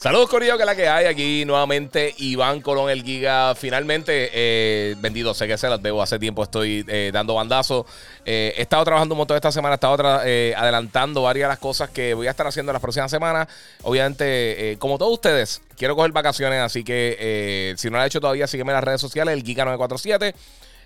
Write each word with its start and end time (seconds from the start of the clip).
Saludos, 0.00 0.30
Corillo, 0.30 0.56
que 0.56 0.64
la 0.64 0.74
que 0.74 0.88
hay 0.88 1.04
aquí 1.04 1.44
nuevamente. 1.44 2.14
Iván 2.16 2.62
Colón, 2.62 2.88
el 2.88 3.04
Giga. 3.04 3.54
Finalmente, 3.54 4.30
eh, 4.32 4.94
vendido. 4.98 5.34
Sé 5.34 5.46
que 5.46 5.58
se 5.58 5.68
las 5.68 5.82
debo. 5.82 6.00
Hace 6.00 6.18
tiempo 6.18 6.42
estoy 6.42 6.86
eh, 6.88 7.10
dando 7.12 7.34
bandazos. 7.34 7.84
Eh, 8.24 8.54
he 8.56 8.62
estado 8.62 8.82
trabajando 8.82 9.14
un 9.14 9.18
montón 9.18 9.36
esta 9.36 9.52
semana. 9.52 9.74
He 9.74 9.76
estado 9.76 10.02
adelantando 10.02 11.20
varias 11.20 11.44
de 11.44 11.48
las 11.50 11.58
cosas 11.58 11.90
que 11.90 12.14
voy 12.14 12.28
a 12.28 12.30
estar 12.30 12.46
haciendo 12.46 12.70
en 12.70 12.74
las 12.74 12.80
próximas 12.80 13.10
semanas. 13.10 13.46
Obviamente, 13.82 14.74
como 14.78 14.96
todos 14.96 15.12
ustedes, 15.12 15.60
quiero 15.76 15.94
coger 15.94 16.12
vacaciones. 16.12 16.62
Así 16.62 16.82
que 16.82 17.74
si 17.76 17.90
no 17.90 17.98
lo 17.98 18.00
has 18.00 18.06
hecho 18.06 18.22
todavía, 18.22 18.46
sígueme 18.46 18.70
en 18.70 18.76
las 18.76 18.84
redes 18.84 19.02
sociales, 19.02 19.34
el 19.34 19.44
Giga947. 19.44 20.34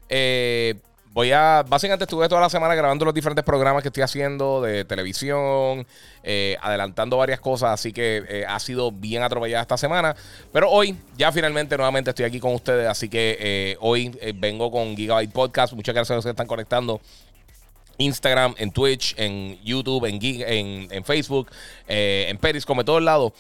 Eh 0.09 0.75
voy 1.15 1.31
a. 1.31 1.65
Básicamente 1.67 2.05
estuve 2.05 2.29
toda 2.29 2.41
la 2.43 2.51
semana 2.51 2.75
grabando 2.75 3.05
los 3.05 3.15
diferentes 3.15 3.45
programas 3.45 3.83
que 3.83 3.89
estoy 3.89 4.03
haciendo 4.03 4.61
de 4.61 4.85
televisión, 4.85 5.87
eh, 6.23 6.59
adelantando 6.61 7.17
varias 7.17 7.41
cosas, 7.41 7.71
así 7.71 7.93
que 7.93 8.23
eh, 8.29 8.45
ha 8.47 8.59
sido 8.59 8.93
bien 8.93 9.23
atropellada 9.23 9.63
esta 9.63 9.79
semana. 9.79 10.15
Pero 10.53 10.71
hoy, 10.71 10.97
ya 11.17 11.33
finalmente, 11.33 11.77
nuevamente 11.77 12.11
estoy 12.11 12.27
aquí 12.27 12.41
con 12.41 12.53
ustedes, 12.53 12.87
así 12.89 13.09
que 13.09 13.39
eh, 13.41 13.77
hoy 13.81 14.19
vengo 14.35 14.71
con 14.71 14.95
Gigabyte 14.97 15.33
Podcast. 15.33 15.73
Muchas 15.73 15.95
gracias 15.95 16.11
a 16.11 16.17
los 16.17 16.25
que 16.25 16.31
están 16.31 16.49
conectando. 16.49 17.01
Instagram, 17.97 18.57
en 18.59 18.73
Twitch, 18.73 19.15
en 19.17 19.57
YouTube, 19.63 20.05
en, 20.07 20.19
en, 20.21 20.89
en 20.91 21.05
Facebook, 21.05 21.49
en 21.87 22.37
Periscope, 22.39 22.81
en 22.81 22.87
todos 22.87 23.03
lados. 23.03 23.33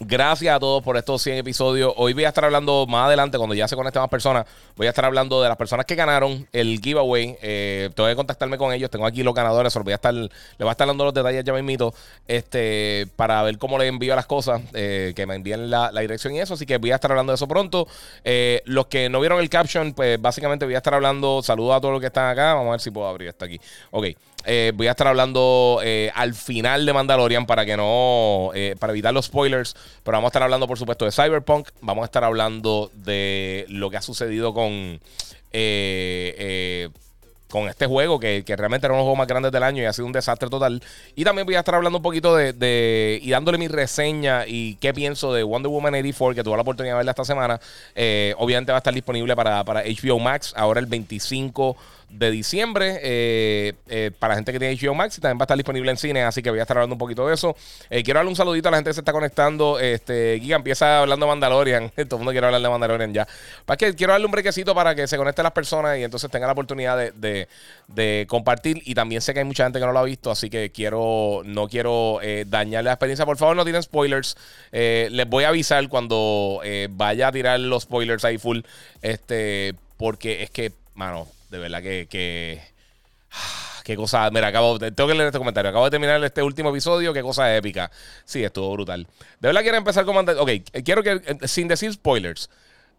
Gracias 0.00 0.54
a 0.54 0.60
todos 0.60 0.80
por 0.84 0.96
estos 0.96 1.20
100 1.22 1.38
episodios. 1.38 1.92
Hoy 1.96 2.12
voy 2.12 2.24
a 2.24 2.28
estar 2.28 2.44
hablando 2.44 2.86
más 2.86 3.06
adelante, 3.06 3.36
cuando 3.36 3.56
ya 3.56 3.66
se 3.66 3.74
conecten 3.74 4.00
más 4.00 4.08
personas, 4.08 4.46
voy 4.76 4.86
a 4.86 4.90
estar 4.90 5.04
hablando 5.04 5.42
de 5.42 5.48
las 5.48 5.56
personas 5.56 5.86
que 5.86 5.96
ganaron 5.96 6.46
el 6.52 6.78
giveaway. 6.80 7.36
Eh, 7.42 7.90
tengo 7.96 8.08
que 8.08 8.14
contactarme 8.14 8.58
con 8.58 8.72
ellos. 8.72 8.90
Tengo 8.90 9.06
aquí 9.06 9.24
los 9.24 9.34
ganadores. 9.34 9.74
Voy 9.74 9.90
a 9.90 9.96
estar, 9.96 10.14
le 10.14 10.30
voy 10.56 10.68
a 10.68 10.70
estar 10.70 10.86
dando 10.86 11.04
los 11.04 11.12
detalles 11.12 11.42
ya 11.42 11.52
mismito 11.52 11.92
este, 12.28 13.08
para 13.16 13.42
ver 13.42 13.58
cómo 13.58 13.76
les 13.76 13.88
envío 13.88 14.14
las 14.14 14.26
cosas, 14.26 14.62
eh, 14.72 15.14
que 15.16 15.26
me 15.26 15.34
envíen 15.34 15.68
la, 15.68 15.90
dirección 15.90 16.32
y 16.32 16.40
eso. 16.40 16.54
Así 16.54 16.64
que 16.64 16.78
voy 16.78 16.92
a 16.92 16.94
estar 16.94 17.10
hablando 17.10 17.32
de 17.32 17.34
eso 17.34 17.48
pronto. 17.48 17.88
Eh, 18.22 18.62
los 18.66 18.86
que 18.86 19.08
no 19.08 19.18
vieron 19.18 19.40
el 19.40 19.50
caption, 19.50 19.94
pues 19.94 20.22
básicamente 20.22 20.64
voy 20.64 20.76
a 20.76 20.78
estar 20.78 20.94
hablando. 20.94 21.42
Saludos 21.42 21.76
a 21.76 21.80
todos 21.80 21.90
los 21.90 22.00
que 22.00 22.06
están 22.06 22.30
acá. 22.30 22.54
Vamos 22.54 22.68
a 22.68 22.70
ver 22.70 22.80
si 22.80 22.92
puedo 22.92 23.08
abrir 23.08 23.30
esto 23.30 23.46
aquí. 23.46 23.60
Ok. 23.90 24.06
Eh, 24.44 24.72
voy 24.74 24.86
a 24.86 24.92
estar 24.92 25.06
hablando 25.06 25.80
eh, 25.82 26.10
al 26.14 26.34
final 26.34 26.86
de 26.86 26.92
Mandalorian 26.92 27.46
para 27.46 27.66
que 27.66 27.76
no. 27.76 28.50
Eh, 28.54 28.76
para 28.78 28.92
evitar 28.92 29.12
los 29.12 29.26
spoilers. 29.26 29.74
Pero 30.02 30.16
vamos 30.16 30.28
a 30.28 30.30
estar 30.30 30.42
hablando, 30.42 30.66
por 30.66 30.78
supuesto, 30.78 31.04
de 31.04 31.12
Cyberpunk. 31.12 31.68
Vamos 31.80 32.02
a 32.02 32.06
estar 32.06 32.24
hablando 32.24 32.90
de 32.94 33.66
lo 33.68 33.90
que 33.90 33.96
ha 33.96 34.02
sucedido 34.02 34.54
con 34.54 35.00
con 37.48 37.66
este 37.66 37.86
juego, 37.86 38.20
que, 38.20 38.44
realmente 38.46 38.86
era 38.86 38.92
uno 38.92 38.98
de 38.98 39.04
los 39.04 39.04
juegos 39.04 39.18
más 39.18 39.26
grandes 39.26 39.50
del 39.50 39.62
año 39.62 39.82
y 39.82 39.86
ha 39.86 39.92
sido 39.94 40.04
un 40.04 40.12
desastre 40.12 40.50
total. 40.50 40.82
Y 41.16 41.24
también 41.24 41.46
voy 41.46 41.54
a 41.54 41.60
estar 41.60 41.74
hablando 41.74 41.96
un 41.96 42.02
poquito 42.02 42.36
de, 42.36 43.18
y 43.22 43.30
dándole 43.30 43.56
mi 43.56 43.68
reseña 43.68 44.46
y 44.46 44.74
qué 44.74 44.92
pienso 44.92 45.32
de 45.32 45.42
Wonder 45.42 45.70
Woman 45.70 45.94
84, 45.94 46.34
que 46.34 46.44
tuve 46.44 46.56
la 46.56 46.62
oportunidad 46.62 46.94
de 46.94 46.98
verla 46.98 47.12
esta 47.12 47.24
semana. 47.24 47.58
Obviamente 48.36 48.70
va 48.70 48.76
a 48.76 48.80
estar 48.80 48.92
disponible 48.92 49.34
para, 49.34 49.64
para 49.64 49.82
HBO 49.82 50.18
Max 50.18 50.52
ahora 50.56 50.78
el 50.78 50.86
25 50.86 51.74
de 52.10 52.30
diciembre 52.30 52.98
eh, 53.02 53.74
eh, 53.88 54.10
para 54.18 54.32
la 54.32 54.36
gente 54.36 54.52
que 54.52 54.58
tiene 54.58 54.76
HBO 54.76 54.94
Max 54.94 55.18
y 55.18 55.20
también 55.20 55.38
va 55.38 55.42
a 55.42 55.44
estar 55.44 55.56
disponible 55.56 55.90
en 55.90 55.96
cine, 55.96 56.22
así 56.22 56.42
que 56.42 56.50
voy 56.50 56.58
a 56.58 56.62
estar 56.62 56.76
hablando 56.76 56.94
un 56.94 56.98
poquito 56.98 57.26
de 57.26 57.34
eso. 57.34 57.56
quiero 57.88 58.18
darle 58.18 58.30
un 58.30 58.36
saludito 58.36 58.68
a 58.68 58.70
la 58.70 58.78
gente 58.78 58.90
que 58.90 58.94
se 58.94 59.00
está 59.00 59.12
conectando. 59.12 59.78
Este, 59.78 60.38
Giga 60.40 60.56
empieza 60.56 61.00
hablando 61.00 61.26
de 61.26 61.30
Mandalorian. 61.30 61.90
Todo 61.96 62.16
el 62.16 62.18
mundo 62.18 62.32
quiere 62.32 62.46
hablar 62.46 62.60
de 62.60 62.68
Mandalorian 62.68 63.12
ya. 63.12 63.28
Para 63.64 63.76
que 63.76 63.94
quiero 63.94 64.12
darle 64.12 64.26
un 64.26 64.32
brequecito 64.32 64.74
para 64.74 64.94
que 64.94 65.06
se 65.06 65.16
conecten 65.16 65.42
las 65.42 65.52
personas 65.52 65.98
y 65.98 66.04
entonces 66.04 66.30
tengan 66.30 66.48
la 66.48 66.52
oportunidad 66.52 66.96
de 67.12 67.48
de, 67.88 68.26
compartir. 68.28 68.82
Y 68.84 68.94
también 68.94 69.20
sé 69.20 69.32
que 69.32 69.40
hay 69.40 69.44
mucha 69.44 69.64
gente 69.64 69.78
que 69.78 69.86
no 69.86 69.92
lo 69.92 69.98
ha 69.98 70.04
visto, 70.04 70.30
así 70.30 70.50
que 70.50 70.70
quiero 70.70 71.42
no 71.44 71.68
quiero 71.68 72.20
eh, 72.22 72.44
dañar 72.46 72.84
la 72.84 72.92
experiencia. 72.92 73.26
Por 73.26 73.36
favor, 73.36 73.56
no 73.56 73.64
tienen 73.64 73.82
spoilers. 73.82 74.36
Eh, 74.72 75.08
les 75.10 75.28
voy 75.28 75.44
a 75.44 75.48
avisar 75.48 75.88
cuando 75.88 76.60
eh, 76.64 76.88
vaya 76.90 77.28
a 77.28 77.32
tirar 77.32 77.60
los 77.60 77.84
spoilers 77.84 78.24
ahí 78.24 78.38
full. 78.38 78.60
Este, 79.02 79.74
porque 79.96 80.42
es 80.42 80.50
que, 80.50 80.72
mano, 80.94 81.26
de 81.50 81.58
verdad 81.58 81.82
que. 81.82 82.06
que 82.08 82.60
Qué 83.84 83.96
cosa, 83.96 84.30
mira, 84.30 84.48
acabo, 84.48 84.78
tengo 84.78 85.08
que 85.08 85.14
leer 85.14 85.28
este 85.28 85.38
comentario. 85.38 85.70
Acabo 85.70 85.86
de 85.86 85.90
terminar 85.90 86.22
este 86.22 86.42
último 86.42 86.68
episodio, 86.68 87.14
qué 87.14 87.22
cosa 87.22 87.56
épica. 87.56 87.90
Sí, 88.26 88.44
estuvo 88.44 88.70
brutal. 88.70 89.06
De 89.40 89.48
verdad 89.48 89.62
quiero 89.62 89.78
empezar 89.78 90.04
con... 90.04 90.28
Ok, 90.28 90.50
quiero 90.84 91.02
que, 91.02 91.38
sin 91.48 91.68
decir 91.68 91.90
spoilers, 91.94 92.50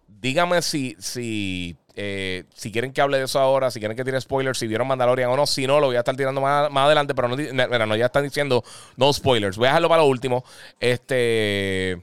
dígame 0.08 0.64
si, 0.64 0.96
si 0.98 1.78
eh, 2.02 2.46
si 2.56 2.72
quieren 2.72 2.94
que 2.94 3.02
hable 3.02 3.18
de 3.18 3.26
eso 3.26 3.42
ahora, 3.42 3.70
si 3.72 3.80
quieren 3.80 3.98
que 3.98 4.06
tire 4.06 4.22
spoilers, 4.22 4.58
si 4.58 4.68
vieron 4.68 4.88
Mandalorian 4.88 5.30
o 5.32 5.36
no, 5.36 5.46
si 5.46 5.68
no, 5.68 5.82
lo 5.82 5.88
voy 5.88 5.98
a 5.98 6.00
estar 6.00 6.16
tirando 6.16 6.40
más, 6.40 6.70
adelante, 6.74 7.14
pero 7.14 7.28
no, 7.28 7.86
no, 7.86 7.96
ya 7.98 8.06
están 8.06 8.24
diciendo 8.24 8.64
no 8.96 9.12
spoilers. 9.12 9.58
Voy 9.58 9.66
a 9.66 9.72
dejarlo 9.72 9.90
para 9.90 10.04
lo 10.04 10.08
último. 10.08 10.46
Este. 10.80 12.02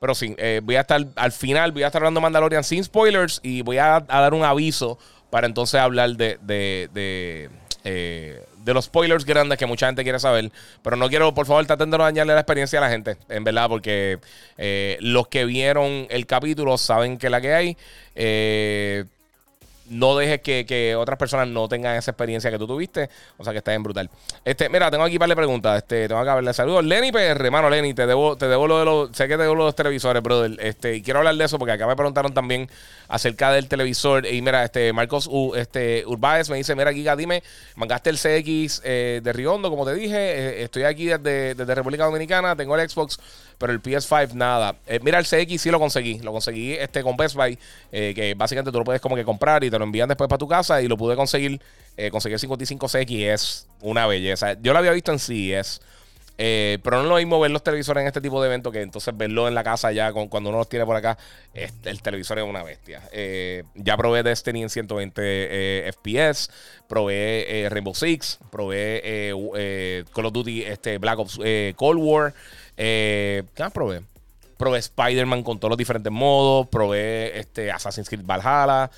Pero 0.00 0.14
sí, 0.14 0.36
eh, 0.38 0.60
voy 0.62 0.76
a 0.76 0.82
estar 0.82 1.04
al 1.16 1.32
final, 1.32 1.72
voy 1.72 1.82
a 1.82 1.86
estar 1.86 2.00
hablando 2.00 2.20
de 2.20 2.22
Mandalorian 2.22 2.62
sin 2.62 2.84
spoilers 2.84 3.40
y 3.42 3.62
voy 3.62 3.78
a, 3.78 3.98
dar 3.98 4.32
un 4.32 4.44
aviso 4.44 4.96
para 5.32 5.46
entonces 5.46 5.80
hablar 5.80 6.10
de, 6.10 6.38
de, 6.42 7.48
eh, 7.84 8.44
de 8.58 8.74
los 8.74 8.84
spoilers 8.84 9.24
grandes 9.24 9.56
que 9.56 9.64
mucha 9.64 9.86
gente 9.86 10.02
quiere 10.02 10.18
saber. 10.18 10.52
Pero 10.82 10.96
no 10.96 11.08
quiero, 11.08 11.32
por 11.32 11.46
favor, 11.46 11.64
traten 11.64 11.90
de 11.90 11.96
no 11.96 12.04
dañarle 12.04 12.34
la 12.34 12.40
experiencia 12.40 12.78
a 12.78 12.82
la 12.82 12.90
gente, 12.90 13.16
en 13.30 13.42
verdad, 13.42 13.66
porque 13.70 14.18
los 15.00 15.28
que 15.28 15.46
vieron 15.46 16.06
el 16.10 16.26
capítulo 16.26 16.76
saben 16.76 17.16
que 17.16 17.30
la 17.30 17.40
que 17.40 17.54
hay. 17.54 17.76
Eh, 18.14 19.06
no 19.92 20.16
dejes 20.16 20.40
que, 20.40 20.96
otras 20.96 21.18
personas 21.18 21.48
no 21.48 21.68
tengan 21.68 21.96
esa 21.96 22.10
experiencia 22.10 22.50
que 22.50 22.58
tú 22.58 22.66
tuviste. 22.66 23.10
O 23.36 23.44
sea 23.44 23.52
que 23.52 23.58
está 23.58 23.70
bien 23.72 23.82
brutal. 23.82 24.10
Este, 24.44 24.68
mira, 24.68 24.90
tengo 24.90 25.04
aquí 25.04 25.16
un 25.16 25.20
par 25.20 25.28
de 25.28 25.36
preguntas. 25.36 25.78
Este, 25.78 26.08
tengo 26.08 26.22
que 26.22 26.30
hablarle 26.30 26.52
saludos. 26.54 26.84
Lenny 26.84 27.12
PR, 27.12 27.44
hermano 27.44 27.68
Lenny, 27.68 27.94
te 27.94 28.06
debo, 28.06 28.36
te 28.36 28.48
debo 28.48 28.66
lo 28.66 28.78
de 28.78 28.84
los. 28.84 29.16
Sé 29.16 29.28
que 29.28 29.36
te 29.36 29.42
debo 29.42 29.54
lo 29.54 29.64
de 29.64 29.68
los 29.68 29.76
televisores, 29.76 30.22
brother. 30.22 30.56
Este, 30.60 30.96
y 30.96 31.02
quiero 31.02 31.18
hablar 31.18 31.36
de 31.36 31.44
eso 31.44 31.58
porque 31.58 31.72
acá 31.72 31.86
me 31.86 31.96
preguntaron 31.96 32.32
también 32.32 32.68
acerca 33.08 33.52
del 33.52 33.68
televisor. 33.68 34.26
Y 34.26 34.40
mira, 34.42 34.64
este, 34.64 34.92
Marcos 34.92 35.28
U, 35.30 35.54
este, 35.54 36.04
Urbáez 36.06 36.48
me 36.48 36.56
dice: 36.56 36.74
Mira, 36.74 36.92
Giga, 36.92 37.14
dime, 37.14 37.42
mangaste 37.76 38.10
el 38.10 38.16
CX 38.16 38.82
eh, 38.84 39.20
de 39.22 39.32
Riondo, 39.32 39.70
como 39.70 39.84
te 39.84 39.94
dije. 39.94 40.16
Eh, 40.16 40.62
estoy 40.64 40.84
aquí 40.84 41.06
desde, 41.06 41.54
desde 41.54 41.74
República 41.74 42.04
Dominicana, 42.04 42.56
tengo 42.56 42.76
el 42.76 42.88
Xbox 42.88 43.18
pero 43.62 43.72
el 43.72 43.80
PS5 43.80 44.32
nada. 44.32 44.74
Eh, 44.88 44.98
mira, 45.04 45.20
el 45.20 45.24
CX 45.24 45.62
sí 45.62 45.70
lo 45.70 45.78
conseguí. 45.78 46.18
Lo 46.18 46.32
conseguí 46.32 46.72
este 46.72 47.00
con 47.04 47.16
Best 47.16 47.36
Buy, 47.36 47.56
eh, 47.92 48.12
que 48.12 48.34
básicamente 48.34 48.72
tú 48.72 48.78
lo 48.78 48.84
puedes 48.84 49.00
como 49.00 49.14
que 49.14 49.24
comprar 49.24 49.62
y 49.62 49.70
te 49.70 49.78
lo 49.82 49.86
envían 49.86 50.08
después 50.08 50.28
para 50.28 50.38
tu 50.38 50.48
casa 50.48 50.80
y 50.80 50.88
lo 50.88 50.96
pude 50.96 51.16
conseguir. 51.16 51.60
Eh, 51.96 52.10
conseguir 52.10 52.38
el 52.40 52.48
55CX 52.48 53.32
es 53.34 53.68
una 53.80 54.06
belleza. 54.06 54.54
Yo 54.60 54.72
lo 54.72 54.78
había 54.78 54.92
visto 54.92 55.12
en 55.12 55.18
CES. 55.18 55.80
Eh, 56.38 56.78
pero 56.82 56.96
no 56.96 57.02
es 57.02 57.08
lo 57.10 57.16
mismo 57.16 57.38
ver 57.38 57.50
los 57.50 57.62
televisores 57.62 58.00
en 58.00 58.06
este 58.06 58.22
tipo 58.22 58.40
de 58.40 58.48
eventos 58.48 58.72
que 58.72 58.80
entonces 58.80 59.14
verlo 59.14 59.46
en 59.46 59.54
la 59.54 59.62
casa 59.62 59.92
ya 59.92 60.12
con, 60.14 60.28
cuando 60.28 60.48
uno 60.48 60.58
los 60.58 60.68
tiene 60.68 60.86
por 60.86 60.96
acá. 60.96 61.18
el 61.52 62.00
televisor 62.00 62.38
es 62.38 62.44
una 62.44 62.62
bestia. 62.62 63.02
ya 63.74 63.96
probé 63.98 64.22
Destiny 64.22 64.62
en 64.62 64.70
120 64.70 65.92
FPS. 65.92 66.50
Probé 66.88 67.68
Rainbow 67.70 67.94
Six. 67.94 68.38
Probé 68.50 69.30
Call 70.12 70.26
of 70.26 70.32
Duty 70.32 70.62
este, 70.62 70.96
Black 70.98 71.18
Ops 71.18 71.38
Cold 71.76 72.00
War. 72.00 72.32
Eh, 72.76 73.44
¿Qué 73.54 73.62
más 73.62 73.72
probé? 73.72 74.02
Probé 74.56 74.78
Spider-Man 74.78 75.42
con 75.42 75.58
todos 75.58 75.70
los 75.70 75.78
diferentes 75.78 76.12
modos. 76.12 76.68
Probé 76.68 77.38
este, 77.38 77.70
Assassin's 77.70 78.08
Creed 78.08 78.24
Valhalla. 78.24 78.90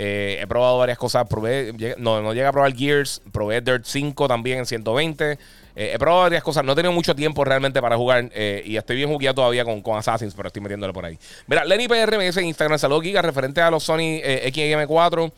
Eh, 0.00 0.38
he 0.40 0.46
probado 0.46 0.78
varias 0.78 0.96
cosas. 0.96 1.26
Probé, 1.26 1.74
no, 1.98 2.22
no 2.22 2.32
llegué 2.32 2.46
a 2.46 2.52
probar 2.52 2.72
Gears. 2.72 3.20
Probé 3.32 3.60
Dirt 3.60 3.84
5 3.84 4.28
también 4.28 4.58
en 4.60 4.66
120. 4.66 5.32
Eh, 5.32 5.38
he 5.74 5.98
probado 5.98 6.22
varias 6.22 6.44
cosas. 6.44 6.64
No 6.64 6.70
he 6.70 6.76
tenido 6.76 6.92
mucho 6.92 7.16
tiempo 7.16 7.44
realmente 7.44 7.80
para 7.82 7.96
jugar. 7.96 8.30
Eh, 8.32 8.62
y 8.64 8.76
estoy 8.76 8.94
bien 8.94 9.08
jugueado 9.08 9.34
todavía 9.34 9.64
con, 9.64 9.82
con 9.82 9.98
Assassin's, 9.98 10.34
pero 10.36 10.46
estoy 10.46 10.62
metiéndole 10.62 10.92
por 10.92 11.04
ahí. 11.04 11.18
Mira, 11.48 11.64
Lenny 11.64 11.88
PR 11.88 12.16
me 12.16 12.26
dice 12.26 12.38
en 12.38 12.46
Instagram, 12.46 12.78
saludos 12.78 13.02
Giga, 13.02 13.22
referente 13.22 13.60
a 13.60 13.72
los 13.72 13.82
Sony 13.82 14.22
XM4. 14.22 15.32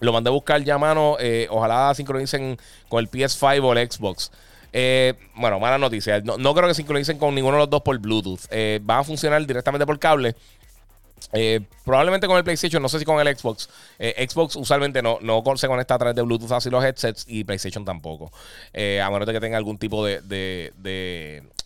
Lo 0.00 0.12
mandé 0.12 0.30
a 0.30 0.32
buscar 0.32 0.60
ya, 0.64 0.76
mano. 0.76 1.16
ojalá 1.50 1.94
sincronicen 1.94 2.58
con 2.88 2.98
el 2.98 3.08
PS5 3.08 3.62
o 3.62 3.72
el 3.72 3.88
Xbox. 3.88 4.32
Bueno, 5.36 5.60
mala 5.60 5.78
noticia. 5.78 6.20
No, 6.20 6.54
creo 6.54 6.66
que 6.66 6.74
sincronicen 6.74 7.18
con 7.18 7.36
ninguno 7.36 7.56
de 7.56 7.60
los 7.60 7.70
dos 7.70 7.82
por 7.82 7.96
Bluetooth. 7.98 8.40
Eh, 8.50 8.80
van 8.82 8.98
a 8.98 9.04
funcionar 9.04 9.46
directamente 9.46 9.86
por 9.86 9.96
cable. 10.00 10.34
Eh, 11.32 11.60
probablemente 11.84 12.26
con 12.26 12.36
el 12.36 12.44
PlayStation, 12.44 12.82
no 12.82 12.88
sé 12.88 12.98
si 12.98 13.04
con 13.04 13.24
el 13.24 13.36
Xbox. 13.36 13.68
Xbox 13.98 14.56
usualmente 14.56 15.02
no, 15.02 15.18
no 15.20 15.42
se 15.56 15.68
conecta 15.68 15.94
a 15.94 15.98
través 15.98 16.16
de 16.16 16.22
Bluetooth 16.22 16.52
así 16.52 16.70
los 16.70 16.84
headsets 16.84 17.24
y 17.28 17.44
PlayStation 17.44 17.84
tampoco. 17.84 18.32
a 18.74 19.10
menos 19.10 19.26
de 19.26 19.32
que 19.32 19.40
tenga 19.40 19.56
algún 19.56 19.78
tipo 19.78 20.04
de, 20.04 20.20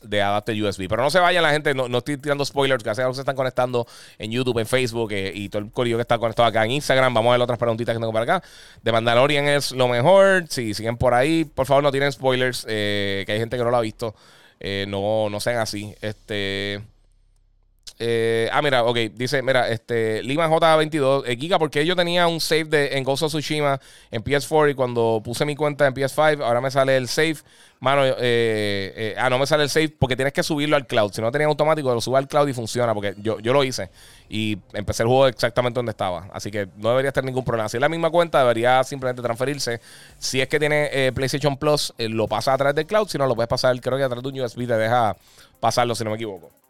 de 0.05 0.23
adapter 0.23 0.61
USB. 0.63 0.89
Pero 0.89 1.03
no 1.03 1.11
se 1.11 1.19
vayan 1.19 1.43
la 1.43 1.51
gente, 1.51 1.75
no, 1.75 1.87
estoy 1.97 2.17
tirando 2.17 2.45
spoilers, 2.45 2.83
que 2.83 2.95
se 2.95 3.03
están 3.03 3.37
conectando 3.37 3.87
en 4.19 4.31
YouTube, 4.31 4.59
en 4.59 4.67
Facebook 4.67 5.13
eh, 5.13 5.33
y 5.35 5.49
todo 5.49 5.63
el 5.63 5.71
corillo 5.71 5.97
que 5.97 6.03
está 6.03 6.19
conectado 6.19 6.49
acá 6.49 6.65
en 6.65 6.73
Instagram. 6.73 7.13
Vamos 7.13 7.31
a 7.31 7.33
ver 7.33 7.43
otras 7.43 7.59
preguntitas 7.59 7.95
que 7.95 8.01
tengo 8.01 8.13
por 8.13 8.23
acá. 8.23 8.43
De 8.83 8.93
Mandalorian 8.93 9.49
es 9.49 9.73
lo 9.73 9.89
mejor. 9.89 10.45
Si 10.49 10.75
siguen 10.75 10.97
por 10.97 11.15
ahí, 11.15 11.45
por 11.45 11.67
favor 11.67 11.83
no 11.83 11.91
tienen 11.91 12.13
spoilers, 12.13 12.65
que 12.65 13.27
hay 13.27 13.39
gente 13.39 13.57
que 13.57 13.65
no 13.65 13.71
lo 13.71 13.77
ha 13.77 13.81
visto. 13.81 14.15
no, 14.87 15.29
no 15.31 15.41
sean 15.41 15.59
así. 15.59 15.95
Este... 16.01 16.94
Eh, 17.99 18.49
ah, 18.53 18.61
mira, 18.61 18.85
ok. 18.85 18.97
Dice, 19.15 19.43
mira, 19.43 19.69
este, 19.69 20.23
Lima 20.23 20.49
J22. 20.49 21.25
Eh, 21.27 21.37
Giga, 21.37 21.59
porque 21.59 21.87
yo 21.87 21.95
tenía 21.95 22.27
un 22.27 22.41
save 22.41 22.65
de, 22.65 22.99
en 22.99 23.05
Ghost 23.05 23.23
of 23.23 23.33
Tsushima 23.33 23.81
en 24.11 24.23
PS4 24.23 24.73
y 24.73 24.75
cuando 24.75 25.21
puse 25.25 25.45
mi 25.45 25.55
cuenta 25.55 25.87
en 25.87 25.95
PS5, 25.95 26.43
ahora 26.43 26.61
me 26.61 26.71
sale 26.71 26.97
el 26.97 27.09
save. 27.09 27.37
Mano, 27.81 28.05
eh, 28.05 28.15
eh, 28.19 29.15
ah, 29.19 29.29
no 29.29 29.39
me 29.39 29.47
sale 29.47 29.63
el 29.63 29.69
save 29.69 29.91
porque 29.91 30.17
tienes 30.17 30.33
que 30.33 30.43
subirlo 30.43 30.75
al 30.75 30.87
cloud. 30.87 31.13
Si 31.13 31.21
no 31.21 31.31
tenía 31.31 31.47
automático, 31.47 31.93
lo 31.93 32.01
subo 32.01 32.17
al 32.17 32.27
cloud 32.27 32.49
y 32.49 32.55
funciona 32.55 32.95
porque 32.95 33.15
yo, 33.19 33.39
yo 33.41 33.53
lo 33.53 33.63
hice 33.63 33.91
y 34.29 34.59
empecé 34.73 35.03
el 35.03 35.09
juego 35.09 35.27
exactamente 35.27 35.79
donde 35.79 35.91
estaba. 35.91 36.29
Así 36.33 36.51
que 36.51 36.67
no 36.77 36.91
debería 36.91 37.13
tener 37.13 37.27
ningún 37.27 37.45
problema. 37.45 37.69
Si 37.69 37.77
es 37.77 37.81
la 37.81 37.89
misma 37.89 38.11
cuenta, 38.11 38.41
debería 38.41 38.83
simplemente 38.85 39.23
transferirse. 39.23 39.81
Si 40.19 40.41
es 40.41 40.49
que 40.49 40.59
tiene 40.59 41.13
PlayStation 41.15 41.57
Plus, 41.59 41.93
lo 41.99 42.27
pasa 42.27 42.55
a 42.55 42.59
través 42.59 42.75
del 42.75 42.87
cloud. 42.87 43.07
Si 43.07 43.19
no, 43.19 43.27
lo 43.27 43.35
puedes 43.35 43.49
pasar, 43.49 43.79
creo 43.81 43.99
que 43.99 44.05
a 44.05 44.09
través 44.09 44.23
de 44.23 44.29
un 44.31 44.41
USB 44.41 44.67
te 44.67 44.77
deja 44.79 45.15
pasarlo, 45.61 45.95
si 45.95 46.05
no 46.05 46.11
me 46.11 46.17
equivoco. 46.17 46.64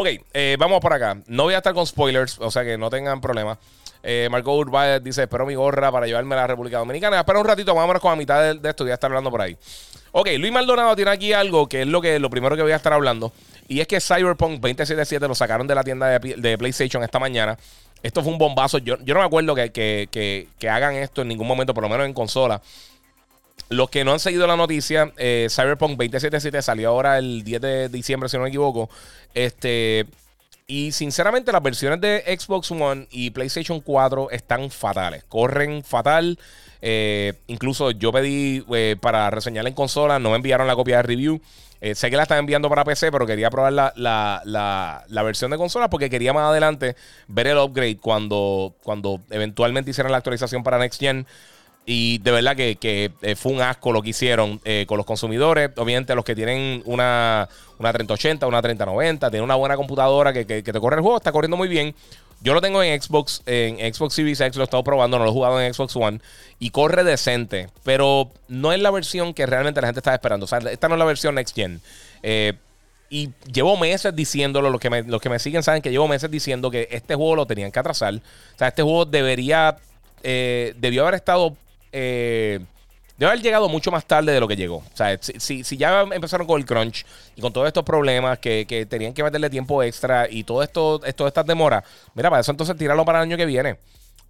Ok, 0.00 0.08
eh, 0.32 0.56
vamos 0.58 0.80
por 0.80 0.94
acá. 0.94 1.18
No 1.26 1.42
voy 1.42 1.52
a 1.52 1.58
estar 1.58 1.74
con 1.74 1.86
spoilers, 1.86 2.38
o 2.38 2.50
sea 2.50 2.64
que 2.64 2.78
no 2.78 2.88
tengan 2.88 3.20
problema. 3.20 3.58
Eh, 4.02 4.28
Marco 4.30 4.56
Urbáez 4.56 5.02
dice: 5.04 5.24
Espero 5.24 5.44
mi 5.44 5.54
gorra 5.54 5.92
para 5.92 6.06
llevarme 6.06 6.34
a 6.36 6.38
la 6.38 6.46
República 6.46 6.78
Dominicana. 6.78 7.18
Espera 7.18 7.38
un 7.38 7.44
ratito, 7.44 7.74
vámonos 7.74 8.00
con 8.00 8.10
la 8.12 8.16
mitad 8.16 8.54
de, 8.54 8.66
esto. 8.66 8.84
Voy 8.84 8.92
a 8.92 8.94
estar 8.94 9.10
hablando 9.10 9.30
por 9.30 9.42
ahí. 9.42 9.58
Ok, 10.12 10.28
Luis 10.38 10.50
Maldonado 10.52 10.96
tiene 10.96 11.10
aquí 11.10 11.34
algo 11.34 11.68
que 11.68 11.82
es 11.82 11.86
lo, 11.86 12.00
que, 12.00 12.18
lo 12.18 12.30
primero 12.30 12.56
que 12.56 12.62
voy 12.62 12.72
a 12.72 12.76
estar 12.76 12.94
hablando. 12.94 13.30
Y 13.68 13.80
es 13.80 13.86
que 13.86 14.00
Cyberpunk 14.00 14.52
2077 14.52 15.28
lo 15.28 15.34
sacaron 15.34 15.66
de 15.66 15.74
la 15.74 15.84
tienda 15.84 16.18
de, 16.18 16.56
PlayStation 16.56 17.02
esta 17.02 17.18
mañana. 17.18 17.58
Esto 18.02 18.22
fue 18.22 18.32
un 18.32 18.38
bombazo. 18.38 18.78
Yo, 18.78 18.96
yo 19.04 19.12
no 19.12 19.20
me 19.20 19.26
acuerdo 19.26 19.54
que, 19.54 19.70
que, 19.70 20.70
hagan 20.70 20.94
esto 20.94 21.20
en 21.20 21.28
ningún 21.28 21.46
momento, 21.46 21.74
por 21.74 21.82
lo 21.82 21.90
menos 21.90 22.06
en 22.06 22.14
consola. 22.14 22.62
Los 23.70 23.88
que 23.88 24.04
no 24.04 24.12
han 24.12 24.18
seguido 24.18 24.48
la 24.48 24.56
noticia, 24.56 25.12
eh, 25.16 25.46
Cyberpunk 25.48 25.92
2077 25.92 26.60
salió 26.60 26.88
ahora 26.88 27.18
el 27.18 27.44
10 27.44 27.60
de 27.60 27.88
diciembre, 27.88 28.28
si 28.28 28.36
no 28.36 28.42
me 28.42 28.48
equivoco. 28.48 28.90
Este. 29.32 30.06
Y 30.66 30.90
sinceramente, 30.90 31.52
las 31.52 31.62
versiones 31.62 32.00
de 32.00 32.24
Xbox 32.36 32.72
One 32.72 33.06
y 33.12 33.30
PlayStation 33.30 33.80
4 33.80 34.30
están 34.32 34.70
fatales. 34.70 35.22
Corren 35.28 35.84
fatal. 35.84 36.36
Eh, 36.82 37.34
incluso 37.46 37.92
yo 37.92 38.10
pedí 38.12 38.64
eh, 38.74 38.96
para 39.00 39.30
reseñarla 39.30 39.68
en 39.68 39.76
consola, 39.76 40.18
no 40.18 40.30
me 40.30 40.36
enviaron 40.36 40.66
la 40.66 40.74
copia 40.74 40.96
de 40.96 41.02
review. 41.04 41.40
sé 41.94 42.10
que 42.10 42.16
la 42.16 42.24
están 42.24 42.38
enviando 42.38 42.68
para 42.68 42.84
PC, 42.84 43.12
pero 43.12 43.24
quería 43.24 43.50
probar 43.50 43.72
la, 43.72 43.92
la, 43.94 45.22
versión 45.22 45.52
de 45.52 45.56
consola 45.56 45.88
porque 45.88 46.10
quería 46.10 46.32
más 46.32 46.50
adelante 46.50 46.96
ver 47.28 47.46
el 47.46 47.58
upgrade 47.58 47.98
cuando, 47.98 48.74
cuando 48.82 49.20
eventualmente 49.30 49.92
hicieran 49.92 50.10
la 50.10 50.18
actualización 50.18 50.64
para 50.64 50.78
Next 50.78 50.98
Gen. 50.98 51.24
Y 51.92 52.18
de 52.18 52.30
verdad 52.30 52.54
que, 52.54 53.10
eh, 53.20 53.34
fue 53.34 53.50
un 53.50 53.60
asco 53.60 53.90
lo 53.90 54.00
que 54.00 54.10
hicieron 54.10 54.60
eh, 54.64 54.84
con 54.86 54.96
los 54.96 55.04
consumidores. 55.04 55.70
Obviamente, 55.76 56.14
los 56.14 56.24
que 56.24 56.36
tienen 56.36 56.84
una, 56.86 57.48
una 57.80 57.92
3080, 57.92 58.46
una 58.46 58.62
3090, 58.62 59.28
tienen 59.28 59.42
una 59.42 59.56
buena 59.56 59.74
computadora 59.74 60.32
que, 60.32 60.44
te 60.44 60.80
corre 60.80 60.98
el 60.98 61.02
juego, 61.02 61.16
está 61.16 61.32
corriendo 61.32 61.56
muy 61.56 61.66
bien. 61.66 61.92
Yo 62.42 62.54
lo 62.54 62.60
tengo 62.60 62.80
en 62.80 63.02
Xbox, 63.02 63.42
en 63.44 63.92
Xbox 63.92 64.14
Series 64.14 64.40
X, 64.40 64.54
lo 64.54 64.62
he 64.62 64.66
estado 64.66 64.84
probando, 64.84 65.18
no 65.18 65.24
lo 65.24 65.30
he 65.30 65.32
jugado 65.32 65.60
en 65.60 65.74
Xbox 65.74 65.96
One 65.96 66.20
y 66.60 66.70
corre 66.70 67.02
decente, 67.02 67.70
pero 67.82 68.30
no 68.46 68.72
es 68.72 68.78
la 68.78 68.92
versión 68.92 69.34
que 69.34 69.44
realmente 69.46 69.80
la 69.80 69.88
gente 69.88 69.98
está 69.98 70.14
esperando. 70.14 70.44
O 70.44 70.46
sea, 70.46 70.60
esta 70.60 70.86
no 70.86 70.94
es 70.94 70.98
la 71.00 71.06
versión 71.06 71.34
Next 71.34 71.56
Gen. 71.56 71.80
Eh, 72.22 72.52
y 73.08 73.30
llevo 73.52 73.76
meses 73.76 74.14
diciéndolo, 74.14 74.70
los 74.70 74.80
que, 74.80 74.90
me, 74.90 75.02
los 75.02 75.20
que 75.20 75.28
me 75.28 75.40
siguen 75.40 75.64
saben 75.64 75.82
que 75.82 75.90
llevo 75.90 76.06
meses 76.06 76.30
diciendo 76.30 76.70
que 76.70 76.86
este 76.92 77.16
juego 77.16 77.34
lo 77.34 77.46
tenían 77.46 77.72
que 77.72 77.80
atrasar. 77.80 78.14
O 78.14 78.58
sea, 78.58 78.68
este 78.68 78.84
juego 78.84 79.06
debería, 79.06 79.76
debió 80.22 81.02
haber 81.02 81.14
estado 81.14 81.56
eh, 81.92 82.60
debe 83.16 83.32
haber 83.32 83.42
llegado 83.42 83.68
mucho 83.68 83.90
más 83.90 84.06
tarde 84.06 84.32
de 84.32 84.40
lo 84.40 84.48
que 84.48 84.56
llegó. 84.56 84.76
O 84.76 84.96
sea, 84.96 85.18
si, 85.20 85.62
ya 85.76 86.02
empezaron 86.12 86.46
con 86.46 86.58
el 86.58 86.66
crunch 86.66 87.04
y 87.36 87.40
con 87.40 87.52
todos 87.52 87.66
estos 87.66 87.84
problemas 87.84 88.38
que, 88.38 88.86
tenían 88.88 89.12
que 89.12 89.22
meterle 89.22 89.50
tiempo 89.50 89.82
extra 89.82 90.26
y 90.28 90.44
todo 90.44 90.62
esto, 90.62 90.98
todas 90.98 91.30
estas 91.30 91.46
demoras, 91.46 91.84
mira, 92.14 92.30
para 92.30 92.40
eso 92.40 92.50
entonces 92.50 92.76
tirarlo 92.76 93.04
para 93.04 93.18
el 93.18 93.24
año 93.24 93.36
que 93.36 93.46
viene. 93.46 93.76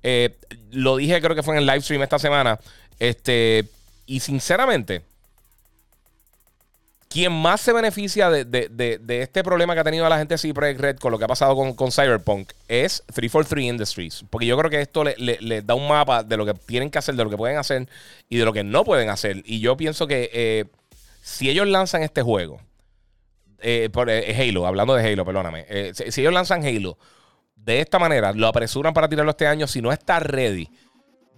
Eh, 0.02 0.36
lo 0.72 0.96
dije, 0.96 1.20
creo 1.20 1.36
que 1.36 1.42
fue 1.42 1.54
en 1.54 1.60
el 1.60 1.66
live 1.66 1.82
stream 1.82 2.02
esta 2.02 2.18
semana. 2.18 2.58
Este, 2.98 3.64
y 4.06 4.20
sinceramente, 4.20 5.02
quien 7.10 7.32
más 7.32 7.60
se 7.60 7.72
beneficia 7.72 8.30
de, 8.30 9.00
este 9.08 9.42
problema 9.42 9.74
que 9.74 9.80
ha 9.80 9.84
tenido 9.84 10.08
la 10.08 10.16
gente 10.16 10.36
de 10.36 10.54
Projekt 10.54 10.80
Red 10.80 10.98
con 10.98 11.10
lo 11.10 11.18
que 11.18 11.24
ha 11.24 11.28
pasado 11.28 11.56
con, 11.56 11.90
Cyberpunk 11.90 12.52
es 12.68 13.02
343 13.12 13.64
Industries. 13.64 14.24
Porque 14.30 14.46
yo 14.46 14.56
creo 14.56 14.70
que 14.70 14.80
esto 14.80 15.02
le, 15.02 15.62
da 15.62 15.74
un 15.74 15.88
mapa 15.88 16.22
de 16.22 16.36
lo 16.36 16.46
que 16.46 16.54
tienen 16.54 16.88
que 16.88 16.98
hacer, 16.98 17.16
de 17.16 17.24
lo 17.24 17.28
que 17.28 17.36
pueden 17.36 17.58
hacer 17.58 17.88
y 18.28 18.36
de 18.38 18.44
lo 18.44 18.52
que 18.52 18.62
no 18.62 18.84
pueden 18.84 19.10
hacer. 19.10 19.42
Y 19.44 19.58
yo 19.58 19.76
pienso 19.76 20.06
que 20.06 20.30
eh, 20.32 20.66
si 21.20 21.50
ellos 21.50 21.66
lanzan 21.66 22.04
este 22.04 22.22
juego, 22.22 22.60
eh, 23.60 23.90
eh, 23.92 24.48
Halo, 24.48 24.68
hablando 24.68 24.94
de 24.94 25.12
Halo, 25.12 25.24
perdóname, 25.24 25.66
si, 25.94 26.20
ellos 26.20 26.32
lanzan 26.32 26.64
Halo 26.64 26.96
de 27.56 27.80
esta 27.80 27.98
manera, 27.98 28.32
lo 28.32 28.46
apresuran 28.46 28.94
para 28.94 29.08
tirarlo 29.08 29.32
este 29.32 29.48
año, 29.48 29.66
si 29.66 29.82
no 29.82 29.90
está 29.90 30.20
ready, 30.20 30.70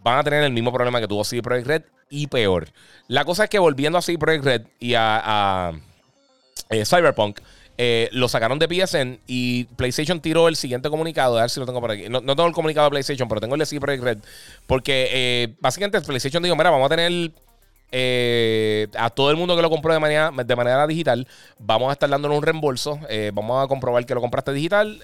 van 0.02 0.18
a 0.18 0.24
tener 0.24 0.42
el 0.42 0.52
mismo 0.52 0.72
problema 0.72 1.00
que 1.00 1.08
tuvo 1.08 1.24
CD 1.24 1.42
Projekt 1.42 1.66
Red 1.66 1.82
y 2.10 2.26
peor. 2.26 2.68
La 3.08 3.24
cosa 3.24 3.44
es 3.44 3.50
que 3.50 3.58
volviendo 3.58 3.98
a 3.98 4.02
CD 4.02 4.18
Projekt 4.18 4.44
Red 4.44 4.62
y 4.78 4.94
a, 4.94 5.72
eh, 6.70 6.84
Cyberpunk, 6.84 7.40
eh, 7.78 8.08
lo 8.12 8.28
sacaron 8.28 8.58
de 8.58 8.68
PSN 8.68 9.20
y 9.26 9.64
PlayStation 9.64 10.20
tiró 10.20 10.48
el 10.48 10.56
siguiente 10.56 10.90
comunicado. 10.90 11.38
A 11.38 11.42
ver 11.42 11.50
si 11.50 11.58
lo 11.58 11.66
tengo 11.66 11.80
por 11.80 11.90
aquí. 11.90 12.08
No, 12.08 12.20
tengo 12.20 12.46
el 12.46 12.52
comunicado 12.52 12.86
de 12.86 12.90
PlayStation, 12.90 13.28
pero 13.28 13.40
tengo 13.40 13.54
el 13.54 13.60
de 13.60 13.66
CD 13.66 13.80
Projekt 13.80 14.04
Red. 14.04 14.18
Porque 14.66 15.08
eh, 15.10 15.54
básicamente 15.60 16.00
PlayStation 16.02 16.42
dijo: 16.42 16.54
Mira, 16.54 16.70
vamos 16.70 16.86
a 16.86 16.94
tener. 16.94 17.32
A 17.92 19.10
todo 19.10 19.30
el 19.30 19.36
mundo 19.36 19.54
que 19.54 19.62
lo 19.62 19.70
compró 19.70 19.92
de 19.92 20.00
manera, 20.00 20.30
de 20.32 20.56
manera 20.56 20.86
digital, 20.86 21.26
vamos 21.58 21.90
a 21.90 21.92
estar 21.92 22.08
dándole 22.08 22.36
un 22.36 22.42
reembolso. 22.42 22.98
vamos 23.32 23.64
a 23.64 23.68
comprobar 23.68 24.04
que 24.06 24.14
lo 24.14 24.20
compraste 24.20 24.52
digital. 24.52 25.00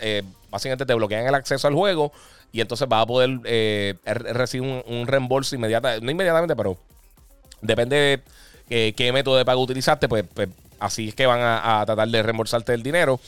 básicamente 0.51 0.87
te 0.87 0.95
bloquean 0.95 1.27
el 1.27 1.35
acceso 1.35 1.69
al 1.69 1.75
juego 1.75 2.13
y 2.51 2.61
entonces 2.61 2.89
vas 2.89 3.03
a 3.03 3.07
poder 3.07 3.41
recibir 4.05 4.83
un, 4.87 5.07
reembolso 5.07 5.55
inmediatamente. 5.55 6.05
No 6.05 6.11
inmediatamente, 6.11 6.57
pero 6.57 6.79
Depende 7.61 8.23
de 8.69 8.95
qué 8.95 9.13
método 9.13 9.37
de 9.37 9.45
pago 9.45 9.63
utilizaste, 9.63 10.09
pues, 10.09 10.25
pues 10.33 10.49
así 10.79 11.09
es 11.09 11.15
que 11.15 11.27
van 11.27 11.41
a, 11.43 11.83
tratar 11.85 12.09
de 12.09 12.23
reembolsarte 12.23 12.75
el 12.75 12.83
dinero. 12.83 13.21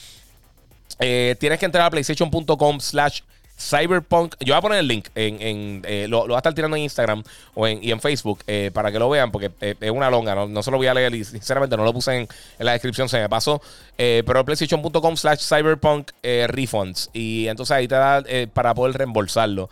Eh, 0.98 1.36
tienes 1.38 1.58
que 1.58 1.66
entrar 1.66 1.86
a 1.86 1.90
playstation.com 1.90 2.80
slash 2.80 3.22
cyberpunk. 3.60 4.34
Yo 4.40 4.54
voy 4.54 4.58
a 4.58 4.60
poner 4.62 4.78
el 4.78 4.88
link, 4.88 5.08
en, 5.14 5.82
eh, 5.84 6.06
lo, 6.08 6.26
voy 6.26 6.34
a 6.34 6.38
estar 6.38 6.54
tirando 6.54 6.76
en 6.76 6.84
Instagram 6.84 7.22
o 7.54 7.66
en, 7.66 7.82
y 7.84 7.90
en 7.92 8.00
Facebook 8.00 8.42
eh, 8.46 8.70
para 8.72 8.90
que 8.90 8.98
lo 8.98 9.10
vean, 9.10 9.30
porque 9.30 9.50
es 9.60 9.90
una 9.90 10.10
longa, 10.10 10.34
no, 10.34 10.62
se 10.62 10.70
lo 10.70 10.76
voy 10.76 10.86
a 10.86 10.94
leer 10.94 11.14
y 11.14 11.24
sinceramente 11.24 11.76
no 11.76 11.84
lo 11.84 11.92
puse 11.92 12.20
en, 12.20 12.28
la 12.58 12.72
descripción, 12.72 13.08
se 13.08 13.20
me 13.20 13.28
pasó. 13.28 13.60
pero 13.96 14.44
playstation.com 14.44 15.16
slash 15.16 15.40
cyberpunk 15.40 16.10
refunds. 16.22 17.10
Y 17.12 17.46
entonces 17.48 17.76
ahí 17.76 17.86
te 17.86 17.94
da 17.94 18.22
para 18.52 18.74
poder 18.74 18.96
reembolsarlo 18.96 19.68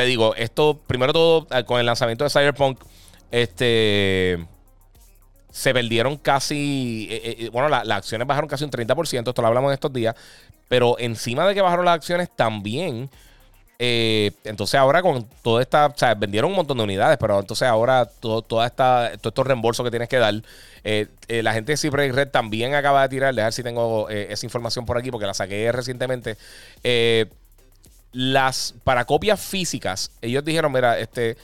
te 0.00 0.06
digo, 0.06 0.34
esto, 0.34 0.80
primero 0.86 1.12
todo, 1.12 1.46
con 1.66 1.78
el 1.78 1.86
lanzamiento 1.86 2.24
de 2.24 2.30
Cyberpunk, 2.30 2.78
este. 3.30 4.46
Se 5.50 5.74
perdieron 5.74 6.16
casi. 6.16 7.08
Eh, 7.10 7.20
eh, 7.24 7.36
eh, 7.40 7.48
bueno, 7.50 7.68
las 7.68 7.88
acciones 7.90 8.26
bajaron 8.26 8.48
casi 8.48 8.64
un 8.64 8.70
30%. 8.70 9.28
Esto 9.28 9.42
lo 9.42 9.48
hablamos 9.48 9.70
en 9.70 9.74
estos 9.74 9.92
días. 9.92 10.14
Pero 10.68 10.96
encima 10.98 11.46
de 11.46 11.54
que 11.54 11.60
bajaron 11.60 11.84
las 11.84 11.96
acciones, 11.96 12.30
también. 12.34 13.10
entonces 13.78 14.74
ahora 14.78 15.02
con 15.02 15.26
toda 15.42 15.62
esta, 15.62 15.86
o 15.86 15.96
sea, 15.96 16.14
vendieron 16.14 16.50
un 16.50 16.56
montón 16.56 16.76
de 16.76 16.84
unidades, 16.84 17.18
pero 17.18 17.40
entonces 17.40 17.66
ahora 17.66 18.04
todo, 18.04 18.42
toda 18.42 18.66
esta, 18.66 19.10
todos 19.20 19.32
estos 19.32 19.46
reembolsos 19.46 19.82
que 19.82 19.90
tienes 19.90 20.08
que 20.08 20.18
dar, 20.18 20.34
la 21.28 21.52
gente 21.52 21.72
de 21.72 21.76
Cyber 21.76 22.14
Red 22.14 22.28
también 22.28 22.74
acaba 22.74 23.02
de 23.02 23.08
tirar, 23.08 23.34
dejar 23.34 23.52
si 23.52 23.64
tengo 23.64 24.08
esa 24.08 24.46
información 24.46 24.86
por 24.86 24.96
aquí 24.96 25.10
porque 25.10 25.26
la 25.26 25.34
saqué 25.34 25.72
recientemente. 25.72 26.36
Las 28.12 28.74
para 28.84 29.04
copias 29.04 29.40
físicas, 29.40 30.12
ellos 30.22 30.44
dijeron, 30.44 30.70
mira, 30.70 31.00
este... 31.00 31.36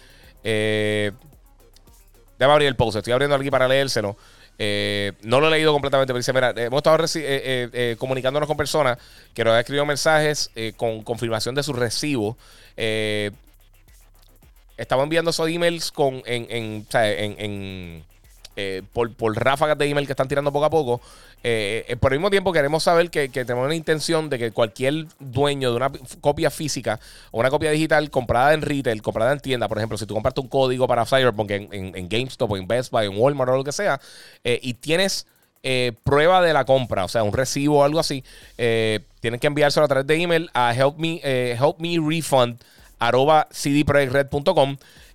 Eh, 2.37 2.39
déjame 2.39 2.53
abrir 2.53 2.69
el 2.69 2.77
post, 2.77 2.97
estoy 2.97 3.13
abriendo 3.13 3.37
aquí 3.37 3.51
para 3.51 3.69
leérselo. 3.69 4.17
Eh, 4.59 5.13
no 5.23 5.41
lo 5.41 5.49
he 5.49 5.51
leído 5.51 5.73
completamente, 5.73 6.13
pero 6.13 6.19
dice, 6.19 6.33
mira, 6.33 6.53
hemos 6.57 6.79
estado 6.79 7.05
eh, 7.05 7.69
eh, 7.73 7.97
comunicándonos 7.99 8.47
con 8.47 8.57
personas 8.57 8.99
que 9.35 9.45
nos 9.45 9.53
han 9.53 9.61
escrito 9.61 9.85
mensajes 9.85 10.51
con 10.77 11.03
confirmación 11.03 11.55
de 11.55 11.63
su 11.63 11.73
recibo. 11.73 12.37
estamos 14.77 15.03
enviando 15.05 15.31
esos 15.31 15.49
emails 15.49 15.93
con, 15.93 16.23
en, 16.27 16.47
en, 16.51 16.87
en, 16.93 18.05
eh, 18.59 18.83
por, 18.95 19.13
por, 19.13 19.37
ráfagas 19.37 19.77
de 19.77 19.87
email 19.87 20.07
que 20.07 20.15
están 20.15 20.29
tirando 20.29 20.51
poco 20.51 20.65
a 20.65 20.71
poco. 20.71 21.03
Eh, 21.49 21.85
eh, 21.87 21.95
por 21.95 22.13
el 22.13 22.19
mismo 22.19 22.29
tiempo 22.29 22.53
queremos 22.53 22.83
saber 22.83 23.09
que, 23.09 23.29
tenemos 23.29 23.67
una 23.67 23.77
intención 23.77 24.29
de 24.29 24.37
que 24.37 24.51
cualquier 24.51 25.07
dueño 25.21 25.71
de 25.71 25.77
una 25.77 25.93
copia 26.21 26.51
física 26.51 26.99
o 27.31 27.39
una 27.39 27.51
copia 27.51 27.71
digital 27.71 28.11
comprada 28.11 28.53
en 28.53 28.63
retail, 28.63 29.01
comprada 29.01 29.33
en 29.33 29.39
tienda, 29.39 29.69
por 29.69 29.79
ejemplo, 29.79 29.97
si 29.97 30.07
tú 30.07 30.15
compraste 30.15 30.41
un 30.41 30.49
código 30.49 30.89
para 30.89 31.07
Cyberpunk 31.07 31.53
en, 31.53 32.09
GameStop 32.09 32.51
o 32.51 32.57
en 32.57 32.67
Best 32.67 32.91
Buy, 32.91 33.07
en 33.07 33.17
Walmart 33.17 33.53
o 33.53 33.57
lo 33.59 33.63
que 33.63 33.71
sea, 33.71 34.01
y 34.43 34.75
tienes 34.75 35.29
prueba 36.03 36.43
de 36.43 36.53
la 36.53 36.65
compra, 36.65 37.05
o 37.05 37.09
sea, 37.09 37.23
un 37.23 37.33
recibo 37.33 37.79
o 37.79 37.85
algo 37.85 38.01
así, 38.01 38.25
tienes 38.57 39.41
que 39.41 39.47
enviárselo 39.47 39.85
a 39.85 39.89
través 39.89 40.07
de 40.09 40.21
email 40.21 40.51
a 40.53 40.75
helpme, 40.75 41.21
helpmerefund 41.23 42.59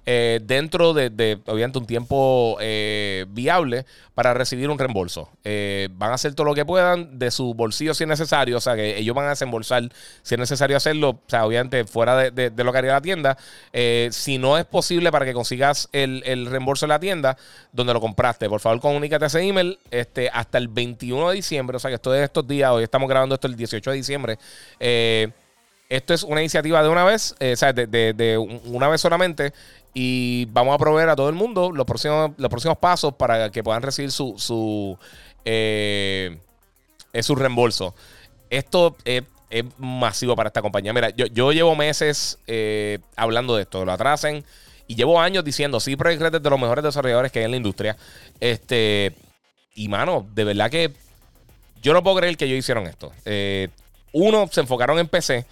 eh, 0.03 0.39
dentro 0.43 0.93
de, 0.93 1.39
obviamente, 1.45 1.77
un 1.77 1.85
tiempo 1.85 2.57
eh, 2.59 3.25
viable 3.29 3.85
para 4.15 4.33
recibir 4.33 4.67
un 4.69 4.79
reembolso. 4.79 5.29
Eh, 5.43 5.89
van 5.91 6.11
a 6.11 6.15
hacer 6.15 6.33
todo 6.33 6.45
lo 6.45 6.55
que 6.55 6.65
puedan 6.65 7.19
de 7.19 7.29
su 7.29 7.53
bolsillo 7.53 7.93
si 7.93 8.03
es 8.03 8.07
necesario, 8.07 8.57
o 8.57 8.61
sea, 8.61 8.75
que 8.75 8.97
ellos 8.97 9.15
van 9.15 9.27
a 9.27 9.29
desembolsar 9.29 9.83
si 10.23 10.35
es 10.35 10.39
necesario 10.39 10.75
hacerlo, 10.75 11.09
o 11.09 11.19
sea, 11.27 11.45
obviamente 11.45 11.85
fuera 11.85 12.31
de, 12.31 12.51
lo 12.63 12.71
que 12.71 12.77
haría 12.77 12.93
la 12.93 13.01
tienda. 13.01 13.37
si 14.11 14.37
no 14.39 14.57
es 14.57 14.65
posible 14.65 15.11
para 15.11 15.25
que 15.25 15.33
consigas 15.33 15.87
el, 15.91 16.45
reembolso 16.47 16.85
en 16.85 16.89
la 16.89 16.99
tienda 16.99 17.37
donde 17.71 17.93
lo 17.93 18.01
compraste, 18.01 18.49
por 18.49 18.59
favor 18.59 18.79
comunícate 18.79 19.25
ese 19.25 19.41
email 19.41 19.77
este, 19.91 20.29
hasta 20.29 20.57
el 20.57 20.67
21 20.67 21.29
de 21.29 21.35
diciembre, 21.35 21.77
o 21.77 21.79
sea, 21.79 21.89
que 21.89 21.95
esto 21.95 22.13
es 22.15 22.23
estos 22.23 22.47
días, 22.47 22.71
hoy 22.71 22.83
estamos 22.83 23.07
grabando 23.07 23.35
esto 23.35 23.47
el 23.47 23.55
18 23.55 23.91
de 23.91 23.97
diciembre. 23.97 24.39
esto 24.79 26.13
es 26.13 26.23
una 26.23 26.41
iniciativa 26.41 26.81
de 26.81 26.89
una 26.89 27.03
vez, 27.03 27.35
o 27.39 27.55
sea, 27.55 27.71
de, 27.73 27.85
de 27.87 28.37
una 28.37 28.87
vez 28.87 29.01
solamente. 29.01 29.53
Y 29.93 30.45
vamos 30.45 30.73
a 30.73 30.77
proveer 30.77 31.09
a 31.09 31.15
todo 31.15 31.29
el 31.29 31.35
mundo 31.35 31.71
los 31.71 31.85
próximos, 31.85 32.31
los 32.37 32.49
próximos 32.49 32.77
pasos 32.77 33.13
para 33.15 33.49
que 33.49 33.63
puedan 33.63 33.81
recibir 33.81 34.11
su, 34.11 34.35
su, 34.37 34.97
eh, 35.43 36.37
su 37.21 37.35
reembolso. 37.35 37.93
Esto 38.49 38.95
es, 39.03 39.23
masivo 39.77 40.35
para 40.35 40.47
esta 40.47 40.61
compañía. 40.61 40.93
Mira, 40.93 41.09
yo, 41.09 41.51
llevo 41.51 41.75
meses 41.75 42.39
eh, 42.47 42.99
hablando 43.17 43.55
de 43.55 43.63
esto, 43.63 43.83
lo 43.83 43.91
atrasen. 43.91 44.45
Y 44.87 44.95
llevo 44.95 45.19
años 45.19 45.43
diciendo, 45.43 45.79
sí, 45.79 45.95
Project 45.95 46.35
es 46.35 46.43
de 46.43 46.49
los 46.49 46.59
mejores 46.59 46.83
desarrolladores 46.83 47.31
que 47.31 47.39
hay 47.39 47.45
en 47.45 47.51
la 47.51 47.57
industria. 47.57 47.97
Este, 48.39 49.13
y 49.75 49.87
mano, 49.89 50.25
de 50.33 50.43
verdad 50.45 50.69
que 50.69 50.93
yo 51.81 51.93
no 51.93 52.03
puedo 52.03 52.17
creer 52.17 52.37
que 52.37 52.45
ellos 52.45 52.59
hicieron 52.59 52.87
esto. 52.87 53.11
Eh, 53.25 53.69
uno, 54.13 54.47
se 54.51 54.61
enfocaron 54.61 54.99
en 54.99 55.07
PC, 55.07 55.45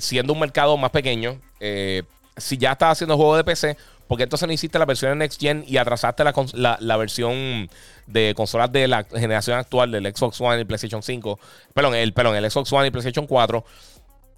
siendo 0.00 0.32
un 0.32 0.40
mercado 0.40 0.76
más 0.76 0.90
pequeño. 0.90 1.38
Eh, 1.60 2.02
si 2.36 2.58
ya 2.58 2.72
estás 2.72 2.92
haciendo 2.92 3.16
juego 3.16 3.36
de 3.36 3.44
PC, 3.44 3.76
porque 4.06 4.24
entonces 4.24 4.46
no 4.46 4.52
hiciste 4.52 4.78
la 4.78 4.84
versión 4.84 5.12
en 5.12 5.18
Next 5.18 5.40
Gen 5.40 5.64
y 5.66 5.76
atrasaste 5.78 6.24
la, 6.24 6.96
versión 6.96 7.70
de 8.06 8.34
consolas 8.36 8.70
de 8.70 8.86
la 8.86 9.04
generación 9.04 9.58
actual 9.58 9.90
del 9.90 10.04
Xbox 10.14 10.40
One 10.40 10.60
y 10.60 10.64
PlayStation 10.64 11.02
5? 11.02 11.38
Perdón, 11.72 11.94
el, 11.94 12.12
el 12.14 12.50
Xbox 12.50 12.72
One 12.72 12.88
y 12.88 12.90
PlayStation 12.90 13.26
4. 13.26 13.64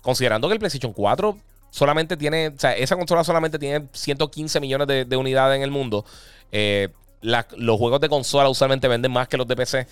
Considerando 0.03 0.47
que 0.47 0.55
el 0.55 0.61
PlayStation 0.61 0.93
4 0.93 1.37
solamente 1.71 2.17
tiene, 2.17 2.49
o 2.49 2.59
sea, 2.59 2.77
esa 2.77 2.97
consola 2.97 3.25
solamente 3.25 3.59
tiene 3.59 3.89
115 3.93 4.61
millones 4.61 5.09
de, 5.09 5.17
unidades 5.17 5.57
en 5.57 5.63
el 5.63 5.71
mundo. 5.71 6.05
Eh, 6.53 6.89
los 7.23 7.79
juegos 7.79 8.01
de 8.01 8.09
consola 8.09 8.49
usualmente 8.49 8.87
venden 8.87 9.11
más 9.11 9.27
que 9.27 9.37
los 9.37 9.49
de 9.49 9.57
PC. 9.57 9.87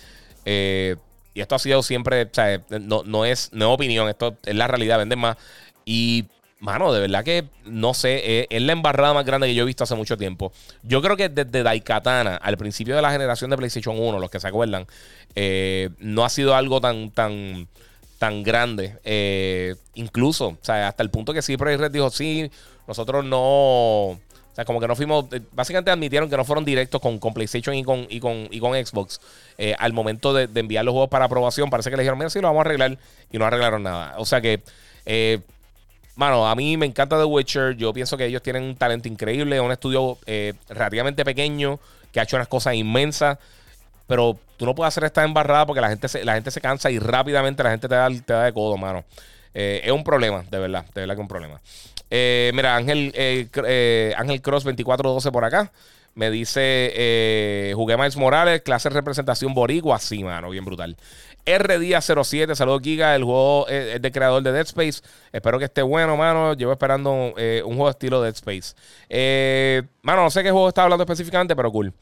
Eh, 0.45 0.97
y 1.35 1.41
esto 1.41 1.57
ha 1.57 1.59
sido 1.59 1.83
siempre, 1.83 2.23
o 2.23 2.29
sea, 2.31 2.63
no, 2.81 3.03
no, 3.05 3.25
es, 3.25 3.51
no 3.53 3.67
es 3.67 3.75
opinión, 3.75 4.09
esto 4.09 4.37
es 4.45 4.55
la 4.55 4.69
realidad, 4.69 4.99
venden 4.99 5.19
más. 5.19 5.37
Y 5.85 6.27
Mano, 6.65 6.95
de 6.95 7.01
verdad 7.01 7.23
que 7.23 7.45
no 7.67 7.93
sé, 7.93 8.23
eh, 8.25 8.47
es, 8.49 8.63
la 8.63 8.73
embarrada 8.73 9.13
más 9.13 9.27
grande 9.27 9.47
que 9.47 9.55
yo 9.55 9.65
he 9.65 9.67
visto 9.67 9.85
hace 9.85 9.95
mucho 9.97 10.17
tiempo. 10.17 10.51
Yo 10.83 11.03
creo 11.03 11.15
que 11.15 11.29
desde 11.29 11.63
Daikatana, 11.63 12.37
al 12.37 12.57
principio 12.57 12.97
de 12.97 13.03
la 13.03 13.13
generación 13.13 13.51
de 13.51 13.59
PlayStation 13.59 13.99
1, 13.99 14.19
los 14.19 14.31
que 14.31 14.41
se 14.41 14.49
acuerdan, 14.49 14.87
eh, 15.35 15.91
no 15.99 16.25
ha 16.25 16.31
sido 16.31 16.55
algo 16.55 16.81
tan, 16.81 17.11
tan, 17.11 17.69
tan 18.19 18.43
grande. 18.43 18.99
Eh, 19.05 19.75
incluso, 19.93 20.49
o 20.49 20.59
sea, 20.63 20.89
hasta 20.89 21.03
el 21.03 21.11
punto 21.11 21.35
que 21.35 21.43
sí, 21.43 21.55
Red 21.55 21.91
dijo, 21.91 22.09
sí, 22.09 22.51
nosotros 22.89 23.27
no. 23.27 23.43
O 23.43 24.19
sea, 24.55 24.65
como 24.65 24.81
que 24.81 24.89
no 24.89 24.97
fuimos. 24.97 25.27
Básicamente 25.53 25.91
admitieron 25.91 26.31
que 26.31 26.37
no 26.39 26.47
fueron 26.47 26.65
directos 26.65 26.99
con, 26.99 27.19
con 27.19 27.35
PlayStation 27.35 27.75
y 27.75 27.85
con, 27.85 28.07
y 28.09 28.21
con, 28.21 28.49
y 28.51 28.59
con 28.59 28.73
Xbox. 28.73 29.21
al 29.79 29.93
momento 29.93 30.33
de, 30.33 30.49
enviar 30.59 30.87
los 30.87 30.93
juegos 30.93 31.11
para 31.11 31.27
aprobación, 31.27 31.69
parece 31.69 31.91
que 31.91 31.97
le 31.97 32.05
dijeron, 32.05 32.19
mira, 32.19 32.31
sí, 32.31 32.41
lo 32.41 32.49
vamos 32.49 32.61
a 32.61 32.69
arreglar. 32.69 32.97
Y 33.31 33.37
no 33.37 33.45
arreglaron 33.45 33.83
nada. 33.83 34.15
O 34.17 34.25
sea 34.25 34.41
que. 34.41 34.63
Mano, 36.17 36.47
a 36.47 36.55
mí 36.55 36.77
me 36.77 36.87
encanta 36.87 37.19
The 37.19 37.25
Witcher. 37.25 37.77
Yo 37.77 37.93
pienso 37.93 38.17
que 38.17 38.27
ellos 38.27 38.43
tienen 38.43 38.63
un 38.63 38.77
talento 38.77 39.09
increíble. 39.09 39.57
Es 39.57 39.63
un 39.63 39.73
estudio 39.73 40.19
eh, 40.27 40.55
relativamente 40.69 41.25
pequeño 41.25 41.81
que 42.13 42.21
ha 42.21 42.23
hecho 42.23 42.37
unas 42.37 42.49
cosas 42.49 42.75
inmensas. 42.75 43.39
Pero 44.07 44.39
tú 44.57 44.65
no 44.67 44.75
puedes 44.75 44.89
hacer 44.89 45.05
esta 45.05 45.25
embarrada 45.25 45.67
porque 45.67 45.81
la 45.81 45.89
gente 45.89 46.09
se, 46.09 46.25
la 46.25 46.35
gente 46.35 46.51
se 46.51 46.61
cansa 46.61 46.91
y 46.91 46.99
rápidamente 46.99 47.63
la 47.63 47.71
gente 47.71 47.89
te 47.89 47.95
da, 47.95 48.09
te 48.09 48.33
da 48.33 48.45
de 48.45 48.53
codo, 48.53 48.77
mano. 48.77 49.05
Eh, 49.55 49.81
es 49.85 49.91
un 49.91 50.05
problema, 50.05 50.45
de 50.51 50.59
verdad. 50.59 50.85
De 50.95 51.01
verdad 51.01 51.15
que 51.15 51.21
es 51.21 51.25
un 51.25 51.29
problema. 51.29 51.61
Eh, 52.11 52.53
mira, 52.55 52.77
Ángel, 52.77 53.13
Ángel 54.17 54.43
Cross 54.43 54.65
2412 54.65 55.33
por 55.33 55.45
acá. 55.45 55.73
Me 56.15 56.31
dice, 56.31 57.73
jugué 57.75 57.97
Miles 57.97 58.17
Morales, 58.17 58.63
clase 58.63 58.89
de 58.89 58.95
representación 58.95 59.53
boricua. 59.53 59.99
Sí, 59.99 60.23
mano, 60.23 60.51
bien 60.51 60.65
brutal. 60.65 60.97
R 61.47 62.01
07, 62.01 62.55
saludos 62.55 62.81
Giga, 62.83 63.15
el 63.15 63.25
juego 63.25 63.69
es, 63.69 64.01
de 64.01 64.13
creador 64.13 64.43
de 64.43 64.53
Dead 64.53 64.67
Space. 64.67 65.03
Espero 65.33 65.59
que 65.59 65.67
esté 65.67 65.83
bueno, 65.83 66.17
mano. 66.17 66.55
Llevo 66.55 66.73
esperando 66.73 67.35
eh, 67.37 67.63
un 67.65 67.75
juego 67.75 67.91
estilo 67.91 68.23
Dead 68.23 68.35
Space. 68.35 68.75
Eh, 69.09 69.83
mano, 70.03 70.23
no 70.23 70.31
sé 70.31 70.43
qué 70.43 70.51
juego 70.51 70.69
está 70.69 70.85
hablando 70.85 71.05
específicamente, 71.05 71.55
pero 71.55 71.71
cool. 71.71 71.93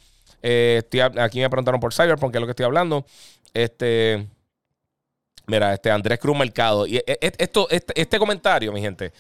Eh, 0.43 0.83
aquí 1.19 1.41
me 1.41 1.51
preguntaron 1.51 1.81
por 1.81 1.93
Cyberpunk, 1.93 2.33
que 2.33 2.39
es 2.39 2.41
lo 2.41 2.47
que 2.47 2.53
estoy 2.53 2.67
hablando. 2.67 3.05
Este. 3.53 4.27
Mira, 5.47 5.75
este 5.75 5.91
Andrés 5.91 6.19
Cruz 6.19 6.37
Mercado. 6.37 6.87
Y 6.87 7.03
esto, 7.07 7.67
este, 7.71 8.01
este, 8.01 8.19
comentario, 8.19 8.73
mi 8.73 8.81
gente, 8.81 9.13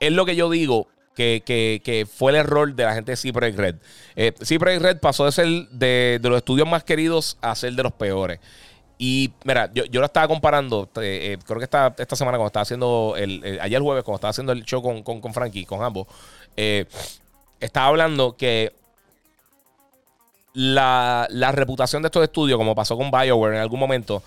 es 0.00 0.12
lo 0.12 0.24
que 0.24 0.34
yo 0.34 0.48
digo 0.48 0.88
que, 1.14 2.06
fue 2.10 2.32
el 2.32 2.36
error 2.36 2.74
de 2.74 2.84
la 2.84 2.94
gente 2.94 3.12
de 3.12 3.16
Cypress 3.16 3.56
Red. 3.56 3.76
Eh, 4.16 4.32
Red 4.58 4.98
pasó 5.00 5.26
de 5.26 5.32
ser 5.32 5.46
de, 5.70 6.18
de, 6.20 6.28
los 6.28 6.38
estudios 6.38 6.66
más 6.66 6.82
queridos 6.82 7.36
a 7.42 7.54
ser 7.54 7.74
de 7.74 7.82
los 7.82 7.92
peores. 7.92 8.40
Y 8.98 9.32
mira, 9.44 9.70
yo, 9.74 9.84
yo 9.84 10.00
lo 10.00 10.06
estaba 10.06 10.26
comparando, 10.26 10.88
eh, 10.96 11.32
eh, 11.32 11.38
creo 11.44 11.58
que 11.58 11.64
esta, 11.64 11.94
esta 11.98 12.16
semana 12.16 12.38
cuando 12.38 12.46
estaba 12.46 12.62
haciendo, 12.62 13.14
el, 13.16 13.58
ayer 13.60 13.82
jueves 13.82 14.02
cuando 14.04 14.16
estaba 14.16 14.30
haciendo 14.30 14.52
el 14.52 14.64
show 14.64 14.82
con, 14.82 15.02
con, 15.02 15.34
Frankie, 15.34 15.66
con 15.66 15.82
ambos, 15.82 16.06
eh, 16.56 16.86
estaba 17.60 17.88
hablando 17.88 18.36
que 18.36 18.72
la, 20.54 21.28
reputación 21.52 22.02
de 22.02 22.06
estos 22.06 22.22
estudios, 22.24 22.56
como 22.56 22.74
pasó 22.74 22.96
con 22.96 23.10
Bioware 23.10 23.56
en 23.56 23.60
algún 23.60 23.80
momento, 23.80 24.22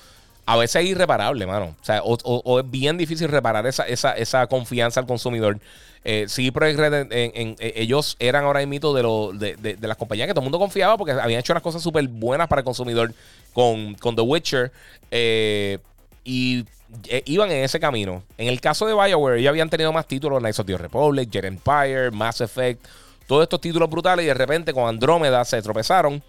a 0.50 0.58
veces 0.58 0.84
es 0.84 0.90
irreparable, 0.90 1.46
mano. 1.46 1.76
O 1.80 1.86
sea, 1.86 2.02
o, 2.04 2.60
es 2.60 2.72
bien 2.72 2.98
difícil 2.98 3.28
reparar 3.28 3.68
esa, 3.68 3.84
esa, 3.84 4.14
esa 4.14 4.48
confianza 4.48 5.00
al 5.00 5.06
consumidor. 5.06 5.60
Eh, 6.04 6.26
sí, 6.28 6.50
Project 6.50 6.80
Red, 6.80 7.08
en, 7.12 7.56
ellos 7.60 8.16
eran 8.18 8.46
ahora 8.46 8.60
el 8.60 8.68
mito 8.68 8.96
de, 8.96 9.04
lo, 9.04 9.32
de, 9.32 9.56
de, 9.58 9.88
las 9.88 9.96
compañías 9.96 10.28
que 10.28 10.34
todo 10.34 10.42
el 10.42 10.46
mundo 10.46 10.58
confiaba 10.58 10.98
porque 10.98 11.12
habían 11.12 11.40
hecho 11.40 11.54
unas 11.54 11.62
cosas 11.62 11.84
súper 11.84 12.08
buenas 12.08 12.48
para 12.48 12.62
el 12.62 12.66
consumidor 12.66 13.14
con, 13.54 13.94
con 13.94 14.16
The 14.16 14.24
Witcher. 14.24 14.72
Eh, 15.12 15.78
y 16.24 16.66
eh, 17.10 17.22
iban 17.26 17.52
en 17.52 17.64
ese 17.64 17.80
camino. 17.80 18.24
En 18.36 18.48
el 18.48 18.60
caso 18.60 18.88
de 18.88 18.96
BioWare, 18.96 19.38
ellos 19.38 19.50
habían 19.50 19.70
tenido 19.70 19.94
más 19.94 20.08
títulos: 20.08 20.40
Knights 20.40 20.60
of 20.60 20.66
the 20.66 20.78
Republic, 20.80 21.30
Jet 21.30 21.46
Empire, 21.46 22.10
Mass 22.10 22.42
Effect, 22.42 22.84
todos 23.28 23.44
estos 23.44 23.62
títulos 23.62 23.88
brutales. 23.88 24.24
Y 24.24 24.28
de 24.30 24.34
repente 24.34 24.74
con 24.74 24.88
Andrómeda 24.88 25.46
se 25.46 25.62
tropezaron. 25.62 26.24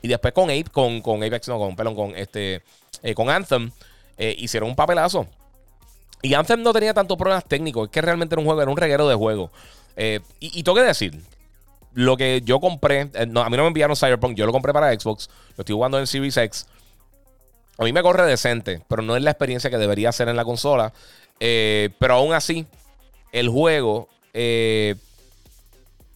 Y 0.00 0.08
después 0.08 0.32
con 0.32 0.44
Ape, 0.44 0.70
con, 0.72 1.02
con 1.02 1.22
Apex, 1.22 1.46
no, 1.48 1.58
con, 1.58 1.76
perdón, 1.76 1.94
con 1.94 2.16
este. 2.16 2.62
Eh, 3.02 3.14
con 3.14 3.30
Anthem, 3.30 3.70
hicieron 4.18 4.68
un 4.68 4.76
papelazo. 4.76 5.26
Y 6.22 6.34
Anthem 6.34 6.62
no 6.62 6.72
tenía 6.72 6.92
tantos 6.92 7.16
problemas 7.16 7.44
técnicos, 7.44 7.86
es 7.86 7.92
que 7.92 8.00
realmente 8.00 8.34
era 8.34 8.40
un 8.40 8.46
juego, 8.46 8.62
era 8.62 8.70
un 8.70 8.76
reguero 8.76 9.08
de 9.08 9.14
juego. 9.14 9.50
y, 9.96 10.20
y 10.40 10.62
tengo 10.62 10.76
que 10.76 10.84
decir, 10.84 11.22
lo 11.98 12.16
que 12.16 12.42
yo 12.44 12.60
compré, 12.60 13.10
eh, 13.12 13.22
a 13.22 13.26
mí 13.26 13.56
no 13.56 13.62
me 13.62 13.66
enviaron 13.66 13.96
Cyberpunk, 13.96 14.36
yo 14.36 14.46
lo 14.46 14.52
compré 14.52 14.72
para 14.72 14.92
Xbox, 14.92 15.28
lo 15.56 15.62
estoy 15.62 15.74
jugando 15.74 15.98
en 15.98 16.06
Series 16.06 16.36
X. 16.36 16.66
A 17.76 17.82
mí 17.82 17.92
me 17.92 18.02
corre 18.02 18.24
decente, 18.24 18.82
pero 18.88 19.02
no 19.02 19.16
es 19.16 19.22
la 19.22 19.32
experiencia 19.32 19.68
que 19.68 19.78
debería 19.78 20.12
ser 20.12 20.28
en 20.28 20.36
la 20.36 20.44
consola. 20.44 20.92
Eh, 21.40 21.90
pero 21.98 22.14
aún 22.14 22.32
así, 22.32 22.66
el 23.32 23.48
juego 23.48 24.08
eh, 24.32 24.94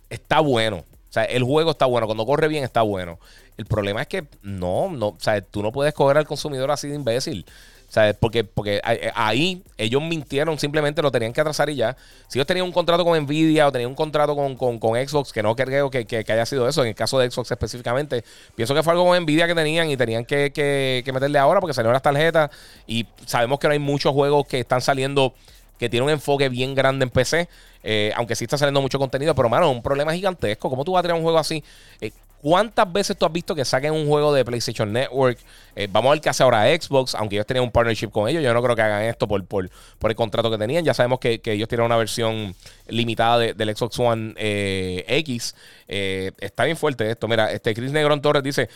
está 0.09 0.39
bueno. 0.39 0.79
O 0.79 1.13
sea, 1.13 1.25
el 1.25 1.43
juego 1.43 1.73
está 1.73 1.87
bueno. 1.87 2.07
Cuando 2.07 2.27
corre 2.27 2.47
bien, 2.47 2.63
está 2.63 2.83
bueno. 2.83 3.19
El 3.57 3.67
problema 3.67 4.03
es 4.03 4.09
que 4.09 4.25
no, 4.43 4.91
no, 4.91 5.09
o 5.09 5.17
sea, 5.19 5.41
tú 5.41 5.63
no 5.63 5.73
puedes 5.73 5.95
coger 5.95 6.19
al 6.19 6.27
consumidor 6.27 6.71
así 6.71 6.89
de 6.89 6.97
imbécil. 6.97 7.45
¿Sabes? 7.93 8.17
Porque, 8.19 8.43
porque 8.43 8.81
eh, 8.89 9.13
ahí 9.15 9.63
ellos 9.77 10.01
mintieron, 10.01 10.59
simplemente 10.59 11.03
lo 11.03 11.11
tenían 11.11 11.35
que 11.35 11.43
atrasar 11.43 11.69
y 11.69 11.77
ya. 11.77 11.95
Si 12.27 12.39
ellos 12.39 12.47
tenían 12.47 12.65
un 12.65 12.73
contrato 12.73 13.05
con 13.05 13.23
Nvidia 13.23 13.69
o 13.69 13.71
tenían 13.71 13.91
un 13.91 13.95
contrato 13.95 14.35
con, 14.35 14.57
Xbox, 14.57 15.31
que 15.31 15.43
no 15.43 15.55
creo 15.55 15.91
que, 15.91 16.07
que, 16.07 16.25
haya 16.33 16.47
sido 16.47 16.67
eso, 16.67 16.81
en 16.85 16.89
el 16.89 16.95
caso 16.95 17.19
de 17.19 17.31
Xbox 17.31 17.51
específicamente, 17.51 18.25
pienso 18.55 18.75
que 18.75 18.83
fue 18.83 18.95
algo 18.95 19.05
con 19.05 19.23
Nvidia 19.23 19.47
que 19.47 19.55
tenían 19.55 19.91
y 19.91 19.99
tenían 19.99 20.25
que, 20.25 21.05
meterle 21.13 21.39
ahora 21.39 21.61
porque 21.61 21.75
salieron 21.75 21.93
las 21.93 22.01
tarjetas 22.01 22.51
y 22.87 23.07
sabemos 23.27 23.59
que 23.59 23.67
no 23.67 23.75
hay 23.75 23.79
muchos 23.79 24.15
juegos 24.15 24.47
que 24.47 24.61
están 24.61 24.81
saliendo 24.81 25.35
que 25.79 25.91
tienen 25.91 26.05
un 26.07 26.13
enfoque 26.13 26.49
bien 26.49 26.75
grande 26.75 27.03
en 27.03 27.11
PC, 27.11 27.47
eh, 27.83 28.11
aunque 28.17 28.37
sí 28.37 28.45
está 28.45 28.57
saliendo 28.57 28.81
mucho 28.81 28.99
contenido, 28.99 29.35
pero 29.35 29.51
mano, 29.51 29.71
un 29.71 29.83
problema 29.83 30.15
gigantesco. 30.15 30.71
¿Cómo 30.71 30.83
tú 30.83 30.93
vas 30.93 31.01
a 31.01 31.03
tener 31.03 31.17
un 31.17 31.23
juego 31.23 31.39
así? 31.39 31.63
Eh, 32.01 32.11
¿Cuántas 32.43 32.93
veces 32.93 33.17
tú 33.17 33.25
has 33.25 33.33
visto 33.33 33.55
que 33.55 33.65
saquen 33.65 33.93
un 33.93 34.09
juego 34.09 34.35
de 34.35 34.45
PlayStation 34.45 34.93
Network? 34.93 35.39
Eh, 35.77 35.89
vamos 35.91 36.11
a 36.11 36.13
ver 36.15 36.21
qué 36.21 36.29
hace 36.29 36.43
ahora 36.43 36.65
Xbox, 36.65 37.15
aunque 37.15 37.37
ellos 37.37 37.47
tenían 37.47 37.65
un 37.65 37.71
partnership 37.71 38.09
con 38.09 38.29
ellos. 38.29 38.43
Yo 38.43 38.53
no 38.53 38.61
creo 38.61 38.75
que 38.75 38.83
hagan 38.83 39.05
esto 39.05 39.29
por, 39.29 39.45
por, 39.47 39.71
por 40.01 40.11
el 40.11 40.17
contrato 40.17 40.51
que 40.51 40.59
tenían. 40.59 40.85
Ya 40.85 40.93
sabemos 40.93 41.21
que, 41.21 41.41
ellos 41.45 41.69
tienen 41.69 41.87
una 41.87 41.97
versión 41.97 42.53
limitada 42.89 43.39
del 43.39 43.77
Xbox 43.77 43.97
One 44.01 44.35
eh, 44.37 45.05
X. 45.07 45.55
Eh, 45.87 46.33
está 46.41 46.65
bien 46.65 46.77
fuerte 46.77 47.09
esto. 47.09 47.29
Mira, 47.29 47.53
este 47.53 47.75
Chris 47.75 47.93
Negrón 47.93 48.21
Torres 48.21 48.43
dice: 48.43 48.69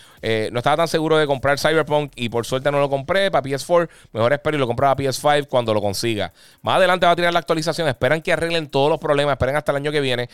No 0.52 0.58
estaba 0.58 0.76
tan 0.76 0.88
seguro 0.88 1.18
de 1.18 1.26
comprar 1.26 1.58
Cyberpunk 1.58 2.12
y 2.14 2.28
por 2.28 2.46
suerte 2.46 2.70
no 2.70 2.78
lo 2.78 2.88
compré 2.88 3.32
para 3.32 3.42
PS4. 3.42 3.88
Mejor 4.12 4.32
espero 4.32 4.56
y 4.56 4.60
lo 4.60 4.68
compraba 4.68 4.94
para 4.94 5.10
PS5 5.10 5.48
cuando 5.48 5.74
lo 5.74 5.82
consiga. 5.82 6.32
Más 6.62 6.76
adelante 6.76 7.04
va 7.04 7.12
a 7.12 7.16
tirar 7.16 7.32
la 7.32 7.40
actualización. 7.40 7.88
Esperan 7.88 8.22
que 8.22 8.32
arreglen 8.32 8.68
todos 8.68 8.90
los 8.90 9.00
problemas. 9.00 9.32
Esperen 9.32 9.56
hasta 9.56 9.72
el 9.72 9.76
año 9.76 9.90
que 9.90 10.00
viene. 10.00 10.28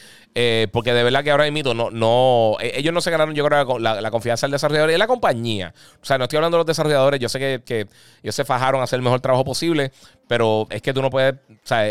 porque 0.70 0.92
de 0.92 1.02
verdad 1.02 1.24
que 1.24 1.30
ahora 1.30 1.50
mismo 1.50 1.72
no, 1.72 1.90
no, 1.90 2.56
ellos 2.60 2.92
no 2.92 3.00
se 3.00 3.10
yo 3.32 3.44
creo, 3.44 3.78
la, 3.78 4.00
la 4.00 4.10
confianza 4.10 4.46
del 4.46 4.52
desarrollador 4.52 4.90
y 4.90 4.98
la 4.98 5.06
compañía. 5.06 5.74
O 6.00 6.04
sea, 6.04 6.18
no 6.18 6.24
estoy 6.24 6.38
hablando 6.38 6.56
de 6.56 6.60
los 6.60 6.66
desarrolladores. 6.66 7.20
Yo 7.20 7.28
sé 7.28 7.62
que, 7.64 7.86
ellos 8.22 8.34
se 8.34 8.44
fajaron 8.44 8.80
a 8.80 8.84
hacer 8.84 8.98
el 8.98 9.02
mejor 9.02 9.20
trabajo 9.20 9.44
posible, 9.44 9.92
pero 10.28 10.66
es 10.70 10.82
que 10.82 10.92
tú 10.92 11.02
no 11.02 11.10
puedes. 11.10 11.34
O 11.34 11.54
sea, 11.64 11.84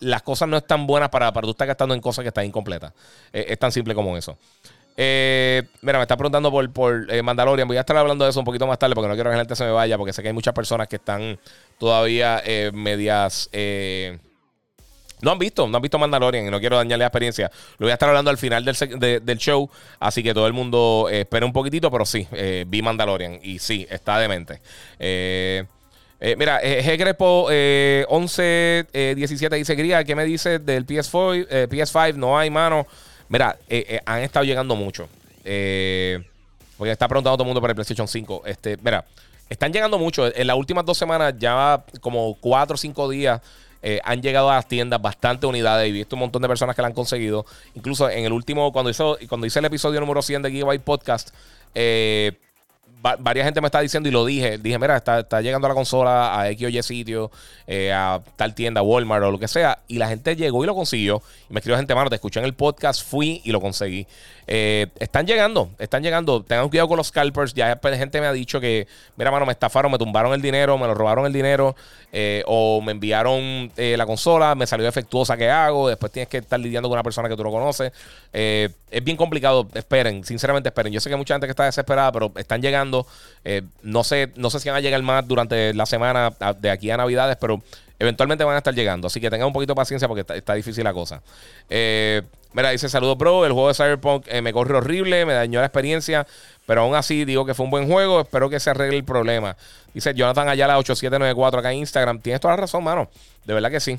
las 0.00 0.22
cosas 0.22 0.48
no 0.48 0.56
están 0.56 0.86
buenas 0.86 1.08
para, 1.08 1.32
para 1.32 1.44
tú 1.44 1.50
estar 1.50 1.66
gastando 1.66 1.94
en 1.94 2.00
cosas 2.00 2.22
que 2.22 2.28
están 2.28 2.44
incompletas. 2.44 2.92
Eh, 3.32 3.46
es 3.48 3.58
tan 3.58 3.72
simple 3.72 3.94
como 3.94 4.16
eso. 4.16 4.36
Eh, 4.96 5.62
mira, 5.82 5.98
me 5.98 6.02
está 6.02 6.16
preguntando 6.16 6.50
por, 6.50 6.72
por 6.72 7.06
eh, 7.08 7.22
Mandalorian. 7.22 7.68
Voy 7.68 7.76
a 7.76 7.80
estar 7.80 7.96
hablando 7.96 8.24
de 8.24 8.30
eso 8.30 8.40
un 8.40 8.44
poquito 8.44 8.66
más 8.66 8.78
tarde 8.78 8.94
porque 8.94 9.08
no 9.08 9.14
quiero 9.14 9.30
que 9.30 9.36
la 9.36 9.42
gente 9.42 9.56
se 9.56 9.64
me 9.64 9.70
vaya. 9.70 9.96
Porque 9.96 10.12
sé 10.12 10.22
que 10.22 10.28
hay 10.28 10.34
muchas 10.34 10.54
personas 10.54 10.88
que 10.88 10.96
están 10.96 11.38
todavía 11.78 12.42
medias. 12.72 13.48
No 15.22 15.32
han 15.32 15.38
visto, 15.38 15.66
no 15.66 15.76
han 15.76 15.82
visto 15.82 15.98
Mandalorian 15.98 16.46
y 16.46 16.50
no 16.50 16.60
quiero 16.60 16.76
dañarle 16.76 17.02
la 17.02 17.06
experiencia. 17.06 17.50
Lo 17.78 17.86
voy 17.86 17.90
a 17.90 17.94
estar 17.94 18.08
hablando 18.08 18.30
al 18.30 18.38
final 18.38 18.64
del, 18.64 19.38
show, 19.38 19.68
así 19.98 20.22
que 20.22 20.32
todo 20.32 20.46
el 20.46 20.52
mundo 20.52 21.08
eh, 21.10 21.22
espera 21.22 21.44
un 21.44 21.52
poquitito, 21.52 21.90
pero 21.90 22.06
sí, 22.06 22.26
eh, 22.32 22.64
vi 22.66 22.82
Mandalorian 22.82 23.40
y 23.42 23.58
sí, 23.58 23.86
está 23.90 24.18
demente. 24.18 24.60
Eh, 24.98 25.64
eh 26.20 26.36
mira, 26.36 26.60
G. 26.62 26.96
Grepo 26.96 27.48
1117 27.48 29.56
dice, 29.56 29.74
Gría, 29.74 30.04
¿qué 30.04 30.14
me 30.14 30.24
dices 30.24 30.64
del 30.64 30.86
PS4, 30.86 31.68
PS5? 31.68 32.14
No 32.14 32.38
hay, 32.38 32.50
mano. 32.50 32.86
Mira, 33.28 33.58
han 34.06 34.22
estado 34.22 34.44
llegando 34.44 34.76
mucho. 34.76 35.08
porque 35.42 36.92
está 36.92 37.08
preguntando 37.08 37.36
todo 37.36 37.42
el 37.42 37.48
mundo 37.48 37.60
para 37.60 37.72
el 37.72 37.74
PlayStation 37.74 38.06
5. 38.06 38.42
Este, 38.46 38.78
mira, 38.82 39.04
están 39.48 39.72
llegando 39.72 39.98
mucho. 39.98 40.34
En 40.34 40.46
las 40.46 40.56
últimas 40.56 40.84
dos 40.84 40.96
semanas, 40.96 41.34
ya 41.38 41.84
como 42.00 42.36
cuatro 42.40 42.74
o 42.74 42.78
cinco 42.78 43.08
días 43.08 43.40
eh, 43.82 44.00
han 44.04 44.22
llegado 44.22 44.50
a 44.50 44.56
las 44.56 44.68
tiendas 44.68 45.00
bastante 45.00 45.46
unidades 45.46 45.88
y 45.88 45.92
visto 45.92 46.16
un 46.16 46.20
montón 46.20 46.42
de 46.42 46.48
personas 46.48 46.74
que 46.74 46.82
la 46.82 46.88
han 46.88 46.94
conseguido. 46.94 47.46
Incluso 47.74 48.10
en 48.10 48.24
el 48.24 48.32
último, 48.32 48.72
cuando, 48.72 48.90
hizo, 48.90 49.18
cuando 49.28 49.46
hice 49.46 49.58
el 49.58 49.64
episodio 49.66 50.00
número 50.00 50.22
100 50.22 50.42
de 50.42 50.50
Gigabyte 50.50 50.82
Podcast, 50.82 51.30
eh, 51.74 52.38
varias 53.00 53.44
gente 53.44 53.60
me 53.60 53.66
está 53.66 53.80
diciendo 53.80 54.08
y 54.08 54.12
lo 54.12 54.24
dije. 54.24 54.58
Dije, 54.58 54.78
mira, 54.78 54.96
está, 54.96 55.20
está 55.20 55.40
llegando 55.40 55.68
la 55.68 55.74
consola 55.74 56.38
a 56.38 56.50
X 56.50 56.66
o 56.66 56.68
Y 56.68 56.82
sitio, 56.82 57.30
eh, 57.66 57.92
a 57.92 58.20
tal 58.36 58.54
tienda, 58.54 58.82
Walmart 58.82 59.24
o 59.24 59.30
lo 59.30 59.38
que 59.38 59.48
sea. 59.48 59.78
Y 59.88 59.98
la 59.98 60.08
gente 60.08 60.34
llegó 60.36 60.64
y 60.64 60.66
lo 60.66 60.74
consiguió. 60.74 61.22
Y 61.48 61.52
me 61.52 61.60
escribió 61.60 61.76
gente, 61.76 61.94
mano, 61.94 62.10
te 62.10 62.16
escuché 62.16 62.40
en 62.40 62.46
el 62.46 62.54
podcast, 62.54 63.04
fui 63.04 63.40
y 63.44 63.52
lo 63.52 63.60
conseguí. 63.60 64.06
Eh, 64.46 64.86
están 64.98 65.26
llegando, 65.26 65.70
están 65.78 66.02
llegando. 66.02 66.42
Tengan 66.42 66.68
cuidado 66.68 66.88
con 66.88 66.96
los 66.96 67.08
scalpers. 67.08 67.54
Ya 67.54 67.78
gente 67.82 68.20
me 68.20 68.26
ha 68.26 68.32
dicho 68.32 68.60
que, 68.60 68.86
mira, 69.16 69.30
mano, 69.30 69.46
me 69.46 69.52
estafaron, 69.52 69.92
me 69.92 69.98
tumbaron 69.98 70.32
el 70.32 70.42
dinero, 70.42 70.76
me 70.78 70.86
lo 70.86 70.94
robaron 70.94 71.26
el 71.26 71.32
dinero. 71.32 71.76
Eh, 72.10 72.42
o 72.46 72.80
me 72.80 72.92
enviaron 72.92 73.70
la 73.76 74.06
consola, 74.06 74.54
me 74.54 74.66
salió 74.66 74.86
defectuosa, 74.86 75.36
¿qué 75.36 75.50
hago? 75.50 75.88
Después 75.88 76.10
tienes 76.10 76.28
que 76.28 76.38
estar 76.38 76.58
lidiando 76.58 76.88
con 76.88 76.96
una 76.96 77.02
persona 77.02 77.28
que 77.28 77.36
tú 77.36 77.44
no 77.44 77.50
conoces. 77.50 77.92
es 78.32 79.04
bien 79.04 79.16
complicado. 79.16 79.68
Esperen, 79.74 80.24
sinceramente 80.24 80.70
esperen. 80.70 80.92
Yo 80.92 81.00
sé 81.00 81.10
que 81.10 81.16
mucha 81.16 81.34
gente 81.34 81.46
que 81.46 81.52
está 81.52 81.64
desesperada, 81.64 82.10
pero 82.12 82.32
están 82.36 82.62
llegando 82.62 82.87
eh, 83.44 83.62
no, 83.82 84.04
sé, 84.04 84.32
no 84.36 84.50
sé 84.50 84.60
si 84.60 84.68
van 84.68 84.76
a 84.76 84.80
llegar 84.80 85.02
más 85.02 85.26
durante 85.26 85.72
la 85.74 85.86
semana 85.86 86.32
de 86.58 86.70
aquí 86.70 86.90
a 86.90 86.96
Navidades, 86.96 87.36
pero 87.40 87.62
eventualmente 87.98 88.44
van 88.44 88.54
a 88.54 88.58
estar 88.58 88.74
llegando. 88.74 89.06
Así 89.06 89.20
que 89.20 89.30
tengan 89.30 89.46
un 89.46 89.52
poquito 89.52 89.72
de 89.72 89.76
paciencia 89.76 90.08
porque 90.08 90.24
está, 90.34 90.54
difícil 90.54 90.84
la 90.84 90.92
cosa. 90.92 91.22
Eh, 91.68 92.22
mira, 92.52 92.70
dice 92.70 92.88
saludos, 92.88 93.18
bro. 93.18 93.44
El 93.46 93.52
juego 93.52 93.68
de 93.68 93.74
Cyberpunk 93.74 94.26
eh, 94.28 94.42
me 94.42 94.52
corre 94.52 94.76
horrible, 94.76 95.24
me 95.26 95.32
dañó 95.32 95.60
la 95.60 95.66
experiencia. 95.66 96.26
Pero 96.66 96.82
aún 96.82 96.94
así 96.94 97.24
digo 97.24 97.46
que 97.46 97.54
fue 97.54 97.64
un 97.64 97.70
buen 97.70 97.88
juego. 97.88 98.20
Espero 98.20 98.50
que 98.50 98.60
se 98.60 98.70
arregle 98.70 98.98
el 98.98 99.04
problema. 99.04 99.56
Dice 99.94 100.14
Jonathan 100.14 100.48
Ayala 100.48 100.78
8794 100.78 101.60
acá 101.60 101.72
en 101.72 101.78
Instagram. 101.78 102.20
Tienes 102.20 102.40
toda 102.40 102.54
la 102.54 102.60
razón, 102.60 102.84
mano. 102.84 103.08
De 103.44 103.54
verdad 103.54 103.70
que 103.70 103.80
sí. 103.80 103.98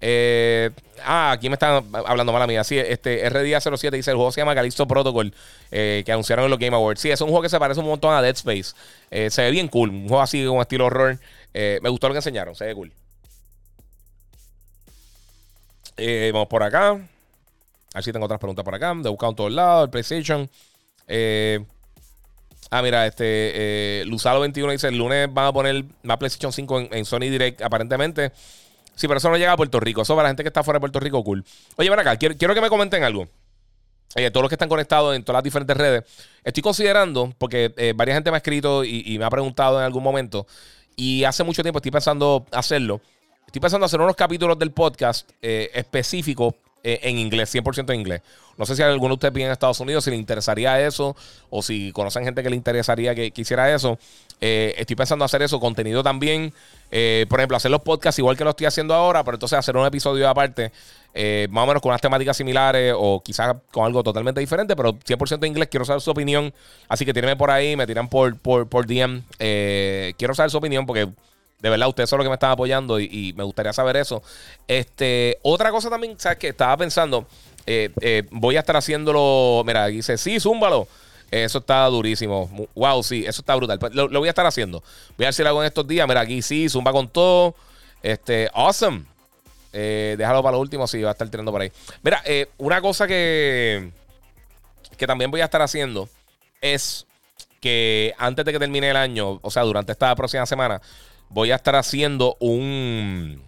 Eh, 0.00 0.70
ah, 1.02 1.32
aquí 1.32 1.48
me 1.48 1.54
están 1.54 1.84
hablando 2.06 2.32
mala 2.32 2.46
mía. 2.46 2.64
Sí, 2.64 2.78
este 2.78 3.28
RDA07 3.30 3.90
dice: 3.90 4.10
el 4.10 4.16
juego 4.16 4.32
se 4.32 4.40
llama 4.40 4.54
Calixto 4.54 4.86
Protocol, 4.86 5.32
eh, 5.70 6.02
que 6.04 6.12
anunciaron 6.12 6.44
en 6.44 6.50
los 6.50 6.58
Game 6.58 6.76
Awards. 6.76 7.00
Sí, 7.00 7.10
es 7.10 7.20
un 7.20 7.28
juego 7.28 7.42
que 7.42 7.48
se 7.48 7.58
parece 7.58 7.80
un 7.80 7.86
montón 7.86 8.14
a 8.14 8.22
Dead 8.22 8.34
Space. 8.34 8.74
Eh, 9.10 9.30
se 9.30 9.42
ve 9.42 9.50
bien 9.50 9.68
cool. 9.68 9.90
Un 9.90 10.08
juego 10.08 10.22
así 10.22 10.44
con 10.44 10.60
estilo 10.60 10.86
horror. 10.86 11.18
me 11.54 11.88
gustó 11.88 12.08
lo 12.08 12.14
que 12.14 12.18
enseñaron. 12.18 12.54
Se 12.54 12.64
ve 12.66 12.74
cool. 12.74 12.92
vamos 16.32 16.48
por 16.48 16.62
acá. 16.62 16.90
A 16.90 17.98
ver 17.98 18.04
si 18.04 18.12
tengo 18.12 18.26
otras 18.26 18.40
preguntas 18.40 18.64
por 18.64 18.74
acá. 18.74 18.94
De 18.94 19.08
buscar 19.08 19.30
en 19.30 19.36
todos 19.36 19.52
lados. 19.52 19.84
El 19.84 19.90
PlayStation. 19.90 20.50
ah, 22.70 22.82
mira, 22.82 23.06
este 23.06 24.02
Luzalo21 24.06 24.72
dice: 24.72 24.88
el 24.88 24.98
lunes 24.98 25.32
van 25.32 25.46
a 25.46 25.52
poner 25.52 25.84
más 26.02 26.18
PlayStation 26.18 26.52
5 26.52 26.88
en 26.90 27.04
Sony 27.04 27.20
Direct, 27.30 27.62
aparentemente. 27.62 28.32
Sí, 28.96 29.08
pero 29.08 29.18
eso 29.18 29.28
no 29.30 29.36
llega 29.36 29.52
a 29.52 29.56
Puerto 29.56 29.80
Rico. 29.80 30.02
Eso 30.02 30.14
para 30.14 30.24
la 30.24 30.30
gente 30.30 30.42
que 30.42 30.48
está 30.48 30.62
fuera 30.62 30.76
de 30.76 30.80
Puerto 30.80 31.00
Rico, 31.00 31.22
cool. 31.24 31.44
Oye, 31.76 31.90
ven 31.90 31.98
acá, 31.98 32.16
quiero, 32.16 32.36
que 32.36 32.60
me 32.60 32.68
comenten 32.68 33.02
algo. 33.02 33.28
Eh, 34.16 34.30
todos 34.30 34.42
los 34.42 34.48
que 34.48 34.54
están 34.54 34.68
conectados 34.68 35.16
en 35.16 35.24
todas 35.24 35.38
las 35.38 35.44
diferentes 35.44 35.76
redes. 35.76 36.04
Estoy 36.44 36.62
considerando, 36.62 37.34
porque 37.38 37.74
eh, 37.76 37.92
varias 37.96 38.16
gente 38.16 38.30
me 38.30 38.36
ha 38.36 38.38
escrito 38.38 38.84
y, 38.84 39.18
me 39.18 39.24
ha 39.24 39.30
preguntado 39.30 39.78
en 39.78 39.84
algún 39.84 40.04
momento, 40.04 40.46
y 40.94 41.24
hace 41.24 41.42
mucho 41.42 41.62
tiempo 41.62 41.78
estoy 41.78 41.90
pensando 41.90 42.46
hacerlo. 42.52 43.00
Estoy 43.46 43.60
pensando 43.60 43.86
hacer 43.86 44.00
unos 44.00 44.14
capítulos 44.14 44.58
del 44.58 44.70
podcast 44.70 45.28
eh, 45.42 45.70
específicos 45.74 46.54
eh, 46.86 47.00
en 47.02 47.18
inglés, 47.18 47.52
100% 47.54 47.94
en 47.94 48.00
inglés. 48.00 48.20
No 48.58 48.66
sé 48.66 48.76
si 48.76 48.82
alguno 48.82 49.08
de 49.08 49.14
ustedes 49.14 49.32
vive 49.32 49.46
en 49.46 49.52
Estados 49.52 49.80
Unidos, 49.80 50.04
si 50.04 50.10
le 50.10 50.16
interesaría 50.16 50.86
eso, 50.86 51.16
o 51.48 51.62
si 51.62 51.90
conocen 51.92 52.24
gente 52.24 52.42
que 52.42 52.50
le 52.50 52.56
interesaría 52.56 53.14
que, 53.14 53.32
hiciera 53.34 53.74
eso. 53.74 53.98
Eh, 54.38 54.74
estoy 54.76 54.94
pensando 54.94 55.24
hacer 55.24 55.40
eso, 55.40 55.58
contenido 55.58 56.02
también. 56.02 56.52
Eh, 56.90 57.24
por 57.30 57.40
ejemplo, 57.40 57.56
hacer 57.56 57.70
los 57.70 57.80
podcasts 57.80 58.18
igual 58.18 58.36
que 58.36 58.44
lo 58.44 58.50
estoy 58.50 58.66
haciendo 58.66 58.92
ahora, 58.92 59.24
pero 59.24 59.36
entonces 59.36 59.58
hacer 59.58 59.74
un 59.78 59.86
episodio 59.86 60.28
aparte, 60.28 60.72
más 61.48 61.64
o 61.64 61.66
menos 61.66 61.80
con 61.80 61.88
unas 61.88 62.02
temáticas 62.02 62.36
similares 62.36 62.92
o 62.94 63.22
quizás 63.24 63.56
con 63.72 63.86
algo 63.86 64.02
totalmente 64.02 64.40
diferente, 64.40 64.76
pero 64.76 64.92
100% 64.92 65.38
en 65.38 65.46
inglés. 65.46 65.68
Quiero 65.70 65.86
saber 65.86 66.02
su 66.02 66.10
opinión. 66.10 66.52
Así 66.86 67.06
que 67.06 67.14
tírenme 67.14 67.36
por 67.36 67.50
ahí, 67.50 67.76
me 67.76 67.86
tiran 67.86 68.08
por, 68.08 68.38
por, 68.38 68.68
por 68.68 68.86
DM. 68.86 69.22
quiero 69.38 70.34
saber 70.34 70.50
su 70.50 70.58
opinión 70.58 70.84
porque 70.84 71.08
de 71.64 71.70
verdad, 71.70 71.88
ustedes 71.88 72.10
son 72.10 72.18
los 72.18 72.26
que 72.26 72.28
me 72.28 72.34
están 72.34 72.50
apoyando 72.50 73.00
y, 73.00 73.32
me 73.38 73.42
gustaría 73.42 73.72
saber 73.72 73.96
eso. 73.96 74.22
Este, 74.68 75.38
otra 75.40 75.70
cosa 75.70 75.88
también, 75.88 76.14
¿sabes 76.20 76.36
qué? 76.36 76.48
Estaba 76.48 76.76
pensando, 76.76 77.26
eh, 77.64 77.88
eh, 78.02 78.24
voy 78.32 78.56
a 78.56 78.60
estar 78.60 78.76
haciéndolo. 78.76 79.62
Mira, 79.64 79.86
dice, 79.86 80.18
sí, 80.18 80.38
zúmbalo. 80.38 80.86
Eso 81.30 81.60
está 81.60 81.86
durísimo. 81.86 82.68
Wow, 82.74 83.02
sí, 83.02 83.24
eso 83.26 83.40
está 83.40 83.54
brutal. 83.54 83.78
Pues, 83.78 83.94
lo, 83.94 84.10
voy 84.10 84.26
a 84.26 84.30
estar 84.32 84.44
haciendo. 84.44 84.82
Voy 85.16 85.24
a 85.24 85.28
ver 85.28 85.32
si 85.32 85.42
lo 85.42 85.48
hago 85.48 85.62
en 85.62 85.68
estos 85.68 85.88
días. 85.88 86.06
Mira, 86.06 86.20
aquí 86.20 86.42
sí, 86.42 86.68
zumba 86.68 86.92
con 86.92 87.08
todo. 87.08 87.54
Este, 88.02 88.50
awesome. 88.52 89.04
Eh, 89.72 90.16
déjalo 90.18 90.42
para 90.42 90.56
lo 90.56 90.60
último, 90.60 90.86
sí, 90.86 91.00
va 91.00 91.08
a 91.08 91.12
estar 91.12 91.30
tirando 91.30 91.50
por 91.50 91.62
ahí. 91.62 91.72
Mira, 92.02 92.22
una 92.58 92.82
cosa 92.82 93.06
que, 93.06 93.90
que 94.98 95.06
también 95.06 95.30
voy 95.30 95.40
a 95.40 95.44
estar 95.46 95.62
haciendo 95.62 96.10
es 96.60 97.06
que 97.58 98.12
antes 98.18 98.44
de 98.44 98.52
que 98.52 98.58
termine 98.58 98.90
el 98.90 98.96
año, 98.98 99.38
o 99.40 99.50
sea, 99.50 99.62
durante 99.62 99.92
esta 99.92 100.14
próxima 100.14 100.44
semana, 100.44 100.82
voy 101.34 101.50
a 101.50 101.56
estar 101.56 101.74
haciendo 101.74 102.36
un. 102.38 103.42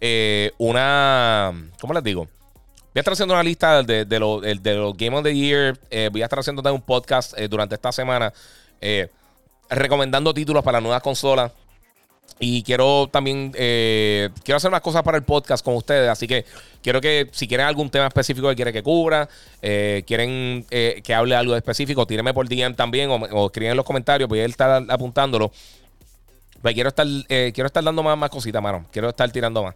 Eh, 0.00 0.50
una. 0.58 1.70
¿Cómo 1.80 1.94
les 1.94 2.02
digo? 2.02 2.24
Voy 2.24 2.96
a 2.96 3.00
estar 3.00 3.12
haciendo 3.12 3.34
una 3.34 3.42
lista 3.42 3.82
de, 3.82 4.04
de, 4.04 4.18
los 4.18 4.96
Game 4.96 5.16
of 5.16 5.22
the 5.22 5.34
Year. 5.34 5.78
Eh, 5.90 6.08
voy 6.10 6.22
a 6.22 6.24
estar 6.24 6.40
haciendo 6.40 6.74
un 6.74 6.82
podcast 6.82 7.38
eh, 7.38 7.48
durante 7.48 7.76
esta 7.76 7.92
semana 7.92 8.32
recomendando 9.70 10.32
títulos 10.34 10.64
para 10.64 10.80
nuevas 10.80 11.02
consolas. 11.02 11.52
Y 12.40 12.62
quiero 12.62 13.08
también, 13.10 13.50
quiero 13.50 14.56
hacer 14.56 14.68
unas 14.68 14.80
cosas 14.80 15.02
para 15.02 15.16
el 15.16 15.24
podcast 15.24 15.64
con 15.64 15.74
ustedes. 15.74 16.08
Así 16.08 16.26
que 16.26 16.44
quiero 16.82 17.00
que 17.00 17.28
si 17.32 17.48
quieren 17.48 17.66
algún 17.66 17.90
tema 17.90 18.06
específico 18.06 18.48
que 18.48 18.56
quieren 18.56 18.72
que 18.72 18.82
cubra, 18.82 19.28
quieren 19.60 20.64
que 20.68 21.14
hable 21.14 21.34
algo 21.34 21.56
específico, 21.56 22.06
tírenme 22.06 22.32
por 22.32 22.48
DM 22.48 22.74
también 22.74 23.10
o, 23.10 23.16
o 23.16 23.46
escriben 23.46 23.72
en 23.72 23.76
los 23.76 23.86
comentarios. 23.86 24.28
Voy 24.28 24.40
a 24.40 24.44
estar 24.44 24.84
apuntándolo. 24.88 25.52
Pues 26.62 26.74
quiero 26.74 26.88
estar, 26.88 27.06
eh, 27.28 27.52
quiero 27.54 27.66
estar 27.66 27.84
dando 27.84 28.02
más, 28.02 28.16
más 28.18 28.30
cositas, 28.30 28.62
mano. 28.62 28.86
Quiero 28.90 29.08
estar 29.08 29.30
tirando 29.30 29.62
más. 29.62 29.74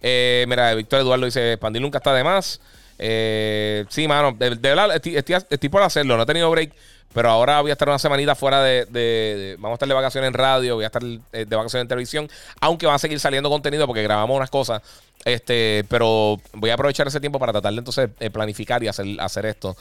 Eh, 0.00 0.44
mira, 0.48 0.74
Víctor 0.74 1.00
Eduardo 1.00 1.24
dice: 1.24 1.58
Pandil 1.58 1.82
nunca 1.82 1.98
está 1.98 2.14
de 2.14 2.24
más. 2.24 2.60
Eh, 2.98 3.84
sí, 3.88 4.06
mano, 4.06 4.32
de, 4.32 4.50
verdad, 4.50 4.94
estoy, 4.94 5.16
estoy, 5.16 5.68
por 5.68 5.82
hacerlo. 5.82 6.16
No 6.16 6.22
he 6.22 6.26
tenido 6.26 6.50
break, 6.50 6.72
pero 7.12 7.30
ahora 7.30 7.60
voy 7.60 7.70
a 7.70 7.72
estar 7.72 7.88
una 7.88 7.98
semanita 7.98 8.34
fuera 8.34 8.62
de, 8.62 9.56
Vamos 9.58 9.72
a 9.72 9.74
estar 9.74 9.88
de 9.88 9.94
vacaciones 9.94 10.28
en 10.28 10.34
radio, 10.34 10.76
voy 10.76 10.84
a 10.84 10.86
estar 10.86 11.02
eh, 11.04 11.44
de 11.46 11.56
vacaciones 11.56 11.82
en 11.82 11.88
televisión, 11.88 12.28
aunque 12.60 12.86
va 12.86 12.94
a 12.94 12.98
seguir 12.98 13.20
saliendo 13.20 13.48
contenido 13.50 13.86
porque 13.86 14.02
grabamos 14.02 14.36
unas 14.36 14.50
cosas. 14.50 14.82
Este, 15.24 15.84
pero 15.88 16.40
voy 16.52 16.70
a 16.70 16.74
aprovechar 16.74 17.06
ese 17.06 17.20
tiempo 17.20 17.38
para 17.38 17.52
tratar 17.52 17.72
de 17.72 17.78
entonces 17.78 18.10
eh, 18.18 18.30
planificar 18.30 18.82
y 18.82 18.88
hacer, 18.88 19.06
hacer 19.20 19.46
esto. 19.46 19.76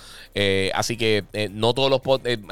así 0.74 0.98
que 0.98 1.24
no 1.52 1.74
todos 1.74 1.90
los 1.90 2.02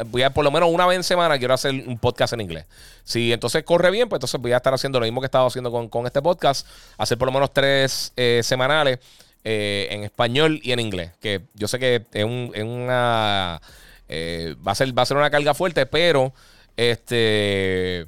voy 0.07 0.23
a 0.23 0.31
por 0.31 0.43
lo 0.43 0.49
menos 0.49 0.69
una 0.71 0.87
vez 0.87 0.97
en 0.97 1.03
semana 1.03 1.37
quiero 1.37 1.53
hacer 1.53 1.71
un 1.71 1.99
podcast 1.99 2.33
en 2.33 2.41
inglés. 2.41 2.65
Si 3.03 3.31
entonces 3.31 3.63
corre 3.63 3.91
bien, 3.91 4.09
pues 4.09 4.17
entonces 4.17 4.41
voy 4.41 4.53
a 4.53 4.57
estar 4.57 4.73
haciendo 4.73 4.99
lo 4.99 5.05
mismo 5.05 5.21
que 5.21 5.25
he 5.25 5.27
estado 5.27 5.45
haciendo 5.45 5.71
con, 5.71 5.87
con 5.87 6.05
este 6.07 6.21
podcast, 6.21 6.65
hacer 6.97 7.17
por 7.17 7.27
lo 7.27 7.31
menos 7.31 7.53
tres 7.53 8.11
semanales. 8.41 8.99
Eh, 9.45 9.87
en 9.91 10.03
español 10.03 10.59
y 10.63 10.73
en 10.73 10.79
inglés. 10.81 11.11
Que 11.21 11.41
yo 11.53 11.69
sé 11.69 11.79
que 11.79 12.05
es, 12.11 12.25
una. 12.25 13.61
Eh, 14.09 14.55
va, 14.67 14.71
a 14.71 14.75
ser, 14.75 14.97
va 14.97 15.03
a 15.03 15.05
ser 15.05 15.17
una 15.17 15.29
carga 15.29 15.53
fuerte, 15.53 15.85
pero 15.85 16.33
este. 16.75 18.07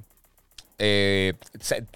Eh, 0.84 1.34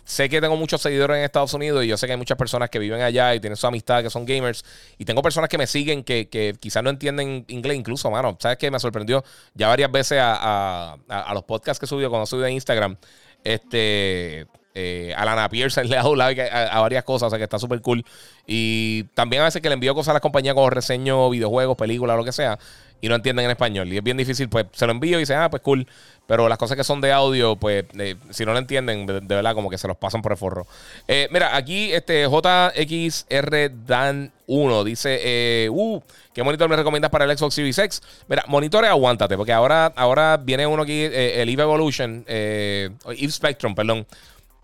sé, 0.04 0.30
que 0.30 0.40
tengo 0.40 0.56
muchos 0.58 0.80
seguidores 0.80 1.18
en 1.18 1.24
Estados 1.24 1.56
Unidos 1.56 1.84
y 1.84 1.88
yo 1.88 1.98
sé 1.98 2.06
que 2.06 2.12
hay 2.12 2.20
muchas 2.20 2.38
personas 2.38 2.70
que 2.70 2.78
viven 2.78 3.02
allá 3.02 3.34
y 3.34 3.40
tienen 3.40 3.58
su 3.58 3.66
amistad 3.66 4.04
que 4.04 4.12
son 4.12 4.28
gamers. 4.28 4.64
Y 5.00 5.06
tengo 5.06 5.24
personas 5.24 5.50
que 5.50 5.58
me 5.58 5.66
siguen 5.66 6.04
que, 6.04 6.30
que 6.30 6.54
quizás 6.60 6.84
no 6.84 6.92
entienden 6.92 7.46
inglés, 7.48 7.78
incluso, 7.78 8.12
mano. 8.12 8.38
¿Sabes 8.40 8.60
qué? 8.60 8.70
Me 8.70 8.80
sorprendió 8.80 9.24
ya 9.56 9.70
varias 9.70 9.92
veces 9.92 10.20
a, 10.22 10.98
los 11.34 11.44
podcasts 11.44 11.80
que 11.80 11.88
subió 11.88 12.12
cuando 12.12 12.28
subí 12.28 12.44
a 12.44 12.50
Instagram. 12.50 12.96
Este. 13.44 14.46
Eh, 14.78 15.14
a 15.18 15.26
Lana 15.26 15.50
Pearson 15.50 15.88
le 15.90 15.96
ha 15.96 16.04
dado 16.04 16.16
like 16.16 16.42
a, 16.42 16.80
varias 16.80 17.04
cosas, 17.06 17.28
o 17.28 17.30
sea 17.32 17.40
que 17.40 17.46
está 17.46 17.58
súper 17.58 17.82
cool. 17.82 18.06
Y 18.46 19.06
también 19.16 19.42
a 19.42 19.46
veces 19.46 19.64
que 19.64 19.70
le 19.70 19.74
envío 19.74 19.96
cosas 19.96 20.10
a 20.10 20.14
las 20.14 20.22
compañías 20.22 20.54
como 20.54 20.70
reseño, 20.70 21.30
videojuegos, 21.32 21.76
películas, 21.76 22.18
lo 22.18 22.24
que 22.24 22.34
sea, 22.34 22.60
y 23.02 23.10
no 23.10 23.16
entienden 23.16 23.46
en 23.46 23.52
español. 23.52 23.92
Y 23.92 23.98
es 23.98 24.04
bien 24.04 24.18
difícil, 24.18 24.50
pues 24.50 24.66
se 24.72 24.86
lo 24.86 24.92
envío 24.92 25.18
y 25.18 25.22
dicen, 25.22 25.38
ah, 25.38 25.50
pues 25.50 25.62
cool. 25.62 25.88
Pero 26.28 26.50
las 26.50 26.58
cosas 26.58 26.76
que 26.76 26.84
son 26.84 27.02
de 27.02 27.12
audio, 27.12 27.56
pues 27.56 27.86
eh, 28.00 28.16
si 28.32 28.46
no 28.46 28.54
lo 28.54 28.58
entienden, 28.58 29.06
de, 29.06 29.20
verdad, 29.20 29.54
como 29.54 29.70
que 29.70 29.78
se 29.78 29.88
los 29.88 29.98
pasan 29.98 30.22
por 30.22 30.32
el 30.32 30.38
forro. 30.38 30.66
Eh, 31.08 31.28
mira, 31.32 31.56
aquí 31.56 31.94
este 31.94 32.24
JXR 32.24 33.72
Dan 33.86 34.32
1 34.48 34.84
dice, 34.84 35.20
eh, 35.24 35.70
uh, 35.70 36.02
¿qué 36.34 36.42
monitor 36.42 36.68
me 36.68 36.76
recomiendas 36.76 37.12
para 37.12 37.26
el 37.26 37.38
Xbox 37.38 37.54
Series 37.54 37.78
X? 37.78 38.02
Mira, 38.28 38.44
monitores, 38.48 38.90
aguántate, 38.90 39.38
porque 39.38 39.54
ahora, 39.54 39.94
ahora 39.96 40.38
viene 40.38 40.66
uno 40.66 40.84
aquí, 40.84 41.04
el 41.04 41.48
EVE 41.48 41.62
Evolution, 41.62 42.26
EVE 42.28 43.30
Spectrum, 43.30 43.76
perdón 43.76 44.08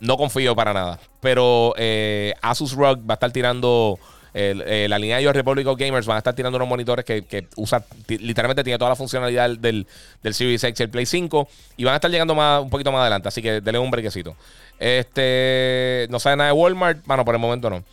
no 0.01 0.17
confío 0.17 0.55
para 0.55 0.73
nada. 0.73 0.99
Pero 1.21 1.73
eh, 1.77 2.33
Asus 2.41 2.73
ROG 2.73 2.99
va 3.09 3.13
a 3.13 3.15
estar 3.15 3.31
tirando. 3.31 3.97
Eh, 4.33 4.87
la 4.89 4.97
línea 4.97 5.17
de 5.17 5.23
ellos, 5.23 5.35
Republic 5.35 5.67
of 5.67 5.77
Gamers, 5.77 6.05
van 6.05 6.15
a 6.15 6.17
estar 6.19 6.33
tirando 6.33 6.57
unos 6.57 6.67
monitores 6.67 7.03
que, 7.03 7.23
que 7.23 7.47
usa, 7.57 7.83
literalmente 8.07 8.63
tiene 8.63 8.77
toda 8.77 8.89
la 8.89 8.95
funcionalidad 8.95 9.49
del, 9.49 9.87
del, 10.23 10.33
Series 10.33 10.63
X 10.63 10.79
el 10.79 10.89
Play 10.89 11.05
5. 11.05 11.47
Y 11.77 11.83
van 11.83 11.93
a 11.93 11.95
estar 11.97 12.09
llegando 12.09 12.33
más, 12.35 12.61
un 12.61 12.69
poquito 12.69 12.91
más 12.91 13.01
adelante. 13.01 13.27
Así 13.27 13.41
que 13.41 13.61
denle 13.61 13.79
un 13.79 13.91
brequecito. 13.91 14.35
Este. 14.79 16.07
No 16.09 16.19
sabe 16.19 16.37
nada 16.37 16.49
de 16.49 16.53
Walmart. 16.53 17.05
Bueno, 17.05 17.25
por 17.25 17.35
el 17.35 17.41
momento 17.41 17.69
no. 17.69 17.83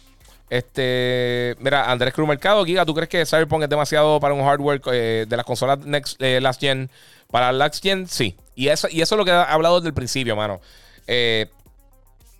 Este, 0.50 1.56
mira, 1.58 1.90
Andrés 1.90 2.14
Cruz 2.14 2.26
Mercado, 2.26 2.64
Giga, 2.64 2.86
¿tú 2.86 2.94
crees 2.94 3.08
que 3.08 3.26
Cyberpunk 3.26 3.64
es 3.64 3.68
demasiado 3.68 4.18
para 4.18 4.32
un 4.32 4.42
hardware 4.42 4.80
eh, 4.92 5.26
de 5.28 5.36
las 5.36 5.44
consolas 5.44 5.80
next, 5.80 6.20
Last 6.20 6.60
Gen? 6.60 6.88
Para 7.30 7.52
Last 7.52 7.82
Gen, 7.82 8.06
sí. 8.08 8.34
Y 8.54 8.68
eso, 8.68 8.88
y 8.90 9.02
eso 9.02 9.14
es 9.14 9.18
lo 9.18 9.24
que 9.24 9.30
he 9.30 9.34
hablado 9.34 9.76
desde 9.76 9.88
el 9.88 9.94
principio, 9.94 10.34
mano. 10.36 10.60
Eh, 11.06 11.50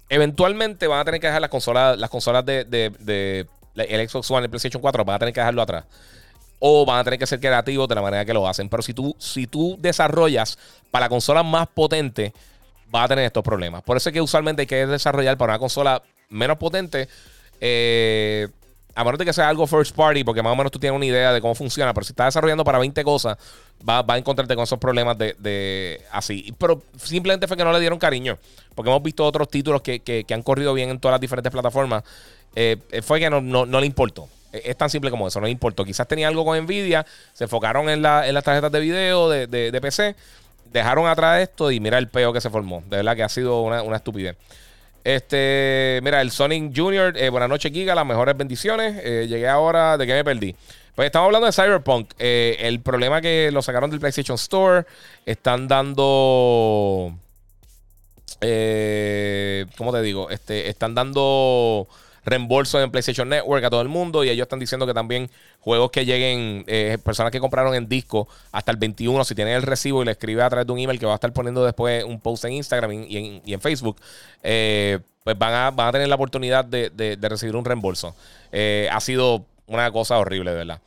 eventualmente 0.09 0.87
van 0.87 1.01
a 1.01 1.05
tener 1.05 1.21
que 1.21 1.27
dejar 1.27 1.43
las 1.43 1.51
consolas, 1.51 1.99
las 1.99 2.11
consolas 2.11 2.45
de, 2.45 3.47
el 3.81 4.09
Xbox 4.09 4.31
One, 4.31 4.45
el 4.45 4.51
PlayStation 4.51 4.81
4, 4.81 5.05
van 5.05 5.17
a 5.17 5.19
tener 5.19 5.35
que 5.35 5.41
dejarlo 5.41 5.63
atrás. 5.63 5.85
O 6.61 6.85
van 6.85 7.01
a 7.01 7.05
tener 7.05 7.19
que 7.19 7.27
ser 7.27 7.39
creativos 7.39 7.89
de 7.89 7.95
la 7.95 8.03
manera 8.03 8.25
que 8.25 8.35
lo 8.35 8.49
hacen. 8.49 8.69
Pero 8.69 8.83
si 8.83 8.95
tú, 8.95 9.15
si 9.19 9.47
tú 9.47 9.77
desarrollas 9.79 10.59
para 10.91 11.07
la 11.07 11.09
consola 11.09 11.43
más 11.43 11.69
potente, 11.69 12.33
vas 12.91 13.05
a 13.05 13.09
tener 13.09 13.25
estos 13.25 13.45
problemas. 13.45 13.83
Por 13.83 13.97
eso 13.97 14.09
es 14.09 14.13
que 14.13 14.21
usualmente 14.21 14.63
hay 14.63 14.67
que 14.67 14.87
desarrollar 14.87 15.37
para 15.39 15.53
una 15.53 15.59
consola 15.59 16.03
menos 16.29 16.59
potente. 16.59 17.09
Eh, 17.61 18.49
a 18.99 19.05
menos 19.05 19.17
de 19.17 19.25
que 19.25 19.33
sea 19.33 19.49
algo 19.49 19.65
first 19.65 19.95
party, 19.95 20.25
porque 20.25 20.43
más 20.43 20.53
o 20.53 20.57
menos 20.57 20.73
tú 20.73 20.81
tienes 20.81 20.97
una 20.97 21.07
idea 21.07 21.33
de 21.33 21.41
cómo 21.41 21.55
funciona, 21.55 21.95
pero 21.95 22.05
si 22.05 22.11
estás 22.11 22.27
desarrollando 22.27 22.65
para 22.65 22.79
20 22.81 23.05
cosas, 23.05 23.39
va, 23.89 24.05
a 24.05 24.19
encontrarte 24.19 24.57
con 24.57 24.65
esos 24.65 24.81
problemas 24.81 25.17
de, 25.17 26.03
así. 26.11 26.53
Pero 26.59 26.83
simplemente 26.97 27.47
fue 27.47 27.57
que 27.57 27.63
no 27.63 27.73
le 27.73 27.79
dieron 27.79 28.01
cariño, 28.01 28.39
porque 28.75 28.91
hemos 28.91 29.01
visto 29.01 29.25
otros 29.25 29.49
títulos 29.49 29.83
que, 29.83 30.27
han 30.29 30.43
corrido 30.43 30.75
bien 30.75 30.91
en 30.91 30.99
todas 30.99 31.13
las 31.13 31.21
diferentes 31.21 31.53
plataformas. 31.53 32.03
Eh, 32.55 32.77
fue 33.03 33.21
que 33.21 33.31
no, 33.31 33.65
le 33.67 33.87
importó. 33.87 34.29
Es 34.53 34.77
tan 34.77 34.89
simple 34.89 35.11
como 35.11 35.29
eso, 35.29 35.41
no 35.41 35.47
le 35.47 35.53
importó. 35.53 35.85
Quizás 35.85 36.09
tenía 36.09 36.29
algo 36.29 36.45
con 36.45 36.59
Nvidia, 36.59 37.05
se 37.33 37.45
enfocaron 37.45 37.89
en, 37.89 38.03
las 38.03 38.45
tarjetas 38.45 38.73
de 38.73 38.81
video 38.81 39.29
de, 39.29 39.79
PC, 39.81 40.17
dejaron 40.73 41.07
atrás 41.07 41.41
esto 41.41 41.71
y 41.71 41.81
mira 41.81 41.99
el 41.99 42.09
peo 42.09 42.33
que 42.33 42.41
se 42.41 42.51
formó. 42.51 42.83
De 42.89 42.97
verdad 42.97 43.17
que 43.17 43.23
ha 43.23 43.29
sido 43.29 43.63
una, 43.63 43.83
una 43.83 43.97
estupidez. 43.97 44.37
Este, 45.09 46.01
mira, 46.03 46.21
el 46.21 46.31
Sonic 46.31 46.77
Junior, 46.77 47.17
eh, 47.17 47.31
buenas 47.31 47.49
noches, 47.49 47.73
Giga, 47.73 47.95
las 47.95 48.05
mejores 48.05 48.37
bendiciones. 48.37 49.01
Eh, 49.03 49.27
llegué 49.27 49.49
ahora 49.49 49.97
de 49.97 50.07
que 50.07 50.13
me 50.13 50.23
perdí. 50.23 50.55
Pues 50.95 51.07
estamos 51.07 51.27
hablando 51.27 51.47
de 51.47 51.53
Cyberpunk. 51.53 52.13
Eh, 52.19 52.57
el 52.61 52.81
problema 52.81 53.23
que 53.23 53.51
lo 53.51 53.63
sacaron 53.63 53.89
del 53.89 54.01
PlayStation 54.01 54.35
Store. 54.35 54.85
Están 55.25 55.67
dando. 55.67 57.15
¿Cómo 59.79 59.93
te 59.93 60.03
digo? 60.03 60.29
Este, 60.29 60.69
están 60.69 60.95
dando 60.95 61.89
reembolso 62.29 62.81
en 62.81 62.91
PlayStation 62.91 63.29
Network 63.29 63.65
a 63.65 63.71
todo 63.71 63.81
el 63.81 63.89
mundo. 63.89 64.25
Y 64.25 64.31
ellos 64.31 64.45
están 64.45 64.59
diciendo 64.59 64.87
que 64.87 64.95
también 64.95 65.31
juegos 65.61 65.91
que 65.91 66.05
lleguen, 66.05 66.65
eh, 66.67 66.99
personas 67.03 67.33
que 67.33 67.41
compraron 67.41 67.75
en 67.75 67.89
disco 67.89 68.29
hasta 68.53 68.71
el 68.71 68.77
21, 68.77 69.25
si 69.25 69.35
tienen 69.35 69.55
el 69.55 69.63
recibo 69.63 70.03
y 70.03 70.05
le 70.05 70.13
escribe 70.13 70.43
a 70.43 70.49
través 70.49 70.67
de 70.67 70.73
un 70.73 70.79
email 70.79 70.99
que 70.99 71.07
va 71.07 71.13
a 71.13 71.15
estar 71.17 71.33
poniendo 71.33 71.65
después 71.65 72.05
un 72.05 72.21
post 72.21 72.45
en 72.45 72.53
Instagram 72.53 72.93
y 72.93 73.43
en, 73.47 73.61
Facebook, 73.61 73.97
eh, 74.43 74.99
pues 75.25 75.39
van 75.39 75.53
a, 75.53 75.71
van 75.71 75.89
a 75.89 75.93
tener 75.93 76.09
la 76.09 76.15
oportunidad 76.15 76.65
de, 76.65 77.19
recibir 77.21 77.57
un 77.57 77.65
reembolso. 77.65 78.15
Eh, 78.53 78.89
ha 78.93 79.01
sido 79.01 79.45
una 79.67 79.91
cosa 79.91 80.19
horrible, 80.19 80.53
de 80.53 80.57
verdad. 80.57 80.81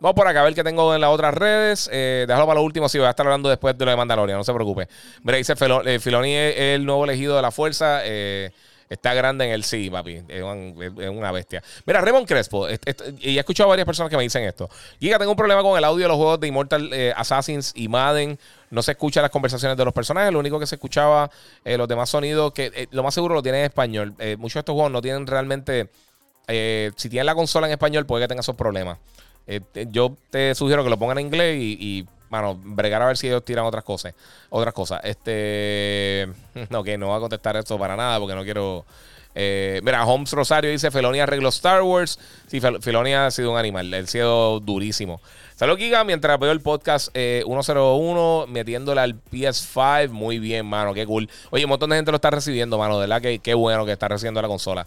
vamos 0.00 0.14
por 0.14 0.26
acá 0.28 0.40
a 0.40 0.44
ver 0.44 0.54
qué 0.54 0.64
tengo 0.64 0.94
en 0.94 1.00
las 1.00 1.10
otras 1.10 1.34
redes. 1.34 1.88
déjalo 1.90 2.46
para 2.46 2.60
lo 2.60 2.64
último, 2.64 2.88
si 2.88 2.98
voy 2.98 3.06
a 3.06 3.10
estar 3.10 3.26
hablando 3.26 3.48
después 3.48 3.76
de 3.76 3.84
lo 3.84 3.90
de 3.90 3.96
Mandalorian, 3.96 4.38
no 4.38 4.44
se 4.44 4.54
preocupe. 4.54 4.88
Mira, 5.22 5.38
dice 5.38 5.56
Filoni 5.56 6.34
es 6.34 6.56
el 6.56 6.86
nuevo 6.86 7.04
elegido 7.04 7.36
de 7.36 7.42
la 7.42 7.50
fuerza. 7.50 8.02
Está 8.88 9.12
grande 9.12 9.44
en 9.44 9.52
el 9.52 9.64
sí, 9.64 9.90
papi. 9.90 10.22
Es, 10.28 10.42
una 10.42 11.30
bestia. 11.30 11.62
Mira, 11.84 12.00
Raymond 12.00 12.26
Crespo, 12.26 12.68
y 12.68 13.36
he 13.36 13.38
escuchado 13.38 13.68
a 13.68 13.70
varias 13.70 13.86
personas 13.86 14.10
que 14.10 14.16
me 14.16 14.22
dicen 14.22 14.44
esto. 14.44 14.68
Giga, 14.98 15.18
tengo 15.18 15.32
un 15.32 15.36
problema 15.36 15.62
con 15.62 15.76
el 15.76 15.84
audio 15.84 16.04
de 16.04 16.08
los 16.08 16.16
juegos 16.16 16.40
de 16.40 16.46
Immortal 16.46 16.90
eh, 16.92 17.12
Assassins 17.14 17.72
y 17.74 17.88
Madden. 17.88 18.38
No 18.70 18.82
se 18.82 18.92
escuchan 18.92 19.22
las 19.22 19.30
conversaciones 19.30 19.76
de 19.76 19.84
los 19.84 19.92
personajes. 19.92 20.32
Lo 20.32 20.38
único 20.38 20.58
que 20.58 20.66
se 20.66 20.76
escuchaba, 20.76 21.30
eh, 21.64 21.76
los 21.76 21.86
demás 21.86 22.08
sonidos, 22.08 22.52
que 22.52 22.70
eh, 22.74 22.86
lo 22.90 23.02
más 23.02 23.14
seguro 23.14 23.34
lo 23.34 23.42
tienen 23.42 23.60
en 23.60 23.66
español. 23.66 24.14
muchos 24.38 24.54
de 24.54 24.60
estos 24.60 24.72
juegos 24.72 24.92
no 24.92 25.02
tienen 25.02 25.26
realmente. 25.26 25.90
si 26.46 27.08
tienen 27.10 27.26
la 27.26 27.34
consola 27.34 27.66
en 27.66 27.74
español, 27.74 28.06
puede 28.06 28.24
que 28.24 28.28
tenga 28.28 28.40
esos 28.40 28.56
problemas. 28.56 28.98
yo 29.90 30.16
te 30.30 30.54
sugiero 30.54 30.82
que 30.82 30.90
lo 30.90 30.98
pongan 30.98 31.18
en 31.18 31.26
inglés 31.26 31.58
y 31.60 32.06
Mano, 32.30 32.58
bregar 32.62 33.02
a 33.02 33.06
ver 33.06 33.16
si 33.16 33.26
ellos 33.26 33.44
tiran 33.44 33.64
otras 33.64 33.84
cosas. 33.84 34.14
Otras 34.50 34.74
cosas. 34.74 35.00
Este. 35.04 36.28
No, 36.70 36.82
que 36.82 36.98
no 36.98 37.08
va 37.08 37.16
a 37.16 37.20
contestar 37.20 37.56
esto 37.56 37.78
para 37.78 37.96
nada 37.96 38.18
porque 38.18 38.34
no 38.34 38.42
quiero. 38.44 38.84
Eh, 39.34 39.80
mira, 39.84 40.04
Holmes 40.04 40.32
Rosario 40.32 40.70
dice: 40.70 40.90
Felonia 40.90 41.22
arregló 41.22 41.48
Star 41.50 41.82
Wars. 41.82 42.18
Sí, 42.48 42.60
Felonia 42.60 43.26
ha 43.26 43.30
sido 43.30 43.52
un 43.52 43.58
animal. 43.58 43.92
Él 43.94 44.04
ha 44.04 44.06
sido 44.06 44.60
durísimo. 44.60 45.20
Salud, 45.54 45.76
Giga. 45.76 46.04
Mientras 46.04 46.38
veo 46.38 46.52
el 46.52 46.60
podcast 46.60 47.08
101, 47.14 48.44
eh, 48.44 48.50
metiéndole 48.50 49.00
al 49.00 49.14
PS5. 49.14 50.10
Muy 50.10 50.38
bien, 50.38 50.66
mano. 50.66 50.94
Qué 50.94 51.06
cool. 51.06 51.28
Oye, 51.50 51.64
un 51.64 51.70
montón 51.70 51.90
de 51.90 51.96
gente 51.96 52.10
lo 52.10 52.16
está 52.16 52.30
recibiendo, 52.30 52.78
mano. 52.78 52.94
De 52.94 53.06
verdad 53.06 53.22
que 53.22 53.38
qué 53.38 53.54
bueno 53.54 53.84
que 53.84 53.92
está 53.92 54.08
recibiendo 54.08 54.42
la 54.42 54.48
consola. 54.48 54.86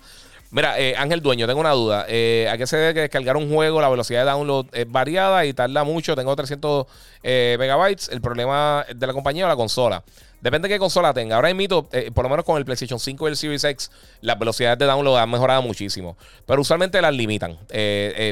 Mira, 0.52 0.78
eh, 0.78 0.96
Ángel 0.98 1.22
Dueño, 1.22 1.48
tengo 1.48 1.62
una 1.62 1.72
duda. 1.72 2.06
Eh, 2.10 2.50
¿A 2.52 2.58
qué 2.58 2.68
se 2.68 2.76
debe 2.76 2.94
que 2.94 3.00
descargar 3.00 3.38
un 3.38 3.50
juego? 3.50 3.80
La 3.80 3.88
velocidad 3.88 4.26
de 4.26 4.32
download 4.32 4.66
es 4.74 4.92
variada 4.92 5.46
y 5.46 5.54
tarda 5.54 5.86
mucho. 5.86 6.14
Tengo 6.14 6.36
300 6.36 6.88
eh, 7.24 7.56
megabytes. 7.58 8.10
El 8.10 8.20
problema 8.20 8.86
de 8.94 9.08
la 9.08 9.14
compañía 9.14 9.46
o 9.46 9.48
la 9.48 9.56
consola. 9.56 10.04
Depende 10.42 10.68
de 10.68 10.76
qué 10.76 10.80
consola 10.80 11.14
tenga. 11.14 11.38
Ahora 11.38 11.54
mito, 11.54 11.88
eh, 11.94 12.12
por 12.14 12.26
lo 12.26 12.30
menos 12.30 12.44
con 12.44 12.58
el 12.58 12.66
PlayStation 12.66 13.00
5 13.00 13.28
y 13.28 13.32
el 13.32 13.38
Series 13.38 13.64
X, 13.64 13.92
las 14.20 14.38
velocidades 14.38 14.78
de 14.78 14.86
download 14.88 15.20
han 15.20 15.30
mejorado 15.30 15.62
muchísimo. 15.62 16.18
Pero 16.46 16.60
usualmente 16.60 17.02
las 17.02 17.14
limitan. 17.14 17.58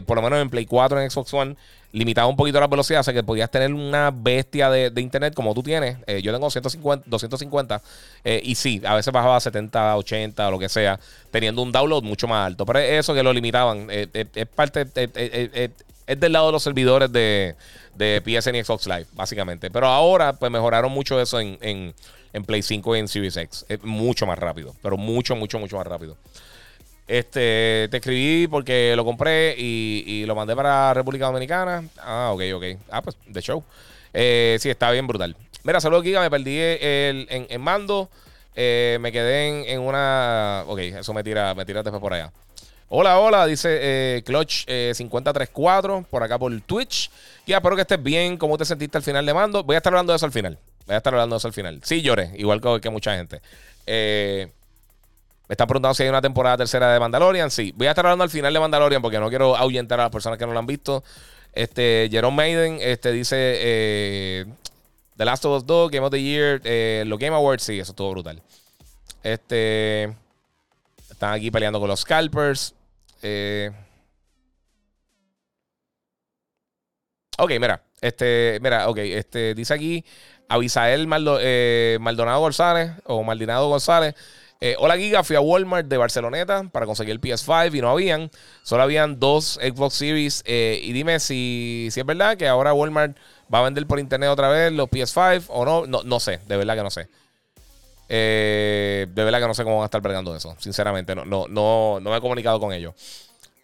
por 0.06 0.18
lo 0.18 0.22
menos 0.22 0.42
en 0.42 0.50
Play 0.50 0.66
4, 0.66 1.00
en 1.00 1.10
Xbox 1.10 1.34
One, 1.34 1.56
limitaba 1.92 2.28
un 2.28 2.36
poquito 2.36 2.60
la 2.60 2.68
velocidad, 2.68 3.02
o 3.02 3.04
sea 3.04 3.14
que 3.14 3.24
podías 3.24 3.50
tener 3.50 3.74
una 3.74 4.12
bestia 4.12 4.70
de, 4.70 4.92
internet 5.02 5.34
como 5.34 5.54
tú 5.54 5.64
tienes. 5.64 5.98
Eh, 6.06 6.22
yo 6.22 6.32
tengo 6.32 6.50
150, 6.50 7.06
250 7.10 7.82
eh, 8.24 8.42
y 8.44 8.56
sí, 8.56 8.82
a 8.86 8.96
veces 8.96 9.12
bajaba 9.12 9.38
a 9.38 9.40
70, 9.40 9.98
80 9.98 10.48
o 10.48 10.52
lo 10.52 10.60
que 10.60 10.70
sea, 10.70 11.00
teniendo 11.32 11.62
un 11.62 11.72
download 11.72 12.04
mucho 12.04 12.28
más 12.28 12.46
alto. 12.46 12.66
Pero 12.66 12.80
eso 12.80 13.14
que 13.14 13.24
lo 13.24 13.34
limitaban 13.34 13.88
eh, 13.90 14.08
es 14.14 14.48
parte, 14.48 14.88
es 14.94 16.20
del 16.20 16.32
lado 16.32 16.48
de 16.48 16.52
los 16.52 16.64
servidores 16.64 17.12
de, 17.12 17.56
de 17.96 18.22
PSN 18.24 18.56
y 18.56 18.64
Xbox 18.64 18.88
Live, 18.88 19.08
básicamente. 19.14 19.70
Pero 19.70 19.88
ahora, 19.88 20.34
pues 20.34 20.52
mejoraron 20.52 20.92
mucho 20.92 21.20
eso 21.20 21.40
en, 21.40 21.58
en, 21.62 22.44
Play 22.46 22.62
5 22.62 22.96
y 22.96 23.00
en 23.00 23.08
Series. 23.08 23.66
Es 23.68 23.84
mucho 23.84 24.26
más 24.26 24.40
rápido, 24.40 24.76
pero 24.82 24.98
mucho, 24.98 25.36
mucho, 25.36 25.60
mucho 25.60 25.78
más 25.78 25.86
rápido. 25.86 26.18
Este, 27.10 27.88
te 27.90 27.98
escribí 27.98 28.48
porque 28.48 28.94
lo 28.96 29.04
compré 29.04 29.56
y, 29.58 30.24
lo 30.28 30.36
mandé 30.36 30.56
para 30.56 30.94
República 30.94 31.26
Dominicana. 31.26 31.84
Ah, 31.98 32.30
ok, 32.32 32.42
ok. 32.54 32.64
Ah, 32.92 33.02
pues, 33.02 33.18
de 33.26 33.42
show. 33.42 33.64
Eh, 34.14 34.58
sí, 34.60 34.70
está 34.70 34.92
bien 34.92 35.08
brutal. 35.08 35.36
Mira, 35.64 35.82
saludos, 35.82 36.04
Giga. 36.04 36.22
Me 36.22 36.30
perdí 36.30 36.60
el, 36.60 37.26
en, 37.32 37.62
mando. 37.62 38.12
Eh, 38.56 39.00
me 39.02 39.12
quedé 39.12 39.74
en, 39.74 39.82
una. 39.82 40.66
Ok, 40.68 40.78
eso 40.82 41.12
me 41.16 41.24
tira, 41.24 41.56
me 41.56 41.66
tira 41.66 41.82
después 41.82 42.00
por 42.00 42.14
allá. 42.14 42.32
Hola, 42.90 43.18
hola, 43.18 43.48
dice 43.48 43.80
eh, 43.82 44.24
Clutch 44.24 44.68
5034 44.68 46.06
por 46.12 46.22
acá 46.22 46.38
por 46.38 46.62
Twitch. 46.62 47.10
Ya, 47.48 47.58
espero 47.58 47.76
que 47.76 47.82
estés 47.82 48.04
bien. 48.04 48.38
¿Cómo 48.38 48.56
te 48.56 48.66
sentiste 48.66 49.00
al 49.00 49.04
final 49.04 49.26
de 49.26 49.34
mando? 49.34 49.64
Voy 49.64 49.74
a 49.74 49.78
estar 49.78 49.92
hablando 49.92 50.14
de 50.14 50.18
eso 50.18 50.28
al 50.28 50.32
final. 50.32 50.60
Voy 50.86 50.94
a 50.94 50.98
estar 50.98 51.12
hablando 51.12 51.36
de 51.36 51.38
eso 51.40 51.48
al 51.48 51.56
final. 51.56 51.82
Sí, 51.84 52.04
lloré, 52.04 52.34
igual 52.36 52.62
que, 52.62 52.80
que 52.80 52.90
mucha 52.92 53.16
gente. 53.16 53.42
Me 55.50 55.54
están 55.54 55.68
preguntando 55.68 55.96
si 55.96 56.04
hay 56.04 56.10
una 56.10 56.22
temporada 56.22 56.58
tercera 56.58 56.94
de 56.94 57.00
Mandalorian. 57.00 57.50
Sí, 57.50 57.74
voy 57.76 57.88
a 57.88 57.90
estar 57.90 58.06
hablando 58.06 58.24
al 58.24 58.30
final 58.30 58.54
de 58.54 58.60
Mandalorian 58.60 59.02
porque 59.02 59.20
no 59.20 59.30
quiero 59.30 59.58
ahuyentar 59.58 60.00
a 60.00 60.04
las 60.04 60.12
personas 60.12 60.38
que 60.38 60.46
no 60.46 60.54
lo 60.54 60.60
han 60.60 60.68
visto. 60.68 61.04
Este, 61.54 62.08
Jerome 62.12 62.38
Maiden 62.38 62.78
este, 62.80 63.12
dice 63.12 63.36
eh, 63.36 64.46
The 65.18 65.26
Last 65.26 65.44
of 65.46 65.58
Us 65.58 65.66
2, 65.66 65.90
Game 65.90 66.06
of 66.06 66.12
the 66.12 66.22
Year, 66.22 66.62
eh, 66.64 67.04
los 67.08 67.18
Game 67.18 67.36
Awards, 67.36 67.64
sí, 67.64 67.80
eso 67.80 67.94
estuvo 67.94 68.12
brutal. 68.12 68.40
Este, 69.24 70.16
están 71.10 71.34
aquí 71.34 71.50
peleando 71.50 71.80
con 71.80 71.90
los 71.90 72.02
Scalpers. 72.02 72.76
Eh, 73.24 73.72
ok, 77.40 77.52
mira, 77.60 77.82
este, 78.02 78.60
mira, 78.62 78.88
ok, 78.88 79.00
este, 79.00 79.56
dice 79.56 79.74
aquí 79.74 80.06
Abisael 80.48 81.08
Maldonado 81.08 82.40
González 82.40 82.92
o 83.06 83.24
Maldinado 83.24 83.68
González. 83.68 84.14
Eh, 84.62 84.76
hola 84.78 84.98
Giga, 84.98 85.24
fui 85.24 85.38
a 85.38 85.42
Walmart 85.42 85.88
de 85.88 85.96
Barceloneta 85.96 86.64
para 86.64 86.86
conseguir 86.86 87.14
el 87.14 87.22
PS5 87.22 87.76
y 87.76 87.82
no 87.82 87.90
habían. 87.90 88.30
Solo 88.64 88.84
habían 88.84 89.18
dos 89.18 89.58
Xbox 89.62 89.94
Series. 89.94 90.44
Eh, 90.46 90.82
y 90.84 90.92
dime 90.92 91.22
si, 91.22 91.88
si 91.92 92.00
es 92.02 92.06
verdad 92.06 92.36
que 92.36 92.46
ahora 92.46 92.74
Walmart 92.74 93.16
va 93.54 93.60
a 93.60 93.64
vender 93.64 93.88
por 93.88 94.00
internet 94.00 94.30
otra 94.30 94.50
vez 94.50 94.74
los 94.74 94.90
PS5 94.90 95.46
o 95.48 95.64
no. 95.64 95.88
No, 95.88 96.04
no 96.04 96.20
sé, 96.20 96.42
de 96.46 96.58
verdad 96.58 96.76
que 96.76 96.84
no 96.84 96.92
sé. 96.92 97.08
Eh, 98.10 99.08
de 99.10 99.24
verdad 99.24 99.40
que 99.40 99.48
no 99.48 99.54
sé 99.54 99.64
cómo 99.64 99.78
van 99.78 99.84
a 99.84 99.86
estar 99.86 100.02
bregando 100.02 100.36
eso. 100.36 100.54
Sinceramente, 100.60 101.16
no, 101.16 101.24
no, 101.24 101.48
no, 101.48 102.00
no 102.02 102.10
me 102.12 102.18
he 102.18 102.22
comunicado 102.22 102.60
con 102.60 102.74
ellos. 102.74 102.94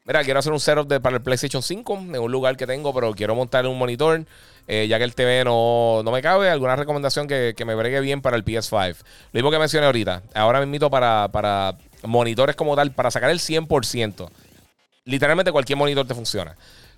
Mira, 0.05 0.23
quiero 0.23 0.39
hacer 0.39 0.53
un 0.53 0.59
setup 0.59 1.01
para 1.01 1.17
el 1.17 1.23
PlayStation 1.23 1.61
5 1.61 1.93
en 1.97 2.19
un 2.19 2.31
lugar 2.31 2.55
que 2.55 2.67
tengo, 2.67 2.93
pero 2.93 3.13
quiero 3.13 3.35
montar 3.35 3.65
un 3.67 3.77
monitor. 3.77 4.25
Eh, 4.67 4.87
ya 4.87 4.97
que 4.97 5.03
el 5.03 5.13
TV 5.13 5.43
no, 5.43 6.03
me 6.11 6.21
cabe, 6.21 6.49
alguna 6.49 6.75
recomendación 6.75 7.27
que, 7.27 7.53
me 7.65 7.75
bregue 7.75 7.99
bien 7.99 8.21
para 8.21 8.35
el 8.35 8.43
PS5. 8.43 8.97
Lo 9.31 9.37
mismo 9.37 9.51
que 9.51 9.59
mencioné 9.59 9.85
ahorita. 9.85 10.23
Ahora 10.33 10.59
me 10.59 10.65
invito 10.65 10.89
para, 10.89 11.27
para 11.31 11.77
monitores 12.03 12.55
como 12.55 12.75
tal, 12.75 12.91
para 12.91 13.11
sacar 13.11 13.29
el 13.29 13.39
100%. 13.39 14.29
Literalmente 15.05 15.51
cualquier 15.51 15.77
monitor 15.77 16.07
te 16.07 16.15
funciona. 16.15 16.55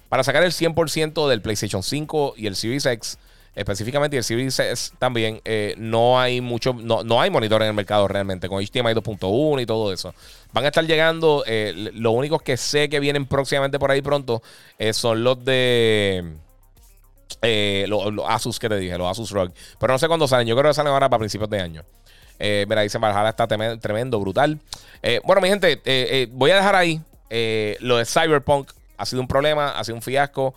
Para 0.08 0.24
sacar 0.24 0.44
el 0.44 0.52
100% 0.52 1.28
del 1.28 1.42
PlayStation 1.42 1.84
5 1.84 2.36
y 2.38 2.48
el 2.48 2.56
Series 2.56 2.86
X, 2.86 3.18
específicamente 3.54 4.16
el 4.16 4.24
Series 4.24 4.58
S 4.58 4.94
también, 4.98 5.42
eh, 5.44 5.76
no 5.78 6.18
hay 6.18 6.40
mucho, 6.40 6.72
no, 6.74 7.04
no, 7.04 7.20
hay 7.20 7.30
monitores 7.30 7.66
en 7.66 7.72
el 7.72 7.76
mercado 7.76 8.08
realmente, 8.08 8.48
con 8.48 8.64
HDMI 8.64 8.94
2.1 8.94 9.62
y 9.62 9.66
todo 9.66 9.92
eso. 9.92 10.14
Van 10.54 10.64
a 10.64 10.68
estar 10.68 10.86
llegando, 10.86 11.44
eh, 11.46 11.92
los 11.96 12.14
únicos 12.14 12.42
que 12.42 12.56
sé 12.56 12.88
que 12.88 13.02
vienen 13.02 13.26
próximamente 13.26 13.78
por 13.78 13.92
ahí 13.92 14.02
pronto 14.02 14.42
son 14.94 15.26
los 15.26 15.44
de 15.44 16.24
eh, 17.42 17.86
los, 17.88 18.04
Asus 18.28 18.60
que 18.60 18.70
te 18.70 18.78
dije, 18.78 18.98
los 18.98 19.10
Asus 19.10 19.32
ROG. 19.32 19.52
Pero 19.80 19.94
no 19.94 20.00
sé 20.00 20.08
cuándo 20.08 20.28
salen. 20.28 20.48
Yo 20.48 20.56
creo 20.56 20.70
que 20.70 20.74
salen 20.76 20.94
ahora 20.94 21.10
para 21.10 21.20
principios 21.20 21.50
de 21.50 21.60
año. 21.60 21.84
Eh, 22.40 22.66
mira, 22.68 22.82
dice 22.82 22.98
Valhalla 22.98 23.30
está 23.30 23.48
tremendo, 23.48 24.20
brutal. 24.20 24.60
Eh, 25.02 25.22
bueno, 25.24 25.42
mi 25.42 25.50
gente, 25.50 25.82
eh, 25.86 26.28
voy 26.32 26.52
a 26.52 26.56
dejar 26.56 26.76
ahí. 26.76 27.02
lo 27.80 27.98
de 27.98 28.06
Cyberpunk 28.06 28.72
ha 28.98 29.06
sido 29.06 29.22
un 29.22 29.28
problema, 29.28 29.72
ha 29.72 29.84
sido 29.84 29.96
un 29.96 30.02
fiasco. 30.02 30.54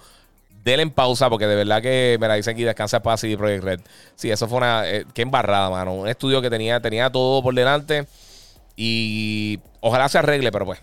Denle 0.63 0.83
en 0.83 0.91
pausa 0.91 1.31
porque 1.31 1.47
de 1.47 1.57
verdad 1.57 1.81
que, 1.81 2.19
mira, 2.21 2.35
dicen 2.35 2.53
aquí 2.53 2.65
descansa 2.65 3.03
paz 3.03 3.25
y 3.25 3.35
Project 3.35 3.65
Red. 3.65 3.81
Sí, 4.15 4.31
eso 4.31 4.47
fue 4.47 4.59
una. 4.59 4.85
qué 5.15 5.23
embarrada, 5.23 5.71
mano. 5.71 5.95
Un 5.95 6.09
estudio 6.09 6.43
que 6.43 6.51
tenía, 6.51 6.81
tenía 6.81 7.11
todo 7.11 7.43
por 7.43 7.55
delante. 7.55 8.07
Y 8.77 9.59
ojalá 9.81 10.09
se 10.09 10.19
arregle, 10.19 10.53
pero 10.53 10.67
pues 10.67 10.81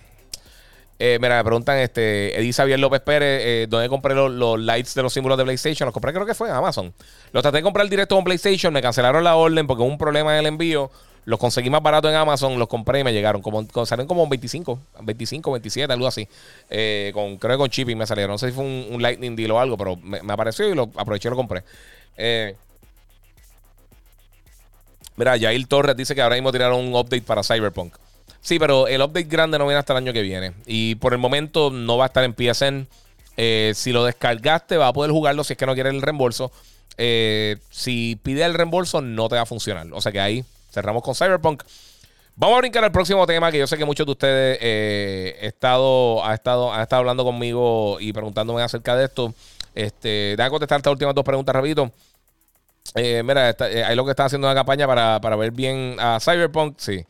eh, 1.00 1.20
mira, 1.22 1.38
me 1.38 1.44
preguntan, 1.44 1.78
este, 1.78 2.40
Edith 2.40 2.56
Xavier 2.56 2.80
López 2.80 3.02
Pérez, 3.02 3.42
eh, 3.44 3.68
¿dónde 3.70 3.88
compré 3.88 4.16
los, 4.16 4.60
lights 4.60 4.96
de 4.96 5.04
los 5.04 5.14
símbolos 5.14 5.38
de 5.38 5.44
PlayStation? 5.44 5.86
Los 5.86 5.94
compré 5.94 6.12
creo 6.12 6.26
que 6.26 6.34
fue 6.34 6.50
en 6.50 6.56
Amazon. 6.56 6.94
Los 7.32 7.44
traté 7.44 7.58
de 7.58 7.64
comprar 7.64 7.88
directo 7.88 8.16
con 8.16 8.24
PlayStation, 8.24 8.74
me 8.74 8.82
cancelaron 8.82 9.24
la 9.24 9.36
orden 9.36 9.68
porque 9.68 9.84
hubo 9.84 9.90
un 9.90 9.98
problema 9.98 10.34
en 10.34 10.40
el 10.40 10.46
envío. 10.48 10.90
Los 11.26 11.40
conseguí 11.40 11.70
más 11.70 11.84
barato 11.84 12.10
en 12.10 12.16
Amazon, 12.16 12.58
los 12.58 12.70
compré 12.70 13.02
y 13.02 13.04
me 13.04 13.12
llegaron. 13.12 13.42
Como, 13.42 13.64
salieron 13.86 14.08
como 14.08 14.28
25, 14.28 14.80
25, 15.02 15.52
27, 15.52 15.94
algo 15.94 16.08
así. 16.08 16.28
Eh, 16.70 17.12
con, 17.14 17.38
creo 17.38 17.58
que 17.58 17.58
con 17.58 17.70
shipping 17.70 17.98
me 17.98 18.08
salieron. 18.08 18.32
No 18.32 18.38
sé 18.38 18.48
si 18.48 18.54
fue 18.54 18.64
un, 18.64 19.02
Lightning 19.02 19.36
Deal 19.36 19.52
o 19.52 19.60
algo, 19.60 19.78
pero 19.78 19.98
me, 19.98 20.20
apareció 20.30 20.70
y 20.70 20.74
lo 20.74 20.84
aproveché 20.96 21.28
y 21.28 21.32
lo 21.32 21.36
compré. 21.36 21.64
Mira, 25.18 25.36
Yair 25.36 25.68
Torres 25.68 25.98
dice 25.98 26.16
que 26.16 26.22
ahora 26.22 26.36
mismo 26.36 26.52
tiraron 26.52 26.80
un 26.80 26.96
update 26.96 27.24
para 27.24 27.44
Cyberpunk. 27.44 27.96
Sí, 28.48 28.60
pero 28.60 28.88
el 28.88 29.02
update 29.02 29.28
grande 29.28 29.60
no 29.60 29.66
viene 29.66 29.78
hasta 29.78 29.92
el 29.92 29.98
año 29.98 30.14
que 30.14 30.22
viene. 30.22 30.54
Y 30.66 30.96
por 30.96 31.12
el 31.12 31.20
momento 31.20 31.70
no 31.70 31.98
va 31.98 32.06
a 32.06 32.08
estar 32.08 32.24
en 32.24 32.34
PSN. 32.34 32.88
Eh, 33.36 33.74
si 33.76 33.92
lo 33.92 34.06
descargaste, 34.06 34.78
va 34.78 34.88
a 34.88 34.94
poder 34.94 35.12
jugarlo 35.12 35.44
si 35.44 35.52
es 35.52 35.60
que 35.60 35.66
no 35.66 35.74
quieres 35.74 35.94
el 35.94 36.02
reembolso. 36.02 36.50
Eh, 36.98 37.58
si 37.70 38.18
pide 38.24 38.46
el 38.46 38.54
reembolso, 38.54 39.02
no 39.02 39.28
te 39.28 39.36
va 39.36 39.42
a 39.42 39.46
funcionar. 39.46 39.88
O 39.92 40.00
sea 40.00 40.14
que 40.14 40.22
ahí 40.22 40.46
cerramos 40.72 41.04
con 41.04 41.14
Cyberpunk. 41.14 41.64
Vamos 42.38 42.56
a 42.56 42.60
brincar 42.60 42.86
al 42.86 42.94
próximo 42.94 43.28
tema 43.28 43.52
que 43.52 43.58
yo 43.58 43.68
sé 43.68 43.78
que 43.78 43.84
muchos 43.84 44.06
de 44.06 44.12
ustedes 44.14 44.60
eh, 44.62 45.40
estado, 45.42 46.26
ha 46.26 46.34
estado, 46.34 46.72
han 46.72 46.84
estado 46.84 47.02
hablando 47.02 47.26
conmigo 47.26 47.98
y 48.00 48.14
preguntándome 48.14 48.62
acerca 48.62 48.96
de 48.96 49.04
esto. 49.04 49.34
Este, 49.76 50.36
déjame 50.38 50.52
contestar 50.52 50.78
estas 50.78 50.92
últimas 50.92 51.14
dos 51.14 51.26
preguntas 51.26 51.54
rapidito. 51.54 51.92
mira, 52.96 53.54
hay 53.60 53.96
lo 53.98 54.06
que 54.06 54.12
está 54.12 54.24
haciendo 54.24 54.48
una 54.48 54.56
campaña 54.56 54.88
para, 54.88 55.20
para 55.20 55.36
ver 55.36 55.52
bien 55.52 55.98
a 56.00 56.18
Cyberpunk. 56.22 56.76
Sí. 56.78 57.06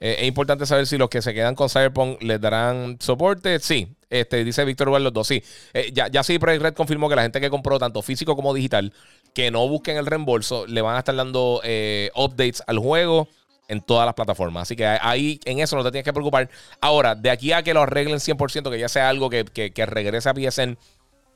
Eh, 0.00 0.16
es 0.20 0.28
importante 0.28 0.64
saber 0.66 0.86
si 0.86 0.96
los 0.96 1.08
que 1.08 1.22
se 1.22 1.34
quedan 1.34 1.54
con 1.54 1.68
Cyberpunk 1.68 2.22
les 2.22 2.40
darán 2.40 2.98
soporte. 3.00 3.58
Sí, 3.58 3.88
este, 4.10 4.44
dice 4.44 4.64
Víctor 4.64 4.88
Igual 4.88 5.04
los 5.04 5.12
dos. 5.12 5.26
Sí, 5.26 5.42
eh, 5.72 5.90
ya, 5.92 6.08
ya 6.08 6.22
sí, 6.22 6.38
Project 6.38 6.62
Red 6.62 6.74
confirmó 6.74 7.08
que 7.08 7.16
la 7.16 7.22
gente 7.22 7.40
que 7.40 7.50
compró 7.50 7.78
tanto 7.78 8.02
físico 8.02 8.36
como 8.36 8.54
digital, 8.54 8.92
que 9.34 9.50
no 9.50 9.66
busquen 9.68 9.96
el 9.96 10.06
reembolso, 10.06 10.66
le 10.66 10.80
van 10.82 10.96
a 10.96 11.00
estar 11.00 11.14
dando 11.14 11.60
eh, 11.64 12.10
updates 12.14 12.62
al 12.66 12.78
juego 12.78 13.28
en 13.66 13.80
todas 13.80 14.06
las 14.06 14.14
plataformas. 14.14 14.62
Así 14.62 14.76
que 14.76 14.86
ahí 14.86 15.40
en 15.44 15.58
eso 15.58 15.76
no 15.76 15.82
te 15.82 15.90
tienes 15.90 16.04
que 16.04 16.12
preocupar. 16.12 16.48
Ahora, 16.80 17.14
de 17.14 17.30
aquí 17.30 17.52
a 17.52 17.62
que 17.62 17.74
lo 17.74 17.82
arreglen 17.82 18.18
100%, 18.18 18.70
que 18.70 18.78
ya 18.78 18.88
sea 18.88 19.08
algo 19.08 19.28
que, 19.28 19.44
que, 19.44 19.86
regrese 19.86 20.28
a 20.28 20.34
PSN, 20.34 20.78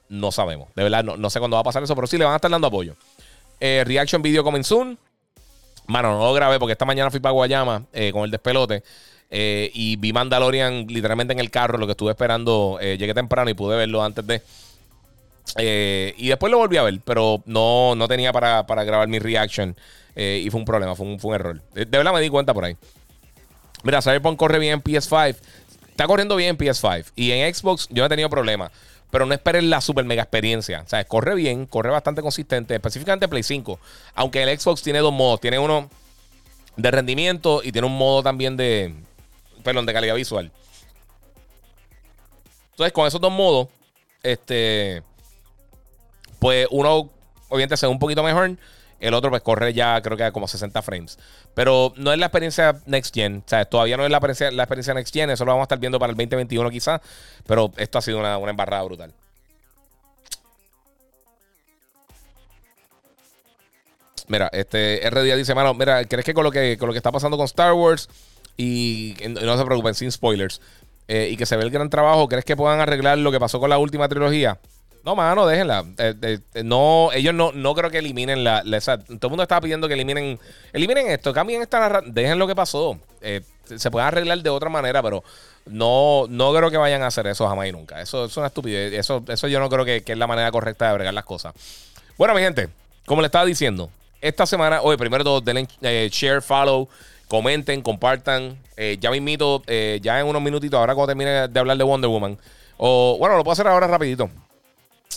no 0.08 0.32
sabemos. 0.32 0.68
De 0.74 0.84
verdad, 0.84 1.04
no, 1.04 1.16
no, 1.16 1.30
sé 1.30 1.40
cuándo 1.40 1.56
va 1.56 1.60
a 1.60 1.64
pasar 1.64 1.82
eso, 1.82 1.94
pero 1.94 2.06
sí 2.06 2.16
le 2.16 2.24
van 2.24 2.32
a 2.32 2.36
estar 2.36 2.50
dando 2.50 2.68
apoyo. 2.68 2.94
Reaction 3.60 4.22
Video 4.22 4.42
coming 4.42 4.64
soon. 4.64 4.98
Mano, 5.86 6.18
no 6.18 6.26
lo 6.26 6.32
grabé 6.32 6.58
porque 6.58 6.72
esta 6.72 6.84
mañana 6.84 7.10
fui 7.10 7.20
para 7.20 7.32
Guayama 7.32 7.84
eh, 7.92 8.12
con 8.12 8.24
el 8.24 8.30
despelote. 8.30 8.82
Eh, 9.30 9.70
y 9.72 9.96
vi 9.96 10.12
Mandalorian 10.12 10.86
literalmente 10.88 11.32
en 11.32 11.40
el 11.40 11.50
carro, 11.50 11.78
lo 11.78 11.86
que 11.86 11.92
estuve 11.92 12.10
esperando. 12.10 12.78
Eh, 12.80 12.96
llegué 12.98 13.14
temprano 13.14 13.50
y 13.50 13.54
pude 13.54 13.76
verlo 13.76 14.02
antes 14.02 14.26
de. 14.26 14.42
y 16.16 16.28
después 16.28 16.50
lo 16.50 16.58
volví 16.58 16.76
a 16.76 16.82
ver, 16.82 17.00
pero 17.04 17.42
no, 17.46 17.94
no 17.94 18.08
tenía 18.08 18.32
para, 18.32 18.62
grabar 18.62 19.08
mi 19.08 19.18
reaction. 19.18 19.74
y 20.14 20.48
fue 20.50 20.60
un 20.60 20.66
problema, 20.66 20.94
fue 20.94 21.06
un, 21.06 21.18
fue 21.18 21.30
un 21.30 21.34
error. 21.34 21.62
De, 21.72 21.84
verdad 21.84 22.12
me 22.12 22.20
di 22.20 22.28
cuenta 22.28 22.54
por 22.54 22.64
ahí. 22.64 22.76
Mira, 23.82 24.00
Cyberpunk 24.00 24.38
corre 24.38 24.58
bien 24.58 24.74
en 24.74 24.82
PS5. 24.82 25.36
Está 25.90 26.06
corriendo 26.06 26.36
bien 26.36 26.50
en 26.50 26.58
PS5. 26.58 27.12
Y 27.16 27.32
en 27.32 27.52
Xbox 27.52 27.88
yo 27.90 28.02
no 28.02 28.06
he 28.06 28.08
tenido 28.08 28.30
problemas. 28.30 28.70
Pero 29.12 29.26
no 29.26 29.34
esperen 29.34 29.68
la 29.68 29.82
super 29.82 30.06
mega 30.06 30.22
experiencia. 30.22 30.80
O 30.86 30.88
sea, 30.88 31.04
corre 31.04 31.34
bien, 31.34 31.66
corre 31.66 31.90
bastante 31.90 32.22
consistente, 32.22 32.74
específicamente 32.74 33.28
Play 33.28 33.42
5. 33.42 33.78
Aunque 34.14 34.42
el 34.42 34.58
Xbox 34.58 34.80
tiene 34.80 35.00
dos 35.00 35.12
modos. 35.12 35.38
Tiene 35.38 35.58
uno 35.58 35.90
de 36.76 36.90
rendimiento 36.90 37.60
y 37.62 37.72
tiene 37.72 37.86
un 37.88 37.98
modo 37.98 38.22
también 38.22 38.56
de. 38.56 38.94
Perdón, 39.62 39.84
de 39.84 39.92
calidad 39.92 40.14
visual. 40.14 40.50
Entonces, 42.70 42.92
con 42.94 43.06
esos 43.06 43.20
dos 43.20 43.30
modos, 43.30 43.68
este. 44.22 45.02
Pues 46.38 46.66
uno, 46.70 47.10
obviamente, 47.50 47.76
se 47.76 47.84
ve 47.84 47.92
un 47.92 47.98
poquito 47.98 48.22
mejor. 48.22 48.56
El 49.02 49.14
otro, 49.14 49.30
pues 49.30 49.42
corre 49.42 49.74
ya, 49.74 50.00
creo 50.00 50.16
que 50.16 50.22
a 50.22 50.30
como 50.30 50.46
60 50.46 50.80
frames. 50.80 51.18
Pero 51.54 51.92
no 51.96 52.12
es 52.12 52.18
la 52.20 52.26
experiencia 52.26 52.80
Next 52.86 53.12
Gen. 53.12 53.42
O 53.44 53.48
sea, 53.48 53.64
todavía 53.64 53.96
no 53.96 54.04
es 54.04 54.10
la 54.12 54.18
experiencia, 54.18 54.52
la 54.52 54.62
experiencia 54.62 54.94
Next 54.94 55.12
Gen. 55.12 55.28
Eso 55.28 55.44
lo 55.44 55.50
vamos 55.50 55.62
a 55.62 55.64
estar 55.64 55.80
viendo 55.80 55.98
para 55.98 56.12
el 56.12 56.16
2021, 56.16 56.70
quizás. 56.70 57.00
Pero 57.44 57.72
esto 57.78 57.98
ha 57.98 58.02
sido 58.02 58.20
una, 58.20 58.36
embarrada 58.36 58.84
brutal. 58.84 59.12
Mira, 64.28 64.48
este 64.52 65.04
R 65.04 65.22
día 65.24 65.34
dice, 65.34 65.52
mano, 65.52 65.74
mira, 65.74 66.04
¿crees 66.04 66.24
que 66.24 66.32
con 66.32 66.44
lo 66.44 66.52
que 66.52 66.78
con 66.78 66.86
lo 66.86 66.92
que 66.92 66.98
está 66.98 67.10
pasando 67.10 67.36
con 67.36 67.46
Star 67.46 67.72
Wars 67.72 68.08
y, 68.56 69.16
no 69.28 69.58
se 69.58 69.64
preocupen, 69.64 69.94
sin 69.94 70.12
spoilers, 70.12 70.60
eh, 71.08 71.28
y 71.28 71.36
que 71.36 71.44
se 71.44 71.56
ve 71.56 71.64
el 71.64 71.70
gran 71.72 71.90
trabajo, 71.90 72.28
¿crees 72.28 72.44
que 72.44 72.54
puedan 72.54 72.78
arreglar 72.78 73.18
lo 73.18 73.32
que 73.32 73.40
pasó 73.40 73.58
con 73.58 73.68
la 73.68 73.78
última 73.78 74.08
trilogía? 74.08 74.60
No, 75.04 75.16
mano, 75.16 75.46
déjenla. 75.46 75.84
Eh, 75.98 76.38
no, 76.62 77.10
ellos 77.12 77.34
no, 77.34 77.52
no 77.52 77.74
creo 77.74 77.90
que 77.90 77.98
eliminen 77.98 78.44
la, 78.44 78.62
Todo 78.62 78.94
el 79.22 79.28
mundo 79.28 79.42
estaba 79.42 79.60
pidiendo 79.60 79.88
que 79.88 79.94
eliminen. 79.94 80.38
Eliminen 80.72 81.08
esto, 81.08 81.32
cambien 81.32 81.62
esta 81.62 81.80
narrativa. 81.80 82.12
Dejen 82.14 82.38
lo 82.38 82.46
que 82.46 82.54
pasó. 82.54 82.98
Eh, 83.20 83.40
se 83.64 83.90
pueden 83.90 84.06
arreglar 84.06 84.38
de 84.38 84.50
otra 84.50 84.68
manera, 84.68 85.02
pero 85.02 85.24
no, 85.66 86.26
no 86.28 86.52
creo 86.52 86.70
que 86.70 86.76
vayan 86.76 87.02
a 87.02 87.08
hacer 87.08 87.26
eso 87.26 87.48
jamás 87.48 87.68
y 87.68 87.72
nunca. 87.72 88.00
Eso, 88.00 88.24
es 88.26 88.36
una 88.36 88.46
estupidez. 88.48 88.92
Eso, 88.92 89.24
eso 89.28 89.48
yo 89.48 89.60
no 89.60 89.68
creo 89.68 89.84
que, 89.84 90.02
es 90.04 90.18
la 90.18 90.26
manera 90.26 90.50
correcta 90.50 90.88
de 90.88 90.94
bregar 90.94 91.14
las 91.14 91.24
cosas. 91.24 91.54
Bueno, 92.16 92.34
mi 92.34 92.40
gente, 92.40 92.68
como 93.06 93.22
le 93.22 93.26
estaba 93.26 93.44
diciendo, 93.44 93.90
esta 94.20 94.46
semana, 94.46 94.82
oye, 94.82 94.96
primero 94.96 95.24
todo, 95.24 95.40
denle 95.40 95.66
eh, 95.82 96.08
share, 96.12 96.42
follow, 96.42 96.88
comenten, 97.28 97.82
compartan. 97.82 98.58
Eh, 98.76 98.98
ya 99.00 99.10
me 99.10 99.16
invito, 99.16 99.62
eh, 99.66 99.98
ya 100.02 100.20
en 100.20 100.26
unos 100.26 100.42
minutitos, 100.42 100.78
ahora 100.78 100.94
cuando 100.94 101.08
termine 101.08 101.48
de 101.48 101.60
hablar 101.60 101.76
de 101.76 101.84
Wonder 101.84 102.08
Woman. 102.08 102.38
O, 102.76 103.16
bueno, 103.18 103.36
lo 103.36 103.44
puedo 103.44 103.52
hacer 103.52 103.66
ahora 103.66 103.86
rapidito. 103.86 104.30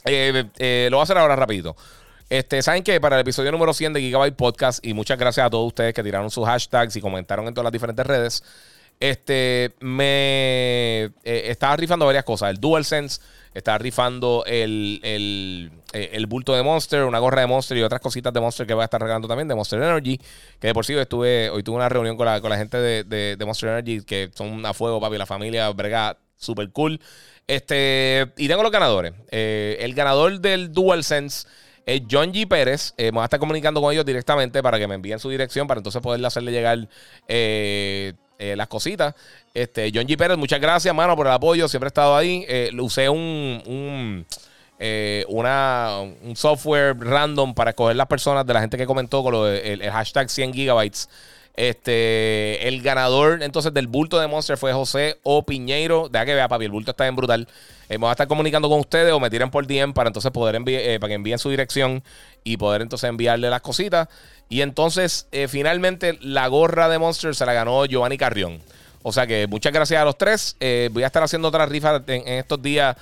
Lo 0.04 0.98
voy 0.98 1.00
a 1.00 1.04
hacer 1.04 1.18
ahora 1.18 1.36
rapidito. 1.36 1.76
Este, 2.30 2.62
¿Saben 2.62 2.84
qué? 2.84 3.00
Para 3.00 3.18
el 3.18 3.22
episodio 3.22 3.52
número 3.52 3.74
100 3.74 3.94
de 3.94 4.02
Gigabyte 4.02 4.36
Podcast, 4.36 4.86
y 4.86 4.94
muchas 4.94 5.20
gracias 5.20 5.46
a 5.46 5.50
todos 5.50 5.68
ustedes 5.68 5.94
que 5.94 6.02
tiraron 6.04 6.32
sus 6.32 6.46
hashtags 6.46 6.96
y 6.96 7.02
comentaron 7.02 7.48
en 7.48 7.54
todas 7.54 7.66
las 7.66 7.74
diferentes 7.74 8.06
redes. 8.06 8.44
Este, 9.00 9.76
me 9.80 11.04
eh, 11.04 11.12
estaba 11.24 11.76
rifando 11.76 12.06
varias 12.06 12.24
cosas. 12.24 12.50
El 12.50 12.58
DualSense, 12.60 13.22
estaba 13.54 13.78
rifando 13.78 14.44
el, 14.48 15.00
el, 15.04 15.72
eh, 15.94 16.12
el, 16.14 16.26
bulto 16.26 16.54
de 16.54 16.64
Monster, 16.64 17.04
una 17.04 17.20
gorra 17.20 17.42
de 17.42 17.48
Monster 17.48 17.78
y 17.78 17.84
otras 17.84 18.02
cositas 18.02 18.34
de 18.34 18.42
Monster 18.42 18.66
que 18.66 18.74
voy 18.74 18.82
a 18.82 18.86
estar 18.86 19.00
regalando 19.00 19.28
también, 19.28 19.48
de 19.48 19.56
Monster 19.56 19.82
Energy. 19.82 20.20
Que 20.60 20.68
de 20.68 20.74
por 20.74 20.86
sí 20.86 20.94
estuve, 20.94 21.50
hoy 21.50 21.64
tuve 21.64 21.76
una 21.78 21.90
reunión 21.90 22.18
con 22.18 22.26
la, 22.26 22.42
con 22.42 22.50
la 22.50 22.58
gente 22.58 22.78
de, 22.78 23.04
de, 23.04 23.46
Monster 23.46 23.70
Energy, 23.70 24.04
que 24.04 24.32
son 24.34 24.66
a 24.66 24.74
fuego, 24.74 25.00
papi, 25.00 25.18
la 25.18 25.26
familia, 25.26 25.70
brega, 25.70 26.18
super 26.38 26.70
cool. 26.72 27.00
Este, 27.48 28.32
y 28.38 28.48
tengo 28.48 28.64
los 28.64 28.72
ganadores. 28.72 29.14
Eh, 29.32 29.78
el 29.82 29.94
ganador 29.94 30.40
del 30.40 30.72
DualSense 30.72 31.48
es 31.86 32.02
John 32.10 32.34
G. 32.34 32.48
Pérez. 32.48 32.94
Eh, 32.98 33.06
me 33.06 33.12
voy 33.12 33.22
a 33.22 33.26
estar 33.26 33.40
comunicando 33.40 33.82
con 33.82 33.94
ellos 33.94 34.06
directamente 34.06 34.62
para 34.64 34.80
que 34.80 34.88
me 34.88 34.96
envíen 34.96 35.20
su 35.20 35.30
dirección 35.30 35.68
para 35.68 35.80
entonces 35.80 36.02
poderle 36.02 36.28
hacerle 36.28 36.52
llegar 36.52 36.88
eh, 37.28 38.14
eh, 38.40 38.56
las 38.56 38.68
cositas. 38.68 39.14
Este, 39.54 39.92
John 39.94 40.08
G. 40.08 40.18
Pérez, 40.18 40.38
muchas 40.38 40.60
gracias, 40.60 40.94
mano, 40.94 41.16
por 41.16 41.28
el 41.28 41.34
apoyo. 41.34 41.68
Siempre 41.68 41.88
he 41.88 41.90
estado 41.90 42.16
ahí. 42.16 42.46
usé 42.80 43.08
un, 43.08 43.62
un, 43.66 44.26
una, 45.30 46.00
un 46.00 46.36
software 46.36 46.98
random 46.98 47.54
para 47.54 47.70
escoger 47.72 47.96
las 47.96 48.08
personas 48.08 48.46
de 48.46 48.54
la 48.54 48.62
gente 48.62 48.78
que 48.78 48.86
comentó 48.86 49.24
con 49.24 49.34
lo 49.34 49.48
el, 49.48 49.82
hashtag 49.92 50.30
100 50.30 50.54
gigabytes. 50.54 51.10
Este, 51.58 52.68
el 52.68 52.82
ganador 52.82 53.42
entonces 53.42 53.74
del 53.74 53.88
bulto 53.88 54.20
de 54.20 54.28
Monster 54.28 54.58
fue 54.58 54.74
José 54.74 55.20
O. 55.24 55.46
Piñeiro. 55.46 56.10
Deja 56.10 56.26
que 56.26 56.36
vea, 56.36 56.48
papi, 56.48 56.66
el 56.66 56.72
bulto 56.72 56.92
está 56.92 57.06
bien 57.06 57.16
brutal. 57.16 57.48
Eh, 57.88 57.94
me 57.94 58.00
voy 58.00 58.10
a 58.10 58.12
estar 58.12 58.28
comunicando 58.28 58.70
con 58.70 58.80
ustedes 58.80 59.14
o 59.14 59.20
me 59.20 59.30
tiran 59.30 59.52
por 59.52 59.66
DM 59.66 59.94
para 59.94 60.10
entonces 60.10 60.32
poder 60.32 60.56
enviar, 60.56 60.82
eh, 60.82 61.00
para 61.00 61.10
que 61.10 61.16
envíen 61.16 61.40
su 61.40 61.50
dirección 61.50 62.04
y 62.44 62.58
poder 62.58 62.82
entonces 62.82 63.10
enviarle 63.10 63.50
las 63.50 63.62
cositas. 63.62 64.10
Y 64.50 64.62
entonces, 64.62 65.28
eh, 65.32 65.48
finalmente, 65.48 66.18
la 66.22 66.48
gorra 66.48 66.90
de 66.90 67.00
Monster 67.00 67.34
se 67.36 67.46
la 67.46 67.54
ganó 67.54 67.86
Giovanni 67.86 68.18
Carrión. 68.18 68.62
O 69.08 69.12
sea 69.12 69.28
que 69.28 69.46
muchas 69.46 69.72
gracias 69.72 70.02
a 70.02 70.06
los 70.06 70.18
tres. 70.18 70.58
voy 70.92 71.04
a 71.04 71.08
estar 71.08 71.22
haciendo 71.22 71.48
otras 71.48 71.70
rifas 71.70 72.02
en, 72.08 72.28
estos 72.28 72.62
días. 72.62 72.96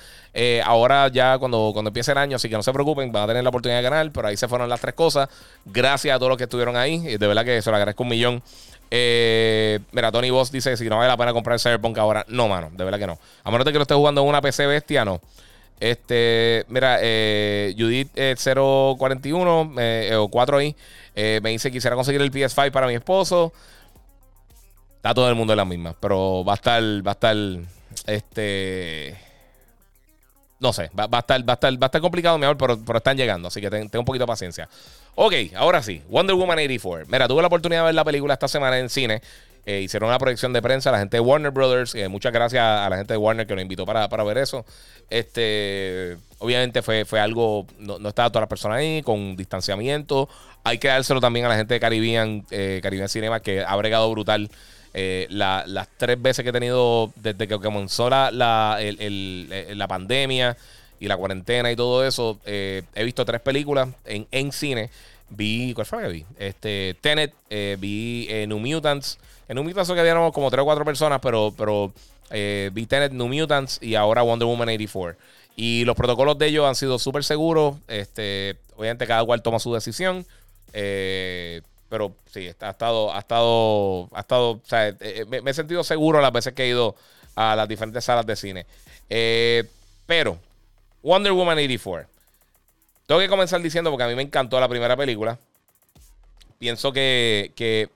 ahora 0.64 1.08
ya 1.08 1.38
cuando, 1.38 1.70
cuando 1.72 1.88
empiece 1.88 2.12
el 2.12 2.18
año. 2.18 2.36
Así 2.36 2.48
que 2.48 2.56
no 2.56 2.62
se 2.62 2.72
preocupen, 2.72 3.10
van 3.10 3.24
a 3.24 3.26
tener 3.28 3.42
la 3.42 3.48
oportunidad 3.48 3.78
de 3.78 3.84
ganar. 3.84 4.12
Pero 4.12 4.28
ahí 4.28 4.36
se 4.36 4.46
fueron 4.46 4.68
las 4.68 4.80
tres 4.80 4.94
cosas. 4.94 5.28
Gracias 5.64 6.14
a 6.14 6.18
todos 6.18 6.28
los 6.28 6.36
que 6.36 6.44
estuvieron 6.44 6.76
ahí. 6.76 7.16
De 7.16 7.26
verdad 7.26 7.44
que 7.44 7.62
se 7.62 7.70
lo 7.70 7.76
agradezco 7.76 8.02
un 8.02 8.10
millón. 8.10 8.42
Eh, 8.90 9.80
mira, 9.92 10.12
Tony 10.12 10.30
Boss 10.30 10.52
dice 10.52 10.76
si 10.76 10.88
no 10.88 10.98
vale 10.98 11.08
la 11.08 11.16
pena 11.16 11.32
comprar 11.32 11.58
Cyberpunk 11.58 11.98
ahora. 11.98 12.24
No, 12.28 12.48
mano, 12.48 12.70
de 12.72 12.84
verdad 12.84 12.98
que 12.98 13.06
no. 13.06 13.18
A 13.42 13.50
menos 13.50 13.64
de 13.64 13.72
que 13.72 13.78
lo 13.78 13.82
esté 13.82 13.94
jugando 13.94 14.22
en 14.22 14.28
una 14.28 14.40
PC 14.40 14.66
bestia, 14.66 15.04
no. 15.04 15.20
Este, 15.80 16.64
mira, 16.68 16.98
eh, 17.00 17.74
Judith 17.76 18.10
041 18.14 19.74
eh, 19.78 20.08
eh, 20.12 20.16
o 20.16 20.30
4i 20.30 20.74
me 21.42 21.50
dice 21.50 21.70
quisiera 21.70 21.96
conseguir 21.96 22.20
el 22.20 22.30
PS5 22.30 22.70
para 22.70 22.86
mi 22.86 22.94
esposo. 22.94 23.52
Está 25.04 25.12
todo 25.12 25.28
el 25.28 25.34
mundo 25.34 25.52
en 25.52 25.58
la 25.58 25.66
misma, 25.66 25.94
pero 26.00 26.42
va 26.46 26.54
a 26.54 26.56
estar, 26.56 26.82
va 26.82 27.10
a 27.10 27.12
estar, 27.12 27.36
este, 28.06 29.14
no 30.58 30.72
sé, 30.72 30.90
va, 30.98 31.04
a 31.12 31.18
estar, 31.18 31.46
va, 31.46 31.52
a 31.52 31.56
estar, 31.56 31.72
va 31.74 31.84
a 31.84 31.88
estar 31.88 32.00
complicado, 32.00 32.38
mi 32.38 32.46
amor, 32.46 32.56
pero, 32.56 32.78
pero 32.82 32.96
están 32.96 33.14
llegando, 33.14 33.48
así 33.48 33.60
que 33.60 33.68
ten, 33.68 33.90
un 33.92 34.04
poquito 34.06 34.22
de 34.22 34.28
paciencia. 34.28 34.66
Ok, 35.14 35.34
ahora 35.56 35.82
sí, 35.82 36.00
Wonder 36.08 36.34
Woman 36.34 36.56
84. 36.56 37.06
Mira, 37.10 37.28
tuve 37.28 37.42
la 37.42 37.48
oportunidad 37.48 37.82
de 37.82 37.84
ver 37.84 37.94
la 37.94 38.04
película 38.04 38.32
esta 38.32 38.48
semana 38.48 38.78
en 38.78 38.88
cine. 38.88 39.20
Eh, 39.66 39.82
hicieron 39.82 40.08
una 40.08 40.18
proyección 40.18 40.54
de 40.54 40.62
prensa, 40.62 40.90
la 40.90 41.00
gente 41.00 41.18
de 41.18 41.20
Warner 41.20 41.50
Brothers. 41.50 41.94
Eh, 41.96 42.08
muchas 42.08 42.32
gracias 42.32 42.62
a 42.64 42.88
la 42.88 42.96
gente 42.96 43.12
de 43.12 43.18
Warner 43.18 43.46
que 43.46 43.54
nos 43.54 43.60
invitó 43.60 43.84
para, 43.84 44.06
ver 44.24 44.38
eso. 44.38 44.64
Este, 45.10 46.16
obviamente 46.38 46.80
fue, 46.80 47.04
fue 47.04 47.20
algo, 47.20 47.66
no, 47.78 47.98
no, 47.98 48.08
estaba 48.08 48.30
toda 48.30 48.40
la 48.40 48.48
persona 48.48 48.76
ahí, 48.76 49.02
con 49.02 49.36
distanciamiento. 49.36 50.30
Hay 50.62 50.78
que 50.78 50.88
dárselo 50.88 51.20
también 51.20 51.44
a 51.44 51.50
la 51.50 51.56
gente 51.56 51.74
de 51.74 51.80
Caribbean, 51.80 52.46
eh, 52.50 52.80
Caribbean 52.82 53.10
Cinema, 53.10 53.40
que 53.40 53.62
ha 53.62 53.76
bregado 53.76 54.10
brutal 54.10 54.48
eh, 54.94 55.26
las 55.28 55.88
tres 55.96 56.20
veces 56.20 56.42
que 56.42 56.50
he 56.50 56.52
tenido 56.52 57.12
desde 57.16 57.46
que 57.46 57.58
comenzó 57.58 58.08
la, 58.08 58.30
la, 58.30 58.78
la 58.80 59.88
pandemia 59.88 60.56
y 61.00 61.08
la 61.08 61.16
cuarentena 61.16 61.70
y 61.70 61.76
todo 61.76 62.06
eso, 62.06 62.38
eh, 62.46 62.82
he 62.94 63.04
visto 63.04 63.24
tres 63.24 63.40
películas 63.40 63.88
en, 64.04 64.26
en 64.30 64.52
cine. 64.52 64.90
Vi, 65.30 65.74
¿cuál 65.74 65.86
fue 65.86 66.02
que 66.02 66.08
vi? 66.08 66.26
Este, 66.38 66.96
Tenet, 67.00 67.34
eh, 67.50 67.76
vi 67.78 68.28
New 68.46 68.58
Mutants. 68.58 69.18
En 69.48 69.56
New 69.56 69.64
Mutants 69.64 69.90
que 69.90 70.00
habíamos 70.00 70.32
como 70.32 70.50
tres 70.50 70.62
o 70.62 70.64
cuatro 70.64 70.84
personas, 70.84 71.20
pero, 71.20 71.52
pero 71.56 71.92
vi 72.30 72.86
Tenet, 72.86 73.12
New 73.12 73.28
Mutants 73.28 73.78
y 73.82 73.96
ahora 73.96 74.22
Wonder 74.22 74.46
Woman 74.46 74.68
84. 74.68 75.18
Y 75.56 75.84
los 75.84 75.96
protocolos 75.96 76.38
de 76.38 76.46
ellos 76.46 76.66
han 76.66 76.74
sido 76.74 76.98
súper 76.98 77.24
seguros. 77.24 77.76
Este, 77.88 78.56
obviamente 78.76 79.06
cada 79.06 79.24
cual 79.24 79.42
toma 79.42 79.58
su 79.58 79.72
decisión. 79.72 80.26
Eh, 80.72 81.62
pero 81.88 82.14
sí, 82.26 82.48
ha 82.60 82.70
estado, 82.70 83.12
ha 83.14 83.18
estado, 83.18 84.08
ha 84.12 84.20
estado, 84.20 84.50
o 84.52 84.62
sea, 84.64 84.88
eh, 84.88 84.96
eh, 85.00 85.24
me, 85.42 85.50
he 85.50 85.54
sentido 85.54 85.84
seguro 85.84 86.20
las 86.20 86.32
veces 86.32 86.52
que 86.52 86.64
he 86.64 86.68
ido 86.68 86.96
a 87.36 87.54
las 87.56 87.68
diferentes 87.68 88.04
salas 88.04 88.26
de 88.26 88.36
cine. 88.36 88.66
Eh, 89.08 89.64
pero, 90.06 90.38
Wonder 91.02 91.32
Woman 91.32 91.58
84. 91.58 92.08
Tengo 93.06 93.20
que 93.20 93.28
comenzar 93.28 93.60
diciendo, 93.60 93.90
porque 93.90 94.04
a 94.04 94.08
mí 94.08 94.14
me 94.14 94.22
encantó 94.22 94.58
la 94.58 94.68
primera 94.68 94.96
película. 94.96 95.38
Pienso 96.58 96.92
que, 96.92 97.52
que, 97.54 97.90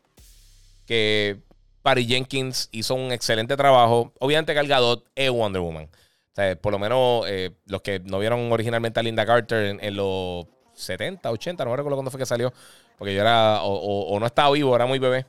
que 0.86 1.38
Patty 1.82 2.06
Jenkins 2.06 2.68
hizo 2.72 2.94
un 2.94 3.12
excelente 3.12 3.56
trabajo. 3.56 4.12
Obviamente 4.18 4.52
Gal 4.52 4.68
Gadot 4.68 5.04
es 5.14 5.30
Wonder 5.30 5.62
Woman. 5.62 5.84
O 5.84 6.34
sea, 6.34 6.56
por 6.56 6.72
lo 6.72 6.78
menos 6.78 7.24
los 7.66 7.82
que 7.82 8.00
no 8.00 8.18
vieron 8.18 8.52
originalmente 8.52 9.00
a 9.00 9.02
Linda 9.02 9.24
Carter 9.24 9.78
en 9.80 9.96
los 9.96 10.46
70, 10.78 11.30
80, 11.30 11.64
no 11.64 11.70
me 11.70 11.76
recuerdo 11.76 11.96
cuándo 11.96 12.10
fue 12.10 12.20
que 12.20 12.26
salió. 12.26 12.52
Porque 12.96 13.14
yo 13.14 13.20
era, 13.20 13.60
o, 13.62 14.18
no 14.18 14.26
estaba 14.26 14.50
vivo, 14.52 14.74
era 14.74 14.86
muy 14.86 14.98
bebé. 14.98 15.26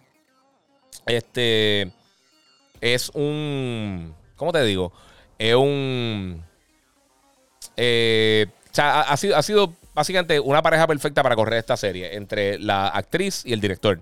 Este 1.06 1.92
es 2.82 3.10
un, 3.14 4.16
¿cómo 4.36 4.52
te 4.52 4.64
digo? 4.64 4.92
Es 5.38 5.56
un, 5.56 6.44
eh, 7.78 8.48
o 8.78 8.82
ha, 8.82 9.18
sido, 9.18 9.38
ha 9.38 9.44
sido 9.44 9.74
básicamente 9.94 10.40
una 10.40 10.62
pareja 10.62 10.88
perfecta 10.88 11.24
para 11.24 11.36
correr 11.36 11.60
esta 11.60 11.78
serie 11.78 12.16
entre 12.16 12.60
la 12.60 12.88
actriz 12.88 13.46
y 13.46 13.54
el 13.54 13.62
director. 13.62 14.02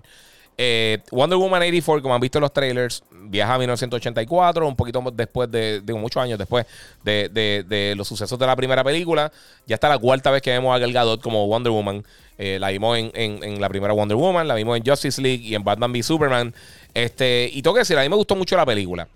Eh, 0.60 0.98
Wonder 1.12 1.38
Woman 1.38 1.62
84, 1.62 2.02
como 2.02 2.16
han 2.16 2.20
visto 2.20 2.38
en 2.38 2.42
los 2.42 2.52
trailers, 2.52 3.04
viaja 3.12 3.54
a 3.54 3.58
1984, 3.58 4.66
un 4.66 4.74
poquito 4.74 5.00
después 5.12 5.48
de, 5.48 5.80
muchos 5.96 6.20
años 6.20 6.36
después 6.36 6.66
de, 7.04 7.94
los 7.96 8.08
sucesos 8.08 8.36
de 8.36 8.44
la 8.44 8.56
primera 8.56 8.82
película. 8.82 9.30
Ya 9.66 9.76
está 9.76 9.88
la 9.88 9.98
cuarta 9.98 10.32
vez 10.32 10.42
que 10.42 10.50
vemos 10.50 10.74
a 10.74 10.80
Gal 10.80 10.92
Gadot 10.92 11.22
como 11.22 11.46
Wonder 11.46 11.70
Woman. 11.70 12.04
Eh, 12.38 12.58
la 12.58 12.70
vimos 12.70 12.98
en, 12.98 13.60
la 13.60 13.68
primera 13.68 13.92
Wonder 13.92 14.16
Woman, 14.16 14.48
la 14.48 14.56
vimos 14.56 14.76
en 14.76 14.84
Justice 14.84 15.22
League 15.22 15.44
y 15.44 15.54
en 15.54 15.62
Batman 15.62 15.92
v 15.92 16.02
Superman. 16.02 16.52
Este, 16.92 17.48
y 17.52 17.62
tengo 17.62 17.74
que 17.74 17.80
decir, 17.80 17.96
a 17.96 18.02
mí 18.02 18.08
me 18.08 18.16
gustó 18.16 18.34
mucho 18.34 18.56
la 18.56 18.66
película. 18.66 19.06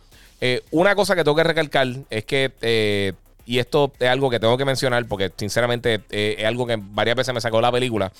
Eh, 0.40 0.62
una 0.70 0.94
cosa 0.94 1.16
que 1.16 1.24
tengo 1.24 1.37
que 1.37 1.44
recalcar 1.44 1.88
es 2.09 2.24
que, 2.24 3.14
y 3.46 3.59
esto 3.59 3.92
es 3.98 4.09
algo 4.09 4.31
que 4.31 4.38
tengo 4.38 4.57
que 4.57 4.64
mencionar 4.64 5.07
porque 5.07 5.33
sinceramente 5.37 6.02
es 6.09 6.44
algo 6.44 6.68
que 6.68 6.78
varias 6.81 7.16
veces 7.16 7.35
me 7.35 7.40
sacó 7.40 7.61
la 7.61 7.72
película. 7.72 8.12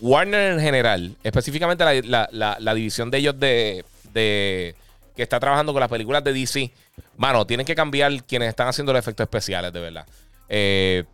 Warner 0.00 0.52
en 0.52 0.60
general, 0.60 1.16
específicamente 1.22 1.84
la, 2.02 2.74
división 2.74 3.10
de 3.10 3.18
ellos 3.18 3.38
de, 3.38 3.84
que 4.14 5.22
está 5.22 5.40
trabajando 5.40 5.72
con 5.72 5.80
las 5.80 5.88
películas 5.88 6.22
de 6.22 6.32
DC, 6.32 6.70
mano, 7.16 7.46
tienen 7.46 7.66
que 7.66 7.74
cambiar 7.74 8.22
quienes 8.24 8.48
están 8.48 8.68
haciendo 8.68 8.92
los 8.92 9.00
efectos 9.00 9.24
especiales, 9.24 9.72
de 9.72 9.80
verdad. 9.80 10.06
Eh, 10.48 11.04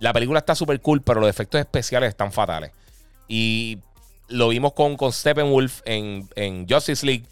la 0.00 0.12
película 0.12 0.40
está 0.40 0.54
súper 0.54 0.80
cool, 0.80 1.02
pero 1.02 1.20
los 1.20 1.30
efectos 1.30 1.60
especiales 1.60 2.08
están 2.08 2.32
fatales. 2.32 2.72
Y 3.28 3.78
lo 4.28 4.48
vimos 4.48 4.72
con, 4.72 4.96
con 4.96 5.12
Steppenwolf 5.12 5.80
en, 5.84 6.28
en 6.34 6.68
Justice 6.68 7.06
League. 7.06 7.24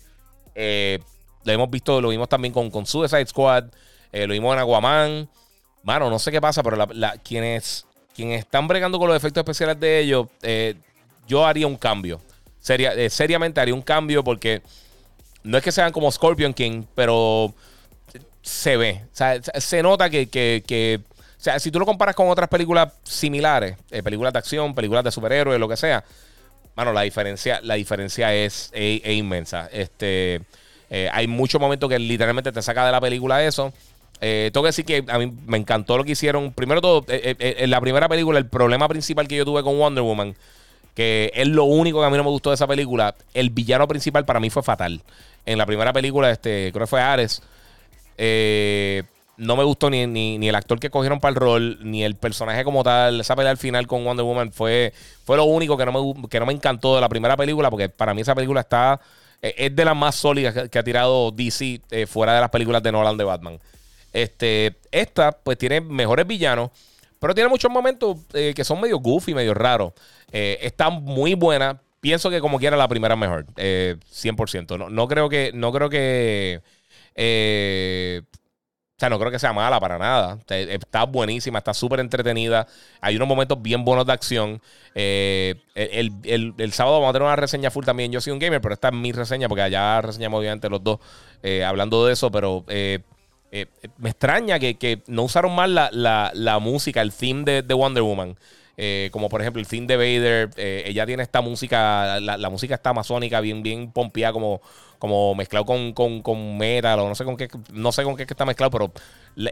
Eh, 0.54 1.00
lo 1.44 1.52
hemos 1.52 1.70
visto, 1.70 2.00
lo 2.00 2.10
vimos 2.10 2.28
también 2.28 2.54
con, 2.54 2.70
con 2.70 2.86
Suicide 2.86 3.26
Squad. 3.26 3.64
Eh, 4.12 4.26
lo 4.28 4.32
vimos 4.32 4.54
en 4.54 4.60
Aquaman. 4.60 5.28
Mano, 5.82 6.08
no 6.08 6.18
sé 6.20 6.30
qué 6.30 6.40
pasa, 6.40 6.62
pero 6.62 6.86
quienes, 7.24 7.86
quienes 8.14 8.40
están 8.40 8.68
bregando 8.68 8.98
con 8.98 9.08
los 9.08 9.16
efectos 9.16 9.40
especiales 9.40 9.80
de 9.80 9.98
ellos 9.98 10.26
yo 11.26 11.46
haría 11.46 11.66
un 11.66 11.76
cambio. 11.76 12.20
Eh, 12.68 13.10
seriamente 13.10 13.60
haría 13.60 13.74
un 13.74 13.82
cambio 13.82 14.22
porque 14.22 14.62
no 15.42 15.56
es 15.56 15.64
que 15.64 15.72
sean 15.72 15.92
como 15.92 16.10
Scorpion 16.10 16.52
King, 16.52 16.84
pero 16.94 17.54
se 18.42 18.76
ve. 18.76 19.02
O 19.04 19.16
sea, 19.16 19.40
se 19.42 19.82
nota 19.82 20.10
que, 20.10 21.00
o 21.38 21.42
sea, 21.42 21.58
si 21.58 21.70
tú 21.70 21.78
lo 21.78 21.86
comparas 21.86 22.14
con 22.14 22.28
otras 22.28 22.48
películas 22.48 22.92
similares, 23.02 23.76
eh, 23.90 24.02
películas 24.02 24.32
de 24.32 24.38
acción, 24.38 24.74
películas 24.74 25.04
de 25.04 25.10
superhéroes, 25.10 25.58
lo 25.58 25.68
que 25.68 25.76
sea, 25.76 26.04
mano, 26.76 26.92
la 26.92 27.02
diferencia, 27.02 27.60
la 27.62 27.74
diferencia 27.74 28.34
es, 28.34 28.70
inmensa. 28.74 29.68
Este, 29.72 30.42
hay 31.12 31.26
muchos 31.26 31.60
momentos 31.60 31.88
que 31.88 31.98
literalmente 31.98 32.52
te 32.52 32.62
saca 32.62 32.84
de 32.84 32.92
la 32.92 33.00
película 33.00 33.42
eso. 33.42 33.72
tengo 34.20 34.62
que 34.62 34.68
decir 34.68 34.84
que 34.84 35.04
a 35.08 35.18
mí 35.18 35.32
me 35.46 35.56
encantó 35.56 35.96
lo 35.96 36.04
que 36.04 36.12
hicieron. 36.12 36.52
Primero 36.52 36.82
todo, 36.82 37.04
en 37.08 37.70
la 37.70 37.80
primera 37.80 38.08
película, 38.08 38.38
el 38.38 38.46
problema 38.46 38.86
principal 38.88 39.26
que 39.26 39.36
yo 39.36 39.44
tuve 39.46 39.62
con 39.62 39.78
Wonder 39.78 40.02
Woman 40.02 40.36
que 40.94 41.30
es 41.34 41.48
lo 41.48 41.64
único 41.64 42.00
que 42.00 42.06
a 42.06 42.10
mí 42.10 42.16
no 42.16 42.24
me 42.24 42.30
gustó 42.30 42.50
de 42.50 42.54
esa 42.54 42.66
película. 42.66 43.14
El 43.34 43.50
villano 43.50 43.86
principal 43.88 44.24
para 44.24 44.40
mí 44.40 44.50
fue 44.50 44.62
fatal. 44.62 45.02
En 45.46 45.58
la 45.58 45.66
primera 45.66 45.92
película, 45.92 46.30
este, 46.30 46.70
creo 46.72 46.84
que 46.84 46.90
fue 46.90 47.00
Ares. 47.00 47.42
Eh, 48.18 49.02
no 49.40 49.56
me 49.56 49.64
gustó 49.64 49.88
ni, 49.88 50.06
ni, 50.06 50.48
el 50.48 50.54
actor 50.54 50.78
que 50.78 50.90
cogieron 50.90 51.18
para 51.18 51.30
el 51.30 51.36
rol, 51.36 51.78
ni 51.82 52.04
el 52.04 52.14
personaje 52.14 52.62
como 52.62 52.84
tal. 52.84 53.20
Esa 53.20 53.34
pelea 53.34 53.50
al 53.50 53.56
final 53.56 53.86
con 53.86 54.04
Wonder 54.04 54.24
Woman 54.24 54.52
fue, 54.52 54.92
fue 55.24 55.38
lo 55.38 55.44
único 55.44 55.78
que 55.78 55.86
no, 55.86 55.92
me, 55.92 56.28
que 56.28 56.38
no 56.38 56.44
me 56.44 56.52
encantó 56.52 56.94
de 56.94 57.00
la 57.00 57.08
primera 57.08 57.38
película, 57.38 57.70
porque 57.70 57.88
para 57.88 58.12
mí 58.12 58.20
esa 58.20 58.34
película 58.34 58.60
está. 58.60 59.00
Eh, 59.40 59.54
es 59.56 59.74
de 59.74 59.84
las 59.86 59.96
más 59.96 60.14
sólidas 60.14 60.68
que, 60.68 60.78
ha 60.78 60.82
tirado 60.82 61.30
DC 61.30 61.80
eh, 61.90 62.06
fuera 62.06 62.34
de 62.34 62.40
las 62.42 62.50
películas 62.50 62.82
de 62.82 62.92
Nolan 62.92 63.16
de 63.16 63.24
Batman. 63.24 63.58
Este, 64.12 64.76
esta, 64.90 65.32
pues 65.32 65.56
tiene 65.56 65.80
mejores 65.80 66.26
villanos, 66.26 66.70
pero 67.20 67.34
tiene 67.34 67.48
muchos 67.48 67.70
momentos 67.70 68.16
que 68.32 68.64
son 68.64 68.80
medio 68.80 68.98
goofy, 68.98 69.34
medio 69.34 69.54
raros. 69.54 69.92
Eh, 70.32 70.58
está 70.62 70.90
muy 70.90 71.34
buena. 71.34 71.80
Pienso 72.00 72.30
que 72.30 72.40
como 72.40 72.58
quiera 72.58 72.76
la 72.78 72.88
primera 72.88 73.14
mejor. 73.14 73.44
100%. 73.54 74.74
Eh, 74.74 74.78
no, 74.78 74.88
no, 74.88 75.06
creo 75.06 75.28
que... 75.28 75.52
No 75.52 75.70
creo 75.70 75.90
que 75.90 76.62
eh, 77.14 78.22
o 78.24 79.00
sea, 79.00 79.10
no 79.10 79.18
creo 79.18 79.30
que 79.30 79.38
sea 79.38 79.52
mala 79.52 79.78
para 79.80 79.98
nada. 79.98 80.38
Está 80.48 81.04
buenísima, 81.04 81.58
está 81.58 81.74
súper 81.74 82.00
entretenida. 82.00 82.66
Hay 83.02 83.16
unos 83.16 83.28
momentos 83.28 83.60
bien 83.60 83.84
buenos 83.84 84.06
de 84.06 84.12
acción. 84.12 84.62
el, 84.94 86.72
sábado 86.72 87.00
vamos 87.00 87.10
a 87.10 87.12
tener 87.12 87.26
una 87.26 87.36
reseña 87.36 87.70
full 87.70 87.84
también. 87.84 88.12
Yo 88.12 88.20
soy 88.22 88.32
un 88.32 88.38
gamer, 88.38 88.62
pero 88.62 88.74
esta 88.74 88.88
es 88.88 88.94
mi 88.94 89.12
reseña 89.12 89.48
porque 89.48 89.62
allá 89.62 90.00
reseñamos 90.00 90.38
obviamente 90.40 90.70
los 90.70 90.82
dos 90.82 91.00
hablando 91.66 92.06
de 92.06 92.14
eso. 92.14 92.30
Pero 92.30 92.64
me 93.98 94.10
extraña 94.10 94.58
que, 94.58 95.02
no 95.06 95.24
usaron 95.24 95.54
más 95.54 95.68
la, 95.70 96.58
música, 96.60 97.02
el 97.02 97.12
theme 97.12 97.44
de, 97.44 97.62
de 97.62 97.74
Wonder 97.74 98.02
Woman. 98.02 98.36
Eh, 98.82 99.10
como 99.12 99.28
por 99.28 99.42
ejemplo 99.42 99.60
el 99.60 99.68
theme 99.68 99.86
de 99.86 99.96
Vader. 99.98 100.50
Eh, 100.56 100.84
ella 100.86 101.04
tiene 101.04 101.22
esta 101.22 101.42
música, 101.42 102.18
la, 102.18 102.48
música 102.48 102.76
está 102.76 102.90
amazónica, 102.90 103.38
bien, 103.42 103.62
bien 103.62 103.92
pompeada, 103.92 104.32
como, 104.32 104.62
como 104.98 105.34
mezclado 105.34 105.66
con, 105.66 105.92
con, 105.92 106.56
metal, 106.56 106.98
o 107.00 107.06
no 107.06 107.14
sé 107.14 107.26
con 107.26 107.36
qué, 107.36 107.50
no 107.74 107.92
sé 107.92 108.04
con 108.04 108.16
qué 108.16 108.22
está 108.22 108.46
mezclado, 108.46 108.70
pero 108.70 108.92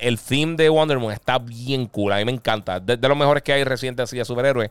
el 0.01 0.19
theme 0.19 0.57
de 0.57 0.71
Wonder 0.71 0.97
Woman 0.97 1.13
está 1.13 1.39
bien 1.39 1.85
cool. 1.89 2.15
A 2.15 2.17
mí 2.17 2.25
me 2.25 2.33
encanta. 2.33 2.81
De, 2.81 2.97
los 2.97 3.19
mejores 3.19 3.43
que 3.43 3.53
hay 3.53 3.65
recientes 3.65 4.05
así 4.05 4.17
de 4.17 4.25
superhéroes. 4.25 4.71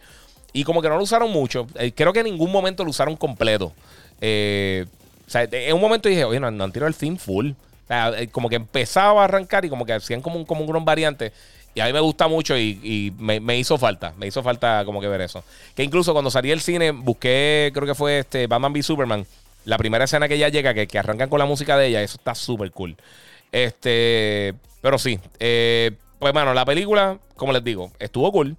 Y 0.53 0.63
como 0.63 0.81
que 0.81 0.89
no 0.89 0.97
lo 0.97 1.03
usaron 1.03 1.29
mucho. 1.29 1.67
Eh, 1.75 1.91
creo 1.93 2.11
que 2.11 2.21
en 2.21 2.25
ningún 2.25 2.51
momento 2.51 2.83
lo 2.83 2.89
usaron 2.89 3.15
completo. 3.15 3.65
o 3.65 5.29
sea, 5.29 5.43
en 5.51 5.75
un 5.75 5.81
momento 5.81 6.09
dije, 6.09 6.23
oye, 6.23 6.39
no, 6.39 6.47
han 6.47 6.71
tirado 6.71 6.87
el 6.87 6.95
theme 6.95 7.19
full. 7.19 7.51
O 7.87 7.89
sea, 7.89 8.11
como 8.31 8.49
que 8.49 8.57
empezaba 8.57 9.21
a 9.21 9.25
arrancar 9.25 9.63
y 9.65 9.69
como 9.69 9.85
que 9.85 9.93
hacían 9.93 10.21
como 10.21 10.37
un, 10.37 10.45
como 10.45 10.61
un 10.61 10.67
gran 10.67 10.83
variante. 10.83 11.31
Y 11.73 11.79
a 11.79 11.85
mí 11.85 11.93
me 11.93 11.99
gusta 11.99 12.27
mucho 12.27 12.57
y, 12.57 13.13
me, 13.19 13.57
hizo 13.57 13.77
falta. 13.77 14.13
Me 14.17 14.25
hizo 14.25 14.41
falta 14.41 14.83
como 14.83 14.99
que 14.99 15.07
ver 15.07 15.21
eso. 15.21 15.43
Que 15.75 15.83
incluso 15.83 16.11
cuando 16.11 16.31
salí 16.31 16.49
del 16.49 16.59
cine, 16.59 16.89
busqué, 16.89 17.71
creo 17.71 17.85
que 17.85 17.93
fue 17.93 18.19
este 18.19 18.47
Batman 18.47 18.73
v 18.73 18.81
Superman. 18.81 19.27
La 19.63 19.77
primera 19.77 20.05
escena 20.05 20.27
que 20.27 20.35
ella 20.35 20.49
llega, 20.49 20.73
que, 20.73 20.87
que 20.87 20.97
arrancan 20.97 21.29
con 21.29 21.37
la 21.37 21.45
música 21.45 21.77
de 21.77 21.87
ella, 21.87 22.01
eso 22.01 22.17
está 22.17 22.33
súper 22.33 22.71
cool. 22.71 22.97
Este, 23.51 24.55
pero 24.81 24.97
sí. 24.97 25.19
Eh, 25.39 25.91
pues 26.17 26.33
bueno, 26.33 26.53
la 26.55 26.65
película, 26.65 27.19
como 27.35 27.53
les 27.53 27.63
digo, 27.63 27.91
estuvo 27.99 28.31
cool. 28.31 28.57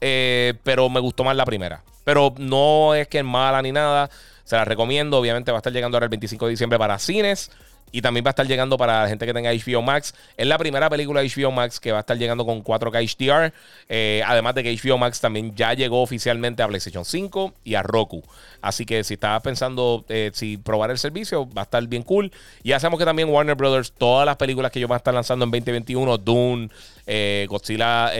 Eh, 0.00 0.54
pero 0.62 0.88
me 0.88 1.00
gustó 1.00 1.24
más 1.24 1.34
la 1.34 1.44
primera. 1.44 1.82
Pero 2.04 2.32
no 2.38 2.94
es 2.94 3.08
que 3.08 3.18
es 3.18 3.24
mala 3.24 3.60
ni 3.60 3.72
nada. 3.72 4.08
Se 4.44 4.54
la 4.54 4.64
recomiendo. 4.64 5.18
Obviamente 5.18 5.50
va 5.50 5.58
a 5.58 5.60
estar 5.60 5.72
llegando 5.72 5.96
ahora 5.96 6.04
el 6.04 6.10
25 6.10 6.46
de 6.46 6.50
diciembre 6.50 6.78
para 6.78 6.98
cines. 7.00 7.50
Y 7.92 8.02
también 8.02 8.24
va 8.24 8.30
a 8.30 8.32
estar 8.32 8.46
llegando 8.46 8.76
para 8.76 9.02
la 9.02 9.08
gente 9.08 9.26
que 9.26 9.32
tenga 9.32 9.50
HBO 9.52 9.80
Max. 9.80 10.14
Es 10.36 10.46
la 10.46 10.58
primera 10.58 10.90
película 10.90 11.22
de 11.22 11.28
HBO 11.28 11.52
Max 11.52 11.78
que 11.78 11.92
va 11.92 11.98
a 11.98 12.00
estar 12.00 12.18
llegando 12.18 12.44
con 12.44 12.62
4K 12.62 13.16
HDR. 13.16 13.52
Eh, 13.88 14.22
además 14.26 14.54
de 14.54 14.64
que 14.64 14.76
HBO 14.76 14.98
Max 14.98 15.20
también 15.20 15.54
ya 15.54 15.72
llegó 15.72 16.02
oficialmente 16.02 16.62
a 16.62 16.68
PlayStation 16.68 17.04
5 17.04 17.54
y 17.64 17.74
a 17.74 17.82
Roku. 17.82 18.22
Así 18.60 18.84
que 18.84 19.04
si 19.04 19.14
estabas 19.14 19.42
pensando 19.42 20.04
eh, 20.08 20.30
si 20.34 20.56
probar 20.56 20.90
el 20.90 20.98
servicio, 20.98 21.48
va 21.48 21.62
a 21.62 21.64
estar 21.64 21.86
bien 21.86 22.02
cool. 22.02 22.32
Y 22.62 22.72
hacemos 22.72 22.98
que 22.98 23.04
también 23.04 23.28
Warner 23.28 23.54
Brothers, 23.54 23.92
todas 23.92 24.26
las 24.26 24.36
películas 24.36 24.72
que 24.72 24.80
ellos 24.80 24.88
van 24.88 24.96
a 24.96 24.98
estar 24.98 25.14
lanzando 25.14 25.44
en 25.44 25.50
2021, 25.52 26.18
Dune, 26.18 26.68
eh, 27.06 27.46
Godzilla, 27.48 28.10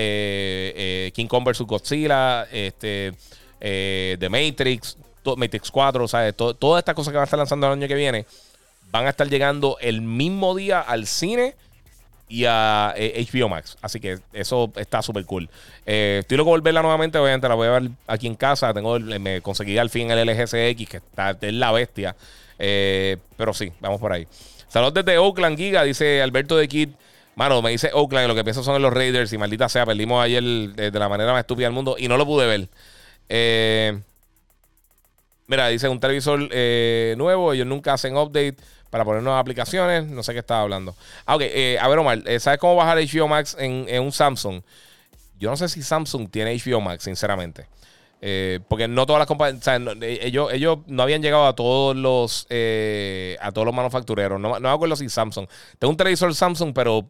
King 1.13 1.27
Kong 1.27 1.45
vs. 1.45 1.63
Godzilla, 1.63 2.45
este, 2.53 3.13
The 3.59 4.29
Matrix, 4.31 4.97
Matrix 5.37 5.71
4, 5.71 6.07
¿sabes? 6.07 6.37
todas 6.37 6.79
estas 6.79 6.95
cosas 6.95 7.11
que 7.11 7.17
van 7.17 7.23
a 7.23 7.25
estar 7.25 7.39
lanzando 7.39 7.67
el 7.67 7.73
año 7.73 7.89
que 7.89 7.95
viene 7.95 8.27
van 8.91 9.07
a 9.07 9.11
estar 9.11 9.29
llegando 9.29 9.77
el 9.81 10.01
mismo 10.01 10.55
día 10.55 10.81
al 10.81 11.07
cine 11.07 11.55
y 12.29 12.45
a 12.45 12.95
HBO 12.97 13.47
eh, 13.47 13.49
Max. 13.49 13.77
Así 13.81 14.01
que 14.01 14.19
eso 14.33 14.73
está 14.77 15.03
súper 15.03 15.25
cool. 15.25 15.49
Eh, 15.85 16.19
estoy 16.21 16.37
loco 16.37 16.51
por 16.51 16.63
verla 16.63 16.83
nuevamente. 16.83 17.19
Obviamente 17.19 17.49
la 17.49 17.55
voy 17.55 17.69
a 17.69 17.73
ver 17.73 17.91
aquí 18.07 18.27
en 18.27 18.35
casa. 18.35 18.73
Tengo, 18.75 18.99
me 18.99 19.41
conseguí 19.43 19.79
al 19.79 19.91
fin 19.91 20.11
el 20.11 20.27
LGCX, 20.27 20.89
que 20.89 20.97
está, 20.97 21.37
es 21.41 21.55
la 21.55 21.73
bestia. 21.73 22.17
Eh, 22.59 23.19
pero 23.37 23.55
sí, 23.55 23.73
vamos 23.81 24.01
por 24.01 24.13
ahí. 24.13 24.27
Saludos 24.69 24.95
desde 24.95 25.19
Oakland, 25.19 25.57
Giga, 25.57 25.85
dice 25.85 26.21
Alberto 26.23 26.57
de 26.57 26.69
Kid. 26.69 26.91
Mano, 27.37 27.61
me 27.63 27.71
dice 27.71 27.91
Oakland, 27.93 28.29
lo 28.29 28.35
que 28.35 28.45
pienso 28.45 28.63
son 28.63 28.81
los 28.81 28.93
Raiders 28.93 29.33
y 29.33 29.39
maldita 29.39 29.69
sea, 29.69 29.85
perdimos 29.85 30.25
ayer 30.25 30.43
de, 30.43 30.91
la 30.91 31.09
manera 31.09 31.33
más 31.33 31.41
estúpida 31.41 31.67
del 31.67 31.75
mundo 31.75 31.97
y 31.99 32.09
no 32.09 32.17
lo 32.17 32.25
pude 32.25 32.47
ver. 32.47 34.01
mira, 35.47 35.69
dice 35.69 35.87
un 35.91 36.01
televisor 36.01 36.49
nuevo, 37.19 37.53
ellos 37.53 37.67
nunca 37.67 37.93
hacen 37.93 38.17
update 38.17 38.57
para 38.91 39.05
poner 39.05 39.23
nuevas 39.23 39.41
aplicaciones. 39.41 40.07
No 40.07 40.23
sé 40.23 40.33
qué 40.33 40.41
estaba 40.41 40.63
hablando. 40.63 40.95
Ah. 41.27 41.37
Eh, 41.41 41.79
a 41.81 41.89
ver, 41.89 41.99
Omar, 41.99 42.23
eh, 42.27 42.41
¿sabes 42.41 42.59
cómo 42.59 42.77
bajar 42.77 42.99
HBO 42.99 43.29
Max 43.29 43.57
en, 43.59 43.87
un 44.01 44.13
Samsung? 44.13 44.63
Yo 45.39 45.51
no 45.51 45.57
sé 45.57 45.69
si 45.69 45.83
Samsung 45.83 46.31
tiene 46.31 46.57
HBO 46.57 46.81
Max, 46.81 47.05
sinceramente. 47.05 47.67
Eh, 48.23 48.61
porque 48.69 48.89
no 48.89 49.05
todas 49.05 49.21
las 49.21 49.29
compañías, 49.29 49.69
ellos, 50.01 50.51
ellos 50.53 50.79
no 50.87 51.03
habían 51.03 51.21
llegado 51.21 51.47
a 51.47 51.55
todos 51.55 51.95
los 51.95 52.47
a 52.47 53.53
todos 53.53 53.67
los 53.67 53.75
manufactureros. 53.75 54.41
No, 54.41 54.59
no 54.59 54.61
me 54.61 54.75
acuerdo 54.75 54.97
si 54.97 55.09
Samsung. 55.09 55.47
Tengo 55.79 55.91
un 55.91 55.97
televisor 55.97 56.35
Samsung, 56.35 56.73
pero 56.75 57.09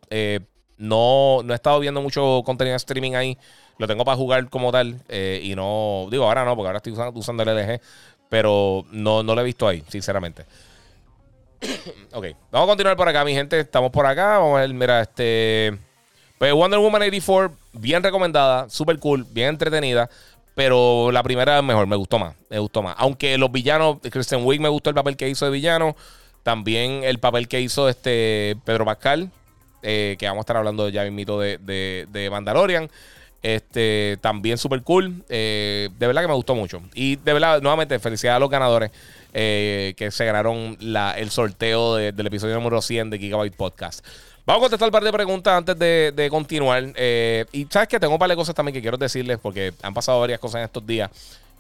no, 0.79 1.43
no 1.45 1.53
he 1.53 1.55
estado 1.55 1.79
viendo 1.81 2.03
mucho 2.03 2.43
contenido 2.45 2.73
de 2.73 2.79
streaming 2.79 3.13
ahí. 3.15 3.39
Lo 3.79 3.87
tengo 3.87 4.05
para 4.05 4.17
jugar 4.17 4.49
como 4.49 4.73
tal. 4.73 5.01
y 5.09 5.55
no, 5.55 6.09
digo, 6.11 6.25
ahora 6.25 6.45
no, 6.45 6.57
porque 6.57 6.69
ahora 6.69 6.79
estoy 6.79 6.93
usando, 6.93 7.19
usando 7.19 7.43
el 7.45 7.51
LG. 7.51 7.81
Pero 8.29 8.85
no, 8.91 9.23
no 9.23 9.37
lo 9.37 9.41
he 9.41 9.45
visto 9.45 9.69
ahí, 9.69 9.85
sinceramente. 9.89 10.45
Ok, 12.13 12.27
vamos 12.51 12.67
a 12.67 12.71
continuar 12.71 12.97
por 12.97 13.09
acá, 13.09 13.25
mi 13.25 13.33
gente. 13.33 13.59
Estamos 13.61 13.91
por 13.91 14.07
acá. 14.07 14.41
Mira, 14.69 15.03
este. 15.03 15.79
Pues 16.39 16.53
Wonder 16.53 16.79
Woman 16.79 17.01
84, 17.03 17.57
bien 17.73 18.03
recomendada, 18.03 18.69
super 18.69 18.99
cool, 18.99 19.25
bien 19.31 19.49
entretenida. 19.49 20.11
Pero 20.55 21.11
la 21.13 21.23
primera 21.23 21.59
es 21.59 21.65
mejor, 21.65 21.87
me 21.87 21.97
gustó 21.97 22.19
más. 22.19 22.35
Me 22.49 22.59
gustó 22.59 22.83
más. 22.83 22.95
Aunque 22.99 23.37
los 23.37 23.53
villanos, 23.53 23.99
Christian 24.11 24.45
Wick 24.45 24.61
me 24.61 24.69
gustó 24.69 24.91
el 24.91 24.95
papel 24.97 25.17
que 25.17 25.29
hizo 25.29 25.45
de 25.45 25.51
villano. 25.51 25.97
También 26.43 27.05
el 27.05 27.19
papel 27.19 27.47
que 27.49 27.61
hizo 27.61 27.89
este 27.89 28.57
Pedro 28.65 28.85
Pascal. 28.85 29.31
Eh, 29.83 30.17
que 30.19 30.27
vamos 30.27 30.41
a 30.41 30.45
estar 30.45 30.57
hablando 30.57 30.89
ya 30.89 31.05
mismito 31.05 31.39
de, 31.39 31.59
de, 31.59 32.07
de 32.11 32.31
Mandalorian. 32.31 32.91
Este, 33.43 34.19
también 34.21 34.59
super 34.59 34.83
cool. 34.83 35.25
Eh, 35.29 35.91
de 35.99 36.07
verdad 36.07 36.23
que 36.23 36.29
me 36.29 36.35
gustó 36.35 36.55
mucho. 36.55 36.81
Y 36.95 37.17
de 37.17 37.33
verdad, 37.33 37.61
nuevamente, 37.61 37.99
felicidades 37.99 38.37
a 38.37 38.41
los 38.41 38.51
ganadores. 38.51 38.91
Eh, 39.35 39.95
que 39.97 40.11
se 40.11 40.25
ganaron 40.25 40.79
el 40.81 41.31
sorteo 41.31 41.97
del 41.97 42.27
episodio 42.27 42.55
número 42.55 42.81
100 42.81 43.11
de 43.11 43.19
Gigabyte 43.19 43.55
Podcast. 43.55 44.05
Vamos 44.47 44.61
a 44.61 44.65
contestar 44.65 44.89
un 44.89 44.93
par 44.93 45.03
de 45.03 45.13
preguntas 45.13 45.55
antes 45.55 45.79
de, 45.79 46.29
continuar. 46.31 46.85
Eh, 46.95 47.45
y 47.53 47.67
sabes 47.69 47.89
que 47.89 47.99
tengo 47.99 48.15
un 48.15 48.19
par 48.19 48.31
de 48.31 48.37
cosas 48.37 48.55
también 48.55 48.75
que 48.75 48.81
quiero 48.81 48.97
decirles 48.97 49.39
porque 49.43 49.75
han 49.83 49.93
pasado 49.93 50.21
varias 50.21 50.39
cosas 50.39 50.61
en 50.61 50.65
estos 50.67 50.87
días 50.87 51.11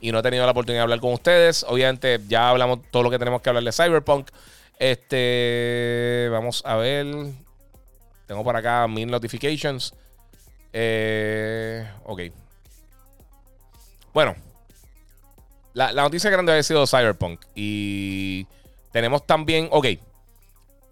y 0.01 0.13
no 0.13 0.21
he 0.21 0.23
tenido 0.23 0.45
la 0.45 0.53
oportunidad 0.53 0.81
de 0.81 0.83
hablar 0.85 1.01
con 1.01 1.13
ustedes. 1.13 1.65
Obviamente 1.69 2.21
ya 2.29 2.49
hablamos 2.49 2.81
todo 2.91 3.03
lo 3.03 3.11
que 3.11 3.19
tenemos 3.19 3.43
que 3.43 3.49
hablar 3.49 3.65
de 3.65 3.73
Cyberpunk. 3.73 4.29
Este, 4.79 6.29
vamos 6.31 6.63
a 6.65 6.77
ver. 6.77 7.07
Tengo 8.27 8.45
por 8.45 8.57
acá 8.57 8.87
mil 8.87 9.11
notifications. 9.11 9.93
Eh, 10.73 11.89
ok. 12.05 12.21
Bueno, 14.13 14.37
la, 15.77 15.93
noticia 15.93 16.31
grande 16.31 16.53
ha 16.53 16.63
sido 16.63 16.87
Cyberpunk. 16.87 17.41
Y 17.55 18.47
tenemos 18.93 19.27
también, 19.27 19.69
ok, 19.71 19.87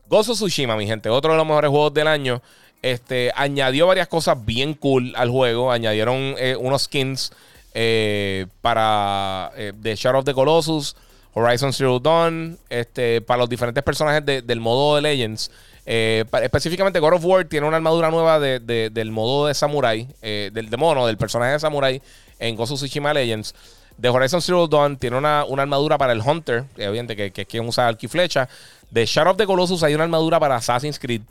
Gozo 0.09 0.35
Tsushima, 0.35 0.76
mi 0.76 0.87
gente, 0.87 1.09
otro 1.09 1.32
de 1.32 1.39
los 1.39 1.47
mejores 1.47 1.70
juegos 1.70 1.95
del 1.95 2.07
año. 2.07 2.43
Este, 2.82 3.32
añadió 3.35 3.87
varias 3.87 4.09
cosas 4.09 4.45
bien 4.45 4.74
cool 4.74 5.14
al 5.16 5.30
juego. 5.30 5.72
Añadieron 5.72 6.35
eh, 6.37 6.55
unos 6.55 6.82
skins 6.82 7.32
eh, 7.72 8.47
para 8.61 9.53
eh, 9.57 9.72
The 9.80 9.97
Shadow 9.97 10.18
of 10.18 10.26
the 10.26 10.35
Colossus, 10.35 10.95
Horizon 11.32 11.72
Zero 11.72 11.99
Dawn, 11.99 12.59
este, 12.68 13.22
para 13.22 13.39
los 13.39 13.49
diferentes 13.49 13.82
personajes 13.82 14.22
del 14.24 14.61
modo 14.61 14.97
de 14.97 15.03
Legends. 15.03 15.51
específicamente 15.87 17.01
God 17.01 17.14
of 17.14 17.24
War 17.24 17.47
tiene 17.47 17.66
una 17.66 17.78
armadura 17.78 18.11
nueva 18.11 18.39
del 18.39 19.11
modo 19.11 19.47
de 19.47 19.55
Samurai, 19.55 20.07
del 20.20 20.68
de 20.68 20.76
mono, 20.76 21.07
del 21.07 21.16
personaje 21.16 21.53
de 21.53 21.59
Samurai 21.59 22.03
en 22.39 22.55
Gozo 22.55 22.74
Tsushima 22.74 23.14
Legends. 23.14 23.55
De 23.97 24.09
Horizon 24.09 24.42
Zero 24.42 24.66
Dawn 24.66 24.97
tiene 24.97 25.16
una, 25.16 25.42
armadura 25.42 25.99
para 25.99 26.12
el 26.12 26.20
Hunter, 26.20 26.64
que 26.74 26.88
obviamente 26.88 27.14
que, 27.14 27.30
que 27.30 27.42
es 27.42 27.49
quien 27.49 27.66
usa 27.66 27.86
arco 27.86 28.09
flecha. 28.09 28.49
De 28.90 29.07
Shadow 29.07 29.32
of 29.32 29.36
the 29.36 29.47
Colossus 29.47 29.82
hay 29.82 29.95
una 29.95 30.05
armadura 30.05 30.40
para 30.40 30.57
Assassin's 30.57 30.99
Creed. 30.99 31.22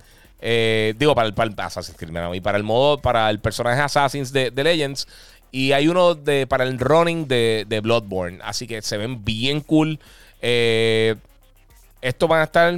Eh, 0.41 0.93
digo, 0.97 1.15
para 1.15 1.27
el, 1.27 1.33
para 1.33 1.65
Assassin's 1.65 1.97
Creed, 1.97 2.13
y 2.33 2.41
para 2.41 2.57
el 2.57 2.63
modo, 2.63 2.97
para 2.97 3.29
el 3.29 3.39
personaje 3.39 3.81
Assassin's 3.81 4.31
de, 4.31 4.51
Legends. 4.51 5.07
Y 5.51 5.71
hay 5.71 5.87
uno 5.87 6.15
de, 6.15 6.47
para 6.47 6.63
el 6.63 6.79
running 6.79 7.27
de, 7.27 7.65
de 7.67 7.79
Bloodborne. 7.79 8.39
Así 8.43 8.67
que 8.67 8.81
se 8.81 8.97
ven 8.97 9.23
bien 9.23 9.61
cool. 9.61 9.99
Eh, 10.41 11.15
estos 12.01 12.27
van 12.27 12.41
a 12.41 12.43
estar 12.43 12.77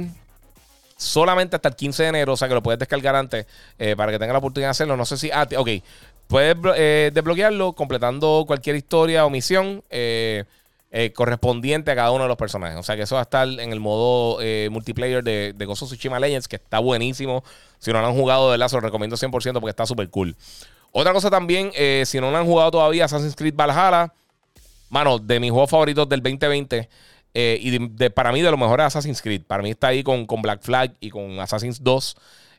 solamente 0.96 1.56
hasta 1.56 1.68
el 1.68 1.76
15 1.76 2.02
de 2.04 2.08
enero, 2.08 2.32
o 2.32 2.36
sea 2.36 2.48
que 2.48 2.54
lo 2.54 2.62
puedes 2.62 2.78
descargar 2.78 3.16
antes 3.16 3.46
eh, 3.78 3.94
para 3.96 4.12
que 4.12 4.18
tengas 4.18 4.34
la 4.34 4.38
oportunidad 4.38 4.68
de 4.68 4.70
hacerlo. 4.70 4.96
No 4.96 5.04
sé 5.04 5.16
si. 5.16 5.30
Ah, 5.30 5.46
ok. 5.56 5.68
Puedes 6.28 6.56
eh, 6.76 7.10
desbloquearlo 7.14 7.72
completando 7.74 8.44
cualquier 8.46 8.76
historia 8.76 9.24
o 9.24 9.30
misión 9.30 9.82
eh, 9.90 10.44
correspondiente 11.14 11.90
a 11.90 11.94
cada 11.94 12.10
uno 12.10 12.24
de 12.24 12.28
los 12.28 12.38
personajes. 12.38 12.78
O 12.78 12.82
sea 12.82 12.96
que 12.96 13.02
eso 13.02 13.16
va 13.16 13.20
a 13.20 13.24
estar 13.24 13.46
en 13.46 13.70
el 13.70 13.80
modo 13.80 14.38
multiplayer 14.70 15.22
de, 15.22 15.52
de 15.54 15.64
Gozo 15.66 15.84
Tsushima 15.84 16.18
Legends, 16.18 16.48
que 16.48 16.56
está 16.56 16.78
buenísimo. 16.78 17.44
Si 17.78 17.92
no 17.92 18.00
lo 18.00 18.06
han 18.06 18.14
jugado, 18.14 18.50
de 18.50 18.68
se 18.68 18.76
lo 18.76 18.80
recomiendo 18.80 19.16
100% 19.16 19.30
porque 19.30 19.70
está 19.70 19.84
súper 19.84 20.08
cool. 20.08 20.34
Otra 20.92 21.12
cosa 21.12 21.28
también, 21.28 21.70
si 22.06 22.18
no 22.18 22.30
lo 22.30 22.38
han 22.38 22.46
jugado 22.46 22.70
todavía, 22.70 23.04
Assassin's 23.04 23.36
Creed 23.36 23.54
Valhalla, 23.54 24.10
mano, 24.88 25.18
de 25.18 25.38
mis 25.38 25.50
juegos 25.50 25.68
favoritos 25.68 26.08
del 26.08 26.22
2020. 26.22 26.88
Eh, 27.38 27.58
y 27.60 27.78
de, 27.78 28.10
para 28.10 28.32
mí, 28.32 28.40
de 28.40 28.50
lo 28.50 28.56
mejor 28.56 28.80
es 28.80 28.86
Assassin's 28.86 29.20
Creed. 29.20 29.42
Para 29.46 29.62
mí 29.62 29.68
está 29.68 29.88
ahí 29.88 30.02
con, 30.02 30.24
con 30.24 30.40
Black 30.40 30.62
Flag 30.62 30.94
y 31.00 31.10
con 31.10 31.38
Assassin's 31.38 31.84
2. 31.84 32.16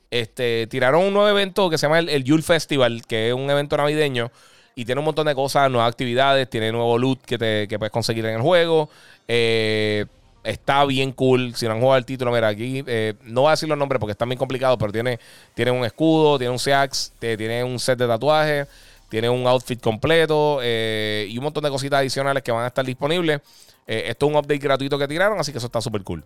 Este, 0.09 0.67
tiraron 0.67 1.03
un 1.03 1.13
nuevo 1.13 1.29
evento 1.29 1.69
que 1.69 1.77
se 1.77 1.85
llama 1.85 1.99
el, 1.99 2.09
el 2.09 2.23
Yule 2.23 2.43
Festival, 2.43 3.05
que 3.05 3.29
es 3.29 3.33
un 3.33 3.49
evento 3.49 3.77
navideño. 3.77 4.31
Y 4.75 4.85
tiene 4.85 4.99
un 4.99 5.05
montón 5.05 5.25
de 5.25 5.33
cosas, 5.33 5.71
nuevas 5.71 5.89
actividades, 5.89 6.49
tiene 6.49 6.71
nuevo 6.71 6.97
loot 6.97 7.21
que, 7.25 7.37
te, 7.37 7.67
que 7.67 7.79
puedes 7.79 7.91
conseguir 7.91 8.25
en 8.27 8.35
el 8.35 8.41
juego. 8.41 8.89
Eh, 9.27 10.05
está 10.43 10.85
bien 10.85 11.11
cool. 11.11 11.55
Si 11.55 11.65
no 11.65 11.71
han 11.71 11.79
jugado 11.79 11.97
el 11.97 12.05
título, 12.05 12.31
mira, 12.31 12.47
aquí 12.47 12.83
eh, 12.85 13.15
no 13.23 13.41
voy 13.41 13.49
a 13.49 13.51
decir 13.51 13.67
los 13.67 13.77
nombres 13.77 13.99
porque 13.99 14.11
están 14.11 14.29
bien 14.29 14.37
complicados, 14.37 14.77
pero 14.79 14.91
tiene, 14.91 15.19
tiene 15.55 15.71
un 15.71 15.83
escudo, 15.83 16.37
tiene 16.37 16.51
un 16.51 16.59
Seax, 16.59 17.13
tiene 17.19 17.63
un 17.63 17.79
set 17.79 17.97
de 17.97 18.07
tatuajes, 18.07 18.67
tiene 19.09 19.29
un 19.29 19.47
outfit 19.47 19.81
completo 19.81 20.59
y 20.61 21.35
un 21.37 21.43
montón 21.43 21.63
de 21.63 21.69
cositas 21.69 21.99
adicionales 21.99 22.43
que 22.43 22.51
van 22.51 22.63
a 22.63 22.67
estar 22.67 22.85
disponibles. 22.85 23.41
Eh, 23.87 24.03
esto 24.07 24.25
es 24.25 24.31
un 24.31 24.37
update 24.37 24.59
gratuito 24.59 24.99
que 24.99 25.07
tiraron, 25.07 25.39
así 25.39 25.51
que 25.51 25.57
eso 25.57 25.67
está 25.67 25.81
súper 25.81 26.03
cool. 26.03 26.23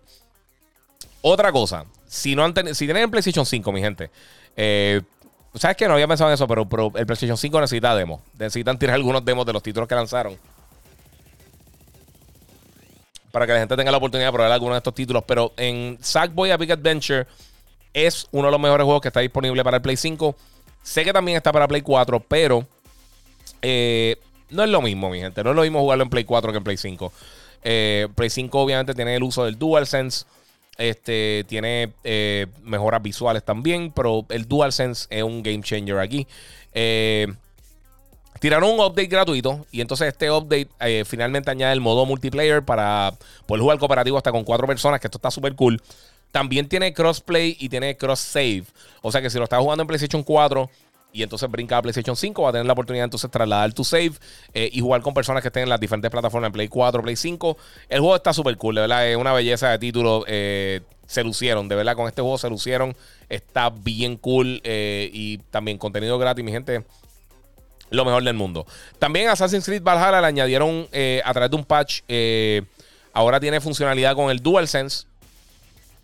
Otra 1.22 1.52
cosa, 1.52 1.86
si 2.06 2.34
no 2.34 2.44
han 2.44 2.52
si 2.74 2.84
tienen 2.84 3.10
PlayStation 3.10 3.46
5, 3.46 3.72
mi 3.72 3.80
gente, 3.80 4.10
eh, 4.56 5.00
¿sabes 5.54 5.76
qué? 5.76 5.86
No 5.86 5.94
había 5.94 6.08
pensado 6.08 6.30
en 6.30 6.34
eso, 6.34 6.48
pero, 6.48 6.92
el 6.94 7.06
PlayStation 7.06 7.36
5 7.36 7.60
necesita 7.60 7.94
demos. 7.94 8.20
Necesitan 8.38 8.78
tirar 8.78 8.96
algunos 8.96 9.24
demos 9.24 9.46
de 9.46 9.52
los 9.52 9.62
títulos 9.62 9.88
que 9.88 9.94
lanzaron. 9.94 10.36
Para 13.30 13.46
que 13.46 13.52
la 13.52 13.60
gente 13.60 13.76
tenga 13.76 13.90
la 13.90 13.96
oportunidad 13.96 14.28
de 14.28 14.32
probar 14.32 14.52
algunos 14.52 14.74
de 14.74 14.78
estos 14.78 14.94
títulos. 14.94 15.22
Pero 15.26 15.52
en 15.56 15.96
Sackboy 16.00 16.50
A 16.50 16.56
Big 16.56 16.72
Adventure 16.72 17.26
es 17.94 18.26
uno 18.32 18.48
de 18.48 18.52
los 18.52 18.60
mejores 18.60 18.84
juegos 18.84 19.00
que 19.00 19.08
está 19.08 19.20
disponible 19.20 19.62
para 19.64 19.76
el 19.76 19.82
Play 19.82 19.96
5. 19.96 20.36
Sé 20.82 21.04
que 21.04 21.12
también 21.12 21.36
está 21.36 21.52
para 21.52 21.68
Play 21.68 21.82
4, 21.82 22.20
pero 22.20 22.66
eh, 23.62 24.18
no 24.50 24.64
es 24.64 24.70
lo 24.70 24.82
mismo, 24.82 25.08
mi 25.08 25.20
gente. 25.20 25.42
No 25.44 25.50
es 25.50 25.56
lo 25.56 25.62
mismo 25.62 25.80
jugarlo 25.80 26.04
en 26.04 26.10
Play 26.10 26.24
4 26.24 26.52
que 26.52 26.58
en 26.58 26.64
Play 26.64 26.76
5. 26.76 27.12
Eh, 27.64 28.08
Play 28.14 28.28
5 28.28 28.60
obviamente 28.60 28.94
tiene 28.94 29.16
el 29.16 29.22
uso 29.22 29.44
del 29.44 29.58
DualSense. 29.58 30.26
Este 30.78 31.44
tiene 31.48 31.92
eh, 32.02 32.46
mejoras 32.62 33.02
visuales 33.02 33.44
también, 33.44 33.92
pero 33.92 34.24
el 34.30 34.48
DualSense 34.48 35.06
es 35.10 35.22
un 35.22 35.42
game 35.42 35.62
changer 35.62 35.98
aquí. 35.98 36.26
Eh, 36.72 37.26
tiraron 38.40 38.70
un 38.70 38.80
update 38.80 39.06
gratuito 39.06 39.66
y 39.70 39.80
entonces 39.80 40.08
este 40.08 40.30
update 40.30 40.68
finalmente 41.04 41.50
añade 41.50 41.74
el 41.74 41.80
modo 41.80 42.06
multiplayer 42.06 42.64
para 42.64 43.12
poder 43.46 43.62
jugar 43.62 43.78
cooperativo 43.78 44.16
hasta 44.16 44.32
con 44.32 44.44
cuatro 44.44 44.66
personas, 44.66 45.00
que 45.00 45.06
esto 45.06 45.18
está 45.18 45.30
súper 45.30 45.54
cool. 45.54 45.80
También 46.32 46.66
tiene 46.66 46.94
crossplay 46.94 47.56
y 47.60 47.68
tiene 47.68 47.96
cross 47.96 48.20
save. 48.20 48.64
O 49.02 49.12
sea 49.12 49.20
que 49.20 49.28
si 49.28 49.36
lo 49.36 49.44
estás 49.44 49.60
jugando 49.60 49.82
en 49.82 49.86
PlayStation 49.86 50.22
4 50.22 50.70
y 51.12 51.22
entonces 51.22 51.50
brinca 51.50 51.76
a 51.76 51.82
PlayStation 51.82 52.16
5, 52.16 52.42
va 52.42 52.48
a 52.48 52.52
tener 52.52 52.66
la 52.66 52.72
oportunidad 52.72 53.04
entonces 53.04 53.30
de 53.30 53.32
trasladar 53.32 53.72
tu 53.72 53.84
save 53.84 54.12
eh, 54.54 54.70
y 54.72 54.80
jugar 54.80 55.02
con 55.02 55.12
personas 55.14 55.42
que 55.42 55.48
estén 55.48 55.64
en 55.64 55.68
las 55.68 55.78
diferentes 55.78 56.10
plataformas, 56.10 56.48
en 56.48 56.52
Play 56.52 56.68
4, 56.68 57.02
Play 57.02 57.16
5. 57.16 57.56
El 57.88 58.00
juego 58.00 58.16
está 58.16 58.32
súper 58.32 58.56
cool, 58.56 58.76
de 58.76 58.80
verdad, 58.82 59.06
es 59.06 59.16
una 59.16 59.32
belleza 59.32 59.70
de 59.70 59.78
título. 59.78 60.24
Eh, 60.26 60.80
se 61.06 61.22
lucieron, 61.22 61.68
de 61.68 61.76
verdad, 61.76 61.94
con 61.94 62.08
este 62.08 62.22
juego 62.22 62.38
se 62.38 62.48
lucieron. 62.48 62.96
Está 63.28 63.70
bien 63.70 64.16
cool 64.16 64.60
eh, 64.64 65.10
y 65.12 65.38
también 65.50 65.76
contenido 65.76 66.18
gratis, 66.18 66.44
mi 66.44 66.52
gente. 66.52 66.84
Lo 67.90 68.06
mejor 68.06 68.24
del 68.24 68.34
mundo. 68.34 68.66
También 68.98 69.28
Assassin's 69.28 69.66
Creed 69.66 69.82
Valhalla 69.82 70.22
le 70.22 70.26
añadieron 70.26 70.88
a 71.24 71.32
través 71.34 71.50
de 71.50 71.56
un 71.56 71.64
patch. 71.64 72.00
ahora 73.12 73.38
tiene 73.38 73.60
funcionalidad 73.60 74.14
con 74.14 74.30
el 74.30 74.40
DualSense. 74.40 75.11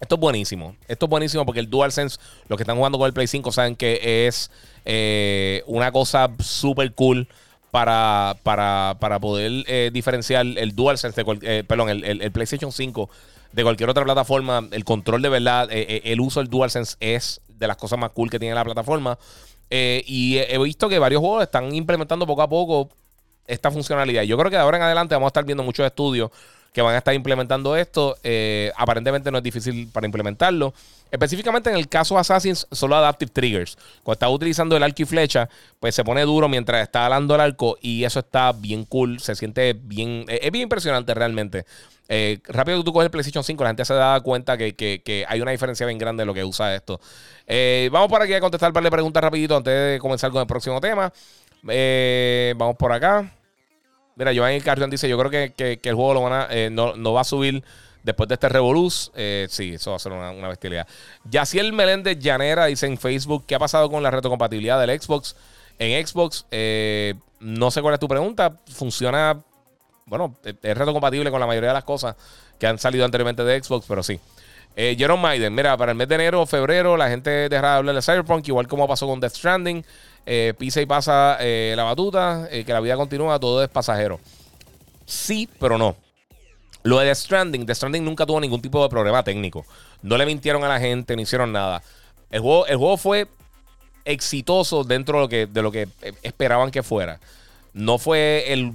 Esto 0.01 0.15
es 0.15 0.21
buenísimo. 0.21 0.77
Esto 0.87 1.07
es 1.07 1.11
buenísimo 1.11 1.45
porque 1.45 1.61
el 1.61 1.69
DualSense, 1.69 2.19
los 2.49 2.57
que 2.57 2.63
están 2.63 2.77
jugando 2.77 2.99
con 2.99 3.07
el 3.07 3.13
Play 3.13 3.27
5 3.27 3.51
saben 3.51 3.75
que 3.75 4.27
es 4.27 4.51
eh, 4.85 5.63
una 5.67 5.91
cosa 5.91 6.31
súper 6.39 6.93
cool 6.95 7.29
para, 7.71 8.37
para, 8.43 9.19
poder 9.21 9.65
eh, 9.67 9.91
diferenciar 9.93 10.47
el 10.47 10.75
DualSense, 10.75 11.23
de 11.23 11.39
eh, 11.43 11.65
perdón, 11.65 11.89
el, 11.91 12.33
PlayStation 12.33 12.71
5 12.71 13.11
de 13.53 13.63
cualquier 13.63 13.91
otra 13.91 14.05
plataforma. 14.05 14.69
El 14.71 14.85
control 14.85 15.21
de 15.21 15.29
verdad, 15.31 15.69
el 15.71 16.21
uso 16.21 16.41
del 16.41 16.49
DualSense 16.49 16.97
es 17.01 17.41
de 17.49 17.67
las 17.67 17.77
cosas 17.77 17.99
más 17.99 18.13
cool 18.13 18.31
que 18.31 18.39
tiene 18.39 18.55
la 18.55 18.65
plataforma. 18.65 19.19
y 19.69 20.39
he 20.39 20.59
visto 20.59 20.89
que 20.89 21.01
varios 21.01 21.21
juegos 21.21 21.43
están 21.43 21.75
implementando 21.75 22.25
poco 22.25 22.43
a 22.43 22.49
poco 22.49 22.89
esta 23.49 23.71
funcionalidad. 23.71 24.23
Yo 24.23 24.39
creo 24.39 24.51
que 24.51 24.57
de 24.57 24.63
ahora 24.63 24.77
en 24.77 24.85
adelante 24.85 25.15
vamos 25.15 25.27
a 25.27 25.31
estar 25.31 25.45
viendo 25.45 25.65
muchos 25.65 25.85
estudios 25.85 26.31
que 26.79 26.83
van 26.83 26.95
a 26.95 26.99
estar 26.99 27.13
implementando 27.13 27.75
esto. 27.75 28.17
Eh, 28.23 28.71
aparentemente 28.77 29.33
no 29.33 29.39
es 29.39 29.45
difícil 29.45 29.89
para 29.89 30.07
implementarlo. 30.07 30.73
Específicamente 31.11 31.71
en 31.71 31.77
el 31.77 31.89
caso 31.89 32.15
de 32.15 32.21
Assassin's, 32.21 32.69
solo 32.71 32.95
Adaptive 32.95 33.33
Triggers. 33.33 33.77
Cuando 34.05 34.13
estás 34.13 34.31
utilizando 34.31 34.77
el 34.77 34.85
arco 34.85 35.03
y 35.03 35.05
flecha, 35.05 35.49
pues 35.81 35.97
se 35.97 36.05
pone 36.05 36.23
duro 36.23 36.49
mientras 36.49 36.81
está 36.81 37.07
alando 37.07 37.35
el 37.35 37.41
arco 37.41 37.79
y 37.81 38.05
eso 38.05 38.21
está 38.21 38.53
bien 38.53 38.85
cool. 38.85 39.19
Se 39.19 39.35
siente 39.35 39.73
bien. 39.73 40.25
Eh, 40.29 40.39
es 40.41 40.53
bien 40.53 40.65
impresionante 40.65 41.13
realmente. 41.15 41.67
Eh, 42.09 42.39
rápido 42.47 42.79
que 42.79 42.85
tú 42.85 42.93
coges 42.93 43.07
el 43.07 43.11
PlayStation 43.11 43.43
5, 43.43 43.65
la 43.65 43.71
gente 43.71 43.85
se 43.85 43.95
da 43.95 44.21
cuenta 44.21 44.57
que, 44.57 45.27
hay 45.29 45.41
una 45.41 45.51
diferencia 45.51 45.85
bien 45.85 45.99
grande 45.99 46.23
en 46.23 46.29
lo 46.29 46.35
que 46.35 46.45
usa 46.45 46.77
esto. 46.77 47.01
vamos 47.91 48.09
por 48.09 48.23
aquí 48.23 48.35
a 48.35 48.41
contestar 48.41 48.71
un 48.71 48.75
par 48.75 48.85
de 48.85 48.91
preguntas 48.91 49.21
rapidito 49.21 49.57
antes 49.57 49.75
de 49.75 49.99
comenzar 49.99 50.31
con 50.31 50.43
el 50.43 50.47
próximo 50.47 50.81
tema. 50.81 51.13
vamos 52.57 52.77
por 52.77 52.93
acá. 52.93 53.33
Mira, 54.19 54.33
Giovanni 54.33 54.61
Carrión 54.61 54.91
dice: 54.91 55.09
Yo 55.09 55.17
creo 55.17 55.31
que, 55.31 55.81
el 55.81 55.95
juego 55.95 56.15
lo 56.15 56.23
van 56.23 56.33
a, 56.33 56.49
eh, 56.51 56.71
no, 56.71 57.13
va 57.13 57.21
a 57.21 57.25
subir 57.25 57.63
después 58.03 58.29
de 58.29 58.35
este 58.35 58.49
Revoluz. 58.49 59.13
Eh, 59.15 59.47
sí, 59.49 59.75
eso 59.75 59.91
va 59.91 59.97
a 59.97 60.01
ser 60.01 60.11
una, 60.11 60.33
una 60.33 60.49
bestialidad. 60.49 60.89
Yaciel 61.31 61.73
Meléndez 61.73 62.19
Llanera 62.19 62.67
dice 62.67 62.87
en 62.87 62.99
Facebook: 62.99 63.45
¿Qué 63.47 63.55
ha 63.55 63.61
pasado 63.61 63.89
con 63.89 64.03
la 64.03 64.11
retrocompatibilidad 64.11 64.85
del 64.85 65.01
Xbox? 65.01 65.37
En 65.79 66.05
Xbox, 66.05 66.47
eh, 66.51 67.15
no 67.39 67.71
sé 67.71 67.81
cuál 67.81 67.95
es 67.95 68.01
tu 68.01 68.09
pregunta. 68.09 68.57
Funciona, 68.75 69.41
bueno, 70.07 70.37
es 70.45 70.77
retrocompatible 70.77 71.31
con 71.31 71.39
la 71.39 71.47
mayoría 71.47 71.69
de 71.69 71.75
las 71.75 71.85
cosas 71.85 72.17
que 72.59 72.67
han 72.67 72.81
salido 72.81 73.05
anteriormente 73.05 73.45
de 73.45 73.63
Xbox, 73.63 73.87
pero 73.87 74.03
sí. 74.03 74.19
Jerome 74.77 75.21
Maiden, 75.21 75.53
mira, 75.53 75.77
para 75.77 75.91
el 75.91 75.99
mes 75.99 76.07
de 76.07 76.15
enero 76.15 76.43
o 76.43 76.47
febrero 76.47 76.97
la 76.97 77.09
gente 77.09 77.49
dejará 77.49 77.73
de 77.73 77.77
hablar 77.79 77.95
de 77.97 78.03
Cyberpunk, 78.03 78.47
igual 78.47 78.69
como 78.69 78.87
pasó 78.87 79.09
con 79.09 79.19
Death 79.19 79.35
Stranding 79.35 79.85
eh, 80.31 80.53
pisa 80.59 80.83
y 80.83 80.85
pasa 80.85 81.39
eh, 81.41 81.73
la 81.75 81.85
batuta, 81.85 82.49
eh, 82.51 82.63
que 82.63 82.75
la 82.75 82.81
vida 82.81 82.97
continúa, 82.97 83.41
todo 83.41 83.65
es 83.65 83.71
pasajero. 83.71 84.21
Sí, 85.07 85.49
pero 85.59 85.79
no. 85.79 85.97
Lo 86.83 86.99
de 86.99 87.07
The 87.07 87.15
Stranding, 87.15 87.65
The 87.65 87.75
Stranding 87.75 88.05
nunca 88.05 88.27
tuvo 88.27 88.39
ningún 88.39 88.61
tipo 88.61 88.83
de 88.83 88.91
problema 88.91 89.23
técnico. 89.23 89.65
No 90.03 90.19
le 90.19 90.27
mintieron 90.27 90.63
a 90.65 90.69
la 90.69 90.79
gente, 90.79 91.17
no 91.17 91.23
hicieron 91.23 91.51
nada. 91.51 91.83
El 92.31 92.43
juego, 92.43 92.67
el 92.67 92.77
juego 92.77 92.99
fue 92.99 93.27
exitoso 94.05 94.85
dentro 94.85 95.17
de 95.17 95.23
lo 95.23 95.29
que, 95.31 95.47
de 95.47 95.63
lo 95.63 95.73
que 95.73 95.89
esperaban 96.23 96.71
que 96.71 96.83
fuera. 96.83 97.21
No 97.73 97.97
fue 97.97 98.53
el, 98.53 98.75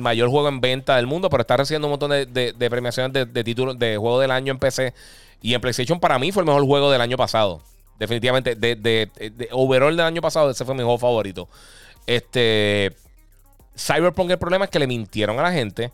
mayor 0.00 0.28
juego 0.28 0.48
en 0.48 0.60
venta 0.60 0.96
del 0.96 1.06
mundo, 1.06 1.30
pero 1.30 1.40
está 1.40 1.56
recibiendo 1.56 1.88
un 1.88 1.92
montón 1.92 2.10
de, 2.10 2.66
premiaciones 2.68 3.10
de, 3.10 3.24
de 3.24 3.42
títulos 3.42 3.78
de 3.78 3.96
juego 3.96 4.20
del 4.20 4.30
año 4.30 4.52
en 4.52 4.58
PC. 4.58 4.92
Y 5.40 5.54
en 5.54 5.62
PlayStation 5.62 5.98
para 5.98 6.18
mí 6.18 6.30
fue 6.30 6.42
el 6.42 6.46
mejor 6.46 6.66
juego 6.66 6.90
del 6.90 7.00
año 7.00 7.16
pasado. 7.16 7.62
Definitivamente, 7.98 8.54
de, 8.56 8.76
de, 8.76 9.48
overall 9.52 9.96
del 9.96 10.06
año 10.06 10.20
pasado, 10.20 10.50
ese 10.50 10.64
fue 10.64 10.74
mi 10.74 10.82
juego 10.82 10.98
favorito. 10.98 11.48
Este. 12.06 12.94
Cyberpunk, 13.76 14.30
el 14.30 14.38
problema 14.38 14.66
es 14.66 14.70
que 14.70 14.78
le 14.78 14.86
mintieron 14.86 15.38
a 15.38 15.42
la 15.42 15.52
gente. 15.52 15.92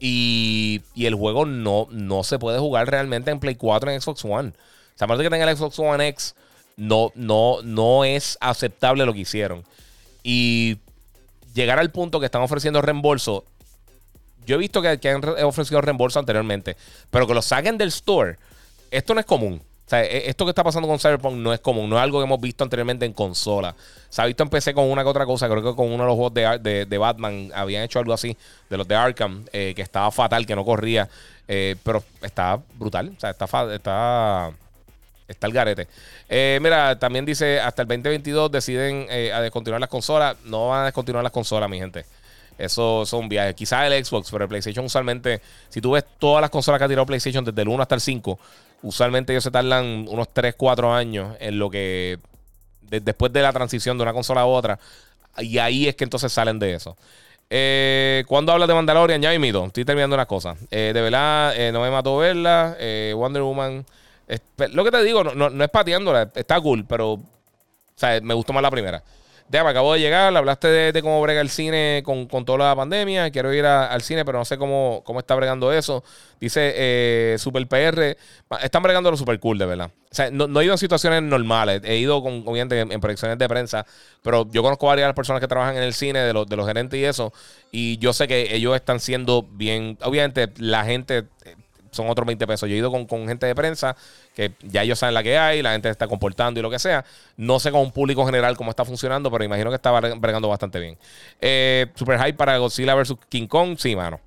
Y, 0.00 0.82
y 0.94 1.06
el 1.06 1.14
juego 1.14 1.46
no, 1.46 1.86
no 1.90 2.24
se 2.24 2.38
puede 2.38 2.58
jugar 2.58 2.90
realmente 2.90 3.30
en 3.30 3.40
Play 3.40 3.54
4 3.54 3.90
en 3.90 4.00
Xbox 4.00 4.24
One. 4.24 4.48
O 4.48 4.98
sea, 4.98 5.06
aparte 5.06 5.22
de 5.22 5.28
que 5.28 5.34
tenga 5.34 5.50
el 5.50 5.56
Xbox 5.56 5.78
One 5.78 6.08
X, 6.08 6.34
no, 6.76 7.12
no, 7.14 7.62
no 7.62 8.04
es 8.04 8.36
aceptable 8.40 9.06
lo 9.06 9.12
que 9.12 9.20
hicieron. 9.20 9.64
Y 10.22 10.78
llegar 11.54 11.78
al 11.78 11.90
punto 11.90 12.20
que 12.20 12.26
están 12.26 12.42
ofreciendo 12.42 12.82
reembolso. 12.82 13.44
Yo 14.46 14.56
he 14.56 14.58
visto 14.58 14.82
que, 14.82 14.98
que 14.98 15.08
han 15.08 15.24
ofrecido 15.44 15.80
reembolso 15.80 16.18
anteriormente, 16.18 16.76
pero 17.10 17.26
que 17.26 17.34
lo 17.34 17.40
saquen 17.40 17.78
del 17.78 17.88
store, 17.88 18.36
esto 18.90 19.14
no 19.14 19.20
es 19.20 19.26
común. 19.26 19.62
O 19.86 19.88
sea, 19.90 20.02
e- 20.02 20.28
esto 20.30 20.44
que 20.46 20.50
está 20.50 20.64
pasando 20.64 20.88
con 20.88 20.98
Cyberpunk 20.98 21.34
no 21.36 21.52
es 21.52 21.60
común, 21.60 21.90
no 21.90 21.96
es 21.96 22.02
algo 22.02 22.18
que 22.18 22.24
hemos 22.24 22.40
visto 22.40 22.64
anteriormente 22.64 23.04
en 23.04 23.12
consola. 23.12 23.74
Se 24.08 24.22
ha 24.22 24.26
visto 24.26 24.42
en 24.42 24.74
con 24.74 24.90
una 24.90 25.02
que 25.02 25.08
otra 25.08 25.26
cosa, 25.26 25.48
creo 25.48 25.62
que 25.62 25.74
con 25.76 25.86
uno 25.92 26.04
de 26.04 26.08
los 26.08 26.14
juegos 26.14 26.34
de, 26.34 26.58
de- 26.60 26.86
de 26.86 26.98
Batman 26.98 27.50
habían 27.54 27.82
hecho 27.82 27.98
algo 27.98 28.12
así, 28.12 28.36
de 28.70 28.76
los 28.76 28.88
de 28.88 28.94
Arkham, 28.94 29.44
eh, 29.52 29.72
que 29.76 29.82
estaba 29.82 30.10
fatal, 30.10 30.46
que 30.46 30.54
no 30.56 30.64
corría, 30.64 31.08
eh, 31.48 31.76
pero 31.82 32.02
está 32.22 32.58
brutal, 32.78 33.12
o 33.16 33.20
sea, 33.20 33.30
está, 33.30 33.44
está, 33.74 34.50
está 35.28 35.46
el 35.46 35.52
garete. 35.52 35.88
Eh, 36.28 36.58
mira, 36.62 36.98
también 36.98 37.24
dice, 37.26 37.60
hasta 37.60 37.82
el 37.82 37.88
2022 37.88 38.50
deciden 38.50 39.06
eh, 39.10 39.32
a 39.32 39.40
descontinuar 39.42 39.80
las 39.80 39.90
consolas, 39.90 40.36
no 40.44 40.68
van 40.68 40.82
a 40.82 40.84
descontinuar 40.86 41.22
las 41.22 41.32
consolas, 41.32 41.68
mi 41.68 41.78
gente. 41.78 42.06
Eso 42.56 43.04
son 43.04 43.28
viajes. 43.28 43.54
Quizás 43.54 43.90
el 43.90 44.04
Xbox, 44.04 44.30
pero 44.30 44.44
el 44.44 44.48
PlayStation 44.48 44.84
usualmente, 44.86 45.40
si 45.68 45.80
tú 45.80 45.90
ves 45.90 46.04
todas 46.18 46.40
las 46.40 46.50
consolas 46.50 46.78
que 46.78 46.84
ha 46.84 46.88
tirado 46.88 47.04
PlayStation 47.04 47.44
desde 47.44 47.60
el 47.62 47.68
1 47.68 47.82
hasta 47.82 47.96
el 47.96 48.00
5, 48.00 48.38
usualmente 48.84 49.32
ellos 49.32 49.42
se 49.44 49.50
tardan 49.50 50.06
unos 50.08 50.32
3, 50.32 50.54
4 50.56 50.92
años 50.94 51.36
en 51.40 51.58
lo 51.58 51.70
que, 51.70 52.18
de- 52.82 53.00
después 53.00 53.32
de 53.32 53.42
la 53.42 53.52
transición 53.52 53.96
de 53.98 54.02
una 54.02 54.12
consola 54.12 54.42
a 54.42 54.46
otra, 54.46 54.78
y 55.38 55.58
ahí 55.58 55.88
es 55.88 55.96
que 55.96 56.04
entonces 56.04 56.32
salen 56.32 56.58
de 56.58 56.74
eso. 56.74 56.96
Eh, 57.50 58.24
cuando 58.26 58.52
hablas 58.52 58.68
de 58.68 58.74
Mandalorian, 58.74 59.20
ya 59.20 59.36
mito, 59.38 59.66
estoy 59.66 59.84
terminando 59.84 60.14
unas 60.14 60.26
cosas. 60.26 60.56
Eh, 60.70 60.92
de 60.94 61.00
verdad, 61.00 61.54
eh, 61.56 61.72
no 61.72 61.80
me 61.82 61.90
mató 61.90 62.16
verla. 62.16 62.76
Eh, 62.78 63.12
Wonder 63.16 63.42
Woman, 63.42 63.84
lo 64.72 64.84
que 64.84 64.90
te 64.90 65.02
digo, 65.02 65.22
no, 65.24 65.34
no, 65.34 65.50
no 65.50 65.64
es 65.64 65.70
pateándola, 65.70 66.30
está 66.34 66.60
cool, 66.60 66.84
pero 66.88 67.12
o 67.14 67.20
sea, 67.96 68.20
me 68.22 68.34
gustó 68.34 68.52
más 68.52 68.62
la 68.62 68.70
primera. 68.70 69.02
Déjame, 69.48 69.70
acabo 69.70 69.92
de 69.92 70.00
llegar, 70.00 70.34
hablaste 70.36 70.68
de, 70.68 71.02
cómo 71.02 71.20
brega 71.20 71.40
el 71.40 71.50
cine 71.50 72.02
con, 72.04 72.26
con 72.26 72.44
toda 72.44 72.58
la 72.70 72.76
pandemia. 72.76 73.30
Quiero 73.30 73.52
ir 73.52 73.66
a- 73.66 73.86
al 73.86 74.00
cine, 74.02 74.24
pero 74.24 74.38
no 74.38 74.44
sé 74.44 74.56
cómo, 74.58 75.02
cómo 75.04 75.20
está 75.20 75.34
bregando 75.34 75.70
eso. 75.72 76.02
Dice 76.40 76.72
eh, 76.74 77.36
Super 77.38 77.68
PR. 77.68 78.16
Están 78.62 78.82
bregando 78.82 79.10
lo 79.10 79.16
super 79.16 79.38
cool, 79.38 79.58
de 79.58 79.66
verdad. 79.66 79.90
O 80.10 80.14
sea, 80.14 80.30
no, 80.30 80.46
no 80.48 80.60
he 80.60 80.64
ido 80.64 80.72
en 80.74 80.78
situaciones 80.78 81.22
normales. 81.22 81.82
He 81.84 81.98
ido 81.98 82.22
con, 82.22 82.42
obviamente, 82.46 82.80
en, 82.80 83.00
proyecciones 83.00 83.38
de 83.38 83.48
prensa. 83.48 83.84
Pero 84.22 84.48
yo 84.50 84.62
conozco 84.62 84.86
varias 84.86 85.04
de 85.04 85.08
las 85.08 85.16
personas 85.16 85.40
que 85.40 85.48
trabajan 85.48 85.76
en 85.76 85.82
el 85.82 85.92
cine, 85.94 86.20
de 86.20 86.32
los, 86.32 86.46
de 86.46 86.56
los 86.56 86.66
gerentes 86.66 86.98
y 86.98 87.04
eso. 87.04 87.32
Y 87.70 87.98
yo 87.98 88.12
sé 88.12 88.26
que 88.26 88.54
ellos 88.56 88.74
están 88.74 88.98
siendo 88.98 89.42
bien. 89.42 89.98
Obviamente, 90.02 90.48
la 90.56 90.84
gente 90.84 91.24
eh, 91.44 91.54
son 91.94 92.08
otros 92.10 92.26
20 92.26 92.46
pesos. 92.46 92.68
Yo 92.68 92.74
he 92.74 92.78
ido 92.78 92.90
con, 92.90 93.06
con 93.06 93.26
gente 93.26 93.46
de 93.46 93.54
prensa 93.54 93.96
que 94.34 94.52
ya 94.62 94.82
ellos 94.82 94.98
saben 94.98 95.14
la 95.14 95.22
que 95.22 95.38
hay, 95.38 95.62
la 95.62 95.72
gente 95.72 95.88
está 95.88 96.06
comportando 96.08 96.60
y 96.60 96.62
lo 96.62 96.70
que 96.70 96.78
sea. 96.78 97.04
No 97.36 97.58
sé 97.60 97.70
con 97.70 97.80
un 97.80 97.92
público 97.92 98.24
general 98.26 98.56
cómo 98.56 98.70
está 98.70 98.84
funcionando, 98.84 99.30
pero 99.30 99.44
imagino 99.44 99.70
que 99.70 99.76
está 99.76 99.92
bre- 99.92 100.18
bregando 100.20 100.48
bastante 100.48 100.78
bien. 100.80 100.98
Eh, 101.40 101.86
super 101.94 102.34
para 102.36 102.58
Godzilla 102.58 102.94
vs. 102.94 103.14
King 103.28 103.46
Kong, 103.46 103.76
sí, 103.78 103.94
mano. 103.96 104.20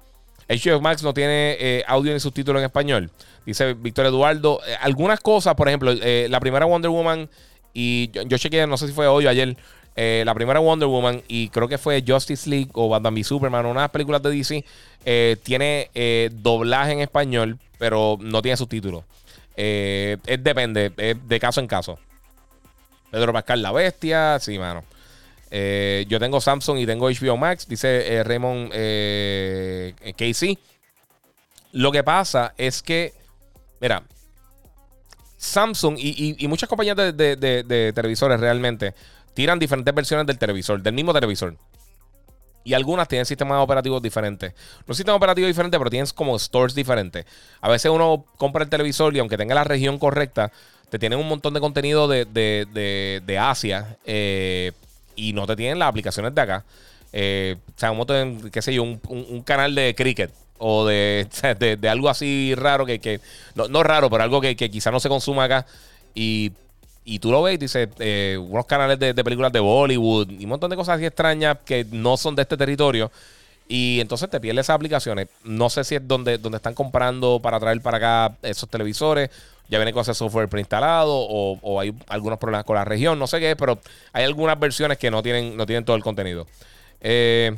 HBO 0.50 0.80
Max 0.80 1.04
no 1.04 1.14
tiene 1.14 1.58
eh, 1.60 1.84
audio 1.88 2.14
ni 2.14 2.20
subtítulo 2.20 2.60
en 2.60 2.66
español. 2.66 3.12
Dice 3.46 3.74
Víctor 3.74 4.06
Eduardo. 4.06 4.62
Eh, 4.66 4.76
algunas 4.82 5.20
cosas, 5.20 5.56
por 5.56 5.68
ejemplo, 5.68 5.92
eh, 5.92 6.28
la 6.30 6.40
primera 6.40 6.66
Wonder 6.66 6.90
Woman, 6.90 7.30
y 7.74 8.10
yo, 8.12 8.22
yo 8.24 8.38
chequeé, 8.38 8.66
no 8.66 8.78
sé 8.78 8.88
si 8.88 8.94
fue 8.94 9.08
hoy 9.08 9.26
o 9.26 9.30
ayer, 9.30 9.58
eh, 10.00 10.22
la 10.26 10.34
primera 10.36 10.60
Wonder 10.60 10.88
Woman, 10.88 11.24
y 11.28 11.50
creo 11.50 11.68
que 11.68 11.78
fue 11.80 12.04
Justice 12.08 12.48
League 12.50 12.70
o 12.74 12.88
Batman 12.88 13.16
v 13.16 13.24
Superman, 13.24 13.66
unas 13.66 13.90
películas 13.90 14.22
de 14.22 14.30
DC, 14.30 14.64
eh, 15.04 15.38
tiene 15.44 15.90
eh, 15.96 16.30
doblaje 16.32 16.92
en 16.94 17.00
español, 17.02 17.58
pero 17.80 18.18
no 18.22 18.42
tiene 18.44 18.56
subtítulos. 18.58 19.04
Es 19.56 20.20
depende, 20.44 20.92
de 20.92 21.40
caso 21.40 21.60
en 21.60 21.68
caso. 21.68 21.98
Pedro 23.10 23.34
Pascal 23.34 23.62
la 23.64 23.72
bestia, 23.72 24.38
sí, 24.40 24.60
mano. 24.60 24.84
Yo 25.50 26.20
tengo 26.20 26.40
Samsung 26.40 26.78
y 26.78 26.86
tengo 26.86 27.10
HBO 27.10 27.38
Max, 27.38 27.68
dice 27.68 28.24
Raymond 28.24 28.70
KC. 30.16 30.60
Lo 31.72 31.92
que 31.92 32.04
pasa 32.04 32.54
es 32.56 32.84
que, 32.84 33.14
mira, 33.82 34.04
Samsung 35.38 35.98
y, 35.98 36.36
y- 36.38 36.48
muchas 36.48 36.70
compañías 36.70 36.96
de- 36.96 37.14
de 37.14 37.94
televisores 37.94 38.40
realmente 38.40 38.94
tiran 39.38 39.60
diferentes 39.60 39.94
versiones 39.94 40.26
del 40.26 40.40
televisor, 40.40 40.82
del 40.82 40.96
mismo 40.96 41.14
televisor. 41.14 41.56
Y 42.64 42.74
algunas 42.74 43.08
tienen 43.08 43.28
sistemas 43.28 43.62
operativos 43.64 44.02
diferentes. 44.02 44.52
No 44.88 44.96
sistemas 44.96 45.18
operativos 45.18 45.48
diferentes, 45.48 45.78
pero 45.78 45.92
tienen 45.92 46.08
como 46.16 46.38
stores 46.40 46.74
diferentes. 46.74 47.24
A 47.62 47.70
veces 47.70 47.92
uno 47.92 48.26
compra 48.38 48.64
el 48.64 48.70
televisor 48.72 49.16
y 49.16 49.20
aunque 49.20 49.38
tenga 49.38 49.54
la 49.54 49.64
región 49.64 50.00
correcta, 50.00 50.52
te 50.90 50.98
tienen 50.98 51.20
un 51.20 51.28
montón 51.30 51.54
de 51.54 51.60
contenido 51.60 52.08
de, 52.08 52.26
de- 52.26 52.66
de- 52.74 53.22
de 53.24 53.38
Asia 53.38 53.98
eh, 54.06 54.72
y 55.16 55.34
no 55.34 55.46
te 55.46 55.56
tienen 55.56 55.78
las 55.78 55.90
aplicaciones 55.90 56.34
de 56.34 56.42
acá. 56.42 56.66
Eh, 57.14 57.58
o 57.76 57.80
sea, 57.80 57.92
un 57.92 57.98
montón, 57.98 58.50
qué 58.50 58.62
sé 58.64 58.74
yo, 58.74 58.82
un, 58.82 59.00
un- 59.08 59.44
canal 59.44 59.76
de 59.76 59.94
cricket 59.96 60.32
o 60.58 60.84
de, 60.88 61.28
de 61.80 61.90
algo 61.90 62.10
así 62.10 62.56
raro 62.56 62.88
que, 62.88 62.98
que- 62.98 63.22
no, 63.54 63.68
no 63.68 63.84
raro, 63.84 64.10
pero 64.10 64.24
algo 64.24 64.42
que, 64.42 64.56
que 64.56 64.72
quizá 64.72 64.90
no 64.90 65.00
se 65.00 65.10
consuma 65.10 65.44
acá. 65.44 65.68
Y, 66.16 66.52
y 67.10 67.20
tú 67.20 67.32
lo 67.32 67.42
ves 67.42 67.56
y 67.56 67.58
dices, 67.58 67.88
eh, 68.00 68.38
unos 68.38 68.66
canales 68.66 69.00
de, 69.00 69.14
de 69.14 69.24
películas 69.24 69.54
de 69.54 69.62
Bollywood 69.62 70.30
y 70.30 70.44
un 70.44 70.50
montón 70.50 70.70
de 70.70 70.76
cosas 70.76 70.98
así 70.98 71.06
extrañas 71.06 71.58
que 71.66 71.86
no 71.90 72.18
son 72.18 72.36
de 72.36 72.42
este 72.42 72.58
territorio. 72.58 73.10
Y 73.70 74.02
entonces 74.02 74.30
te 74.30 74.42
pierdes 74.42 74.66
esas 74.66 74.76
aplicaciones. 74.76 75.30
No 75.46 75.70
sé 75.70 75.86
si 75.86 75.96
es 75.96 76.06
donde, 76.06 76.38
donde 76.38 76.58
están 76.58 76.74
comprando 76.74 77.40
para 77.42 77.62
traer 77.62 77.80
para 77.82 77.98
acá 77.98 78.38
esos 78.42 78.68
televisores. 78.70 79.30
Ya 79.70 79.78
viene 79.78 79.94
con 79.94 80.02
ese 80.02 80.14
software 80.14 80.50
preinstalado 80.50 81.14
o, 81.14 81.58
o 81.62 81.80
hay 81.80 81.94
algunos 82.10 82.40
problemas 82.40 82.66
con 82.66 82.76
la 82.76 82.84
región. 82.84 83.18
No 83.18 83.26
sé 83.26 83.40
qué 83.40 83.52
es, 83.52 83.58
pero 83.58 83.80
hay 84.12 84.26
algunas 84.26 84.60
versiones 84.60 84.98
que 84.98 85.10
no 85.10 85.24
tienen, 85.24 85.56
no 85.56 85.66
tienen 85.66 85.86
todo 85.86 85.96
el 85.96 86.04
contenido. 86.04 86.46
Eh, 87.00 87.56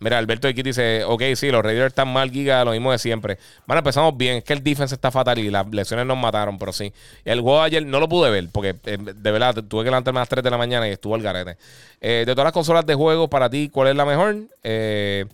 mira, 0.00 0.18
Alberto 0.18 0.48
aquí 0.48 0.62
dice, 0.62 1.04
ok, 1.04 1.22
sí, 1.34 1.50
los 1.50 1.62
Raiders 1.64 1.88
están 1.88 2.08
mal, 2.12 2.30
Giga, 2.30 2.64
lo 2.64 2.72
mismo 2.72 2.92
de 2.92 2.98
siempre. 2.98 3.38
Bueno, 3.66 3.78
empezamos 3.78 4.16
bien, 4.16 4.36
es 4.38 4.44
que 4.44 4.52
el 4.52 4.62
defense 4.62 4.94
está 4.94 5.10
fatal 5.10 5.38
y 5.38 5.50
las 5.50 5.66
lesiones 5.68 6.06
nos 6.06 6.16
mataron, 6.18 6.58
pero 6.58 6.72
sí. 6.72 6.92
El 7.24 7.40
juego 7.40 7.60
ayer 7.62 7.84
no 7.84 8.00
lo 8.00 8.08
pude 8.08 8.30
ver 8.30 8.48
porque 8.52 8.76
eh, 8.84 8.98
de 8.98 9.30
verdad 9.30 9.54
tuve 9.68 9.84
que 9.84 9.90
levantarme 9.90 10.18
a 10.20 10.22
las 10.22 10.28
3 10.28 10.42
de 10.44 10.50
la 10.50 10.58
mañana 10.58 10.88
y 10.88 10.92
estuvo 10.92 11.14
al 11.14 11.22
garete. 11.22 11.56
Eh, 12.00 12.24
de 12.26 12.32
todas 12.32 12.44
las 12.44 12.52
consolas 12.52 12.84
de 12.86 12.94
juego, 12.94 13.28
para 13.28 13.48
ti, 13.50 13.68
¿cuál 13.72 13.88
es 13.88 13.96
la 13.96 14.04
mejor? 14.04 14.36
Eh, 14.62 15.24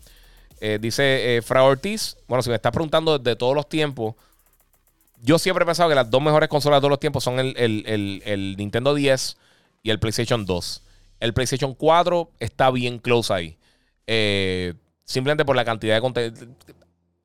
dice 0.80 1.40
Fra 1.44 1.64
Ortiz, 1.64 2.16
bueno, 2.28 2.42
si 2.42 2.48
me 2.50 2.56
estás 2.56 2.70
preguntando 2.72 3.18
de 3.18 3.34
todos 3.34 3.54
los 3.54 3.68
tiempos, 3.68 4.14
yo 5.20 5.38
siempre 5.38 5.62
he 5.64 5.66
pensado 5.66 5.88
que 5.88 5.94
las 5.94 6.10
dos 6.10 6.22
mejores 6.22 6.48
consolas 6.48 6.78
de 6.78 6.80
todos 6.82 6.90
los 6.90 7.00
tiempos 7.00 7.24
son 7.24 7.38
el, 7.40 7.54
el- 7.56 7.84
el- 7.86 8.22
el 8.24 8.56
Nintendo 8.56 8.94
10 8.94 9.36
y 9.82 9.90
el 9.90 9.98
PlayStation 9.98 10.44
2. 10.46 10.82
El 11.20 11.32
PlayStation 11.34 11.74
4 11.74 12.30
está 12.40 12.70
bien 12.70 12.98
close 12.98 13.32
ahí. 13.32 13.56
Eh, 14.14 14.74
simplemente 15.04 15.42
por 15.42 15.56
la 15.56 15.64
cantidad 15.64 15.94
de 15.94 16.00
contenido. 16.02 16.46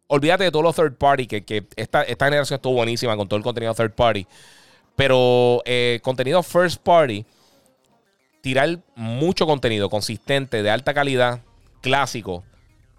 Olvídate 0.08 0.46
de 0.46 0.52
todos 0.52 0.64
los 0.64 0.74
third 0.74 0.96
party, 0.96 1.28
que, 1.28 1.44
que 1.44 1.66
esta, 1.76 2.02
esta 2.04 2.26
generación 2.26 2.56
estuvo 2.56 2.76
buenísima 2.76 3.18
con 3.18 3.28
todo 3.28 3.38
el 3.38 3.44
contenido 3.44 3.74
third 3.74 3.92
party. 3.92 4.26
Pero 4.96 5.62
eh, 5.66 6.00
contenido 6.02 6.42
first 6.44 6.82
party, 6.82 7.26
tirar 8.40 8.80
mucho 8.96 9.46
contenido 9.46 9.90
consistente, 9.90 10.64
de 10.64 10.70
alta 10.70 10.94
calidad, 10.94 11.42
clásico. 11.82 12.46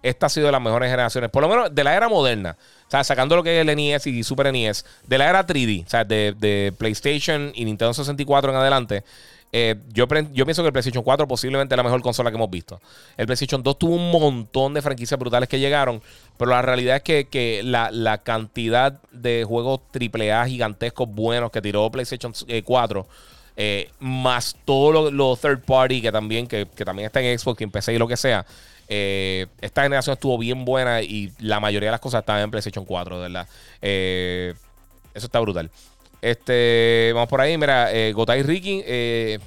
Esta 0.03 0.27
ha 0.27 0.29
sido 0.29 0.45
de 0.45 0.51
las 0.51 0.61
mejores 0.61 0.91
generaciones, 0.91 1.31
por 1.31 1.41
lo 1.41 1.49
menos 1.49 1.73
de 1.73 1.83
la 1.83 1.95
era 1.95 2.07
moderna. 2.07 2.57
O 2.87 2.91
sea, 2.91 3.03
sacando 3.03 3.35
lo 3.35 3.41
que 3.41 3.59
es 3.59 3.67
el 3.67 3.75
NES 3.75 4.05
y 4.05 4.23
Super 4.23 4.53
NES, 4.53 4.85
de 5.07 5.17
la 5.17 5.29
era 5.29 5.47
3D, 5.47 5.83
o 5.85 5.89
sea, 5.89 6.05
de, 6.05 6.35
de 6.37 6.73
PlayStation 6.77 7.51
y 7.55 7.65
Nintendo 7.65 7.93
64 7.95 8.51
en 8.51 8.57
adelante. 8.57 9.03
Eh, 9.51 9.75
yo, 9.89 10.07
pienso 10.07 10.61
que 10.61 10.67
el 10.67 10.73
PlayStation 10.73 11.03
4 11.03 11.27
posiblemente 11.27 11.73
es 11.73 11.77
la 11.77 11.83
mejor 11.83 12.01
consola 12.01 12.29
que 12.29 12.37
hemos 12.37 12.49
visto. 12.49 12.79
El 13.17 13.25
PlayStation 13.25 13.63
2 13.63 13.79
tuvo 13.79 13.95
un 13.95 14.11
montón 14.11 14.73
de 14.73 14.81
franquicias 14.81 15.19
brutales 15.19 15.49
que 15.49 15.59
llegaron, 15.59 16.01
pero 16.37 16.51
la 16.51 16.61
realidad 16.61 17.01
es 17.03 17.25
que, 17.25 17.61
la, 17.63 18.17
cantidad 18.23 19.01
de 19.11 19.43
juegos 19.47 19.81
AAA 19.93 20.47
gigantescos 20.47 21.09
buenos 21.09 21.51
que 21.51 21.61
tiró 21.61 21.89
PlayStation 21.89 22.33
eh, 22.47 22.63
4 22.63 23.07
eh, 23.61 23.91
más 23.99 24.55
todo 24.63 24.93
lo, 24.93 25.11
lo 25.11 25.35
third 25.35 25.65
party 25.65 26.01
que 26.01 26.13
también, 26.13 26.47
que, 26.47 26.65
también 26.65 27.07
está 27.07 27.19
en 27.19 27.37
Xbox, 27.37 27.57
que 27.57 27.65
en 27.65 27.71
PC 27.71 27.93
y 27.93 27.97
lo 27.97 28.07
que 28.07 28.15
sea. 28.15 28.45
eh, 28.87 29.47
esta 29.59 29.83
generación 29.83 30.13
estuvo 30.13 30.37
bien 30.37 30.63
buena 30.63 31.01
y 31.01 31.33
la 31.39 31.59
mayoría 31.59 31.89
de 31.89 31.91
las 31.91 31.99
cosas 31.99 32.21
estaban 32.21 32.41
en 32.41 32.51
PlayStation 32.51 32.85
4, 32.85 33.17
de 33.17 33.21
verdad. 33.23 33.49
Eh, 33.81 34.53
eso 35.13 35.25
está 35.25 35.41
brutal. 35.41 35.69
Este, 36.21 37.11
vamos 37.13 37.29
por 37.29 37.41
ahí, 37.41 37.57
mira, 37.57 37.93
eh, 37.93 38.11
Gotai 38.13 38.43
Ricky, 38.43 38.83
eh, 38.85 39.39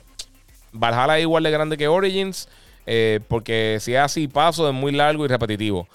Valhalla 0.73 1.19
es 1.19 1.23
igual 1.23 1.43
de 1.43 1.51
grande 1.51 1.77
que 1.77 1.89
Origins, 1.89 2.49
eh, 2.87 3.21
porque 3.29 3.79
si 3.81 3.95
es 3.95 4.01
así, 4.01 4.29
paso 4.29 4.69
es 4.69 4.75
muy 4.75 4.93
largo 4.93 5.25
y 5.25 5.29
repetitivo. 5.29 5.87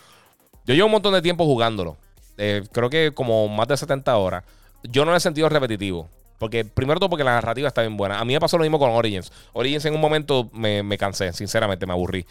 Yo 0.65 0.73
llevo 0.73 0.86
un 0.88 0.91
montón 0.91 1.13
de 1.13 1.21
tiempo 1.21 1.45
jugándolo. 1.45 1.97
Eh, 2.38 2.63
creo 2.71 2.89
que 2.89 3.11
como 3.13 3.47
más 3.47 3.67
de 3.67 3.78
70 3.78 4.15
horas. 4.17 4.43
Yo 4.84 5.05
no 5.05 5.11
lo 5.11 5.17
he 5.17 5.19
sentido 5.19 5.49
repetitivo. 5.49 6.09
Porque, 6.38 6.65
primero 6.65 6.99
todo, 6.99 7.09
porque 7.09 7.23
la 7.23 7.34
narrativa 7.34 7.67
está 7.67 7.82
bien 7.82 7.97
buena. 7.97 8.19
A 8.19 8.25
mí 8.25 8.34
me 8.34 8.39
pasó 8.39 8.57
lo 8.57 8.63
mismo 8.63 8.78
con 8.78 8.91
Origins. 8.91 9.32
Origins 9.53 9.86
en 9.86 9.95
un 9.95 10.01
momento 10.01 10.49
me, 10.53 10.84
me 10.84 10.97
cansé, 10.97 11.34
sinceramente, 11.34 11.88
me 11.88 11.93
aburrí. 11.93 12.28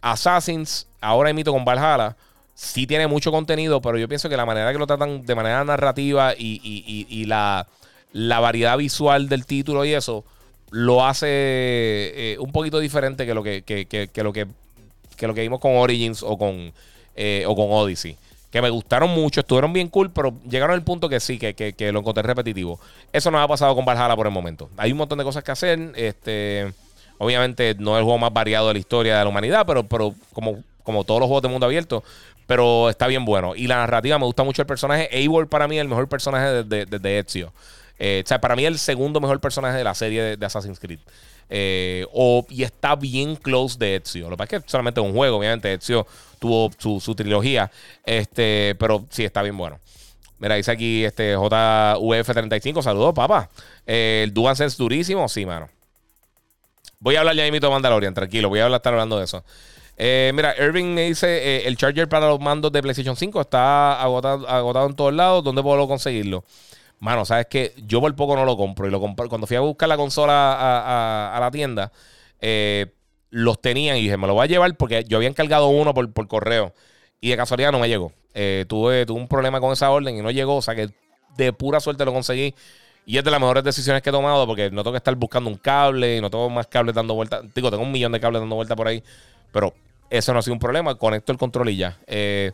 Assassins, 0.00 0.88
ahora 1.00 1.30
imito 1.30 1.52
con 1.52 1.64
Valhalla, 1.64 2.16
sí 2.56 2.86
tiene 2.86 3.06
mucho 3.06 3.30
contenido, 3.30 3.80
pero 3.82 3.98
yo 3.98 4.08
pienso 4.08 4.28
que 4.30 4.36
la 4.36 4.46
manera 4.46 4.72
que 4.72 4.78
lo 4.78 4.86
tratan 4.86 5.24
de 5.26 5.34
manera 5.34 5.62
narrativa 5.64 6.32
y, 6.36 6.58
y- 6.64 7.06
y- 7.08 7.26
la, 7.26 7.68
la 8.12 8.40
variedad 8.40 8.78
visual 8.78 9.28
del 9.28 9.44
título 9.44 9.84
y 9.84 9.92
eso, 9.92 10.24
lo 10.70 11.04
hace 11.06 11.26
eh, 11.28 12.36
un 12.40 12.50
poquito 12.50 12.80
diferente 12.80 13.26
que 13.26 13.34
lo 13.34 13.42
que, 13.42 13.62
que- 13.62 13.84
que- 13.86 14.08
que 14.08 14.22
lo 14.24 14.32
que, 14.32 14.46
lo 15.20 15.34
que 15.34 15.42
vimos 15.42 15.60
con 15.60 15.76
Origins 15.76 16.22
o 16.22 16.38
con, 16.38 16.72
eh, 17.14 17.44
o 17.46 17.54
con 17.54 17.66
Odyssey. 17.70 18.16
Que 18.50 18.62
me 18.62 18.70
gustaron 18.70 19.10
mucho, 19.10 19.40
estuvieron 19.40 19.74
bien 19.74 19.88
cool, 19.88 20.10
pero 20.10 20.32
llegaron 20.48 20.72
al 20.74 20.82
punto 20.82 21.10
que 21.10 21.20
sí, 21.20 21.38
que, 21.38 21.74
lo 21.92 21.98
encontré 21.98 22.22
repetitivo. 22.22 22.80
Eso 23.12 23.30
no 23.30 23.38
ha 23.38 23.46
pasado 23.46 23.74
con 23.74 23.84
Valhalla 23.84 24.16
por 24.16 24.26
el 24.26 24.32
momento. 24.32 24.70
Hay 24.78 24.92
un 24.92 24.98
montón 24.98 25.18
de 25.18 25.24
cosas 25.24 25.44
que 25.44 25.52
hacer. 25.52 25.92
Este, 25.94 26.72
obviamente 27.18 27.74
no 27.78 27.92
es 27.96 27.98
el 27.98 28.04
juego 28.04 28.18
más 28.18 28.32
variado 28.32 28.68
de 28.68 28.74
la 28.74 28.78
historia 28.78 29.18
de 29.18 29.24
la 29.24 29.28
humanidad, 29.28 29.66
pero, 29.66 29.82
pero 29.86 30.14
como, 30.32 30.62
como 30.84 31.04
todos 31.04 31.20
los 31.20 31.26
juegos 31.26 31.42
de 31.42 31.48
mundo 31.48 31.66
abierto, 31.66 32.02
pero 32.46 32.88
está 32.88 33.06
bien 33.06 33.24
bueno. 33.24 33.54
Y 33.56 33.66
la 33.66 33.76
narrativa, 33.76 34.18
me 34.18 34.24
gusta 34.24 34.44
mucho 34.44 34.62
el 34.62 34.66
personaje. 34.66 35.08
Eivor 35.16 35.48
para 35.48 35.68
mí 35.68 35.76
es 35.76 35.82
el 35.82 35.88
mejor 35.88 36.08
personaje 36.08 36.64
de, 36.64 36.86
de, 36.86 37.18
Ezio. 37.18 37.52
Eh, 37.98 38.22
o 38.24 38.28
sea, 38.28 38.40
para 38.40 38.54
mí 38.56 38.64
el 38.64 38.78
segundo 38.78 39.20
mejor 39.20 39.40
personaje 39.40 39.78
de 39.78 39.84
la 39.84 39.94
serie 39.94 40.36
de, 40.36 40.46
Assassin's 40.46 40.78
Creed. 40.78 41.00
Eh, 41.48 42.06
y 42.50 42.62
está 42.62 42.94
bien 42.96 43.36
close 43.36 43.78
de 43.78 43.96
Ezio. 43.96 44.24
Lo 44.24 44.36
que 44.36 44.36
pasa 44.36 44.56
es 44.56 44.62
que 44.62 44.70
solamente 44.70 45.00
es 45.00 45.06
un 45.06 45.14
juego, 45.14 45.38
obviamente. 45.38 45.72
Ezio 45.74 46.06
tuvo 46.38 46.70
su, 46.78 47.14
trilogía. 47.14 47.70
Este, 48.04 48.76
pero 48.78 49.04
sí, 49.10 49.24
está 49.24 49.42
bien 49.42 49.56
bueno. 49.56 49.80
Mira, 50.38 50.54
dice 50.54 50.70
aquí 50.70 51.04
este 51.04 51.36
JUF35. 51.36 52.82
Saludos, 52.82 53.14
papá. 53.14 53.50
Eh, 53.86 54.22
el 54.24 54.34
DualSense 54.34 54.74
es 54.74 54.76
durísimo. 54.76 55.28
Sí, 55.28 55.46
mano. 55.46 55.68
Voy 56.98 57.16
a 57.16 57.20
hablar 57.20 57.34
ya 57.34 57.44
de 57.44 57.52
mito 57.52 57.70
Mandalorian, 57.70 58.14
tranquilo. 58.14 58.48
Voy 58.48 58.60
a 58.60 58.64
hablar, 58.64 58.78
estar 58.78 58.92
hablando 58.92 59.18
de 59.18 59.24
eso. 59.24 59.44
Eh, 59.96 60.32
mira, 60.34 60.54
Irving 60.58 60.94
me 60.94 61.02
dice: 61.02 61.26
eh, 61.26 61.66
el 61.66 61.76
charger 61.76 62.08
para 62.08 62.28
los 62.28 62.40
mandos 62.40 62.72
de 62.72 62.82
PlayStation 62.82 63.16
5 63.16 63.40
está 63.40 64.00
agotado, 64.00 64.48
agotado 64.48 64.86
en 64.86 64.94
todos 64.94 65.14
lados. 65.14 65.42
¿Dónde 65.44 65.62
puedo 65.62 65.88
conseguirlo? 65.88 66.44
Mano, 66.98 67.24
sabes 67.24 67.46
que 67.46 67.74
yo 67.86 68.00
por 68.00 68.14
poco 68.14 68.36
no 68.36 68.44
lo 68.44 68.56
compro. 68.56 68.86
Y 68.86 68.90
lo 68.90 69.00
compro 69.00 69.28
cuando 69.28 69.46
fui 69.46 69.56
a 69.56 69.60
buscar 69.60 69.88
la 69.88 69.96
consola 69.96 71.34
a, 71.34 71.40
la 71.40 71.50
tienda, 71.50 71.92
eh, 72.40 72.92
los 73.30 73.60
tenían 73.60 73.96
y 73.96 74.02
dije: 74.02 74.16
Me 74.16 74.26
lo 74.26 74.34
voy 74.34 74.44
a 74.44 74.46
llevar 74.46 74.76
porque 74.76 75.04
yo 75.06 75.16
había 75.18 75.28
encargado 75.28 75.68
uno 75.68 75.94
por, 75.94 76.28
correo. 76.28 76.74
Y 77.20 77.30
de 77.30 77.36
casualidad 77.36 77.72
no 77.72 77.78
me 77.78 77.88
llegó. 77.88 78.12
tuve, 78.68 79.06
tuve 79.06 79.20
un 79.20 79.28
problema 79.28 79.60
con 79.60 79.72
esa 79.72 79.90
orden 79.90 80.16
y 80.16 80.22
no 80.22 80.30
llegó. 80.30 80.56
O 80.56 80.62
sea 80.62 80.74
que 80.74 80.90
de 81.36 81.52
pura 81.52 81.80
suerte 81.80 82.04
lo 82.04 82.12
conseguí. 82.12 82.54
Y 83.08 83.18
es 83.18 83.24
de 83.24 83.30
las 83.30 83.38
mejores 83.38 83.62
decisiones 83.62 84.02
que 84.02 84.10
he 84.10 84.12
tomado 84.12 84.46
porque 84.48 84.68
no 84.70 84.82
tengo 84.82 84.92
que 84.92 84.98
estar 84.98 85.14
buscando 85.14 85.48
un 85.48 85.56
cable 85.56 86.16
y 86.16 86.20
no 86.20 86.28
tengo 86.28 86.50
más 86.50 86.66
cables 86.66 86.92
dando 86.94 87.14
vueltas. 87.14 87.44
Digo, 87.54 87.70
tengo 87.70 87.84
un 87.84 87.92
millón 87.92 88.10
de 88.10 88.18
cables 88.18 88.42
dando 88.42 88.56
vueltas 88.56 88.76
por 88.76 88.88
ahí. 88.88 89.02
Pero 89.52 89.74
eso 90.10 90.32
no 90.32 90.38
ha 90.38 90.42
sido 90.42 90.54
un 90.54 90.60
problema. 90.60 90.94
Conecto 90.94 91.32
el 91.32 91.38
control 91.38 91.70
y 91.70 91.76
ya. 91.76 91.98
Eh, 92.06 92.52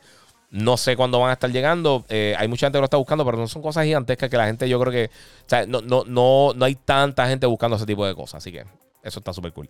no 0.50 0.76
sé 0.76 0.96
cuándo 0.96 1.18
van 1.18 1.30
a 1.30 1.34
estar 1.34 1.50
llegando. 1.50 2.04
Eh, 2.08 2.34
hay 2.38 2.48
mucha 2.48 2.66
gente 2.66 2.76
que 2.76 2.80
lo 2.80 2.84
está 2.84 2.96
buscando, 2.96 3.24
pero 3.24 3.38
no 3.38 3.48
son 3.48 3.62
cosas 3.62 3.84
gigantescas 3.84 4.28
que 4.28 4.36
la 4.36 4.46
gente, 4.46 4.68
yo 4.68 4.78
creo 4.80 4.92
que. 4.92 5.06
O 5.06 5.48
sea, 5.48 5.66
no, 5.66 5.80
no, 5.80 6.04
no, 6.06 6.52
no 6.54 6.64
hay 6.64 6.74
tanta 6.74 7.26
gente 7.28 7.46
buscando 7.46 7.76
ese 7.76 7.86
tipo 7.86 8.06
de 8.06 8.14
cosas. 8.14 8.36
Así 8.36 8.52
que 8.52 8.64
eso 9.02 9.18
está 9.18 9.32
súper 9.32 9.52
cool. 9.52 9.68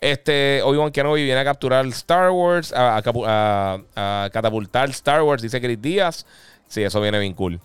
Este, 0.00 0.62
Obi-Wan 0.62 0.90
Kenobi 0.90 1.22
viene 1.24 1.40
a 1.40 1.44
capturar 1.44 1.86
Star 1.86 2.30
Wars, 2.30 2.72
a, 2.74 3.00
catapultar 4.32 4.90
Star 4.90 5.22
Wars, 5.22 5.42
dice 5.42 5.60
Chris 5.60 5.80
Díaz. 5.80 6.26
Sí, 6.66 6.82
eso 6.82 7.00
viene 7.00 7.18
bien 7.18 7.34
cool. 7.34 7.60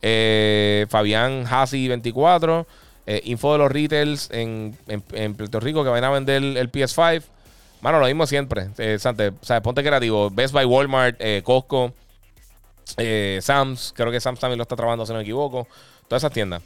Eh, 0.00 0.86
Fabián 0.88 1.44
Hasi 1.50 1.88
24. 1.88 2.66
info 3.24 3.52
de 3.52 3.58
los 3.58 3.72
retails 3.72 4.30
en, 4.30 4.76
en, 4.86 5.34
Puerto 5.34 5.58
Rico 5.58 5.82
que 5.82 5.90
van 5.90 6.04
a 6.04 6.10
vender 6.10 6.42
el 6.42 6.70
PS5. 6.70 7.24
Mano, 7.80 8.00
lo 8.00 8.06
mismo 8.06 8.26
siempre. 8.26 8.70
Eh, 8.78 8.98
Sante, 8.98 9.28
o 9.28 9.44
sea, 9.44 9.62
ponte 9.62 9.82
creativo. 9.82 10.30
Best 10.30 10.52
Buy, 10.52 10.64
Walmart, 10.64 11.16
eh, 11.20 11.42
Costco, 11.44 11.92
eh, 12.96 13.38
Sam's. 13.40 13.92
Creo 13.94 14.10
que 14.10 14.20
Sam's 14.20 14.40
también 14.40 14.58
lo 14.58 14.62
está 14.62 14.76
trabajando, 14.76 15.06
si 15.06 15.12
no 15.12 15.18
me 15.18 15.22
equivoco. 15.22 15.68
Todas 16.08 16.22
esas 16.22 16.32
tiendas. 16.32 16.62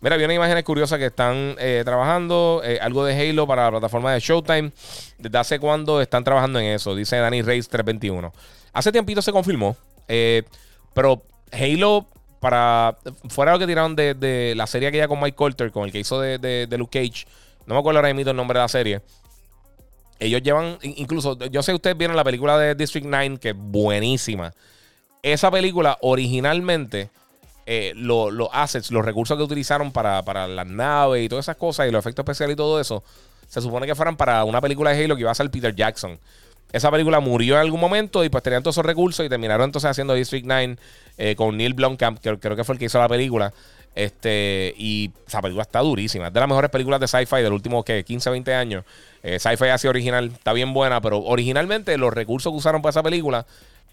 Mira, 0.00 0.16
vi 0.16 0.24
una 0.24 0.34
imágenes 0.34 0.64
curiosas 0.64 0.98
que 0.98 1.06
están 1.06 1.56
eh, 1.58 1.82
trabajando. 1.84 2.62
algo 2.80 3.04
de 3.04 3.14
Halo 3.14 3.46
para 3.46 3.64
la 3.64 3.70
plataforma 3.72 4.12
de 4.12 4.20
Showtime. 4.20 4.72
¿Desde 5.18 5.38
hace 5.38 5.58
cuándo 5.58 6.00
están 6.00 6.24
trabajando 6.24 6.58
en 6.58 6.66
eso? 6.66 6.94
Dice 6.94 7.16
Danny 7.16 7.42
Reyes 7.42 7.68
321. 7.68 8.32
Hace 8.72 8.92
tiempito 8.92 9.22
se 9.22 9.32
confirmó. 9.32 9.76
pero 10.06 11.22
Halo, 11.52 12.06
para. 12.40 12.98
Fuera 13.28 13.52
lo 13.52 13.58
que 13.58 13.66
tiraron 13.66 13.94
de, 13.94 14.52
la 14.56 14.66
serie 14.66 14.90
que 14.90 14.98
ya 14.98 15.08
con 15.08 15.20
Mike 15.20 15.36
Colter, 15.36 15.70
con 15.70 15.84
el 15.84 15.92
que 15.92 16.00
hizo 16.00 16.20
de, 16.20 16.38
de 16.38 16.78
Luke 16.78 16.98
Cage. 16.98 17.26
No 17.66 17.74
me 17.74 17.80
acuerdo 17.80 17.98
ahora 17.98 18.12
mismo 18.12 18.30
el 18.30 18.36
nombre 18.36 18.58
de 18.58 18.64
la 18.64 18.68
serie. 18.68 19.00
Ellos 20.18 20.42
llevan, 20.42 20.78
incluso, 20.82 21.38
yo 21.38 21.62
sé 21.62 21.74
ustedes 21.74 21.96
vieron 21.96 22.16
la 22.16 22.24
película 22.24 22.58
de 22.58 22.74
District 22.74 23.06
9, 23.06 23.38
que 23.38 23.50
es 23.50 23.56
buenísima. 23.56 24.52
Esa 25.22 25.50
película 25.50 25.98
originalmente, 26.00 27.10
eh, 27.66 27.92
los 27.96 28.48
assets, 28.52 28.90
los 28.90 29.04
recursos 29.04 29.36
que 29.36 29.42
utilizaron 29.42 29.92
para, 29.92 30.22
para 30.22 30.46
las 30.46 30.66
naves 30.66 31.24
y 31.24 31.28
todas 31.28 31.44
esas 31.44 31.56
cosas 31.56 31.88
y 31.88 31.90
los 31.90 32.00
efectos 32.00 32.22
especiales 32.22 32.54
y 32.54 32.56
todo 32.56 32.80
eso, 32.80 33.02
se 33.48 33.60
supone 33.60 33.86
que 33.86 33.94
fueran 33.94 34.16
para 34.16 34.44
una 34.44 34.60
película 34.60 34.90
de 34.90 35.04
Halo 35.04 35.16
que 35.16 35.22
iba 35.22 35.30
a 35.30 35.34
ser 35.34 35.50
Peter 35.50 35.74
Jackson. 35.74 36.18
Esa 36.72 36.90
película 36.90 37.20
murió 37.20 37.54
en 37.54 37.60
algún 37.60 37.80
momento 37.80 38.24
y 38.24 38.28
pues 38.28 38.42
tenían 38.42 38.62
todos 38.62 38.74
esos 38.74 38.84
recursos 38.84 39.24
y 39.24 39.28
terminaron 39.28 39.66
entonces 39.66 39.90
haciendo 39.90 40.14
District 40.14 40.44
9 40.46 40.76
eh, 41.16 41.36
con 41.36 41.56
Neil 41.56 41.74
Blomkamp, 41.74 42.18
que 42.18 42.38
creo 42.38 42.56
que 42.56 42.64
fue 42.64 42.74
el 42.74 42.78
que 42.78 42.86
hizo 42.86 42.98
la 42.98 43.08
película. 43.08 43.52
Este, 43.96 44.74
y 44.76 45.10
esa 45.26 45.40
película 45.40 45.62
está 45.62 45.80
durísima. 45.80 46.26
Es 46.26 46.32
de 46.32 46.38
las 46.38 46.48
mejores 46.48 46.70
películas 46.70 47.00
de 47.00 47.08
sci-fi 47.08 47.36
del 47.36 47.54
último 47.54 47.82
que 47.82 48.04
15, 48.04 48.28
20 48.28 48.54
años. 48.54 48.84
Eh, 49.22 49.38
sci-fi 49.38 49.68
así 49.68 49.88
original, 49.88 50.26
está 50.26 50.52
bien 50.52 50.74
buena, 50.74 51.00
pero 51.00 51.20
originalmente 51.20 51.96
los 51.96 52.12
recursos 52.12 52.52
que 52.52 52.58
usaron 52.58 52.82
para 52.82 52.90
esa 52.90 53.02
película 53.02 53.46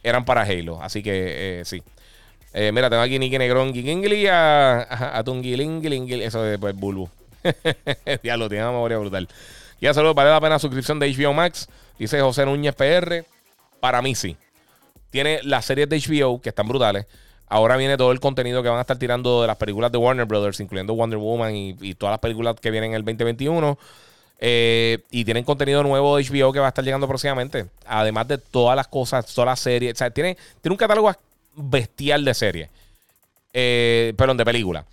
eran 0.04 0.26
para 0.26 0.42
Halo. 0.42 0.82
Así 0.84 1.02
que 1.02 1.62
eh, 1.62 1.66
sí. 1.66 1.82
Eh, 2.54 2.74
mira, 2.74 2.90
tengo 2.90 3.02
aquí 3.02 3.18
Nicky 3.18 3.38
Negrón, 3.38 3.74
Gingili, 3.74 4.28
a, 4.28 4.82
a, 4.82 5.20
a 5.20 5.24
Eso 5.24 6.46
es 6.46 6.60
pues, 6.60 6.76
Bulbu. 6.76 7.10
Diablo, 8.24 8.50
tiene 8.50 8.66
una 8.66 8.74
memoria 8.74 8.98
brutal. 8.98 9.30
Ya 9.80 9.94
saludos, 9.94 10.16
vale 10.16 10.32
la 10.32 10.42
pena 10.42 10.60
suscripción 10.60 11.00
de 11.00 11.10
HBO 11.14 11.34
Max. 11.34 11.70
Dice 11.98 12.20
José 12.20 12.46
Núñez 12.46 12.76
PR. 12.76 13.26
Para 13.80 14.02
mí 14.02 14.16
sí. 14.16 14.36
Tiene 15.12 15.40
las 15.44 15.64
series 15.64 15.88
de 15.88 15.98
HBO 15.98 16.42
que 16.42 16.50
están 16.50 16.68
brutales. 16.68 17.06
Ahora 17.48 17.78
viene 17.78 17.98
todo 17.98 18.12
el 18.12 18.20
contenido 18.20 18.64
que 18.64 18.70
van 18.70 18.80
a 18.80 18.82
estar 18.82 18.98
tirando 18.98 19.42
de 19.42 19.48
las 19.48 19.58
películas 19.58 19.92
de 19.92 19.98
Warner 19.98 20.26
Brothers, 20.26 20.60
incluyendo 20.60 20.96
Wonder 20.96 21.20
Woman 21.20 21.56
y, 21.56 21.94
todas 21.96 22.14
las 22.14 22.20
películas 22.20 22.56
que 22.60 22.72
vienen 22.72 22.92
en 22.92 22.96
el 22.96 23.06
2021. 23.06 23.78
Eh, 24.40 25.00
y 25.12 25.24
tienen 25.24 25.44
contenido 25.44 25.84
nuevo 25.84 26.18
de 26.18 26.24
HBO 26.24 26.52
que 26.52 26.60
va 26.60 26.66
a 26.66 26.70
estar 26.70 26.84
llegando 26.84 27.08
próximamente. 27.08 27.68
Además 27.86 28.28
de 28.28 28.38
todas 28.38 28.76
las 28.76 28.88
cosas, 28.88 29.32
todas 29.34 29.46
las 29.46 29.60
series. 29.60 29.94
O 29.94 29.98
sea, 29.98 30.10
tiene, 30.10 30.38
un 30.64 30.76
catálogo 30.76 31.12
bestial 31.56 32.26
de 32.26 32.34
series. 32.34 32.70
Eh, 33.54 34.14
perdón, 34.18 34.38
de 34.38 34.46
películas. 34.46 34.86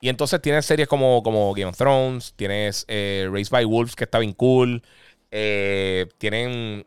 Y 0.00 0.08
entonces 0.08 0.42
tienes 0.42 0.66
series 0.66 0.88
como, 0.88 1.22
como 1.22 1.54
Game 1.54 1.70
of 1.70 1.76
Thrones, 1.76 2.34
tienes 2.36 2.84
eh, 2.88 3.28
Race 3.32 3.48
by 3.50 3.64
Wolves, 3.64 3.96
que 3.96 4.04
está 4.04 4.18
bien 4.18 4.32
cool. 4.34 4.82
tienen 5.30 6.84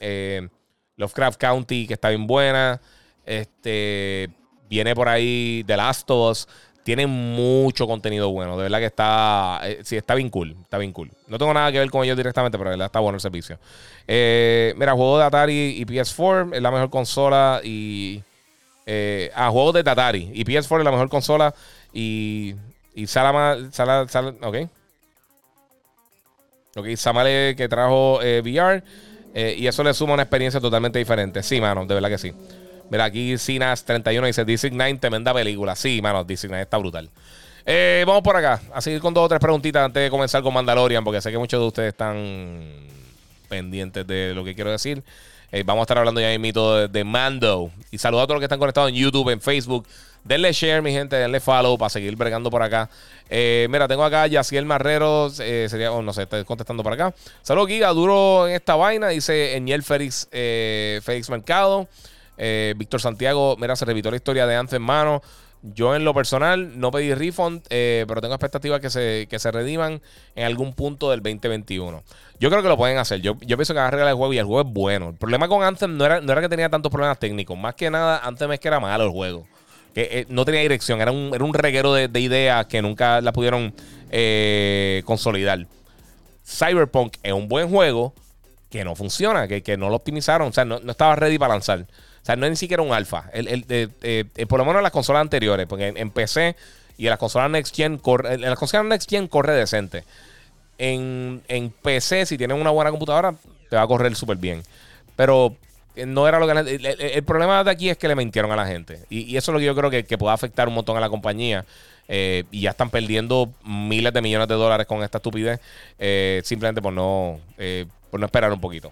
Lovecraft 0.98 1.40
County, 1.40 1.88
que 1.88 1.94
está 1.96 2.10
bien 2.10 2.28
buena. 2.28 2.80
Este 3.26 4.30
Viene 4.76 4.94
por 4.94 5.08
ahí 5.08 5.64
The 5.66 5.78
Last 5.78 6.12
of 6.12 6.32
Us. 6.32 6.48
Tiene 6.84 7.08
mucho 7.08 7.88
contenido 7.88 8.30
bueno. 8.32 8.58
De 8.58 8.64
verdad 8.64 8.80
que 8.80 8.88
está. 8.88 9.62
Eh, 9.64 9.80
sí, 9.86 9.96
está 9.96 10.16
bien 10.16 10.30
cool. 10.30 10.54
Está 10.64 10.78
bien 10.78 10.92
cool. 10.92 11.10
No 11.30 11.38
tengo 11.38 11.54
nada 11.54 11.72
que 11.72 11.80
ver 11.80 11.90
con 11.90 12.04
ellos 12.04 12.18
directamente, 12.18 12.58
pero 12.58 12.72
de 12.72 12.76
verdad 12.76 12.88
está 12.88 13.00
bueno 13.00 13.16
el 13.16 13.22
servicio. 13.22 13.58
Eh, 14.06 14.74
mira, 14.76 14.92
juego 14.92 15.18
de 15.18 15.24
Atari 15.24 15.78
y 15.78 15.86
PS4 15.86 16.56
es 16.56 16.62
la 16.62 16.72
mejor 16.72 16.90
consola. 16.90 17.62
Y. 17.64 18.22
Eh, 18.86 19.32
ah, 19.34 19.50
juegos 19.50 19.76
de 19.76 19.90
Atari 19.90 20.32
y 20.34 20.44
PS4 20.44 20.80
es 20.80 20.84
la 20.84 20.92
mejor 20.92 21.08
consola. 21.08 21.56
Y. 21.94 22.56
Y 22.94 23.08
Salama. 23.08 23.56
Sala, 23.72 24.10
sala, 24.10 24.34
ok. 24.42 24.58
Ok, 26.76 26.96
Samale 26.98 27.56
que 27.56 27.70
trajo 27.70 28.18
VR. 28.18 28.84
y 29.34 29.66
eso 29.68 29.86
le 29.86 29.94
suma 29.94 30.16
una 30.16 30.24
experiencia 30.24 30.60
totalmente 30.60 31.00
diferente. 31.00 31.44
Sí, 31.44 31.62
mano, 31.62 31.86
de 31.86 31.94
verdad 31.94 32.10
que 32.10 32.18
sí. 32.18 32.34
Mira, 32.90 33.06
aquí 33.06 33.34
Cinas31 33.34 34.26
dice 34.26 34.46
District 34.46 34.76
9, 34.76 34.98
tremenda 35.00 35.34
película. 35.34 35.76
Sí, 35.76 36.02
mano, 36.02 36.24
District 36.24 36.52
9 36.52 36.64
está 36.64 36.78
brutal. 36.78 37.10
Eh, 37.66 38.04
vamos 38.06 38.22
por 38.22 38.36
acá, 38.36 38.62
a 38.74 38.80
seguir 38.80 39.02
con 39.02 39.12
dos 39.14 39.26
o 39.26 39.28
tres 39.28 39.40
preguntitas 39.40 39.84
antes 39.84 40.04
de 40.04 40.10
comenzar 40.12 40.44
con 40.44 40.54
Mandalorian, 40.54 41.04
porque 41.04 41.20
sé 41.20 41.32
que 41.32 41.38
muchos 41.40 41.60
de 41.60 41.66
ustedes 41.66 41.90
están 41.90 42.62
pendientes 43.50 44.06
de 44.06 44.34
lo 44.36 44.44
que 44.44 44.54
quiero 44.54 44.70
decir. 44.70 45.04
Eh, 45.52 45.64
vamos 45.66 45.82
a 45.82 45.84
estar 45.84 45.98
hablando 45.98 46.22
ya 46.22 46.32
en 46.32 46.42
mito 46.42 46.76
de, 46.76 46.88
de, 46.88 47.04
Mando. 47.04 47.72
Y 47.90 47.98
saludos 47.98 48.24
a 48.24 48.28
todos 48.28 48.36
los 48.36 48.42
que 48.42 48.46
están 48.46 48.60
conectados 48.60 48.90
en 48.90 48.96
YouTube, 48.96 49.30
en 49.30 49.42
Facebook. 49.42 49.88
Denle 50.24 50.52
share, 50.52 50.84
mi 50.84 50.92
gente, 50.92 51.16
denle 51.16 51.40
follow 51.40 51.76
para 51.78 51.90
seguir 51.90 52.16
bregando 52.16 52.52
por 52.52 52.62
acá. 52.62 52.88
Eh, 53.30 53.68
mira, 53.72 53.88
tengo 53.88 54.04
acá 54.04 54.28
Yaciel 54.28 54.66
Marrero, 54.66 55.30
sería, 55.32 55.92
oh, 55.92 56.04
no 56.04 56.14
sé, 56.14 56.24
está 56.24 56.44
contestando 56.44 56.84
por 56.84 56.94
acá. 56.94 57.16
Saludos, 57.42 57.70
Giga, 57.70 57.90
duro 57.90 58.48
en 58.48 58.56
esta 58.56 58.76
vaina, 58.76 59.10
dice 59.10 59.56
Eniel 59.56 59.82
Félix, 59.82 60.28
Félix 60.32 61.30
Mercado. 61.30 61.88
Eh, 62.38 62.74
Víctor 62.78 63.02
Santiago, 63.02 63.56
mira, 63.60 63.76
se 63.76 63.86
repitió 63.86 64.12
la 64.12 64.18
historia 64.18 64.46
de 64.46 64.56
Anthem, 64.56 64.82
mano. 64.82 65.22
Yo 65.62 65.96
en 65.96 66.06
lo 66.06 66.14
personal 66.14 66.80
no 66.80 66.92
pedí 66.92 67.14
refund, 67.16 67.64
eh, 67.70 68.06
pero 68.08 68.22
tengo 68.22 68.36
expectativas 68.36 68.80
que 68.80 68.92
se, 68.92 69.28
que 69.28 69.40
se 69.40 69.52
rediman 69.52 70.00
en 70.36 70.46
algún 70.46 70.74
punto 70.74 71.10
del 71.10 71.24
2021. 71.24 72.04
Yo 72.40 72.50
creo 72.52 72.62
que 72.62 72.68
lo 72.68 72.78
pueden 72.78 73.00
hacer. 73.00 73.22
Yo, 73.22 73.36
yo 73.42 73.58
pienso 73.58 73.74
que 73.74 73.78
van 73.78 73.86
a 73.86 73.88
arreglar 73.88 74.10
el 74.10 74.16
juego 74.16 74.34
y 74.34 74.38
el 74.38 74.46
juego 74.46 74.62
es 74.62 74.72
bueno. 74.72 75.10
El 75.10 75.16
problema 75.16 75.48
con 75.48 75.64
Anthem 75.64 75.98
no 75.98 76.06
era, 76.06 76.22
no 76.22 76.32
era 76.32 76.42
que 76.42 76.50
tenía 76.50 76.70
tantos 76.70 76.92
problemas 76.92 77.18
técnicos. 77.18 77.58
Más 77.58 77.74
que 77.74 77.90
nada, 77.90 78.20
Anthem 78.20 78.52
es 78.52 78.60
que 78.60 78.68
era 78.68 78.80
malo 78.80 79.06
el 79.06 79.10
juego. 79.10 79.48
Que 79.96 80.10
eh, 80.12 80.26
no 80.30 80.46
tenía 80.46 80.62
dirección. 80.62 81.02
Era 81.02 81.12
un, 81.12 81.32
era 81.34 81.44
un 81.44 81.54
reguero 81.54 81.94
de, 81.94 82.20
ideas 82.20 82.68
que 82.68 82.82
nunca 82.84 83.22
la 83.22 83.34
pudieron 83.34 83.74
consolidar. 85.04 85.66
Cyberpunk 86.46 87.16
es 87.24 87.34
un 87.34 87.48
buen 87.48 87.70
juego 87.70 88.14
que 88.70 88.84
no 88.84 88.96
funciona, 88.96 89.48
que, 89.48 89.78
no 89.78 89.90
lo 89.90 89.96
optimizaron. 89.96 90.50
O 90.50 90.54
sea, 90.54 90.64
no, 90.64 90.80
no 90.80 90.92
estaba 90.92 91.16
ready 91.16 91.40
para 91.40 91.54
lanzar. 91.54 91.88
Sea, 92.26 92.36
no 92.36 92.46
es 92.46 92.52
ni 92.52 92.56
siquiera 92.56 92.84
un 92.84 92.94
alfa. 92.94 93.30
El, 93.34 93.66
por 94.48 94.60
lo 94.60 94.66
menos 94.66 94.80
en 94.80 94.84
las 94.84 94.92
consolas 94.92 95.22
anteriores, 95.22 95.68
porque 95.68 95.94
en, 95.96 96.10
PC 96.10 96.56
y 96.98 97.06
en 97.06 97.10
las 97.12 97.20
consolas 97.20 97.52
Next 97.52 97.76
Gen 97.76 97.98
corre, 97.98 98.34
en 98.34 98.42
las 98.42 98.58
consolas 98.58 98.86
Next 98.86 99.10
Gen 99.10 99.28
corre 99.28 99.54
decente. 99.54 100.04
En, 100.78 101.42
en 101.48 101.70
PC, 101.70 102.26
si 102.26 102.38
tienes 102.38 102.60
una 102.60 102.72
buena 102.72 102.92
computadora, 102.92 103.36
te 103.70 103.76
va 103.76 103.84
a 103.84 103.88
correr 103.88 104.16
súper 104.16 104.38
bien. 104.38 104.64
Pero 105.16 105.56
no 106.06 106.28
era 106.28 106.40
lo 106.40 106.48
que 106.48 107.14
el, 107.16 107.24
problema 107.24 107.64
de 107.64 107.72
aquí 107.72 107.90
es 107.90 107.98
que 107.98 108.08
le 108.08 108.16
mintieron 108.16 108.52
a 108.52 108.56
la 108.56 108.66
gente. 108.66 109.00
Y, 109.10 109.38
eso 109.38 109.52
es 109.52 109.54
lo 109.54 109.60
que 109.60 109.66
yo 109.66 109.76
creo 109.76 109.90
que, 109.90 110.04
que 110.04 110.18
puede 110.18 110.34
afectar 110.34 110.68
un 110.68 110.74
montón 110.74 110.98
a 110.98 111.00
la 111.00 111.10
compañía. 111.10 111.66
Eh, 112.08 112.44
y 112.52 112.62
ya 112.62 112.72
están 112.72 112.92
perdiendo 112.92 113.52
miles 113.64 114.14
de 114.14 114.22
millones 114.22 114.48
de 114.48 114.54
dólares 114.56 114.86
con 114.88 115.04
esta 115.04 115.18
estupidez. 115.20 115.60
Eh, 115.98 116.42
simplemente 116.44 116.82
por 116.82 116.94
no, 116.94 117.40
eh, 117.58 117.86
por 118.12 118.20
no 118.20 118.26
esperar 118.26 118.52
un 118.52 118.60
poquito. 118.62 118.92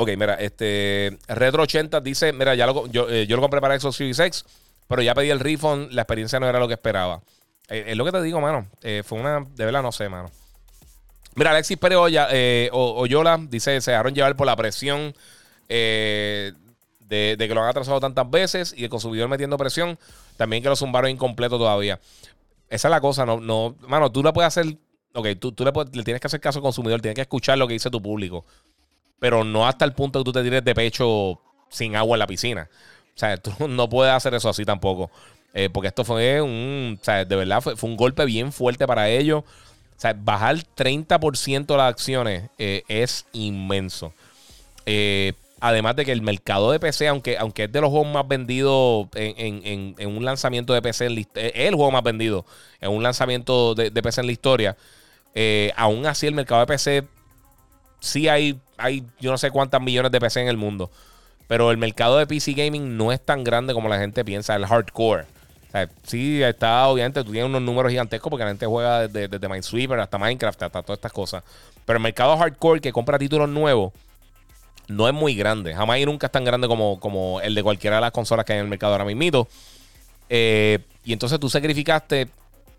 Ok, 0.00 0.10
mira, 0.16 0.34
este 0.34 1.18
Retro 1.26 1.64
80 1.64 2.00
dice, 2.00 2.32
mira, 2.32 2.54
ya 2.54 2.66
lo, 2.66 2.86
yo, 2.86 3.10
yo 3.10 3.36
lo 3.36 3.42
compré 3.42 3.60
para 3.60 3.78
Xbox 3.78 3.96
Series 3.96 4.44
pero 4.86 5.02
ya 5.02 5.14
pedí 5.14 5.28
el 5.30 5.40
refund, 5.40 5.92
la 5.92 6.02
experiencia 6.02 6.40
no 6.40 6.48
era 6.48 6.58
lo 6.58 6.68
que 6.68 6.74
esperaba. 6.74 7.20
es 7.68 7.96
lo 7.96 8.04
que 8.04 8.12
te 8.12 8.22
digo, 8.22 8.40
mano. 8.40 8.66
fue 9.04 9.18
una, 9.18 9.40
de 9.40 9.64
verdad, 9.64 9.82
no 9.82 9.92
sé, 9.92 10.08
mano. 10.08 10.30
Mira, 11.38 11.52
Alexis 11.52 11.76
Pérez 11.76 11.98
eh, 12.32 12.68
Oyola 12.72 13.38
dice: 13.40 13.80
se 13.80 13.92
dejaron 13.92 14.12
llevar 14.12 14.34
por 14.34 14.46
la 14.46 14.56
presión 14.56 15.14
eh, 15.68 16.52
de, 17.00 17.36
que 17.38 17.54
lo 17.54 17.62
han 17.62 17.68
atrasado 17.68 18.00
tantas 18.00 18.28
veces 18.28 18.74
y 18.76 18.84
el 18.84 18.90
consumidor 18.90 19.28
metiendo 19.28 19.56
presión. 19.56 19.98
También 20.36 20.64
que 20.64 20.68
lo 20.68 20.74
zumbaron 20.74 21.10
incompleto 21.10 21.58
todavía. 21.58 22.00
Esa 22.68 22.88
es 22.88 22.90
la 22.90 23.00
cosa, 23.00 23.24
no, 23.24 23.40
no, 23.40 23.76
mano, 23.86 24.10
tú 24.10 24.22
la 24.22 24.32
puedes 24.32 24.48
hacer. 24.48 24.76
Ok, 25.14 25.28
tú, 25.38 25.52
tú 25.52 25.64
le, 25.64 25.72
le, 25.92 26.02
tienes 26.02 26.20
que 26.20 26.26
hacer 26.26 26.40
caso 26.40 26.58
al 26.58 26.62
consumidor, 26.62 27.00
tienes 27.00 27.14
que 27.14 27.22
escuchar 27.22 27.56
lo 27.56 27.68
que 27.68 27.74
dice 27.74 27.88
tu 27.88 28.02
público. 28.02 28.44
Pero 29.18 29.44
no 29.44 29.66
hasta 29.66 29.84
el 29.84 29.92
punto 29.92 30.20
que 30.20 30.24
tú 30.24 30.32
te 30.32 30.42
tires 30.42 30.64
de 30.64 30.74
pecho 30.74 31.40
sin 31.68 31.96
agua 31.96 32.16
en 32.16 32.20
la 32.20 32.26
piscina. 32.26 32.68
O 33.14 33.18
sea, 33.18 33.36
tú 33.36 33.52
no 33.68 33.88
puedes 33.88 34.12
hacer 34.12 34.34
eso 34.34 34.48
así 34.48 34.64
tampoco. 34.64 35.10
Eh, 35.54 35.68
porque 35.70 35.88
esto 35.88 36.04
fue 36.04 36.40
un. 36.40 36.98
O 37.00 37.04
sea, 37.04 37.24
de 37.24 37.36
verdad 37.36 37.60
fue, 37.60 37.76
fue 37.76 37.90
un 37.90 37.96
golpe 37.96 38.24
bien 38.24 38.52
fuerte 38.52 38.86
para 38.86 39.08
ellos. 39.08 39.42
O 39.42 40.00
sea, 40.00 40.12
bajar 40.16 40.56
30% 40.76 41.76
las 41.76 41.90
acciones 41.90 42.50
eh, 42.58 42.84
es 42.86 43.26
inmenso. 43.32 44.12
Eh, 44.86 45.32
además 45.58 45.96
de 45.96 46.04
que 46.04 46.12
el 46.12 46.22
mercado 46.22 46.70
de 46.70 46.78
PC, 46.78 47.08
aunque, 47.08 47.36
aunque 47.36 47.64
es 47.64 47.72
de 47.72 47.80
los 47.80 47.90
juegos 47.90 48.12
más 48.12 48.28
vendidos 48.28 49.08
en, 49.16 49.96
un 49.98 50.24
lanzamiento 50.24 50.72
de 50.72 50.82
PC, 50.82 51.06
es 51.06 51.52
el 51.54 51.74
juego 51.74 51.90
más 51.90 52.04
vendido 52.04 52.46
en 52.80 52.92
un 52.92 53.02
lanzamiento 53.02 53.74
de, 53.74 53.90
PC 53.90 54.20
en 54.20 54.26
la 54.26 54.32
historia, 54.32 54.76
aún 55.74 56.06
así 56.06 56.28
el 56.28 56.34
mercado 56.34 56.60
de 56.60 56.66
PC 56.68 57.04
sí 58.00 58.28
hay, 58.28 58.58
hay 58.76 59.04
yo 59.20 59.30
no 59.30 59.38
sé 59.38 59.50
cuántas 59.50 59.80
millones 59.80 60.12
de 60.12 60.20
PC 60.20 60.40
en 60.40 60.48
el 60.48 60.56
mundo. 60.56 60.90
Pero 61.46 61.70
el 61.70 61.78
mercado 61.78 62.18
de 62.18 62.26
PC 62.26 62.52
Gaming 62.52 62.96
no 62.96 63.10
es 63.10 63.24
tan 63.24 63.42
grande 63.42 63.72
como 63.72 63.88
la 63.88 63.98
gente 63.98 64.24
piensa, 64.24 64.54
el 64.54 64.66
hardcore. 64.66 65.24
Sí, 66.02 66.42
está, 66.42 66.86
obviamente, 66.88 67.22
tú 67.22 67.30
tienes 67.30 67.48
unos 67.48 67.62
números 67.62 67.90
gigantescos 67.90 68.30
porque 68.30 68.44
la 68.44 68.50
gente 68.50 68.66
juega 68.66 69.06
desde, 69.06 69.28
desde 69.28 69.48
Minesweeper 69.48 70.00
hasta 70.00 70.18
Minecraft, 70.18 70.62
hasta 70.62 70.82
todas 70.82 70.98
estas 70.98 71.12
cosas. 71.12 71.44
Pero 71.84 71.98
el 71.98 72.02
mercado 72.02 72.36
hardcore 72.36 72.80
que 72.80 72.92
compra 72.92 73.18
títulos 73.18 73.48
nuevos 73.48 73.92
no 74.88 75.06
es 75.06 75.14
muy 75.14 75.34
grande. 75.34 75.74
Jamás 75.74 75.98
y 75.98 76.06
nunca 76.06 76.26
es 76.26 76.32
tan 76.32 76.44
grande 76.44 76.66
como, 76.66 76.98
como 76.98 77.40
el 77.40 77.54
de 77.54 77.62
cualquiera 77.62 77.96
de 77.96 78.02
las 78.02 78.10
consolas 78.10 78.44
que 78.44 78.54
hay 78.54 78.58
en 78.58 78.64
el 78.64 78.70
mercado 78.70 78.92
ahora 78.92 79.04
mismo. 79.04 79.46
Eh, 80.28 80.80
y 81.04 81.12
entonces 81.12 81.38
tú 81.38 81.48
sacrificaste 81.48 82.28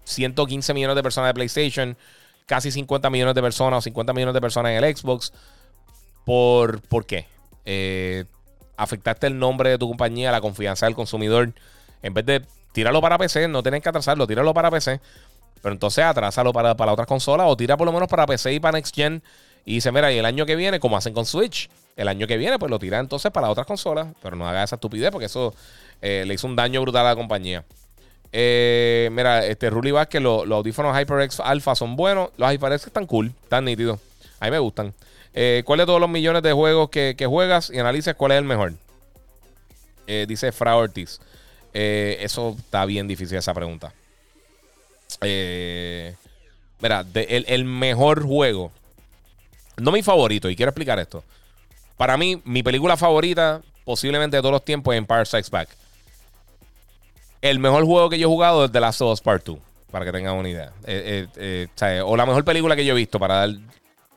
115 0.03 0.73
millones 0.73 0.95
de 0.95 1.03
personas 1.03 1.29
de 1.29 1.33
PlayStation, 1.35 1.97
casi 2.49 2.71
50 2.71 3.11
millones 3.11 3.35
de 3.35 3.41
personas 3.43 3.77
o 3.77 3.81
50 3.81 4.11
millones 4.11 4.33
de 4.33 4.41
personas 4.41 4.71
en 4.71 4.83
el 4.83 4.97
Xbox. 4.97 5.31
¿Por, 6.25 6.81
¿por 6.81 7.05
qué? 7.05 7.27
Eh, 7.63 8.25
afectaste 8.75 9.27
el 9.27 9.37
nombre 9.37 9.69
de 9.69 9.77
tu 9.77 9.87
compañía, 9.87 10.31
la 10.31 10.41
confianza 10.41 10.87
del 10.87 10.95
consumidor. 10.95 11.53
En 12.01 12.15
vez 12.15 12.25
de 12.25 12.41
tíralo 12.71 13.01
para 13.01 13.19
PC, 13.19 13.47
no 13.47 13.61
tienes 13.61 13.83
que 13.83 13.89
atrasarlo, 13.89 14.25
tíralo 14.25 14.51
para 14.55 14.71
PC. 14.71 14.99
Pero 15.61 15.73
entonces 15.73 16.03
atrásalo 16.03 16.51
para, 16.51 16.75
para 16.75 16.91
otras 16.91 17.07
consolas 17.07 17.45
o 17.47 17.55
tira 17.55 17.77
por 17.77 17.85
lo 17.85 17.93
menos 17.93 18.07
para 18.07 18.25
PC 18.25 18.53
y 18.53 18.59
para 18.59 18.79
Next 18.79 18.95
Gen. 18.95 19.21
Y 19.63 19.75
dice, 19.75 19.91
mira, 19.91 20.11
y 20.11 20.17
el 20.17 20.25
año 20.25 20.47
que 20.47 20.55
viene, 20.55 20.79
como 20.79 20.97
hacen 20.97 21.13
con 21.13 21.27
Switch, 21.27 21.69
el 21.97 22.07
año 22.07 22.25
que 22.25 22.37
viene, 22.37 22.57
pues 22.57 22.71
lo 22.71 22.79
tira 22.79 22.97
entonces 22.97 23.31
para 23.31 23.47
otras 23.47 23.67
consolas. 23.67 24.07
Pero 24.23 24.35
no 24.35 24.47
haga 24.47 24.63
esa 24.63 24.77
estupidez 24.77 25.11
porque 25.11 25.27
eso 25.27 25.53
eh, 26.01 26.23
le 26.25 26.33
hizo 26.33 26.47
un 26.47 26.55
daño 26.55 26.81
brutal 26.81 27.05
a 27.05 27.09
la 27.09 27.15
compañía. 27.15 27.63
Eh, 28.31 29.09
mira, 29.11 29.45
este 29.45 29.69
Ruli 29.69 29.91
Vázquez, 29.91 30.21
los, 30.21 30.47
los 30.47 30.57
audífonos 30.57 30.95
HyperX 30.97 31.39
Alpha 31.39 31.75
son 31.75 31.95
buenos. 31.95 32.29
Los 32.37 32.51
HyperX 32.51 32.87
están 32.87 33.05
cool, 33.05 33.33
están 33.43 33.65
nítidos. 33.65 33.99
A 34.39 34.45
mí 34.45 34.51
me 34.51 34.59
gustan. 34.59 34.93
Eh, 35.33 35.63
¿Cuál 35.65 35.79
de 35.79 35.85
todos 35.85 35.99
los 35.99 36.09
millones 36.09 36.43
de 36.43 36.53
juegos 36.53 36.89
que, 36.89 37.15
juegas 37.27 37.69
y 37.69 37.79
analices 37.79 38.15
cuál 38.15 38.31
es 38.31 38.37
el 38.37 38.45
mejor? 38.45 38.73
dice 40.27 40.51
Fra 40.51 40.75
Ortiz. 40.75 41.19
Eh, 41.73 42.17
eso 42.21 42.55
está 42.57 42.85
bien 42.85 43.07
difícil 43.07 43.37
esa 43.37 43.53
pregunta. 43.53 43.93
Eh, 45.21 46.15
mira, 46.81 47.05
el, 47.13 47.65
mejor 47.65 48.23
juego. 48.23 48.71
No 49.77 49.91
mi 49.91 50.03
favorito, 50.03 50.49
y 50.49 50.55
quiero 50.55 50.71
explicar 50.71 50.99
esto. 50.99 51.23
Para 51.97 52.17
mí, 52.17 52.41
mi 52.45 52.63
película 52.63 52.97
favorita, 52.97 53.61
posiblemente 53.85 54.37
de 54.37 54.41
todos 54.41 54.53
los 54.53 54.65
tiempos, 54.65 54.93
es 54.93 54.97
Empire 54.97 55.25
Strikes 55.25 55.49
Back. 55.49 55.69
El 57.41 57.59
mejor 57.59 57.85
juego 57.85 58.09
que 58.09 58.19
yo 58.19 58.27
he 58.27 58.31
jugado 58.31 58.65
es 58.65 58.71
The 58.71 58.79
Last 58.79 59.01
of 59.01 59.13
Us 59.13 59.21
Part 59.21 59.45
2, 59.45 59.57
para 59.91 60.05
que 60.05 60.11
tengan 60.11 60.35
una 60.35 60.49
idea. 60.49 60.73
Eh, 60.85 62.01
o, 62.05 62.17
la 62.17 62.25
mejor 62.25 62.43
película 62.43 62.75
que 62.75 62.83
yo 62.83 62.93
he 62.93 62.97
visto, 62.97 63.19
para 63.19 63.47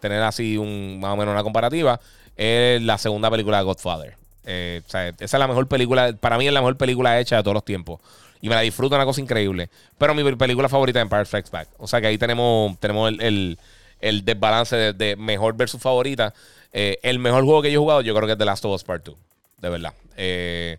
tener 0.01 0.23
así 0.23 0.57
un, 0.57 0.99
más 1.01 1.13
o 1.13 1.17
menos 1.17 1.33
una 1.33 1.43
comparativa, 1.43 2.01
es 2.37 2.83
la 2.83 2.99
segunda 2.99 3.31
película 3.31 3.59
de 3.59 3.65
Godfather. 3.65 4.17
Eh, 4.45 4.83
esa 4.85 5.09
es 5.19 5.33
la 5.33 5.47
mejor 5.47 5.69
película, 5.69 6.13
para 6.15 6.37
mí 6.37 6.47
es 6.47 6.53
la 6.53 6.61
mejor 6.61 6.77
película 6.77 7.21
hecha 7.21 7.37
de 7.37 7.43
todos 7.43 7.55
los 7.55 7.65
tiempos. 7.65 8.01
Y 8.41 8.49
me 8.49 8.57
la 8.57 8.63
disfruto, 8.63 8.97
una 8.97 9.05
cosa 9.05 9.21
increíble. 9.21 9.71
Pero 9.97 10.15
mi 10.15 10.35
película 10.35 10.69
favorita 10.69 10.99
es 10.99 11.05
Empire 11.05 11.25
Strikes 11.25 11.51
Back. 11.51 11.69
O 11.79 11.87
sea 11.87 12.01
que 12.01 12.09
ahí 12.09 12.19
tenemos, 12.19 12.77
tenemos 12.81 13.13
el, 13.21 13.57
desbalance 14.25 14.93
de, 14.93 15.15
mejor 15.15 15.57
versus 15.57 15.81
favorita. 15.81 16.35
Eh, 16.73 16.99
el 17.05 17.21
mejor 17.21 17.45
juego 17.45 17.63
que 17.63 17.71
yo 17.71 17.79
he 17.79 17.83
jugado, 17.83 18.01
yo 18.01 18.13
creo 18.17 18.27
que 18.27 18.33
es 18.33 18.39
The 18.39 18.45
Last 18.45 18.65
of 18.65 18.75
Us 18.75 18.83
Part 18.83 19.05
2. 19.05 19.15
De 19.59 19.69
verdad. 19.69 19.95
Eh, 20.17 20.79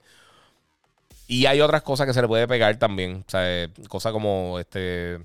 y 1.28 1.46
hay 1.46 1.62
otras 1.62 1.82
cosas 1.82 2.08
que 2.08 2.14
se 2.14 2.22
le 2.22 2.28
puede 2.28 2.48
pegar 2.48 2.78
también. 2.78 3.24
O 3.28 3.30
sea, 3.30 3.70
cosas 3.88 4.12
como 4.12 4.60
este 4.60 5.20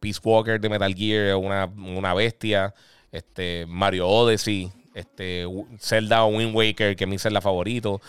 Peace 0.00 0.20
Walker 0.22 0.60
de 0.60 0.68
Metal 0.68 0.94
Gear, 0.94 1.36
una, 1.36 1.66
una 1.66 2.14
bestia. 2.14 2.74
Este, 3.12 3.66
Mario 3.66 4.08
Odyssey 4.08 4.70
este, 4.94 5.46
Zelda 5.78 6.24
o 6.24 6.28
Wind 6.28 6.54
Waker, 6.54 6.96
que 6.96 7.04
es 7.04 7.10
mi 7.10 7.18
Zelda 7.18 7.40
favorito. 7.40 8.00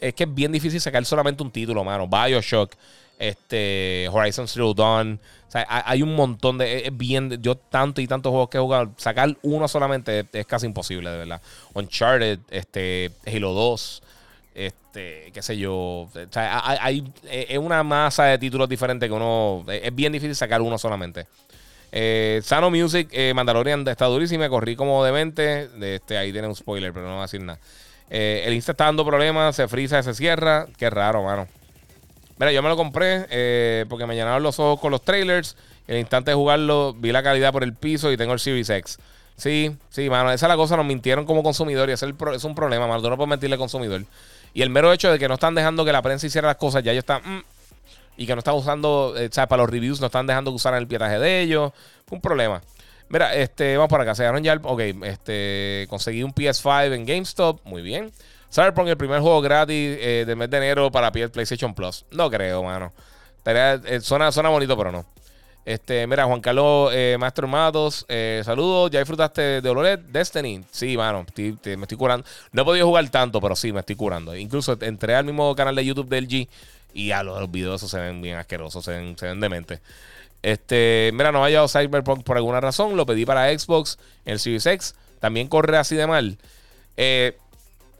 es 0.00 0.14
que 0.14 0.24
es 0.24 0.34
bien 0.34 0.52
difícil 0.52 0.80
sacar 0.80 1.04
solamente 1.04 1.42
un 1.42 1.50
título, 1.50 1.84
mano. 1.84 2.08
Bioshock, 2.08 2.74
este, 3.18 4.08
Horizon 4.12 4.48
Zero 4.48 4.74
Dawn. 4.74 5.20
Hay, 5.68 6.02
un 6.02 6.16
montón 6.16 6.58
de. 6.58 6.86
Es 6.86 6.96
bien. 6.96 7.40
Yo 7.40 7.56
tanto 7.56 8.00
y 8.00 8.08
tantos 8.08 8.30
juegos 8.30 8.48
que 8.48 8.58
he 8.58 8.60
jugado. 8.60 8.92
Sacar 8.96 9.36
uno 9.42 9.68
solamente 9.68 10.26
es, 10.32 10.46
casi 10.46 10.66
imposible, 10.66 11.10
de 11.10 11.18
verdad. 11.18 11.40
Uncharted, 11.74 12.40
este, 12.50 13.12
Halo 13.26 13.52
2. 13.52 14.02
Este, 14.54 15.30
qué 15.32 15.42
sé 15.42 15.56
yo. 15.58 15.74
O 15.74 16.10
sea, 16.30 16.62
hay, 16.64 17.04
es 17.28 17.58
una 17.58 17.82
masa 17.82 18.24
de 18.26 18.38
títulos 18.38 18.68
diferentes 18.68 19.08
que 19.08 19.12
uno. 19.12 19.64
Es 19.68 19.94
bien 19.94 20.12
difícil 20.12 20.36
sacar 20.36 20.62
uno 20.62 20.78
solamente. 20.78 21.26
Eh, 21.90 22.40
Sano 22.42 22.70
Music, 22.70 23.08
eh, 23.12 23.32
Mandalorian 23.34 23.86
está 23.86 24.06
durísimo. 24.06 24.48
Corrí 24.48 24.76
como 24.76 25.04
demente. 25.04 25.68
De 25.68 25.96
este, 25.96 26.16
ahí 26.16 26.32
tiene 26.32 26.48
un 26.48 26.54
spoiler, 26.56 26.92
pero 26.92 27.06
no 27.06 27.12
voy 27.12 27.18
a 27.20 27.22
decir 27.22 27.42
nada. 27.42 27.58
Eh, 28.10 28.44
el 28.46 28.54
Insta 28.54 28.72
está 28.72 28.84
dando 28.84 29.04
problemas, 29.04 29.56
se 29.56 29.68
frisa, 29.68 30.02
se 30.02 30.14
cierra. 30.14 30.66
Qué 30.76 30.90
raro, 30.90 31.22
mano. 31.22 31.48
Mira, 32.38 32.52
yo 32.52 32.62
me 32.62 32.68
lo 32.68 32.76
compré 32.76 33.26
eh, 33.30 33.86
porque 33.88 34.06
me 34.06 34.14
llenaron 34.14 34.42
los 34.42 34.58
ojos 34.58 34.80
con 34.80 34.90
los 34.90 35.02
trailers. 35.02 35.56
El 35.86 35.98
instante 35.98 36.30
de 36.30 36.34
jugarlo, 36.34 36.94
vi 36.94 37.12
la 37.12 37.22
calidad 37.22 37.52
por 37.52 37.62
el 37.62 37.74
piso 37.74 38.10
y 38.10 38.16
tengo 38.16 38.32
el 38.32 38.40
Series 38.40 38.70
X. 38.70 38.98
Sí, 39.36 39.76
sí, 39.88 40.08
mano. 40.10 40.32
Esa 40.32 40.46
es 40.46 40.48
la 40.48 40.56
cosa. 40.56 40.76
Nos 40.76 40.86
mintieron 40.86 41.26
como 41.26 41.42
consumidor 41.42 41.88
y 41.88 41.92
ese 41.92 42.06
es, 42.06 42.44
un 42.44 42.54
problema, 42.54 42.86
mano. 42.86 43.02
Tú 43.02 43.10
no 43.10 43.16
puedes 43.16 43.30
mentirle 43.30 43.54
al 43.54 43.60
consumidor. 43.60 44.04
Y 44.54 44.62
el 44.62 44.70
mero 44.70 44.92
hecho 44.92 45.10
de 45.10 45.18
que 45.18 45.28
no 45.28 45.34
están 45.34 45.54
dejando 45.54 45.84
que 45.84 45.92
la 45.92 46.00
prensa 46.00 46.26
hiciera 46.26 46.48
las 46.48 46.56
cosas, 46.56 46.82
ya 46.82 46.92
ellos 46.92 47.02
están. 47.02 47.20
Mm, 47.24 47.42
y 48.16 48.26
que 48.26 48.34
no 48.34 48.38
están 48.38 48.54
usando, 48.54 49.14
eh, 49.16 49.28
o 49.30 49.32
sea, 49.32 49.48
para 49.48 49.62
los 49.62 49.70
reviews 49.70 50.00
no 50.00 50.06
están 50.06 50.26
dejando 50.26 50.52
que 50.52 50.56
usaran 50.56 50.80
el 50.80 50.86
pietaje 50.86 51.18
de 51.18 51.42
ellos. 51.42 51.72
Un 52.10 52.20
problema. 52.20 52.62
Mira, 53.08 53.34
este, 53.34 53.76
vamos 53.76 53.90
por 53.90 54.00
acá. 54.00 54.14
Se 54.14 54.22
dieron 54.22 54.42
ya. 54.42 54.54
Ok, 54.62 54.80
este, 55.02 55.86
conseguí 55.90 56.22
un 56.22 56.32
PS5 56.32 56.94
en 56.94 57.04
GameStop. 57.04 57.60
Muy 57.64 57.82
bien. 57.82 58.12
Cyberpunk, 58.52 58.88
el 58.88 58.96
primer 58.96 59.20
juego 59.20 59.40
gratis 59.40 59.98
eh, 60.00 60.24
del 60.26 60.36
mes 60.36 60.48
de 60.48 60.56
enero 60.58 60.90
para 60.92 61.10
PlayStation 61.10 61.74
Plus. 61.74 62.06
No 62.12 62.30
creo, 62.30 62.62
mano. 62.62 62.92
Eh, 63.44 64.00
suena, 64.00 64.30
bonito, 64.48 64.76
pero 64.76 64.92
no. 64.92 65.04
Este, 65.64 66.06
mira, 66.06 66.24
Juan 66.26 66.40
Carlos 66.40 66.90
eh, 66.92 67.16
Maestro 67.18 67.48
Matos, 67.48 68.04
eh, 68.08 68.42
saludos. 68.44 68.90
¿Ya 68.90 68.98
disfrutaste 68.98 69.60
de 69.60 69.68
Ololet 69.68 70.00
Destiny? 70.00 70.62
Sí, 70.70 70.96
mano, 70.96 71.24
me 71.36 71.82
estoy 71.82 71.98
curando. 71.98 72.26
No 72.52 72.62
he 72.62 72.64
podido 72.64 72.86
jugar 72.86 73.08
tanto, 73.08 73.40
pero 73.40 73.56
sí, 73.56 73.72
me 73.72 73.80
estoy 73.80 73.96
curando. 73.96 74.36
Incluso 74.36 74.76
entré 74.80 75.14
al 75.14 75.24
mismo 75.24 75.54
canal 75.54 75.74
de 75.74 75.84
YouTube 75.84 76.08
del 76.08 76.28
G 76.28 76.48
y 76.94 77.10
a 77.10 77.22
los, 77.22 77.50
videos 77.50 77.80
se 77.80 77.98
ven 77.98 78.22
bien 78.22 78.36
asquerosos, 78.36 78.84
se 78.84 78.92
ven, 78.92 79.18
se 79.18 79.26
ven. 79.26 79.66
Este, 80.42 81.10
mira, 81.14 81.32
no 81.32 81.44
ha 81.44 81.48
llegado 81.48 81.68
Cyberpunk 81.68 82.22
por 82.22 82.36
alguna 82.36 82.60
razón. 82.60 82.96
Lo 82.96 83.06
pedí 83.06 83.24
para 83.24 83.56
Xbox, 83.58 83.98
en 84.24 84.34
el 84.34 84.40
Series 84.40 84.66
X. 84.66 84.94
también 85.18 85.48
corre 85.48 85.76
así 85.76 85.96
de 85.96 86.06
mal. 86.06 86.38
Eh, 86.96 87.36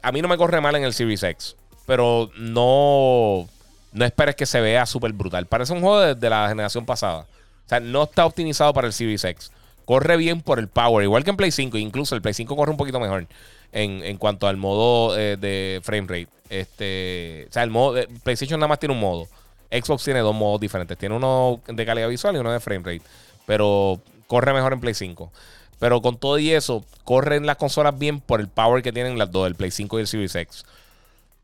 a 0.01 0.11
mí 0.11 0.21
no 0.21 0.27
me 0.27 0.37
corre 0.37 0.61
mal 0.61 0.75
en 0.75 0.83
el 0.83 0.93
Series 0.93 1.23
X, 1.23 1.55
pero 1.87 2.29
no, 2.37 3.49
no 3.91 4.05
esperes 4.05 4.35
que 4.35 4.45
se 4.45 4.61
vea 4.61 4.85
súper 4.85 5.11
brutal. 5.13 5.47
Parece 5.47 5.73
un 5.73 5.81
juego 5.81 6.13
de, 6.13 6.29
la 6.29 6.47
generación 6.47 6.85
pasada. 6.85 7.25
O 7.65 7.69
sea, 7.69 7.79
no 7.79 8.03
está 8.03 8.25
optimizado 8.25 8.73
para 8.73 8.87
el 8.87 8.93
Series 8.93 9.23
X. 9.23 9.51
Corre 9.85 10.17
bien 10.17 10.41
por 10.41 10.59
el 10.59 10.67
power, 10.67 11.03
igual 11.03 11.23
que 11.23 11.29
en 11.31 11.37
Play 11.37 11.51
5. 11.51 11.77
Incluso 11.77 12.15
el 12.15 12.21
Play 12.21 12.33
5 12.33 12.55
corre 12.55 12.71
un 12.71 12.77
poquito 12.77 12.99
mejor 12.99 13.27
en, 13.71 14.17
cuanto 14.17 14.47
al 14.47 14.57
modo 14.57 15.17
eh, 15.17 15.37
de 15.37 15.79
frame 15.83 16.07
rate. 16.07 16.27
Este, 16.49 17.47
o 17.49 17.53
sea, 17.53 17.63
el 17.63 17.69
modo 17.69 17.99
PlayStation 18.23 18.59
nada 18.59 18.67
más 18.67 18.79
tiene 18.79 18.93
un 18.93 18.99
modo. 18.99 19.27
Xbox 19.71 20.03
tiene 20.03 20.19
dos 20.19 20.35
modos 20.35 20.61
diferentes. 20.61 20.97
Tiene 20.97 21.15
uno 21.15 21.59
de 21.67 21.85
calidad 21.85 22.07
visual 22.07 22.35
y 22.35 22.39
uno 22.39 22.51
de 22.51 22.59
frame 22.59 22.83
rate. 22.83 23.01
Pero 23.45 23.99
corre 24.27 24.53
mejor 24.53 24.73
en 24.73 24.79
Play 24.79 24.93
5. 24.93 25.31
Pero 25.79 26.01
con 26.01 26.17
todo 26.17 26.39
y 26.39 26.51
eso, 26.51 26.85
corren 27.03 27.45
las 27.45 27.57
consolas 27.57 27.97
bien 27.97 28.21
por 28.21 28.39
el 28.39 28.47
power 28.47 28.81
que 28.81 28.93
tienen 28.93 29.17
las 29.17 29.31
dos, 29.31 29.47
el 29.47 29.55
Play 29.55 29.71
5 29.71 29.97
y 29.97 30.01
el 30.01 30.07
Series 30.07 30.35
X. 30.35 30.65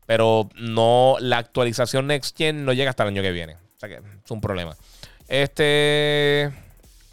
Pero 0.06 0.48
no, 0.56 1.16
la 1.20 1.38
actualización 1.38 2.06
Next 2.06 2.36
Gen 2.36 2.64
no 2.64 2.72
llega 2.72 2.90
hasta 2.90 3.02
el 3.02 3.10
año 3.10 3.22
que 3.22 3.32
viene. 3.32 3.54
O 3.54 3.80
sea 3.80 3.88
que 3.88 3.96
es 3.96 4.30
un 4.30 4.40
problema. 4.40 4.76
Este. 5.28 6.50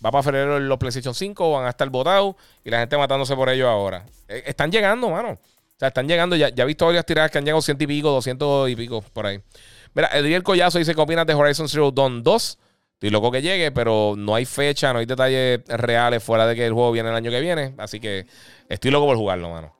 Va 0.03 0.11
para 0.11 0.23
febrero 0.23 0.59
los 0.59 0.77
PlayStation 0.77 1.13
5, 1.13 1.51
van 1.51 1.65
a 1.65 1.69
estar 1.69 1.89
botados 1.89 2.35
y 2.63 2.69
la 2.69 2.79
gente 2.79 2.97
matándose 2.97 3.35
por 3.35 3.49
ellos 3.49 3.67
ahora. 3.67 4.05
E, 4.27 4.43
están 4.45 4.71
llegando, 4.71 5.09
mano. 5.09 5.31
O 5.31 5.39
sea, 5.77 5.89
están 5.89 6.07
llegando. 6.07 6.35
Ya, 6.35 6.49
ya 6.49 6.63
he 6.63 6.67
visto 6.67 6.85
varias 6.85 7.05
tiradas 7.05 7.31
que 7.31 7.37
han 7.37 7.45
llegado 7.45 7.61
ciento 7.61 7.83
y 7.83 7.87
pico, 7.87 8.09
200 8.09 8.69
y 8.69 8.75
pico 8.75 9.01
por 9.01 9.25
ahí. 9.25 9.41
Mira, 9.93 10.09
Edriel 10.13 10.43
Collazo 10.43 10.79
dice: 10.79 10.95
¿Qué 10.95 11.01
opinas 11.01 11.27
de 11.27 11.33
Horizon 11.33 11.67
Zero 11.67 11.91
Dawn 11.91 12.23
2? 12.23 12.57
Estoy 12.93 13.09
loco 13.11 13.31
que 13.31 13.41
llegue, 13.41 13.71
pero 13.71 14.15
no 14.17 14.35
hay 14.35 14.43
fecha, 14.43 14.91
no 14.91 14.99
hay 14.99 15.05
detalles 15.05 15.61
reales 15.67 16.21
fuera 16.21 16.45
de 16.45 16.53
que 16.53 16.65
el 16.65 16.73
juego 16.73 16.91
viene 16.91 17.09
el 17.09 17.15
año 17.15 17.31
que 17.31 17.39
viene. 17.39 17.73
Así 17.77 17.99
que 17.99 18.25
estoy 18.67 18.91
loco 18.91 19.05
por 19.05 19.15
jugarlo, 19.15 19.49
mano. 19.49 19.78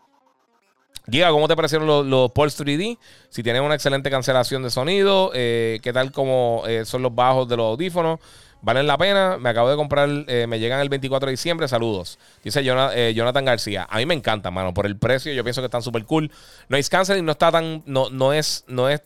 Giga, 1.10 1.30
¿cómo 1.32 1.48
te 1.48 1.56
parecieron 1.56 1.88
los, 1.88 2.06
los 2.06 2.32
3D? 2.32 2.98
Si 3.30 3.44
tienen 3.44 3.64
una 3.64 3.76
excelente 3.76 4.10
cancelación 4.10 4.64
de 4.64 4.70
sonido, 4.70 5.32
eh, 5.34 5.80
¿qué 5.82 5.94
tal 5.94 6.12
como 6.12 6.64
eh, 6.68 6.86
son 6.86 7.02
los 7.02 7.14
bajos 7.14 7.48
de 7.48 7.58
los 7.58 7.66
audífonos? 7.66 8.20
¿Valen 8.62 8.88
la 8.88 8.98
pena? 8.98 9.38
Me 9.38 9.50
acabo 9.50 9.70
de 9.70 9.78
comprar, 9.78 10.10
eh, 10.28 10.46
me 10.48 10.60
llegan 10.60 10.82
el 10.82 10.90
24 10.90 11.28
de 11.28 11.32
diciembre. 11.32 11.68
Saludos. 11.68 12.20
Dice 12.44 12.62
Jonathan, 12.64 13.46
García. 13.46 13.88
A 13.90 13.98
mí 13.98 14.06
me 14.06 14.14
encanta, 14.14 14.52
mano. 14.52 14.74
Por 14.74 14.86
el 14.86 14.98
precio, 14.98 15.32
yo 15.32 15.44
pienso 15.44 15.62
que 15.62 15.66
están 15.66 15.82
súper 15.82 16.04
cool. 16.04 16.30
Noise 16.68 16.90
canceling 16.90 17.24
no 17.24 17.32
está 17.32 17.52
tan. 17.52 17.84
No, 17.86 18.10
no 18.10 18.34
es. 18.34 18.66
No 18.68 18.90
es 18.90 19.02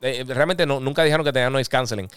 realmente 0.00 0.66
nunca 0.66 1.04
dijeron 1.04 1.24
que 1.24 1.32
tenían 1.32 1.52
noise 1.52 1.70
canceling. 1.70 2.08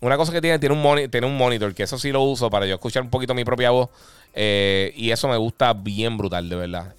Una 0.00 0.16
cosa 0.16 0.32
que 0.32 0.40
tiene, 0.40 0.58
tiene 0.58 0.74
un, 0.74 1.10
tiene 1.10 1.26
un 1.26 1.36
monitor, 1.36 1.74
que 1.74 1.84
eso 1.84 1.98
sí 1.98 2.10
lo 2.12 2.22
uso 2.22 2.50
para 2.50 2.66
yo 2.66 2.74
escuchar 2.74 3.02
un 3.02 3.10
poquito 3.10 3.34
mi 3.34 3.44
propia 3.44 3.70
voz. 3.70 3.90
Y 4.34 5.10
eso 5.10 5.26
me 5.26 5.36
gusta 5.36 5.72
bien 5.72 6.16
brutal, 6.16 6.48
de 6.48 6.54
verdad. 6.56 6.94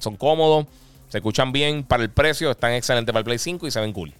Son 0.00 0.16
cómodos, 0.16 0.66
se 1.10 1.18
escuchan 1.18 1.52
bien 1.52 1.84
para 1.84 2.02
el 2.02 2.08
precio, 2.08 2.50
están 2.50 2.72
excelentes 2.72 3.12
para 3.12 3.20
el 3.20 3.24
Play 3.26 3.38
5 3.38 3.66
y 3.66 3.70
se 3.70 3.80
ven 3.80 3.92
cool. 3.92 4.14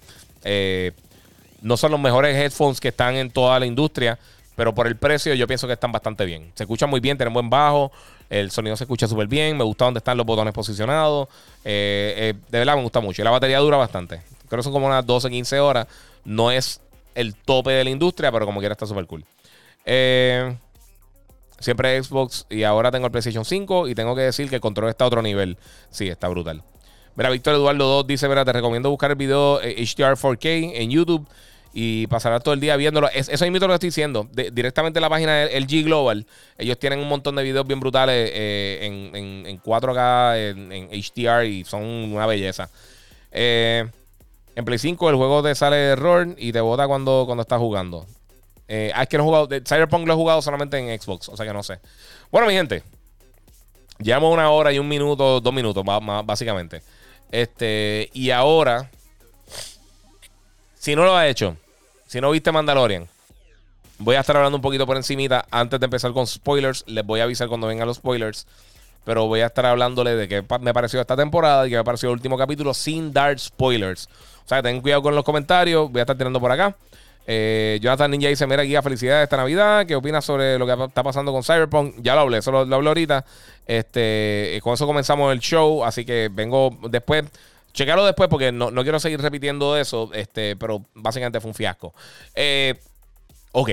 no 1.63 1.77
son 1.79 1.91
los 1.91 2.01
mejores 2.01 2.37
headphones 2.37 2.81
que 2.81 2.89
están 2.89 3.15
en 3.15 3.31
toda 3.31 3.59
la 3.59 3.65
industria, 3.65 4.19
pero 4.57 4.75
por 4.75 4.87
el 4.87 4.97
precio 4.97 5.33
yo 5.33 5.47
pienso 5.47 5.67
que 5.67 5.73
están 5.73 5.93
bastante 5.93 6.27
bien. 6.27 6.53
Se 6.55 6.65
escuchan 6.65 6.91
muy 6.91 7.01
bien, 7.01 7.17
tienen 7.17 7.33
buen 7.33 7.49
bajo, 7.49 7.91
el 8.29 8.51
sonido 8.51 8.77
se 8.77 8.85
escucha 8.85 9.09
súper 9.09 9.27
bien, 9.27 9.57
me 9.57 9.65
gusta 9.65 9.87
dónde 9.87 9.99
están 9.99 10.19
los 10.19 10.27
botones 10.27 10.53
posicionados. 10.53 11.29
de 11.65 12.35
verdad 12.51 12.77
me 12.77 12.83
gusta 12.83 13.01
mucho 13.01 13.23
y 13.23 13.25
la 13.25 13.31
batería 13.31 13.59
dura 13.59 13.79
bastante. 13.79 14.21
Creo 14.51 14.59
que 14.59 14.65
son 14.65 14.73
como 14.73 14.87
unas 14.87 15.07
12, 15.07 15.31
15 15.31 15.61
horas. 15.61 15.87
No 16.25 16.51
es 16.51 16.81
el 17.15 17.35
tope 17.37 17.71
de 17.71 17.85
la 17.85 17.91
industria, 17.91 18.33
pero 18.33 18.47
como 18.47 18.59
quiera 18.59 18.73
está 18.73 18.85
súper 18.85 19.07
cool. 19.07 19.25
Eh, 19.85 20.57
siempre 21.59 22.03
Xbox 22.03 22.47
y 22.51 22.65
ahora 22.65 22.91
tengo 22.91 23.07
el 23.07 23.13
PlayStation 23.13 23.45
5 23.45 23.89
y 23.89 23.95
tengo 23.95 24.15
que 24.17 24.23
decir 24.23 24.49
que 24.49 24.57
el 24.57 24.61
control 24.61 24.91
está 24.91 25.05
a 25.05 25.07
otro 25.07 25.23
nivel. 25.23 25.57
Sí, 25.91 26.09
está 26.09 26.29
brutal. 26.29 26.63
Mira, 27.17 27.31
Víctor 27.31 27.55
Eduardo 27.55 27.87
2 27.87 28.07
dice, 28.07 28.29
mira, 28.29 28.45
te 28.45 28.53
recomiendo 28.53 28.91
buscar 28.91 29.11
el 29.11 29.17
video 29.17 29.59
HDR 29.59 29.65
eh, 29.65 30.17
4K 30.17 30.73
en 30.75 30.91
YouTube 30.91 31.27
y 31.73 32.07
pasarás 32.09 32.43
todo 32.43 32.55
el 32.55 32.61
día 32.61 32.77
viéndolo. 32.77 33.09
eso 33.09 33.33
es 33.33 33.41
lo 33.41 33.59
que 33.59 33.75
estoy 33.75 33.89
diciendo. 33.89 34.29
directamente 34.33 34.99
en 34.99 35.03
la 35.03 35.11
página 35.11 35.37
del 35.37 35.65
LG 35.65 35.85
Global, 35.85 36.27
ellos 36.59 36.79
tienen 36.79 36.99
un 36.99 37.09
montón 37.09 37.37
de 37.37 37.43
videos 37.43 37.67
bien 37.67 37.81
brutales 37.81 38.31
eh, 38.35 38.79
en, 38.83 39.63
4K, 39.63 40.37
en, 40.51 40.73
en, 40.73 40.89
HDR 40.91 41.45
y 41.45 41.65
son 41.65 41.83
una 41.83 42.27
belleza. 42.27 42.71
Eh, 43.31 43.89
en 44.57 44.65
Play 44.65 44.79
5 44.79 45.11
el 45.11 45.17
juego 45.17 45.43
te 45.43 45.55
sale 45.55 45.91
error 45.91 46.35
y 46.37 46.53
te 46.53 46.61
bota 46.61 46.87
cuando, 46.89 47.25
cuando 47.27 47.43
estás 47.43 47.59
jugando. 47.59 48.07
Eh, 48.67 48.93
ah, 48.95 49.03
es 49.03 49.09
que 49.09 49.17
no 49.17 49.25
he 49.25 49.27
jugado. 49.27 49.49
Cyberpunk 49.49 50.07
lo 50.07 50.13
he 50.13 50.17
jugado 50.17 50.43
solamente 50.43 50.79
en 50.79 51.01
Xbox, 51.01 51.29
o 51.29 51.37
sea 51.37 51.47
que 51.47 51.53
no 51.53 51.63
sé. 51.63 51.79
Bueno, 52.31 52.47
mi 52.47 52.55
gente. 52.55 52.83
Llevamos 53.99 54.33
una 54.33 54.51
hora 54.51 54.73
y 54.73 54.79
un 54.79 54.89
minuto, 54.89 55.41
dos 55.41 55.53
minutos, 55.53 55.85
básicamente. 56.25 56.83
Este, 57.31 58.11
y 58.13 58.31
ahora, 58.31 58.91
si 60.75 60.97
no 60.97 61.05
lo 61.05 61.17
has 61.17 61.29
hecho, 61.29 61.57
si 62.07 62.21
no 62.21 62.31
viste 62.31 62.51
Mandalorian, 62.51 63.09
voy 63.99 64.17
a 64.17 64.21
estar 64.21 64.37
hablando 64.37 64.57
un 64.57 64.63
poquito 64.63 64.87
por 64.87 64.97
encimita 64.97 65.47
antes 65.51 65.79
de 65.79 65.85
empezar 65.85 66.13
con 66.13 66.27
spoilers. 66.27 66.85
Les 66.87 67.05
voy 67.05 67.21
a 67.21 67.25
avisar 67.25 67.49
cuando 67.49 67.67
vengan 67.67 67.87
los 67.87 67.99
spoilers. 67.99 68.47
Pero 69.05 69.27
voy 69.27 69.41
a 69.41 69.47
estar 69.47 69.65
hablándole 69.65 70.15
de 70.15 70.29
qué 70.29 70.45
me 70.61 70.75
pareció 70.75 71.01
esta 71.01 71.17
temporada 71.17 71.67
y 71.67 71.71
qué 71.71 71.77
me 71.77 71.85
pareció 71.85 72.11
el 72.11 72.15
último 72.15 72.37
capítulo 72.37 72.75
sin 72.75 73.13
dar 73.13 73.39
spoilers. 73.39 74.09
O 74.45 74.49
sea, 74.49 74.63
ten 74.63 74.81
cuidado 74.81 75.03
con 75.03 75.15
los 75.15 75.25
comentarios. 75.25 75.91
Voy 75.91 76.01
a 76.01 76.03
estar 76.03 76.17
tirando 76.17 76.39
por 76.39 76.53
acá. 76.53 76.77
Eh, 77.33 77.79
Jonathan 77.81 78.11
Ninja 78.11 78.27
dice: 78.27 78.45
Mira, 78.49 78.65
guía, 78.65 78.83
felicidades 78.83 79.23
esta 79.23 79.37
Navidad. 79.37 79.87
¿Qué 79.87 79.95
opinas 79.95 80.25
sobre 80.25 80.59
lo 80.59 80.67
que 80.67 80.85
está 80.87 81.05
pasando 81.05 81.31
con 81.31 81.45
Cyberpunk? 81.45 81.95
Ya 82.03 82.17
lo 82.17 82.23
hablé, 82.23 82.39
eso 82.39 82.51
lo, 82.51 82.75
hablé 82.75 82.89
ahorita. 82.89 83.25
Este, 83.65 84.57
eh, 84.57 84.61
con 84.61 84.75
eso 84.75 84.85
comenzamos 84.85 85.33
el 85.33 85.39
show. 85.39 85.85
Así 85.85 86.05
que 86.05 86.29
vengo 86.29 86.77
después. 86.91 87.27
Chequealo 87.73 88.05
después 88.05 88.29
porque 88.29 88.51
no, 88.51 88.73
quiero 88.83 88.99
seguir 88.99 89.21
repitiendo 89.21 89.77
eso. 89.77 90.11
Este, 90.13 90.57
pero 90.57 90.85
básicamente 90.95 91.41
fue 91.41 91.51
un 91.51 91.55
fiasco. 91.55 91.95
Eh, 92.35 92.75
ok. 93.53 93.71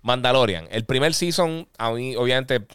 Mandalorian. 0.00 0.68
El 0.70 0.86
primer 0.86 1.12
season, 1.12 1.68
a 1.76 1.90
mí, 1.90 2.16
obviamente, 2.16 2.66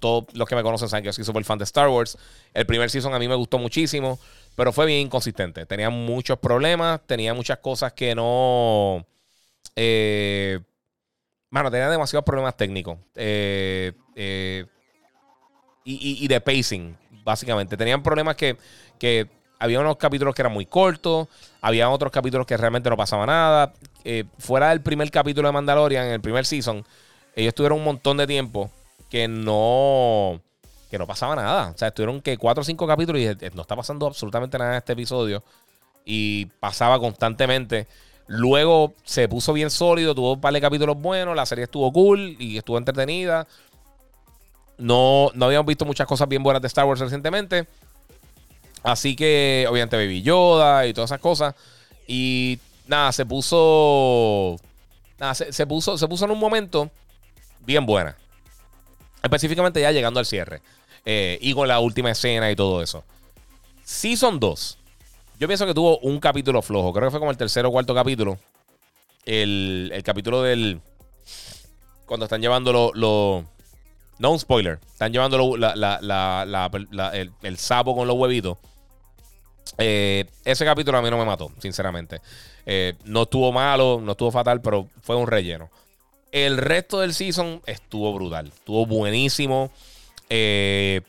todos 0.00 0.24
los 0.32 0.48
que 0.48 0.54
me 0.54 0.62
conocen 0.62 0.88
saben 0.88 1.02
que 1.02 1.08
yo 1.08 1.12
soy 1.12 1.24
súper 1.24 1.44
fan 1.44 1.58
de 1.58 1.64
Star 1.64 1.88
Wars. 1.88 2.16
El 2.54 2.64
primer 2.64 2.88
season 2.88 3.12
a 3.12 3.18
mí 3.18 3.28
me 3.28 3.34
gustó 3.34 3.58
muchísimo, 3.58 4.18
pero 4.54 4.72
fue 4.72 4.86
bien 4.86 5.00
inconsistente. 5.00 5.66
Tenía 5.66 5.90
muchos 5.90 6.38
problemas, 6.38 7.00
tenía 7.06 7.34
muchas 7.34 7.58
cosas 7.58 7.92
que 7.92 8.14
no. 8.14 9.06
Eh, 9.74 10.60
mano, 11.50 11.70
tenía 11.70 11.90
demasiados 11.90 12.24
problemas 12.24 12.56
técnicos. 12.56 12.98
Eh, 13.14 13.92
eh, 14.14 14.66
y, 15.84 16.26
de 16.28 16.40
pacing, 16.40 16.96
básicamente. 17.24 17.76
Tenían 17.76 18.02
problemas 18.02 18.36
que, 18.36 18.56
que 18.98 19.28
había 19.58 19.80
unos 19.80 19.96
capítulos 19.96 20.34
que 20.34 20.40
eran 20.40 20.52
muy 20.52 20.64
cortos, 20.64 21.28
había 21.60 21.90
otros 21.90 22.10
capítulos 22.10 22.46
que 22.46 22.56
realmente 22.56 22.88
no 22.88 22.96
pasaba 22.96 23.26
nada. 23.26 23.74
fuera 24.38 24.70
del 24.70 24.80
primer 24.80 25.10
capítulo 25.10 25.48
de 25.48 25.52
Mandalorian, 25.52 26.06
en 26.06 26.12
el 26.12 26.20
primer 26.22 26.46
season, 26.46 26.84
ellos 27.36 27.54
tuvieron 27.54 27.78
un 27.78 27.84
montón 27.84 28.16
de 28.16 28.26
tiempo 28.26 28.70
que 29.10 29.28
no 29.28 30.40
que 30.94 30.98
no 30.98 31.08
pasaba 31.08 31.34
nada. 31.34 31.72
O 31.74 31.76
sea, 31.76 31.88
estuvieron 31.88 32.20
que 32.20 32.38
cuatro 32.38 32.62
o 32.62 32.64
cinco 32.64 32.86
capítulos 32.86 33.20
y 33.20 33.26
no 33.52 33.62
está 33.62 33.74
pasando 33.74 34.06
absolutamente 34.06 34.56
nada 34.56 34.70
en 34.70 34.76
este 34.76 34.92
episodio. 34.92 35.42
Y 36.04 36.46
pasaba 36.60 37.00
constantemente. 37.00 37.88
Luego 38.28 38.94
se 39.02 39.28
puso 39.28 39.52
bien 39.52 39.70
sólido, 39.70 40.14
tuvo 40.14 40.34
un 40.34 40.40
par 40.40 40.54
de 40.54 40.60
capítulos 40.60 40.96
buenos, 40.96 41.34
la 41.34 41.46
serie 41.46 41.64
estuvo 41.64 41.92
cool 41.92 42.36
y 42.38 42.58
estuvo 42.58 42.78
entretenida. 42.78 43.48
No, 44.78 45.32
no 45.34 45.46
habíamos 45.46 45.66
visto 45.66 45.84
muchas 45.84 46.06
cosas 46.06 46.28
bien 46.28 46.44
buenas 46.44 46.62
de 46.62 46.68
Star 46.68 46.84
Wars 46.84 47.00
recientemente. 47.00 47.66
Así 48.84 49.16
que, 49.16 49.66
obviamente, 49.68 49.96
Baby 49.96 50.22
Yoda 50.22 50.86
y 50.86 50.94
todas 50.94 51.10
esas 51.10 51.20
cosas. 51.20 51.56
Y 52.06 52.60
nada, 52.86 53.10
se 53.10 53.26
puso. 53.26 54.58
Nada, 55.18 55.34
se 55.34 55.66
puso, 55.66 55.98
se 55.98 56.06
puso 56.06 56.24
en 56.24 56.30
un 56.30 56.38
momento 56.38 56.88
bien 57.66 57.84
buena. 57.84 58.16
Específicamente 59.24 59.80
ya 59.80 59.90
llegando 59.90 60.20
al 60.20 60.26
cierre. 60.26 60.62
Eh, 61.04 61.38
y 61.40 61.52
con 61.52 61.68
la 61.68 61.80
última 61.80 62.10
escena 62.10 62.50
y 62.50 62.56
todo 62.56 62.82
eso. 62.82 63.04
Season 63.84 64.40
2. 64.40 64.78
Yo 65.38 65.46
pienso 65.46 65.66
que 65.66 65.74
tuvo 65.74 65.98
un 65.98 66.20
capítulo 66.20 66.62
flojo. 66.62 66.92
Creo 66.92 67.08
que 67.08 67.10
fue 67.10 67.20
como 67.20 67.30
el 67.30 67.36
tercer 67.36 67.66
o 67.66 67.70
cuarto 67.70 67.94
capítulo. 67.94 68.38
El, 69.24 69.92
capítulo 70.04 70.42
del. 70.42 70.80
Cuando 72.06 72.24
están 72.24 72.40
llevando 72.40 72.92
los. 72.94 73.44
no 74.18 74.30
un 74.30 74.38
spoiler. 74.38 74.78
Están 74.92 75.12
llevando 75.12 75.56
el, 75.56 77.58
sapo 77.58 77.96
con 77.96 78.08
los 78.08 78.16
huevitos. 78.16 78.58
Eh, 79.78 80.26
ese 80.44 80.64
capítulo 80.64 80.98
a 80.98 81.02
mí 81.02 81.10
no 81.10 81.18
me 81.18 81.24
mató, 81.24 81.50
sinceramente. 81.58 82.20
Eh, 82.64 82.94
no 83.04 83.22
estuvo 83.22 83.50
malo, 83.52 84.00
no 84.02 84.12
estuvo 84.12 84.30
fatal, 84.30 84.60
pero 84.60 84.88
fue 85.02 85.16
un 85.16 85.26
relleno. 85.26 85.70
El 86.30 86.58
resto 86.58 87.00
del 87.00 87.14
season 87.14 87.60
estuvo 87.66 88.12
brutal. 88.12 88.48
Estuvo 88.48 88.86
buenísimo. 88.86 89.70
Eh, 90.36 91.00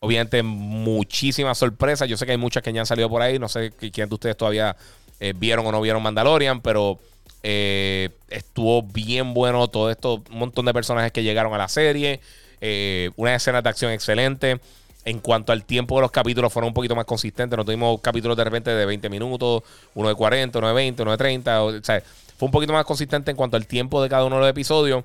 obviamente, 0.00 0.42
muchísimas 0.42 1.58
sorpresas. 1.58 2.08
Yo 2.08 2.16
sé 2.16 2.26
que 2.26 2.32
hay 2.32 2.38
muchas 2.38 2.62
que 2.62 2.72
ya 2.72 2.80
han 2.80 2.86
salido 2.86 3.08
por 3.08 3.22
ahí. 3.22 3.38
No 3.38 3.48
sé 3.48 3.72
quién 3.72 4.08
de 4.08 4.14
ustedes 4.14 4.36
todavía 4.36 4.76
eh, 5.18 5.34
vieron 5.36 5.66
o 5.66 5.72
no 5.72 5.80
vieron 5.80 6.02
Mandalorian, 6.02 6.60
pero 6.60 6.98
eh, 7.42 8.10
estuvo 8.28 8.82
bien 8.82 9.34
bueno 9.34 9.66
todo 9.68 9.90
esto. 9.90 10.22
Un 10.30 10.38
montón 10.38 10.64
de 10.64 10.72
personajes 10.72 11.10
que 11.10 11.24
llegaron 11.24 11.52
a 11.54 11.58
la 11.58 11.68
serie. 11.68 12.20
Eh, 12.60 13.10
una 13.16 13.34
escena 13.34 13.62
de 13.62 13.68
acción 13.68 13.90
excelente. 13.92 14.60
En 15.04 15.20
cuanto 15.20 15.52
al 15.52 15.64
tiempo 15.64 15.96
de 15.96 16.02
los 16.02 16.10
capítulos, 16.10 16.52
fueron 16.52 16.68
un 16.68 16.74
poquito 16.74 16.94
más 16.94 17.04
consistentes. 17.04 17.56
No 17.56 17.64
tuvimos 17.64 18.00
capítulos 18.00 18.36
de 18.36 18.44
repente 18.44 18.70
de 18.70 18.84
20 18.84 19.08
minutos, 19.08 19.62
uno 19.94 20.08
de 20.08 20.14
40, 20.14 20.58
uno 20.58 20.68
de 20.68 20.74
20, 20.74 21.02
uno 21.02 21.12
de 21.12 21.18
30. 21.18 21.62
O, 21.62 21.82
sea, 21.82 22.02
fue 22.36 22.46
un 22.46 22.52
poquito 22.52 22.72
más 22.72 22.84
consistente 22.84 23.30
en 23.30 23.36
cuanto 23.36 23.56
al 23.56 23.66
tiempo 23.66 24.02
de 24.02 24.08
cada 24.08 24.24
uno 24.24 24.36
de 24.36 24.42
los 24.42 24.50
episodios. 24.50 25.04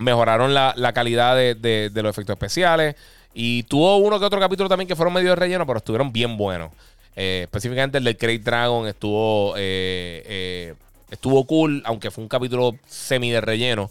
Mejoraron 0.00 0.54
la, 0.54 0.92
calidad 0.92 1.36
de, 1.36 1.90
los 1.94 2.10
efectos 2.10 2.34
especiales. 2.34 2.96
Y 3.32 3.62
tuvo 3.64 3.98
uno 3.98 4.18
que 4.18 4.24
otro 4.24 4.40
capítulo 4.40 4.68
también 4.68 4.88
que 4.88 4.96
fueron 4.96 5.14
medio 5.14 5.30
de 5.30 5.36
relleno, 5.36 5.66
pero 5.66 5.78
estuvieron 5.78 6.12
bien 6.12 6.36
buenos. 6.36 6.72
Eh, 7.16 7.42
específicamente 7.42 7.98
el 7.98 8.04
de 8.04 8.16
Craig 8.16 8.38
Dragon 8.38 8.86
estuvo, 8.86 9.54
eh, 9.56 10.22
eh, 10.26 10.74
estuvo 11.10 11.44
cool, 11.46 11.82
aunque 11.84 12.10
fue 12.10 12.22
un 12.22 12.28
capítulo 12.28 12.76
semi 12.86 13.30
de 13.30 13.40
relleno. 13.40 13.90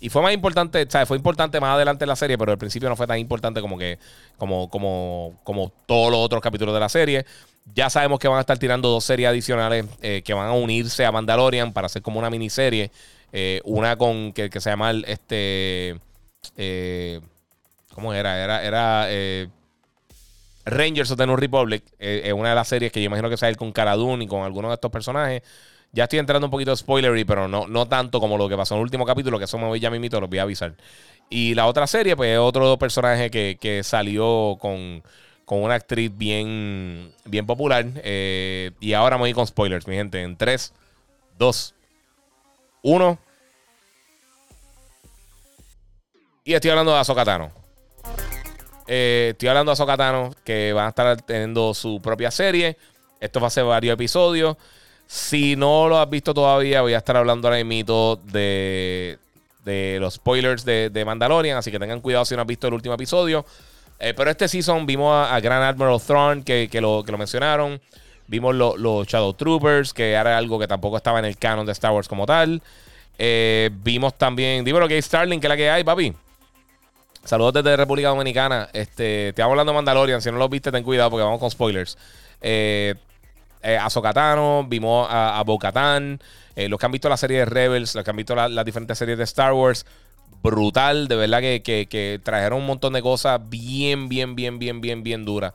y 0.00 0.08
fue 0.08 0.22
más 0.22 0.32
importante, 0.32 0.86
¿sabes? 0.88 1.08
Fue 1.08 1.16
importante 1.16 1.58
más 1.60 1.74
adelante 1.74 2.04
en 2.04 2.08
la 2.08 2.16
serie, 2.16 2.38
pero 2.38 2.52
al 2.52 2.58
principio 2.58 2.88
no 2.88 2.94
fue 2.94 3.08
tan 3.08 3.18
importante 3.18 3.60
como 3.60 3.76
que, 3.76 3.98
como, 4.38 4.70
como, 4.70 5.34
como 5.42 5.72
todos 5.86 6.12
los 6.12 6.20
otros 6.20 6.40
capítulos 6.40 6.72
de 6.74 6.80
la 6.80 6.88
serie. 6.88 7.26
Ya 7.74 7.90
sabemos 7.90 8.20
que 8.20 8.28
van 8.28 8.38
a 8.38 8.40
estar 8.40 8.58
tirando 8.58 8.88
dos 8.88 9.04
series 9.04 9.28
adicionales 9.28 9.86
que 10.00 10.34
van 10.34 10.48
a 10.48 10.52
unirse 10.52 11.04
a 11.04 11.12
Mandalorian 11.12 11.72
para 11.72 11.86
hacer 11.86 12.02
como 12.02 12.20
una 12.20 12.30
miniserie. 12.30 12.92
Una 13.64 13.96
con 13.96 14.32
que, 14.32 14.50
se 14.60 14.70
llama 14.70 14.92
este. 15.06 15.98
¿Cómo 17.94 18.14
era? 18.14 18.42
Era, 18.42 18.62
era 18.64 19.08
Rangers 20.64 21.10
of 21.10 21.18
the 21.18 21.26
New 21.26 21.36
Republic 21.36 21.82
eh, 21.98 22.22
es 22.24 22.32
una 22.32 22.50
de 22.50 22.54
las 22.54 22.68
series 22.68 22.92
que 22.92 23.00
yo 23.00 23.06
imagino 23.06 23.28
que 23.28 23.36
sale 23.36 23.56
con 23.56 23.72
Cara 23.72 23.96
y 23.96 24.26
con 24.26 24.42
algunos 24.42 24.70
de 24.70 24.74
estos 24.74 24.90
personajes. 24.90 25.42
Ya 25.92 26.04
estoy 26.04 26.20
entrando 26.20 26.46
un 26.46 26.50
poquito 26.50 26.70
de 26.70 26.76
spoilery, 26.76 27.24
pero 27.24 27.48
no, 27.48 27.66
no 27.66 27.86
tanto 27.86 28.18
como 28.18 28.38
lo 28.38 28.48
que 28.48 28.56
pasó 28.56 28.74
en 28.74 28.78
el 28.78 28.84
último 28.84 29.04
capítulo, 29.04 29.38
que 29.38 29.44
eso 29.44 29.58
me 29.58 29.66
voy 29.66 29.78
ya 29.78 29.90
mito, 29.90 30.20
los 30.20 30.30
voy 30.30 30.38
a 30.38 30.42
avisar. 30.42 30.74
Y 31.28 31.54
la 31.54 31.66
otra 31.66 31.86
serie, 31.86 32.16
pues 32.16 32.32
es 32.32 32.38
otro 32.38 32.78
personaje 32.78 33.30
que, 33.30 33.80
salió 33.84 34.56
con, 34.58 35.02
una 35.46 35.74
actriz 35.74 36.10
bien, 36.16 37.12
bien 37.26 37.44
popular. 37.46 37.84
Eh, 37.96 38.70
y 38.80 38.94
ahora 38.94 39.16
me 39.16 39.22
voy 39.22 39.34
con 39.34 39.46
spoilers, 39.46 39.86
mi 39.86 39.96
gente. 39.96 40.22
En 40.22 40.36
3, 40.36 40.72
2, 41.38 41.74
1. 42.82 43.18
Y 46.44 46.54
estoy 46.54 46.70
hablando 46.70 46.92
de 46.92 46.98
Azokatano. 46.98 47.52
Eh, 48.88 49.28
estoy 49.32 49.48
hablando 49.48 49.70
de 49.70 49.74
Azokatano, 49.74 50.34
que 50.44 50.72
van 50.72 50.86
a 50.86 50.88
estar 50.88 51.22
teniendo 51.22 51.72
su 51.74 52.00
propia 52.02 52.30
serie. 52.30 52.76
Esto 53.20 53.40
va 53.40 53.46
a 53.46 53.50
ser 53.50 53.64
varios 53.64 53.94
episodios. 53.94 54.56
Si 55.06 55.54
no 55.56 55.88
lo 55.88 55.98
has 55.98 56.10
visto 56.10 56.34
todavía, 56.34 56.82
voy 56.82 56.94
a 56.94 56.98
estar 56.98 57.16
hablando 57.16 57.46
ahora 57.46 57.62
mismo 57.62 58.18
de, 58.24 59.18
de 59.64 59.98
los 60.00 60.14
spoilers 60.14 60.64
de, 60.64 61.02
Mandalorian. 61.06 61.58
Así 61.58 61.70
que 61.70 61.78
tengan 61.78 62.00
cuidado 62.00 62.24
si 62.24 62.34
no 62.34 62.42
has 62.42 62.46
visto 62.46 62.66
el 62.66 62.74
último 62.74 62.94
episodio. 62.94 63.44
Eh, 64.00 64.14
pero 64.16 64.30
este 64.30 64.48
season 64.48 64.84
vimos 64.84 65.14
a, 65.14 65.38
Grand 65.38 65.62
Admiral 65.62 66.00
Thrawn, 66.00 66.42
que, 66.42 66.68
lo, 66.80 67.04
que 67.04 67.12
lo 67.12 67.18
mencionaron. 67.18 67.80
Vimos 68.26 68.54
los 68.54 69.06
Shadow 69.06 69.34
Troopers, 69.34 69.92
que 69.92 70.12
era 70.12 70.38
algo 70.38 70.58
que 70.58 70.66
tampoco 70.66 70.96
estaba 70.96 71.18
en 71.18 71.24
el 71.24 71.36
canon 71.36 71.66
de 71.66 71.72
Star 71.72 71.92
Wars 71.92 72.08
como 72.08 72.26
tal. 72.26 72.62
Eh, 73.18 73.70
vimos 73.82 74.14
también, 74.14 74.64
dímelo 74.64 74.88
que 74.88 74.94
hay 74.94 75.02
Starling, 75.02 75.40
que 75.40 75.46
es 75.46 75.48
la 75.48 75.56
que 75.56 75.70
hay, 75.70 75.84
papi. 75.84 76.14
Saludos 77.24 77.52
desde 77.54 77.76
República 77.76 78.08
Dominicana. 78.08 78.68
Este, 78.72 79.32
te 79.32 79.42
hablando 79.42 79.72
de 79.72 79.76
Mandalorian. 79.76 80.20
Si 80.20 80.30
no 80.30 80.38
lo 80.38 80.48
viste, 80.48 80.72
ten 80.72 80.82
cuidado 80.82 81.10
porque 81.10 81.24
vamos 81.24 81.38
con 81.38 81.50
spoilers. 81.50 81.96
Eh, 82.40 82.94
eh 83.62 83.76
a 83.76 83.88
Sokatano, 83.90 84.64
vimos 84.68 85.06
a, 85.08 85.38
a 85.38 85.44
eh, 86.56 86.68
los 86.68 86.80
que 86.80 86.86
han 86.86 86.92
visto 86.92 87.08
la 87.08 87.16
serie 87.16 87.38
de 87.38 87.44
Rebels, 87.44 87.94
los 87.94 88.02
que 88.02 88.10
han 88.10 88.16
visto 88.16 88.34
las 88.34 88.64
diferentes 88.64 88.98
series 88.98 89.18
de 89.18 89.24
Star 89.24 89.52
Wars. 89.52 89.86
Brutal, 90.42 91.06
de 91.06 91.14
verdad 91.14 91.40
que, 91.40 92.20
trajeron 92.24 92.58
un 92.60 92.66
montón 92.66 92.94
de 92.94 93.02
cosas 93.02 93.40
bien, 93.48 94.08
bien, 94.08 94.34
bien, 94.34 94.58
bien, 94.58 94.80
bien, 94.80 95.04
bien 95.04 95.24
duras. 95.24 95.52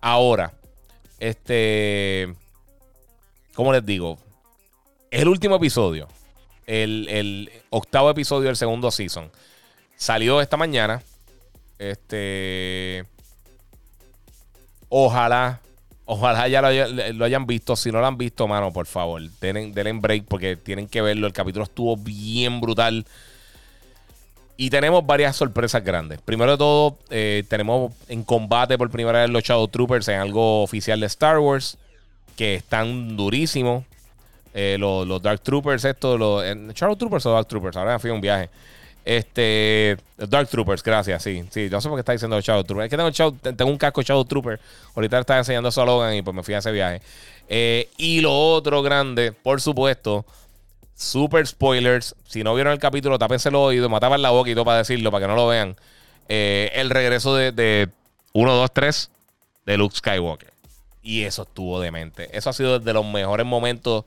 Ahora, 0.00 0.52
este. 1.20 2.34
¿Cómo 3.54 3.72
les 3.72 3.84
digo? 3.84 4.18
Es 5.10 5.22
el 5.22 5.28
último 5.28 5.56
episodio. 5.56 6.08
El, 6.66 7.08
el 7.08 7.50
octavo 7.70 8.10
episodio 8.10 8.48
del 8.48 8.56
segundo 8.56 8.90
season. 8.90 9.30
Salió 9.96 10.40
esta 10.40 10.56
mañana. 10.56 11.02
Este. 11.78 13.04
Ojalá. 14.88 15.60
Ojalá 16.06 16.48
ya 16.48 16.60
lo, 16.60 17.24
hayan 17.24 17.46
visto. 17.46 17.76
Si 17.76 17.92
no 17.92 18.00
lo 18.00 18.06
han 18.06 18.18
visto, 18.18 18.48
mano, 18.48 18.72
por 18.72 18.86
favor, 18.86 19.22
denle, 19.40 19.70
denle 19.70 19.92
break 19.92 20.24
porque 20.24 20.56
tienen 20.56 20.88
que 20.88 21.02
verlo. 21.02 21.28
El 21.28 21.32
capítulo 21.32 21.64
estuvo 21.64 21.96
bien 21.96 22.60
brutal. 22.60 23.06
Y 24.60 24.68
tenemos 24.68 25.06
varias 25.06 25.36
sorpresas 25.36 25.82
grandes. 25.82 26.20
Primero 26.20 26.50
de 26.50 26.58
todo, 26.58 26.98
eh, 27.08 27.44
tenemos 27.48 27.94
en 28.08 28.22
combate 28.22 28.76
por 28.76 28.90
primera 28.90 29.22
vez 29.22 29.30
los 29.30 29.42
Shadow 29.42 29.66
Troopers 29.68 30.06
en 30.08 30.20
algo 30.20 30.62
oficial 30.62 31.00
de 31.00 31.06
Star 31.06 31.38
Wars. 31.38 31.78
Que 32.36 32.56
están 32.56 33.16
durísimos. 33.16 33.86
Eh, 34.52 34.76
los, 34.78 35.22
Dark 35.22 35.40
Troopers, 35.40 35.82
estos, 35.86 36.18
los. 36.18 36.44
¿Shadow 36.74 36.94
Troopers 36.94 37.24
o 37.24 37.32
Dark 37.32 37.48
Troopers? 37.48 37.74
Ahora 37.78 37.94
me 37.94 37.98
fui 38.00 38.10
a 38.10 38.12
un 38.12 38.20
viaje. 38.20 38.50
Este. 39.02 39.96
Dark 40.18 40.50
Troopers, 40.50 40.82
gracias, 40.82 41.22
sí. 41.22 41.42
Sí, 41.48 41.70
yo 41.70 41.80
sé 41.80 41.88
por 41.88 41.96
qué 41.96 42.00
está 42.00 42.12
diciendo 42.12 42.38
Shadow 42.38 42.62
Trooper. 42.62 42.84
Es 42.84 42.90
que 42.90 42.98
tengo, 42.98 43.32
tengo 43.56 43.70
un 43.70 43.78
casco 43.78 44.02
Shadow 44.02 44.26
Trooper. 44.26 44.60
Ahorita 44.94 45.20
estaba 45.20 45.38
enseñando 45.38 45.70
a 45.74 45.84
Logan 45.86 46.16
y 46.16 46.20
pues 46.20 46.36
me 46.36 46.42
fui 46.42 46.52
a 46.52 46.58
ese 46.58 46.70
viaje. 46.70 47.00
Eh, 47.48 47.88
y 47.96 48.20
lo 48.20 48.38
otro 48.38 48.82
grande, 48.82 49.32
por 49.32 49.62
supuesto, 49.62 50.26
super 51.00 51.46
spoilers. 51.46 52.14
Si 52.24 52.44
no 52.44 52.54
vieron 52.54 52.72
el 52.72 52.78
capítulo, 52.78 53.18
tápense 53.18 53.48
el 53.48 53.54
oído, 53.54 53.88
mataban 53.88 54.20
la 54.22 54.30
boca 54.30 54.50
y 54.50 54.54
todo 54.54 54.64
para 54.64 54.78
decirlo, 54.78 55.10
para 55.10 55.24
que 55.24 55.28
no 55.28 55.36
lo 55.36 55.48
vean. 55.48 55.76
Eh, 56.28 56.70
el 56.74 56.90
regreso 56.90 57.34
de, 57.34 57.52
de 57.52 57.88
1, 58.34 58.54
2, 58.54 58.70
3 58.72 59.10
de 59.66 59.76
Luke 59.78 59.96
Skywalker. 59.96 60.52
Y 61.02 61.22
eso 61.22 61.42
estuvo 61.42 61.80
demente. 61.80 62.36
Eso 62.36 62.50
ha 62.50 62.52
sido 62.52 62.78
de 62.78 62.92
los 62.92 63.06
mejores 63.06 63.46
momentos 63.46 64.04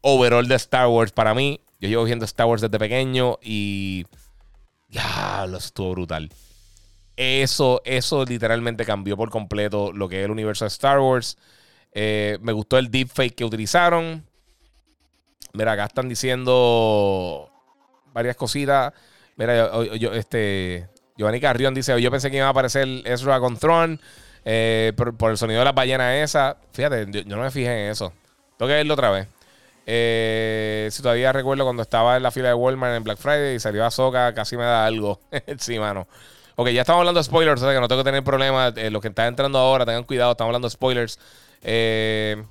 overall 0.00 0.48
de 0.48 0.54
Star 0.54 0.88
Wars 0.88 1.12
para 1.12 1.34
mí. 1.34 1.60
Yo 1.78 1.88
llevo 1.88 2.04
viendo 2.04 2.24
Star 2.24 2.46
Wars 2.46 2.62
desde 2.62 2.78
pequeño 2.78 3.38
y. 3.42 4.06
Ya, 4.88 5.46
lo 5.46 5.58
estuvo 5.58 5.92
brutal. 5.92 6.30
Eso, 7.16 7.82
eso 7.84 8.24
literalmente 8.24 8.84
cambió 8.84 9.16
por 9.16 9.30
completo 9.30 9.92
lo 9.92 10.08
que 10.08 10.20
es 10.20 10.24
el 10.24 10.30
universo 10.30 10.64
de 10.64 10.68
Star 10.68 11.00
Wars. 11.00 11.36
Eh, 11.92 12.38
me 12.40 12.52
gustó 12.52 12.78
el 12.78 12.90
deepfake 12.90 13.34
que 13.34 13.44
utilizaron. 13.44 14.25
Mira, 15.56 15.72
acá 15.72 15.86
están 15.86 16.08
diciendo 16.08 17.50
varias 18.12 18.36
cositas. 18.36 18.92
Mira, 19.36 19.70
yo, 19.96 20.12
este. 20.12 20.88
Giovanni 21.16 21.40
Carrión 21.40 21.74
dice: 21.74 22.00
Yo 22.00 22.10
pensé 22.10 22.30
que 22.30 22.36
iba 22.36 22.46
a 22.46 22.50
aparecer 22.50 22.86
Ezra 23.04 23.40
con 23.40 23.56
Throne 23.56 23.98
eh, 24.44 24.92
por, 24.96 25.30
el 25.30 25.38
sonido 25.38 25.60
de 25.60 25.64
las 25.64 25.74
ballenas 25.74 26.14
esa. 26.16 26.56
Fíjate, 26.72 27.06
yo, 27.08 27.20
yo, 27.20 27.36
no 27.36 27.42
me 27.42 27.50
fijé 27.50 27.86
en 27.86 27.90
eso. 27.90 28.12
Tengo 28.58 28.68
que 28.68 28.74
verlo 28.74 28.94
otra 28.94 29.10
vez. 29.10 29.28
Eh, 29.88 30.88
si 30.90 31.00
todavía 31.00 31.32
recuerdo 31.32 31.64
cuando 31.64 31.82
estaba 31.82 32.16
en 32.16 32.22
la 32.24 32.32
fila 32.32 32.48
de 32.48 32.54
Walmart 32.54 32.96
en 32.96 33.04
Black 33.04 33.18
Friday 33.18 33.54
y 33.54 33.60
salió 33.60 33.84
a 33.84 33.90
Soca, 33.90 34.34
casi 34.34 34.56
me 34.56 34.64
da 34.64 34.84
algo. 34.84 35.20
sí, 35.58 35.78
mano. 35.78 36.08
Ok, 36.56 36.68
ya 36.70 36.80
estamos 36.80 37.00
hablando 37.00 37.20
de 37.20 37.24
spoilers, 37.24 37.60
o 37.62 37.64
sea 37.64 37.74
que 37.74 37.80
no 37.80 37.86
tengo 37.86 38.02
que 38.02 38.08
tener 38.08 38.24
problemas. 38.24 38.72
Eh, 38.76 38.90
los 38.90 39.00
que 39.00 39.08
están 39.08 39.28
entrando 39.28 39.58
ahora, 39.58 39.84
tengan 39.86 40.04
cuidado, 40.04 40.32
estamos 40.32 40.48
hablando 40.48 40.68
de 40.68 40.72
spoilers. 40.72 41.18
Eh, 41.62 42.42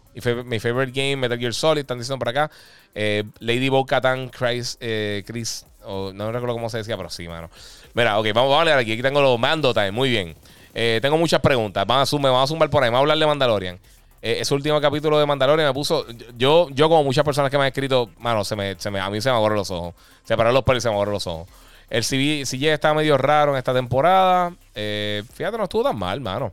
mi, 0.45 0.59
favorite 0.59 0.91
game, 0.91 1.15
Metal 1.17 1.37
Gear 1.37 1.53
Solid, 1.53 1.81
están 1.81 1.97
diciendo 1.97 2.19
por 2.19 2.29
acá. 2.29 2.51
Eh, 2.93 3.23
Lady 3.39 3.69
Bo 3.69 3.85
Katan, 3.85 4.29
Chris, 4.29 4.77
Chris 5.25 5.65
no 5.85 6.31
recuerdo 6.31 6.55
cómo 6.55 6.69
se 6.69 6.79
decía, 6.79 6.97
pero 6.97 7.09
sí, 7.09 7.27
mano. 7.27 7.49
Mira, 7.93 8.19
ok, 8.19 8.27
vamos, 8.33 8.59
a 8.59 8.65
leer 8.65 8.77
aquí. 8.77 8.93
Aquí 8.93 9.01
tengo 9.01 9.21
los 9.21 9.39
mando 9.39 9.73
time, 9.73 9.91
muy 9.91 10.09
bien. 10.09 10.35
tengo 10.73 11.17
muchas 11.17 11.41
preguntas. 11.41 11.85
Vamos 11.85 12.11
a, 12.11 12.17
vamos 12.17 12.43
a 12.43 12.47
zumbar 12.47 12.69
por 12.69 12.83
ahí. 12.83 12.89
Vamos 12.89 12.99
a 12.99 13.01
hablar 13.01 13.17
de 13.17 13.25
Mandalorian. 13.25 13.79
Eh, 14.25 14.39
ese 14.39 14.55
último 14.55 14.81
capítulo 14.81 15.19
de 15.19 15.25
Mandalorian 15.27 15.67
me 15.67 15.73
puso. 15.75 16.03
Yo, 16.35 16.67
yo 16.71 16.89
como 16.89 17.03
muchas 17.03 17.23
personas 17.23 17.51
que 17.51 17.59
me 17.59 17.65
han 17.65 17.67
escrito, 17.67 18.09
mano, 18.17 18.43
se 18.43 18.55
me, 18.55 18.73
se 18.79 18.89
me, 18.89 18.99
a 18.99 19.07
mí 19.11 19.21
se 19.21 19.29
me 19.29 19.37
agarran 19.37 19.59
los 19.59 19.69
ojos. 19.69 19.93
Se 20.23 20.35
pararon 20.35 20.55
los 20.55 20.63
pelos 20.63 20.81
y 20.81 20.81
se 20.81 20.89
me 20.89 20.95
agarran 20.95 21.13
los 21.13 21.27
ojos. 21.27 21.47
El 21.91 22.03
CJ 22.03 22.73
está 22.73 22.91
medio 22.95 23.19
raro 23.19 23.51
en 23.51 23.59
esta 23.59 23.71
temporada. 23.71 24.51
Eh, 24.73 25.21
fíjate, 25.31 25.59
no 25.59 25.65
estuvo 25.65 25.83
tan 25.83 25.99
mal, 25.99 26.21
mano. 26.21 26.51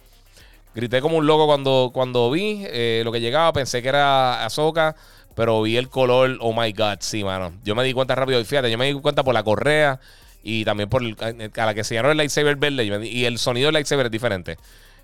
Grité 0.75 1.01
como 1.01 1.19
un 1.19 1.27
loco 1.27 1.47
cuando, 1.47 1.91
cuando 1.93 2.31
vi 2.31 2.65
eh, 2.67 3.03
lo 3.05 3.13
que 3.13 3.21
llegaba. 3.21 3.53
Pensé 3.53 3.83
que 3.83 3.89
era 3.89 4.45
Ahsoka, 4.45 4.97
pero 5.35 5.63
vi 5.63 5.77
el 5.77 5.89
color. 5.89 6.39
Oh 6.41 6.53
my 6.59 6.73
god, 6.73 6.99
sí, 7.01 7.25
mano. 7.25 7.53
Yo 7.65 7.75
me 7.75 7.85
di 7.85 7.93
cuenta 7.93 8.15
rápido. 8.15 8.41
Y 8.41 8.45
fíjate, 8.45 8.71
yo 8.71 8.79
me 8.79 8.87
di 8.87 9.01
cuenta 9.01 9.23
por 9.23 9.35
la 9.35 9.43
correa 9.43 10.01
y 10.43 10.65
también 10.65 10.89
por 10.89 11.03
a 11.03 11.67
la 11.67 11.75
que 11.75 11.85
se 11.85 11.95
llenó 11.95 12.11
el 12.11 12.17
lightsaber 12.17 12.57
verde. 12.57 12.85
Y 13.07 13.25
el 13.25 13.39
sonido 13.39 13.67
del 13.67 13.75
lightsaber 13.75 14.07
es 14.07 14.13
diferente. 14.13 14.57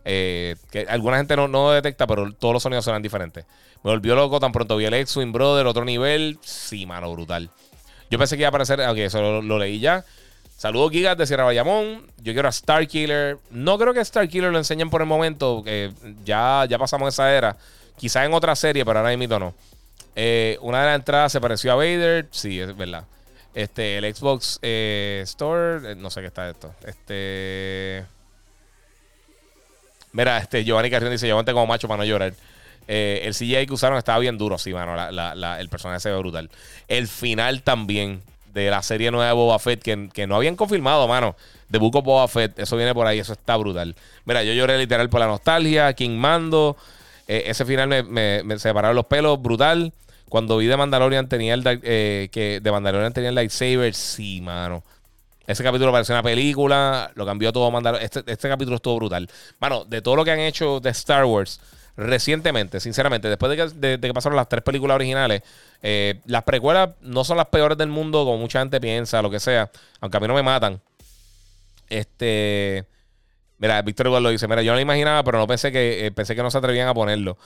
Eh, 0.04 0.56
que 0.70 0.86
alguna 0.88 1.18
gente 1.18 1.36
no, 1.36 1.48
no 1.48 1.70
detecta, 1.70 2.06
pero 2.06 2.32
todos 2.32 2.54
los 2.54 2.62
sonidos 2.62 2.84
suenan 2.84 3.02
diferentes. 3.02 3.44
Me 3.84 3.90
volvió 3.90 4.14
loco 4.14 4.40
tan 4.40 4.52
pronto 4.52 4.76
vi 4.76 4.86
el 4.86 4.94
X-Wing 4.94 5.32
Brother, 5.32 5.66
otro 5.66 5.84
nivel. 5.84 6.38
Sí, 6.42 6.86
mano, 6.86 7.12
brutal. 7.12 7.50
Yo 8.10 8.18
pensé 8.18 8.36
que 8.36 8.42
iba 8.42 8.48
a 8.48 8.50
aparecer. 8.50 8.80
Ok, 8.80 8.98
eso 8.98 9.42
lo, 9.42 9.58
leí 9.58 9.80
ya. 9.80 10.04
Saludos, 10.58 10.90
Gigas 10.90 11.16
de 11.16 11.24
Sierra 11.24 11.44
Bayamón. 11.44 12.04
Yo 12.16 12.32
quiero 12.32 12.48
a 12.48 12.52
Starkiller. 12.52 13.38
No 13.52 13.78
creo 13.78 13.94
que 13.94 14.04
Starkiller 14.04 14.50
lo 14.50 14.58
enseñen 14.58 14.90
por 14.90 15.00
el 15.00 15.06
momento. 15.06 15.62
Que 15.62 15.92
ya, 16.24 16.66
ya 16.68 16.76
pasamos 16.78 17.14
esa 17.14 17.32
era. 17.32 17.56
Quizás 17.96 18.26
en 18.26 18.34
otra 18.34 18.56
serie, 18.56 18.84
pero 18.84 18.98
ahora 18.98 19.16
mismo 19.16 19.38
no. 19.38 19.54
Eh, 20.16 20.58
una 20.60 20.80
de 20.80 20.86
las 20.86 20.96
entradas 20.96 21.30
se 21.30 21.40
pareció 21.40 21.70
a 21.70 21.76
Vader. 21.76 22.26
Sí, 22.32 22.58
es 22.58 22.76
verdad. 22.76 23.04
Este, 23.54 23.98
el 23.98 24.12
Xbox 24.12 24.58
eh, 24.62 25.20
Store, 25.22 25.92
eh, 25.92 25.94
no 25.94 26.10
sé 26.10 26.22
qué 26.22 26.26
está 26.26 26.50
esto. 26.50 26.74
Este. 26.84 28.04
Mira, 30.10 30.38
este 30.38 30.64
Giovanni 30.64 30.90
Carrión 30.90 31.12
dice: 31.12 31.30
aguante 31.30 31.52
como 31.52 31.68
macho 31.68 31.86
para 31.86 31.98
no 31.98 32.04
llorar. 32.04 32.34
El 32.88 33.32
CGI 33.32 33.64
que 33.66 33.74
usaron 33.74 33.96
estaba 33.96 34.18
bien 34.18 34.36
duro, 34.36 34.58
sí, 34.58 34.72
mano. 34.72 34.96
el 35.56 35.68
personaje 35.68 36.00
se 36.00 36.10
ve 36.10 36.18
brutal. 36.18 36.50
El 36.88 37.06
final 37.06 37.62
también 37.62 38.22
de 38.52 38.70
la 38.70 38.82
serie 38.82 39.10
nueva 39.10 39.28
de 39.28 39.32
Boba 39.32 39.58
Fett, 39.58 39.82
que, 39.82 40.26
no 40.26 40.36
habían 40.36 40.56
confirmado, 40.56 41.06
mano. 41.08 41.36
De 41.68 41.78
of 41.78 42.04
Boba 42.04 42.28
Fett, 42.28 42.58
eso 42.58 42.76
viene 42.76 42.94
por 42.94 43.06
ahí, 43.06 43.18
eso 43.18 43.32
está 43.32 43.56
brutal. 43.56 43.94
Mira, 44.24 44.42
yo 44.42 44.52
lloré 44.52 44.78
literal 44.78 45.08
por 45.10 45.20
la 45.20 45.26
nostalgia, 45.26 45.92
King 45.92 46.16
Mando. 46.16 46.76
Eh, 47.26 47.44
ese 47.46 47.64
final 47.64 47.88
me, 47.88 48.42
me, 48.42 48.58
separaron 48.58 48.96
los 48.96 49.06
pelos, 49.06 49.40
brutal. 49.40 49.92
Cuando 50.28 50.56
vi 50.58 50.66
de 50.66 50.76
Mandalorian 50.76 51.28
tenía 51.28 51.54
el 51.54 51.62
eh, 51.82 52.28
que 52.32 52.60
de 52.60 52.72
Mandalorian 52.72 53.12
tenía 53.12 53.28
el 53.30 53.34
lightsaber, 53.34 53.94
sí, 53.94 54.40
mano. 54.40 54.82
Ese 55.46 55.62
capítulo 55.62 55.92
pareció 55.92 56.14
una 56.14 56.22
película, 56.22 57.10
lo 57.14 57.24
cambió 57.24 57.52
todo 57.52 57.70
Mandalorian. 57.70 58.04
Este, 58.04 58.22
este 58.30 58.48
capítulo 58.48 58.76
estuvo 58.76 58.96
brutal. 58.96 59.28
Mano, 59.58 59.84
de 59.84 60.02
todo 60.02 60.16
lo 60.16 60.24
que 60.24 60.30
han 60.30 60.40
hecho 60.40 60.80
de 60.80 60.90
Star 60.90 61.24
Wars, 61.24 61.60
recientemente, 61.98 62.78
sinceramente, 62.78 63.28
después 63.28 63.74
de 63.74 63.98
que, 64.00 64.14
pasaron 64.14 64.36
las 64.36 64.48
tres 64.48 64.62
películas 64.62 64.94
originales, 64.94 65.42
eh, 65.82 66.20
las 66.26 66.44
precuelas 66.44 66.90
no 67.00 67.24
son 67.24 67.36
las 67.36 67.46
peores 67.46 67.76
del 67.76 67.88
mundo, 67.88 68.24
como 68.24 68.38
mucha 68.38 68.60
gente 68.60 68.80
piensa, 68.80 69.20
lo 69.20 69.28
que 69.30 69.40
sea, 69.40 69.68
aunque 70.00 70.16
a 70.16 70.20
mí 70.20 70.28
no 70.28 70.34
me 70.34 70.44
matan. 70.44 70.80
Este. 71.88 72.86
Mira, 73.58 73.82
Víctor 73.82 74.06
igual 74.06 74.22
lo 74.22 74.30
dice. 74.30 74.46
Mira, 74.46 74.62
yo 74.62 74.70
no 74.70 74.76
lo 74.76 74.80
imaginaba, 74.80 75.24
pero 75.24 75.38
no 75.38 75.48
pensé 75.48 75.72
que, 75.72 76.06
eh, 76.06 76.12
pensé 76.12 76.36
que 76.36 76.42
no 76.42 76.52
se 76.52 76.58
atrevían 76.58 76.86
a 76.86 76.94
ponerlo. 76.94 77.36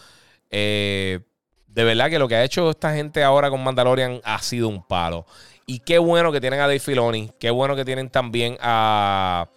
Eh, 0.50 1.20
de 1.68 1.84
verdad 1.84 2.10
que 2.10 2.18
lo 2.18 2.28
que 2.28 2.34
ha 2.36 2.44
hecho 2.44 2.68
esta 2.68 2.92
gente 2.92 3.24
ahora 3.24 3.48
con 3.48 3.64
Mandalorian 3.64 4.20
ha 4.22 4.38
sido 4.42 4.68
un 4.68 4.86
palo. 4.86 5.24
Y 5.64 5.78
qué 5.78 5.96
bueno 5.96 6.30
que 6.30 6.42
tienen 6.42 6.60
a 6.60 6.64
Dave 6.64 6.78
Filoni. 6.78 7.30
Qué 7.40 7.50
bueno 7.50 7.74
que 7.74 7.86
tienen 7.86 8.10
también 8.10 8.58
a 8.60 9.48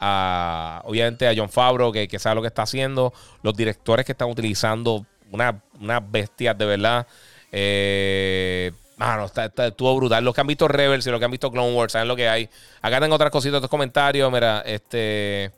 obviamente 0.00 1.26
a 1.26 1.34
John 1.36 1.48
Favreau, 1.48 1.92
que, 1.92 2.18
sabe 2.18 2.36
lo 2.36 2.42
que 2.42 2.48
está 2.48 2.62
haciendo, 2.62 3.12
los 3.42 3.56
directores 3.56 4.06
que 4.06 4.12
están 4.12 4.28
utilizando, 4.28 5.04
unas 5.30 5.54
una 5.80 6.00
bestias 6.00 6.56
de 6.56 6.64
verdad. 6.64 7.06
Eh, 7.50 8.72
mano, 8.96 9.26
está, 9.26 9.46
estuvo 9.66 9.96
brutal. 9.96 10.24
Los 10.24 10.34
que 10.34 10.40
han 10.40 10.46
visto 10.46 10.68
Rebels 10.68 11.06
y 11.06 11.10
los 11.10 11.18
que 11.18 11.24
han 11.24 11.30
visto 11.30 11.50
Clone 11.50 11.74
Wars, 11.74 11.92
saben 11.92 12.08
lo 12.08 12.16
que 12.16 12.28
hay. 12.28 12.48
Acá 12.82 13.00
tengo 13.00 13.14
otras 13.14 13.30
cositas, 13.30 13.58
otros 13.58 13.70
comentarios. 13.70 14.30
Mira, 14.30 14.62
este. 14.64 15.50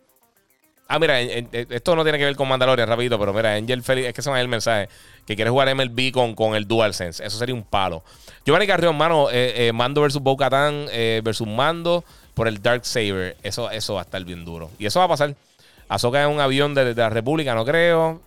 Ah, 0.92 0.98
mira, 0.98 1.20
esto 1.20 1.94
no 1.94 2.02
tiene 2.02 2.18
que 2.18 2.24
ver 2.24 2.34
con 2.34 2.48
Mandalorian, 2.48 2.88
rapidito, 2.88 3.16
pero 3.16 3.32
mira, 3.32 3.54
Angel 3.54 3.80
Feliz, 3.80 4.06
es 4.06 4.12
que 4.12 4.22
se 4.22 4.30
me 4.32 4.40
el 4.40 4.48
mensaje, 4.48 4.88
que 5.24 5.36
quiere 5.36 5.48
jugar 5.48 5.72
MLB 5.72 6.10
con, 6.10 6.34
con 6.34 6.56
el 6.56 6.66
DualSense. 6.66 7.24
Eso 7.24 7.38
sería 7.38 7.54
un 7.54 7.62
palo. 7.62 8.02
Giovanni 8.44 8.66
Carrión, 8.66 8.96
mano, 8.96 9.30
eh, 9.30 9.68
eh, 9.68 9.72
Mando 9.72 10.00
versus 10.00 10.20
Bo-Katan 10.20 10.86
versus 11.22 11.46
Mando 11.46 12.04
por 12.34 12.48
el 12.48 12.62
Dark 12.62 12.84
Saber. 12.84 13.36
Eso, 13.42 13.70
eso 13.70 13.94
va 13.94 14.00
a 14.00 14.04
estar 14.04 14.24
bien 14.24 14.44
duro. 14.44 14.70
Y 14.78 14.86
eso 14.86 14.98
va 14.98 15.06
a 15.06 15.08
pasar. 15.08 15.34
Azoka 15.88 16.22
en 16.22 16.30
un 16.30 16.40
avión 16.40 16.74
de, 16.74 16.94
la 16.94 17.10
República, 17.10 17.54
no 17.54 17.64
creo. 17.64 18.20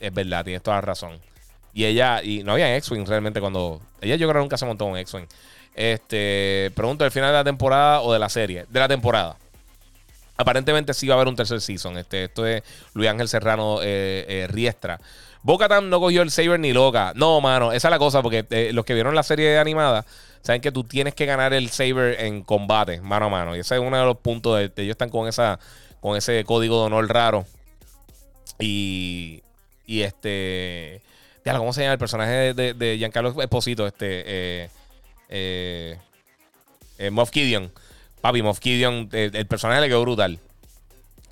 Es 0.00 0.12
verdad, 0.12 0.44
tienes 0.44 0.62
toda 0.62 0.78
la 0.78 0.80
razón. 0.80 1.18
Y 1.74 1.84
ella, 1.84 2.22
y 2.22 2.42
no 2.42 2.52
había 2.52 2.74
X-Wing 2.76 3.06
realmente 3.06 3.40
cuando. 3.40 3.80
Ella 4.00 4.16
yo 4.16 4.28
creo 4.28 4.40
que 4.40 4.44
nunca 4.44 4.56
se 4.56 4.66
montó 4.66 4.86
un 4.86 4.96
X-Wing. 4.98 5.26
Este, 5.74 6.70
pregunto, 6.74 7.04
¿el 7.04 7.10
final 7.10 7.30
de 7.30 7.38
la 7.38 7.44
temporada 7.44 8.00
o 8.02 8.12
de 8.12 8.18
la 8.18 8.28
serie? 8.28 8.66
De 8.68 8.80
la 8.80 8.88
temporada. 8.88 9.36
Aparentemente 10.36 10.94
sí 10.94 11.06
va 11.06 11.14
a 11.14 11.16
haber 11.16 11.28
un 11.28 11.36
tercer 11.36 11.60
season. 11.60 11.98
Este, 11.98 12.24
esto 12.24 12.46
es 12.46 12.62
Luis 12.94 13.08
Ángel 13.08 13.28
Serrano 13.28 13.80
eh, 13.82 14.24
eh, 14.28 14.46
Riestra. 14.48 14.98
Boca 15.42 15.80
no 15.80 16.00
cogió 16.00 16.22
el 16.22 16.30
Saber 16.30 16.60
ni 16.60 16.72
loca. 16.72 17.12
No, 17.16 17.40
mano, 17.40 17.72
esa 17.72 17.88
es 17.88 17.90
la 17.90 17.98
cosa, 17.98 18.22
porque 18.22 18.46
eh, 18.50 18.70
los 18.72 18.84
que 18.84 18.94
vieron 18.94 19.14
la 19.14 19.22
serie 19.22 19.58
animada 19.58 20.04
saben 20.42 20.60
que 20.60 20.72
tú 20.72 20.84
tienes 20.84 21.14
que 21.14 21.24
ganar 21.26 21.52
el 21.52 21.70
saber 21.70 22.20
en 22.20 22.42
combate, 22.42 23.00
mano 23.00 23.26
a 23.26 23.28
mano. 23.28 23.56
Y 23.56 23.60
ese 23.60 23.76
es 23.76 23.80
uno 23.80 23.96
de 23.96 24.04
los 24.04 24.18
puntos 24.18 24.58
de, 24.58 24.82
ellos 24.82 24.92
están 24.92 25.08
con 25.08 25.28
esa 25.28 25.58
con 26.00 26.16
ese 26.16 26.44
código 26.44 26.80
de 26.80 26.86
honor 26.86 27.08
raro. 27.08 27.46
Y 28.58 29.42
y 29.86 30.02
este 30.02 31.02
¿cómo 31.44 31.72
se 31.72 31.82
llama 31.82 31.94
el 31.94 31.98
personaje 31.98 32.54
de, 32.54 32.74
de 32.74 32.98
Giancarlo 32.98 33.40
Esposito? 33.42 33.86
Este 33.86 34.22
eh, 34.26 34.70
eh, 35.28 35.98
eh, 36.98 37.10
Moff 37.10 37.30
Gideon. 37.32 37.72
Papi, 38.20 38.42
Moff 38.42 38.60
Gideon, 38.60 39.08
el, 39.12 39.46
personaje 39.46 39.80
le 39.80 39.88
quedó 39.88 40.02
brutal. 40.02 40.38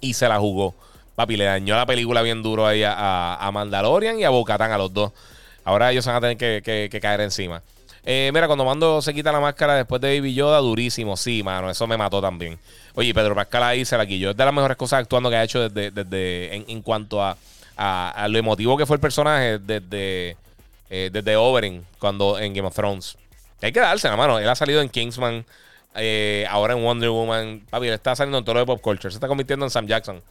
Y 0.01 0.15
se 0.15 0.29
la 0.29 0.39
jugó. 0.39 0.75
Papi, 1.21 1.37
le 1.37 1.45
dañó 1.45 1.77
la 1.77 1.87
película 1.87 2.23
bien 2.23 2.43
duro 2.43 2.67
ahí 2.67 2.83
a, 2.85 3.51
Mandalorian 3.53 4.19
y 4.19 4.25
a 4.25 4.31
Bocatán, 4.31 4.73
a 4.73 4.79
los 4.79 4.93
dos. 4.93 5.13
Ahora 5.65 5.91
ellos 5.93 6.07
van 6.07 6.17
a 6.17 6.21
tener 6.21 6.37
que 6.63 7.01
caer 7.01 7.21
encima. 7.21 7.63
Eh, 8.05 8.31
mira, 8.33 8.47
cuando 8.47 8.65
Mando 8.65 9.03
se 9.03 9.13
quita 9.13 9.31
la 9.31 9.41
máscara 9.41 9.75
después 9.75 10.01
de 10.01 10.19
Baby 10.19 10.35
Yoda, 10.35 10.59
durísimo. 10.59 11.17
Sí, 11.17 11.43
mano, 11.43 11.71
eso 11.71 11.87
me 11.87 11.97
mató 11.97 12.21
también. 12.21 12.59
Oye, 12.95 13.13
Pedro 13.13 13.35
Pascal 13.35 13.63
ahí 13.63 13.85
se 13.85 13.97
la 13.97 14.07
quilló. 14.07 14.31
Es 14.31 14.37
de 14.37 14.45
las 14.45 14.55
mejores 14.55 14.77
cosas 14.77 15.01
actuando 15.01 15.31
que 15.31 15.37
ha 15.37 15.45
hecho 15.45 15.69
desde, 15.69 15.91
desde 15.91 16.55
en, 16.55 16.83
cuanto 16.83 17.23
a, 17.23 17.37
a, 17.77 18.27
lo 18.29 18.39
emotivo 18.39 18.77
que 18.77 18.87
fue 18.87 18.97
el 18.97 19.01
personaje 19.01 19.59
desde, 19.59 20.37
eh, 20.89 21.11
desde 21.13 21.37
Oberyn, 21.37 21.85
cuando 21.99 22.39
en 22.39 22.55
Game 22.55 22.67
of 22.67 22.75
Thrones. 22.75 23.17
Hay 23.63 23.73
que 23.73 23.81
darse 23.81 24.09
la 24.09 24.17
mano. 24.17 24.39
Él 24.39 24.49
ha 24.49 24.55
salido 24.55 24.81
en 24.81 24.89
Kingsman, 24.89 25.45
eh, 25.95 26.47
ahora 26.49 26.73
en 26.73 26.83
Wonder 26.83 27.11
Woman. 27.11 27.63
Papi, 27.69 27.89
él 27.89 27.95
está 27.95 28.17
saliendo 28.17 28.39
en 28.39 28.45
todo 28.45 28.55
lo 28.55 28.61
de 28.61 28.67
pop 28.67 28.81
culture. 28.81 29.11
Se 29.11 29.17
está 29.17 29.29
convirtiendo 29.29 29.67
en 29.67 29.71
Sam 29.71 29.87
Jackson. 29.87 30.23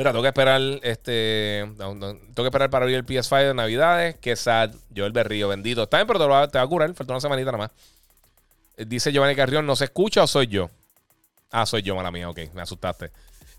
Mira, 0.00 0.12
tengo 0.12 0.22
que 0.22 0.28
esperar 0.28 0.62
este. 0.82 1.62
Tengo 1.76 2.34
que 2.34 2.44
esperar 2.44 2.70
para 2.70 2.84
abrir 2.84 2.96
el 2.96 3.04
PS5 3.04 3.48
de 3.48 3.52
Navidades. 3.52 4.16
Que 4.16 4.34
sad. 4.34 4.70
Yo 4.88 5.04
el 5.04 5.12
berrío, 5.12 5.48
bendito. 5.48 5.82
Está 5.82 5.98
bien, 5.98 6.06
pero 6.06 6.18
te 6.18 6.26
va, 6.26 6.62
a 6.62 6.66
curar. 6.66 6.94
Falta 6.94 7.12
una 7.12 7.20
semanita 7.20 7.52
nada 7.52 7.64
más. 7.64 7.70
Eh, 8.78 8.86
dice 8.86 9.12
Giovanni 9.12 9.36
Carrión, 9.36 9.66
¿no 9.66 9.76
se 9.76 9.84
escucha 9.84 10.22
o 10.22 10.26
soy 10.26 10.46
yo? 10.46 10.70
Ah, 11.50 11.66
soy 11.66 11.82
yo, 11.82 11.94
mala 11.94 12.10
mía, 12.10 12.30
ok, 12.30 12.38
me 12.54 12.62
asustaste. 12.62 13.10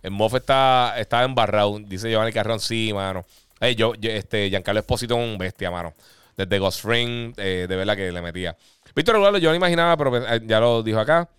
El 0.01 0.09
Moff 0.09 0.33
está, 0.33 0.95
está 0.97 1.23
embarrado. 1.23 1.77
Dice 1.77 2.09
Giovanni 2.09 2.33
Carrión, 2.33 2.59
sí, 2.59 2.91
mano. 2.91 3.23
Hey, 3.59 3.75
yo, 3.75 3.93
este, 4.01 4.49
Giancarlo 4.49 4.79
Esposito 4.79 5.13
es 5.13 5.23
un 5.23 5.37
bestia, 5.37 5.69
mano. 5.69 5.93
Desde 6.35 6.57
Ghost 6.57 6.85
Ring, 6.85 7.35
eh, 7.37 7.67
de 7.69 7.75
verdad 7.75 7.95
que 7.95 8.11
le 8.11 8.19
metía. 8.19 8.57
Víctor 8.95 9.17
Eduardo, 9.17 9.37
yo 9.37 9.51
no 9.51 9.55
imaginaba, 9.55 9.95
pero 9.95 10.17
eh, 10.17 10.41
ya 10.43 10.59
lo 10.59 10.81
dijo 10.81 10.99
acá. 10.99 11.29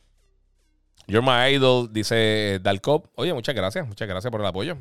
You're 1.06 1.26
my 1.26 1.54
idol, 1.54 1.92
dice 1.92 2.58
Dalcop. 2.62 3.06
Oye, 3.16 3.32
muchas 3.34 3.54
gracias, 3.54 3.86
muchas 3.86 4.08
gracias 4.08 4.30
por 4.30 4.40
el 4.40 4.46
apoyo. 4.46 4.76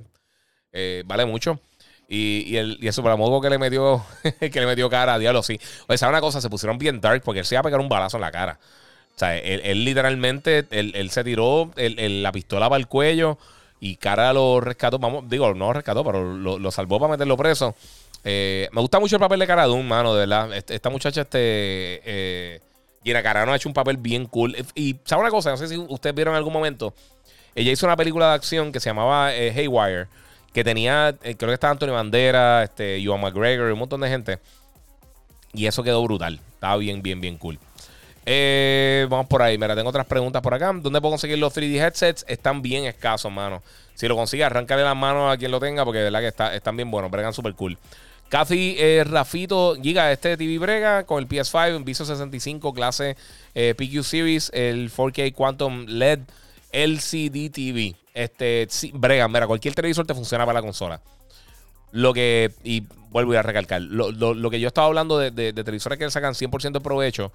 Eh, 0.72 1.04
vale 1.06 1.26
mucho. 1.26 1.60
Y, 2.08 2.44
y, 2.48 2.58
el, 2.58 2.78
y 2.82 2.88
el 2.88 2.94
que 3.42 3.50
le 3.50 3.58
metió, 3.58 4.06
que 4.40 4.60
le 4.60 4.66
metió 4.66 4.90
cara 4.90 5.18
diablo, 5.18 5.44
sí. 5.44 5.60
Oye, 5.88 5.98
¿sabes 5.98 6.12
una 6.12 6.22
cosa? 6.22 6.42
Se 6.42 6.50
pusieron 6.50 6.78
bien 6.78 7.00
dark 7.00 7.22
porque 7.24 7.40
él 7.40 7.46
se 7.46 7.56
iba 7.56 7.62
a 7.62 7.64
pegar 7.64 7.80
un 7.80 7.90
balazo 7.90 8.18
en 8.18 8.22
la 8.22 8.32
cara. 8.32 8.60
O 9.16 9.20
sea, 9.20 9.38
él, 9.38 9.86
literalmente, 9.86 10.66
él, 10.72 11.10
se 11.12 11.24
tiró 11.24 11.72
la 11.76 12.32
pistola 12.32 12.70
para 12.70 12.80
el 12.80 12.88
cuello 12.88 13.38
y 13.80 13.96
cara 13.96 14.34
lo 14.34 14.62
rescató. 14.62 15.00
Vamos, 15.00 15.30
digo, 15.30 15.54
no 15.54 15.68
lo 15.68 15.74
rescató, 15.74 16.04
pero 16.04 16.34
lo, 16.34 16.72
salvó 16.72 17.00
para 17.00 17.14
meterlo 17.14 17.38
preso. 17.38 17.76
Eh, 18.24 18.70
me 18.72 18.82
gusta 18.82 19.00
mucho 19.00 19.16
el 19.16 19.20
papel 19.20 19.40
de 19.40 19.48
Cara 19.48 19.66
Dune, 19.66 19.84
mano, 19.84 20.14
de 20.14 20.20
verdad. 20.22 20.54
Esta 20.54 20.90
muchacha, 20.90 21.22
este. 21.22 21.40
Eh, 22.06 22.62
Gina 23.04 23.24
Carano 23.24 23.52
ha 23.52 23.56
hecho 23.56 23.70
un 23.70 23.74
papel 23.74 23.98
bien 23.98 24.26
cool. 24.26 24.56
Y, 24.76 24.98
¿sabe 25.06 25.22
una 25.22 25.32
cosa? 25.32 25.52
No 25.52 25.58
sé 25.58 25.68
si 25.68 25.78
ustedes 25.78 26.16
vieron 26.16 26.34
en 26.34 26.38
algún 26.38 26.54
momento. 26.54 26.94
Ella 27.56 27.72
hizo 27.72 27.86
una 27.86 27.98
película 27.98 28.30
de 28.30 28.36
acción 28.36 28.72
que 28.72 28.80
se 28.80 28.90
llamaba 28.90 29.34
eh, 29.36 29.52
Haywire, 29.52 30.08
que 30.54 30.64
tenía, 30.64 31.10
eh, 31.24 31.36
creo 31.36 31.50
que 31.50 31.54
estaba 31.54 31.72
Antonio 31.72 31.96
Bandera, 31.96 32.64
este, 32.64 32.98
Ewan 32.98 33.22
McGregor 33.22 33.72
un 33.72 33.80
montón 33.80 34.02
de 34.02 34.10
gente. 34.10 34.40
Y 35.54 35.66
eso 35.66 35.84
quedó 35.84 36.02
brutal. 36.04 36.40
Estaba 36.54 36.78
bien, 36.78 37.02
bien, 37.02 37.20
bien 37.20 37.38
cool. 37.38 37.60
Eh, 38.26 39.08
vamos 39.10 39.28
por 39.28 39.42
ahí. 39.42 39.58
Mira, 39.58 39.76
tengo 39.76 39.90
otras 39.90 40.06
preguntas 40.06 40.42
por 40.42 40.54
acá. 40.54 40.72
¿Dónde 40.74 41.02
puedo 41.02 41.12
conseguir 41.12 41.38
los 41.40 41.54
3D 41.56 41.76
headsets? 41.82 42.24
Están 42.28 42.62
bien 42.62 42.86
escasos, 42.86 43.32
mano. 43.32 43.62
Si 43.96 44.08
lo 44.08 44.16
consigues, 44.16 44.46
arráncale 44.46 44.84
las 44.84 44.96
manos 44.96 45.34
a 45.34 45.38
quien 45.38 45.52
lo 45.52 45.60
tenga, 45.60 45.84
porque 45.84 46.00
de 46.00 46.06
verdad 46.06 46.20
que 46.22 46.28
está, 46.28 46.56
están 46.56 46.78
bien 46.78 46.90
buenos. 46.90 47.12
Bregan 47.12 47.34
súper 47.34 47.54
cool. 47.56 47.78
Cathy 48.32 48.78
eh, 48.78 49.04
Rafito, 49.04 49.76
Giga, 49.76 50.10
este 50.10 50.38
TV 50.38 50.58
Brega 50.58 51.04
con 51.04 51.20
el 51.20 51.28
PS5, 51.28 51.76
un 51.76 51.84
Viso 51.84 52.06
65, 52.06 52.74
clase 52.74 53.18
eh, 53.54 53.76
PQ 53.76 54.04
Series, 54.06 54.50
el 54.54 54.90
4K 54.90 55.34
Quantum 55.34 55.86
LED 55.86 56.20
LCD 56.72 57.52
TV. 57.52 57.94
Este, 58.14 58.70
Brega, 58.94 59.28
mira, 59.28 59.48
cualquier 59.48 59.76
televisor 59.76 60.08
te 60.08 60.14
funciona 60.14 60.46
para 60.46 60.60
la 60.60 60.62
consola. 60.62 61.02
Lo 61.92 62.14
que, 62.14 62.54
y 62.64 62.86
vuelvo 63.10 63.34
a 63.34 63.42
recalcar, 63.42 63.82
lo, 63.82 64.50
que 64.50 64.62
yo 64.62 64.70
estaba 64.70 64.88
hablando 64.88 65.18
de, 65.18 65.32
de, 65.32 65.52
televisores 65.52 66.00
que 66.00 66.10
sacan 66.10 66.34
100% 66.34 66.72
de 66.72 66.80
provecho, 66.80 67.34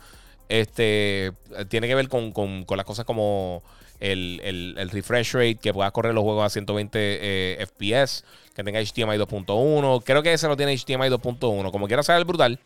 este, 0.48 1.30
tiene 1.68 1.88
que 1.88 1.94
ver 1.94 2.08
con, 2.08 2.32
las 2.74 2.86
cosas 2.86 3.04
como 3.04 3.62
el, 4.00 4.40
el, 4.76 4.90
refresh 4.90 5.32
rate, 5.32 5.56
que 5.56 5.72
puedas 5.72 5.92
correr 5.92 6.14
los 6.14 6.22
juegos 6.22 6.44
a 6.44 6.50
120 6.50 6.98
eh, 7.00 7.66
FPS 7.66 8.24
que 8.56 8.64
tenga 8.64 8.80
HDMI 8.80 9.18
2.1. 9.18 10.02
Creo 10.02 10.22
que 10.22 10.32
ese 10.32 10.48
no 10.48 10.56
tiene 10.56 10.74
HDMI 10.74 11.10
2.1. 11.10 11.70
Como 11.70 11.86
quiera 11.86 12.02
el 12.16 12.24
brutal. 12.24 12.58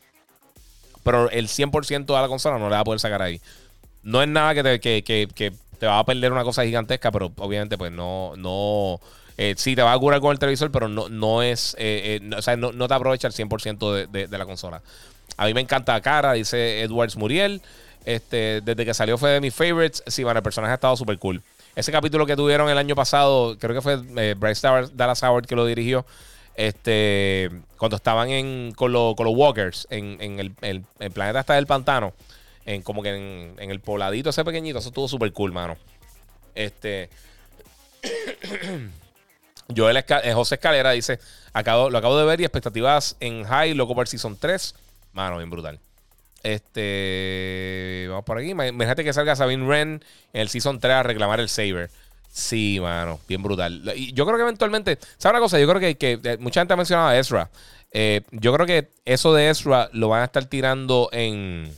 Pero 1.02 1.28
el 1.31 1.48
100% 1.48 2.07
de 2.07 2.12
la 2.12 2.28
consola 2.28 2.59
no 2.59 2.69
le 2.69 2.77
va 2.77 2.81
a 2.81 2.85
poder 2.85 3.01
sacar 3.01 3.20
ahí. 3.20 3.40
No 4.05 4.23
es 4.23 4.28
nada 4.28 4.55
que 4.55 4.62
te, 4.62 5.02
que, 5.02 5.52
te 5.78 5.86
va 5.86 5.98
a 5.98 6.05
perder 6.05 6.31
una 6.31 6.44
cosa 6.44 6.65
gigantesca, 6.65 7.11
pero 7.11 7.32
obviamente 7.39 7.77
pues 7.77 7.90
no... 7.90 8.35
no 8.36 9.01
eh, 9.36 9.55
sí, 9.57 9.74
te 9.74 9.82
va 9.82 9.93
a 9.93 9.98
curar 9.98 10.20
con 10.20 10.32
el 10.32 10.39
televisor, 10.39 10.70
pero 10.70 10.89
no, 10.89 11.09
no 11.09 11.43
es... 11.43 11.74
Eh, 11.78 12.20
eh, 12.23 12.35
o 12.36 12.43
sea, 12.43 12.57
no, 12.57 12.73
te 12.73 12.94
aprovecha 12.94 13.27
el 13.27 13.35
100% 13.35 14.07
de, 14.09 14.27
de, 14.28 14.39
la 14.39 14.44
consola. 14.44 14.82
A 15.39 15.47
mí 15.47 15.55
me 15.55 15.62
encanta 15.62 16.01
Cara, 16.02 16.35
dice 16.35 16.82
Edwards 16.82 17.16
Muriel. 17.16 17.62
Este, 18.05 18.60
desde 18.62 18.85
que 18.85 18.94
salió 18.94 19.18
fue 19.18 19.31
de 19.31 19.40
mis 19.40 19.55
favorites. 19.55 20.02
Sí, 20.06 20.24
bueno, 20.24 20.39
el 20.39 20.43
personaje 20.43 20.72
ha 20.72 20.74
estado 20.74 20.97
súper 20.97 21.18
cool. 21.18 21.43
Ese 21.74 21.93
capítulo 21.93 22.27
que 22.27 22.36
tuvieron 22.36 22.68
el 22.68 22.78
año 22.78 22.94
pasado, 22.94 23.56
creo 23.59 23.74
que 23.74 23.81
fue 23.81 24.01
eh, 24.16 24.35
Bryce 24.36 24.66
Dallas 24.93 25.22
Howard 25.22 25.47
que 25.47 25.55
lo 25.55 25.66
dirigió. 25.66 26.05
Este, 26.55 27.48
cuando 27.77 27.97
estaban 27.97 28.28
en, 28.31 28.72
con, 28.72 28.93
los 28.93 29.14
Walkers 29.18 29.86
en, 29.90 30.39
el, 30.39 30.82
planeta 31.12 31.40
hasta 31.40 31.55
del 31.55 31.66
pantano, 31.66 32.12
en 32.66 32.82
como 32.82 33.02
que 33.02 33.14
en, 33.56 33.70
el 33.70 33.81
pobladito 33.81 34.31
ese 34.31 34.44
pequeñito, 34.44 34.78
eso 34.78 34.89
estuvo 34.89 35.09
súper 35.09 35.32
cool, 35.32 35.52
mano. 35.52 35.77
Este. 36.55 37.10
Eh, 39.72 40.32
José 40.35 40.56
Escalera 40.56 40.90
dice: 40.90 41.20
acabo, 41.52 41.90
Lo 41.90 41.98
acabo 41.98 42.18
de 42.18 42.24
ver 42.24 42.40
y 42.40 42.44
expectativas 42.44 43.16
en 43.20 43.44
high, 43.44 43.72
loco 43.74 43.94
por 43.94 44.09
Season 44.09 44.36
3. 44.36 44.74
Mano, 45.12 45.36
bien 45.36 45.48
brutal. 45.48 45.78
Este. 46.43 48.07
Vamos 48.09 48.25
por 48.25 48.39
aquí. 48.39 48.51
Imagínate 48.51 49.05
que 49.05 49.12
salga 49.12 49.37
Sabine 49.37 49.67
Wren 49.67 50.05
en 50.33 50.41
el 50.41 50.49
Season 50.49 50.79
3 50.79 50.95
a 50.95 51.03
reclamar 51.03 51.41
el 51.41 51.49
Saber. 51.49 51.91
Sí, 52.33 52.79
mano, 52.81 53.21
bien 53.29 53.43
brutal. 53.43 53.93
Y 53.97 54.12
yo 54.12 54.25
creo 54.25 54.37
que 54.37 54.43
eventualmente, 54.43 54.99
¿sabes 55.19 55.35
una 55.35 55.41
cosa? 55.41 55.59
Yo 55.59 55.69
creo 55.69 55.81
que, 55.81 55.97
que 55.97 56.21
eh, 56.23 56.39
mucha 56.39 56.61
gente 56.61 56.75
ha 56.75 56.77
mencionado 56.77 57.09
a 57.09 57.19
Ezra. 57.19 57.51
Eh, 57.93 58.23
yo 58.31 58.53
creo 58.55 58.67
que 58.67 58.91
eso 59.05 59.35
de 59.35 59.51
Ezra 59.51 59.91
lo 59.93 60.09
van 60.09 60.23
a 60.23 60.27
estar 60.27 60.45
tirando 60.45 61.09
en, 61.12 61.73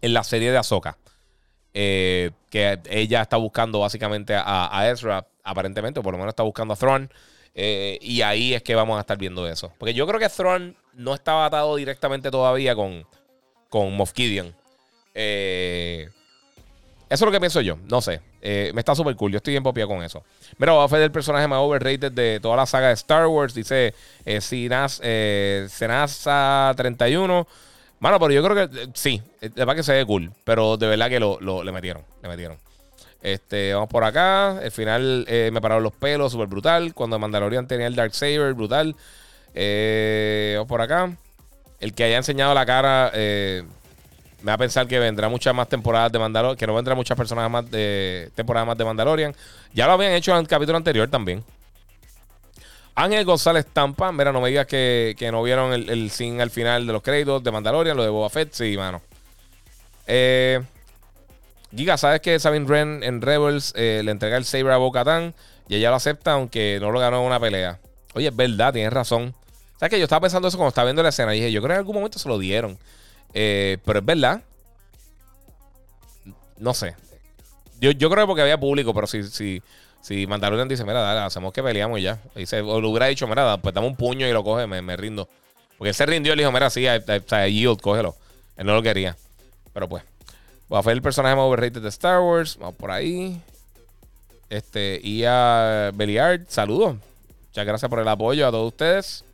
en 0.00 0.14
la 0.14 0.24
serie 0.24 0.50
de 0.50 0.56
Ahsoka. 0.56 0.96
Eh, 1.74 2.30
que 2.48 2.80
ella 2.88 3.20
está 3.20 3.36
buscando 3.36 3.80
básicamente 3.80 4.34
a, 4.34 4.88
Ezra, 4.90 5.26
aparentemente, 5.44 6.00
o 6.00 6.02
por 6.02 6.12
lo 6.12 6.18
menos 6.18 6.32
está 6.32 6.42
buscando 6.42 6.72
a 6.72 6.76
Thrawn. 6.78 7.10
y 7.54 8.22
ahí 8.22 8.54
es 8.54 8.62
que 8.62 8.74
vamos 8.74 8.96
a 8.96 9.00
estar 9.00 9.18
viendo 9.18 9.46
eso. 9.46 9.70
Porque 9.76 9.92
yo 9.92 10.06
creo 10.06 10.18
que 10.18 10.30
Thrawn 10.30 10.74
no 10.94 11.12
estaba 11.12 11.44
atado 11.44 11.76
directamente 11.76 12.30
todavía 12.30 12.74
con, 12.74 13.06
con 13.68 13.96
Moff 13.96 14.12
Gideon. 14.14 14.54
Eh, 15.14 16.08
eso 17.08 17.24
es 17.24 17.26
lo 17.26 17.32
que 17.32 17.40
pienso 17.40 17.60
yo. 17.60 17.78
No 17.88 18.00
sé. 18.00 18.20
Eh, 18.42 18.72
me 18.74 18.80
está 18.80 18.94
súper 18.94 19.14
cool. 19.16 19.32
Yo 19.32 19.36
estoy 19.36 19.56
en 19.56 19.62
popia 19.62 19.86
con 19.86 20.02
eso. 20.02 20.24
Mira, 20.58 20.72
va 20.72 20.84
a 20.84 20.88
ser 20.88 21.02
el 21.02 21.12
personaje 21.12 21.46
más 21.46 21.58
overrated 21.60 22.10
de 22.12 22.40
toda 22.40 22.56
la 22.56 22.66
saga 22.66 22.88
de 22.88 22.94
Star 22.94 23.26
Wars. 23.28 23.54
Dice 23.54 23.94
eh, 24.24 24.40
eh, 25.02 25.66
Senasa 25.68 26.74
31. 26.76 27.46
Bueno, 28.00 28.18
pero 28.18 28.32
yo 28.32 28.42
creo 28.42 28.68
que 28.68 28.88
sí. 28.94 29.22
De 29.40 29.48
verdad 29.50 29.76
que 29.76 29.82
se 29.84 29.92
ve 29.92 30.04
cool. 30.04 30.32
Pero 30.44 30.76
de 30.76 30.88
verdad 30.88 31.08
que 31.08 31.20
lo, 31.20 31.38
le 31.40 31.72
metieron. 31.72 32.02
Le 32.22 32.28
metieron. 32.28 32.58
Este, 33.22 33.72
vamos 33.72 33.88
por 33.88 34.02
acá. 34.02 34.60
El 34.62 34.72
final 34.72 35.26
me 35.28 35.60
pararon 35.60 35.84
los 35.84 35.92
pelos, 35.92 36.32
súper 36.32 36.48
brutal. 36.48 36.92
Cuando 36.92 37.18
Mandalorian 37.20 37.68
tenía 37.68 37.86
el 37.86 37.94
Dark 37.94 38.14
Saber, 38.14 38.52
brutal. 38.54 38.96
vamos 39.54 40.68
por 40.68 40.80
acá. 40.80 41.16
El 41.80 41.94
que 41.94 42.04
haya 42.04 42.16
enseñado 42.16 42.54
la 42.54 42.64
cara 42.64 43.12
me 43.14 44.50
va 44.50 44.54
a 44.54 44.58
pensar 44.58 44.86
que 44.86 44.98
vendrá 44.98 45.28
muchas 45.28 45.54
más 45.54 45.68
temporadas 45.68 46.12
de 46.12 46.18
Mandalorian, 46.18 46.56
que 46.56 46.66
no 46.66 46.74
vendrá 46.74 46.94
muchas 46.94 47.16
personas 47.16 47.50
más 47.50 47.68
de 47.70 48.30
temporadas 48.34 48.66
más 48.66 48.78
de 48.78 48.84
Mandalorian. 48.84 49.34
Ya 49.72 49.86
lo 49.86 49.92
habían 49.92 50.12
hecho 50.12 50.32
en 50.32 50.38
el 50.38 50.48
capítulo 50.48 50.76
anterior 50.78 51.08
también. 51.08 51.42
Ángel 52.94 53.24
González 53.24 53.66
Tampa, 53.72 54.10
mira, 54.12 54.32
no 54.32 54.40
me 54.40 54.48
digas 54.48 54.66
que, 54.66 55.28
no 55.30 55.42
vieron 55.42 55.72
el, 55.72 55.90
el 55.90 56.10
scene 56.10 56.40
al 56.40 56.50
final 56.50 56.86
de 56.86 56.92
los 56.92 57.02
créditos 57.02 57.42
de 57.42 57.50
Mandalorian, 57.50 57.96
lo 57.96 58.02
de 58.02 58.08
Boba 58.08 58.30
Fett, 58.30 58.52
sí, 58.52 58.76
mano. 58.76 59.02
Eh, 60.06 60.62
Giga, 61.74 61.98
¿sabes 61.98 62.20
que 62.20 62.38
Sabine 62.38 62.64
Wren 62.64 63.02
en 63.02 63.20
Rebels 63.20 63.74
eh, 63.76 64.00
le 64.04 64.12
entrega 64.12 64.36
el 64.36 64.44
saber 64.44 64.70
a 64.70 64.76
Bo 64.78 64.92
y 65.68 65.74
ella 65.74 65.90
lo 65.90 65.96
acepta 65.96 66.32
aunque 66.32 66.78
no 66.80 66.90
lo 66.90 67.00
ganó 67.00 67.20
en 67.20 67.26
una 67.26 67.40
pelea? 67.40 67.78
Oye, 68.14 68.28
es 68.28 68.36
verdad, 68.36 68.72
tienes 68.72 68.92
razón. 68.92 69.34
¿Sabes 69.78 69.90
que 69.90 69.98
Yo 69.98 70.04
estaba 70.04 70.20
pensando 70.20 70.48
eso 70.48 70.56
cuando 70.56 70.70
estaba 70.70 70.86
viendo 70.86 71.02
la 71.02 71.10
escena 71.10 71.34
y 71.34 71.38
dije, 71.38 71.52
yo 71.52 71.60
creo 71.60 71.68
que 71.68 71.74
en 71.74 71.78
algún 71.78 71.96
momento 71.96 72.18
se 72.18 72.28
lo 72.28 72.38
dieron. 72.38 72.78
Eh, 73.34 73.78
pero 73.84 73.98
es 73.98 74.04
verdad. 74.04 74.42
No 76.58 76.72
sé. 76.72 76.96
Yo, 77.80 77.90
yo 77.90 78.08
creo 78.08 78.24
que 78.24 78.28
porque 78.28 78.42
había 78.42 78.58
público, 78.58 78.94
pero 78.94 79.06
si, 79.06 79.22
si, 79.24 79.62
si 80.00 80.26
Mandalorian 80.26 80.68
dice, 80.68 80.84
mira, 80.84 81.00
dale, 81.00 81.20
hacemos 81.20 81.52
que 81.52 81.62
peleamos 81.62 82.00
ya. 82.00 82.18
Dice, 82.34 82.60
o 82.60 82.80
le 82.80 82.86
hubiera 82.86 83.06
dicho, 83.06 83.26
mira, 83.26 83.58
pues 83.58 83.74
dame 83.74 83.86
un 83.86 83.96
puño 83.96 84.26
y 84.26 84.32
lo 84.32 84.42
coge, 84.42 84.66
me, 84.66 84.96
rindo. 84.96 85.28
Porque 85.76 85.90
él 85.90 85.94
se 85.94 86.06
rindió 86.06 86.32
y 86.32 86.36
le 86.36 86.42
dijo, 86.42 86.52
mira, 86.52 86.70
sí, 86.70 86.86
yield, 87.50 87.80
cógelo. 87.80 88.16
Él 88.56 88.66
no 88.66 88.74
lo 88.74 88.82
quería. 88.82 89.16
Pero 89.74 89.88
pues. 89.88 90.02
Ser 90.82 90.92
el 90.92 91.02
personaje 91.02 91.36
más 91.36 91.44
overrated 91.44 91.82
de 91.82 91.88
Star 91.90 92.20
Wars. 92.20 92.56
Vamos 92.58 92.76
por 92.76 92.90
ahí. 92.90 93.40
Este, 94.48 95.00
y 95.02 95.24
a 95.24 95.90
Beliard, 95.94 96.46
saludos. 96.48 96.96
Muchas 97.48 97.66
gracias 97.66 97.88
por 97.88 98.00
el 98.00 98.08
apoyo 98.08 98.46
a 98.46 98.50
todos 98.50 98.68
ustedes. 98.68 99.24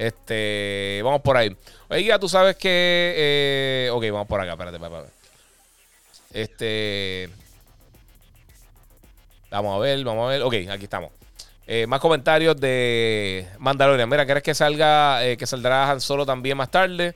Este, 0.00 1.02
vamos 1.04 1.20
por 1.20 1.36
ahí. 1.36 1.54
Oiga, 1.90 2.18
tú 2.18 2.26
sabes 2.26 2.56
que. 2.56 3.12
Eh, 3.16 3.90
ok, 3.92 4.02
vamos 4.04 4.26
por 4.26 4.40
acá, 4.40 4.52
espérate, 4.52 4.78
espérate. 4.78 5.10
Este. 6.32 7.28
Vamos 9.50 9.76
a 9.76 9.78
ver, 9.78 10.02
vamos 10.02 10.24
a 10.24 10.28
ver. 10.30 10.42
Ok, 10.42 10.54
aquí 10.70 10.84
estamos. 10.84 11.10
Eh, 11.66 11.86
más 11.86 12.00
comentarios 12.00 12.58
de 12.58 13.46
Mandalorian. 13.58 14.08
Mira, 14.08 14.24
¿crees 14.24 14.42
que 14.42 14.54
salga, 14.54 15.22
eh, 15.22 15.36
que 15.36 15.46
saldrá 15.46 15.90
Han 15.90 16.00
Solo 16.00 16.24
también 16.24 16.56
más 16.56 16.70
tarde? 16.70 17.14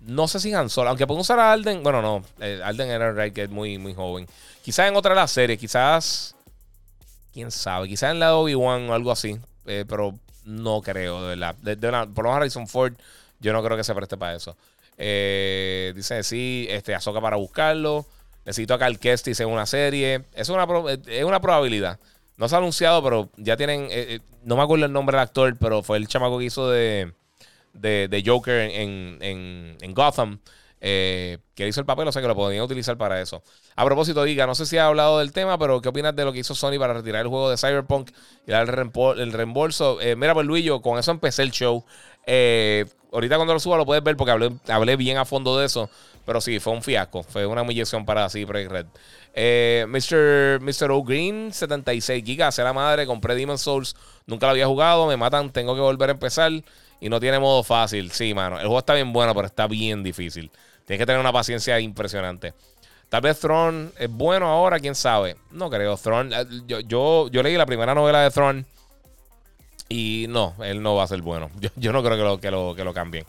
No 0.00 0.26
sé 0.26 0.40
si 0.40 0.54
Han 0.54 0.70
Solo, 0.70 0.88
aunque 0.88 1.06
puedo 1.06 1.20
usar 1.20 1.38
a 1.38 1.52
Alden. 1.52 1.82
Bueno, 1.82 2.00
no, 2.00 2.24
Alden 2.64 2.88
era 2.88 3.12
right, 3.12 3.34
que 3.34 3.42
es 3.42 3.50
muy, 3.50 3.76
muy 3.76 3.92
joven. 3.92 4.26
Quizás 4.62 4.88
en 4.88 4.96
otra 4.96 5.10
de 5.10 5.16
las 5.16 5.32
series, 5.32 5.58
quizás. 5.58 6.34
Quién 7.34 7.50
sabe, 7.50 7.88
quizás 7.88 8.12
en 8.12 8.20
la 8.20 8.36
Obi-Wan 8.36 8.88
o 8.88 8.94
algo 8.94 9.12
así. 9.12 9.38
pero 9.66 10.14
no 10.46 10.80
creo, 10.80 11.20
de 11.22 11.36
verdad. 11.36 11.54
De, 11.56 11.76
por 11.76 12.24
lo 12.24 12.30
menos 12.30 12.36
Harrison 12.36 12.66
Ford, 12.66 12.94
yo 13.40 13.52
no 13.52 13.62
creo 13.62 13.76
que 13.76 13.84
se 13.84 13.94
preste 13.94 14.16
para 14.16 14.34
eso. 14.34 14.56
Eh, 14.96 15.92
dice, 15.94 16.22
sí, 16.22 16.66
este, 16.70 16.94
Azoka 16.94 17.20
para 17.20 17.36
buscarlo. 17.36 18.06
Necesito 18.44 18.74
a 18.74 18.78
Cal 18.78 18.98
Kestis 18.98 19.40
en 19.40 19.48
una 19.48 19.66
serie. 19.66 20.24
Es 20.34 20.48
una, 20.48 20.66
es 21.08 21.24
una 21.24 21.40
probabilidad. 21.40 21.98
No 22.36 22.48
se 22.48 22.54
ha 22.54 22.58
anunciado, 22.58 23.02
pero 23.02 23.28
ya 23.36 23.56
tienen. 23.56 23.84
Eh, 23.84 23.88
eh, 23.90 24.20
no 24.44 24.56
me 24.56 24.62
acuerdo 24.62 24.86
el 24.86 24.92
nombre 24.92 25.16
del 25.16 25.24
actor, 25.24 25.56
pero 25.58 25.82
fue 25.82 25.98
el 25.98 26.06
chamaco 26.06 26.38
que 26.38 26.44
hizo 26.44 26.70
de, 26.70 27.12
de, 27.72 28.22
Joker 28.24 28.70
en, 28.70 29.18
en, 29.20 29.76
en 29.80 29.94
Gotham. 29.94 30.38
Eh, 30.80 31.38
que 31.54 31.66
hizo 31.66 31.80
el 31.80 31.86
papel, 31.86 32.06
o 32.06 32.12
sea 32.12 32.20
que 32.20 32.28
lo 32.28 32.34
podían 32.34 32.62
utilizar 32.62 32.98
para 32.98 33.20
eso. 33.20 33.42
A 33.76 33.84
propósito, 33.84 34.22
diga, 34.24 34.46
no 34.46 34.54
sé 34.54 34.66
si 34.66 34.76
ha 34.76 34.86
hablado 34.86 35.20
del 35.20 35.32
tema, 35.32 35.58
pero 35.58 35.80
¿qué 35.80 35.88
opinas 35.88 36.14
de 36.14 36.24
lo 36.24 36.32
que 36.32 36.40
hizo 36.40 36.54
Sony 36.54 36.78
para 36.78 36.92
retirar 36.92 37.22
el 37.22 37.28
juego 37.28 37.50
de 37.50 37.56
Cyberpunk 37.56 38.10
y 38.46 38.50
dar 38.50 38.68
el, 38.68 39.32
reembolso? 39.32 40.00
Eh, 40.00 40.16
mira, 40.16 40.34
pues 40.34 40.46
Luis, 40.46 40.64
yo 40.64 40.82
con 40.82 40.98
eso 40.98 41.10
empecé 41.10 41.42
el 41.42 41.50
show. 41.50 41.84
Eh, 42.26 42.84
ahorita 43.10 43.36
cuando 43.36 43.54
lo 43.54 43.60
suba 43.60 43.78
lo 43.78 43.86
puedes 43.86 44.04
ver 44.04 44.16
porque 44.16 44.32
hablé, 44.68 44.96
bien 44.96 45.16
a 45.16 45.24
fondo 45.24 45.58
de 45.58 45.66
eso. 45.66 45.88
Pero 46.26 46.40
sí, 46.40 46.58
fue 46.58 46.72
un 46.72 46.82
fiasco. 46.82 47.22
Fue 47.22 47.46
una 47.46 47.62
humillación 47.62 48.04
para 48.04 48.28
Cyber 48.28 48.68
Red. 48.68 48.86
Mr. 49.88 50.60
Mr. 50.60 50.90
O'Green, 50.90 51.52
76 51.52 52.24
gigas, 52.24 52.48
hace 52.48 52.64
la 52.64 52.72
madre. 52.72 53.06
Compré 53.06 53.36
Demon 53.36 53.58
Souls. 53.58 53.94
Nunca 54.26 54.46
lo 54.46 54.50
había 54.50 54.66
jugado. 54.66 55.06
Me 55.06 55.16
matan. 55.16 55.52
Tengo 55.52 55.76
que 55.76 55.80
volver 55.80 56.10
a 56.10 56.12
empezar. 56.12 56.50
Y 57.00 57.08
no 57.08 57.20
tiene 57.20 57.38
modo 57.38 57.62
fácil. 57.62 58.10
Sí, 58.10 58.34
mano. 58.34 58.56
El 58.56 58.66
juego 58.66 58.78
está 58.78 58.94
bien 58.94 59.12
bueno, 59.12 59.34
pero 59.34 59.46
está 59.46 59.66
bien 59.66 60.02
difícil. 60.02 60.50
Tienes 60.86 61.00
que 61.00 61.06
tener 61.06 61.20
una 61.20 61.32
paciencia 61.32 61.78
impresionante. 61.80 62.54
Tal 63.08 63.20
vez 63.20 63.38
Throne 63.38 63.90
es 63.98 64.10
bueno 64.10 64.46
ahora, 64.46 64.80
quién 64.80 64.94
sabe. 64.94 65.36
No 65.50 65.70
creo. 65.70 65.96
Throne, 65.96 66.34
eh, 66.34 66.46
yo, 66.86 67.28
yo, 67.28 67.42
leí 67.42 67.56
la 67.56 67.66
primera 67.66 67.94
novela 67.94 68.22
de 68.22 68.30
Throne. 68.30 68.64
Y 69.88 70.26
no, 70.28 70.54
él 70.64 70.82
no 70.82 70.96
va 70.96 71.04
a 71.04 71.06
ser 71.06 71.22
bueno. 71.22 71.48
Yo, 71.76 71.92
no 71.92 72.02
creo 72.02 72.16
que 72.16 72.22
lo, 72.24 72.40
que 72.40 72.50
lo, 72.50 72.74
que 72.74 72.82
lo 72.82 72.92
cambien. 72.92 73.24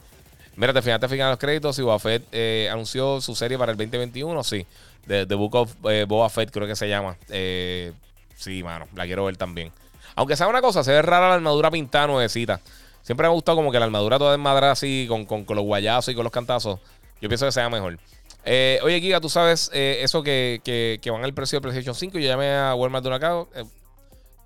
Mira, 0.55 0.73
te 0.73 0.81
fijaste, 0.81 1.07
fijan 1.07 1.29
los 1.29 1.37
créditos. 1.37 1.77
Y 1.77 1.83
Boba 1.83 1.99
Fett 1.99 2.25
eh, 2.31 2.67
anunció 2.71 3.21
su 3.21 3.35
serie 3.35 3.59
para 3.59 3.73
el 3.73 3.77
2021. 3.77 4.43
Sí, 4.43 4.65
The, 5.05 5.25
Book 5.35 5.53
of 5.53 5.75
eh, 5.87 6.05
Boba 6.07 6.29
Fett, 6.29 6.49
creo 6.49 6.65
que 6.65 6.75
se 6.75 6.89
llama. 6.89 7.15
sí, 7.27 8.63
mano, 8.63 8.87
la 8.95 9.05
quiero 9.05 9.25
ver 9.25 9.37
también. 9.37 9.71
Aunque 10.15 10.35
sea 10.35 10.47
una 10.47 10.61
cosa, 10.61 10.83
se 10.83 10.91
ve 10.91 11.03
rara 11.03 11.29
la 11.29 11.35
armadura 11.35 11.69
pintada 11.69 12.07
nuevecita. 12.07 12.59
Siempre 13.07 13.23
me 13.23 13.31
ha 13.31 13.33
gustado 13.33 13.55
como 13.55 13.71
que 13.71 13.79
la 13.79 13.85
armadura 13.85 14.19
toda 14.19 14.33
desmadrada 14.33 14.73
así, 14.73 15.05
con, 15.07 15.23
con, 15.23 15.45
los 15.55 15.63
guayazos 15.63 16.11
y 16.11 16.15
con 16.15 16.25
los 16.25 16.33
cantazos. 16.33 16.81
Yo 17.21 17.29
pienso 17.29 17.45
que 17.45 17.53
sea 17.53 17.69
mejor. 17.69 17.97
Eh, 18.43 18.81
oye, 18.83 18.99
Giga, 18.99 19.21
tú 19.21 19.29
sabes 19.29 19.71
eh, 19.73 19.99
eso 20.01 20.23
que, 20.23 20.59
que, 21.01 21.09
van 21.09 21.23
al 21.23 21.33
precio 21.33 21.55
de 21.55 21.61
PlayStation 21.61 21.95
5. 21.95 22.19
Yo 22.19 22.27
llamé 22.27 22.53
a 22.53 22.75
Walmart 22.75 23.05
de 23.05 23.61
eh, 23.61 23.63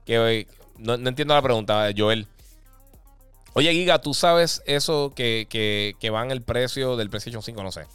que 0.06 0.48
no, 0.78 0.94
entiendo 0.94 1.34
la 1.34 1.42
pregunta, 1.42 1.90
Joel. 1.98 2.28
Oye, 3.54 3.74
Giga, 3.74 4.00
¿tú 4.00 4.14
sabes 4.14 4.62
eso 4.68 5.12
que, 5.16 5.48
que, 5.50 5.96
que 6.00 6.12
van 6.12 6.30
el 6.30 6.44
precio 6.44 6.98
del 6.98 7.10
PlayStation 7.10 7.42
5? 7.42 7.64
No 7.64 7.72
sé. 7.72 7.88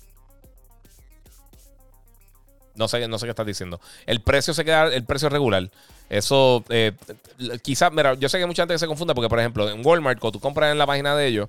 No 2.75 2.89
sé, 2.89 3.07
no 3.07 3.21
sé 3.21 3.27
qué 3.27 3.31
estás 3.31 3.47
diciendo. 3.47 3.81
El 4.05 4.21
precio 4.21 4.53
se 4.53 4.65
queda, 4.65 4.93
el 4.93 5.05
precio 5.05 5.29
regular. 5.29 5.71
Eso, 6.09 6.65
eh, 6.69 6.93
quizás, 7.63 7.93
mira, 7.93 8.15
yo 8.15 8.29
sé 8.29 8.39
que 8.39 8.47
mucha 8.47 8.63
gente 8.63 8.79
se 8.79 8.87
confunda 8.87 9.15
porque, 9.15 9.29
por 9.29 9.41
ejemplo, 9.41 9.69
en 9.69 9.85
Walmart, 9.85 10.19
cuando 10.19 10.39
tú 10.39 10.41
compras 10.41 10.71
en 10.71 10.79
la 10.79 10.87
página 10.87 11.17
de 11.17 11.27
ellos, 11.27 11.49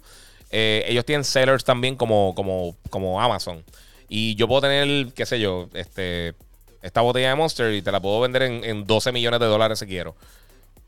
eh, 0.50 0.84
ellos 0.88 1.06
tienen 1.06 1.24
sellers 1.24 1.64
también 1.64 1.96
como, 1.96 2.34
como, 2.36 2.76
como 2.90 3.22
Amazon. 3.22 3.64
Y 4.10 4.36
yo 4.36 4.48
puedo 4.48 4.62
tener, 4.62 5.14
qué 5.14 5.26
sé 5.26 5.40
yo, 5.40 5.70
este, 5.74 6.34
esta 6.82 7.02
botella 7.02 7.30
de 7.30 7.36
Monster 7.36 7.74
y 7.74 7.82
te 7.82 7.92
la 7.92 8.00
puedo 8.00 8.20
vender 8.22 8.44
en, 8.44 8.86
12 8.86 9.12
millones 9.12 9.40
de 9.40 9.46
dólares 9.46 9.80
si 9.80 9.86
quiero. 9.86 10.16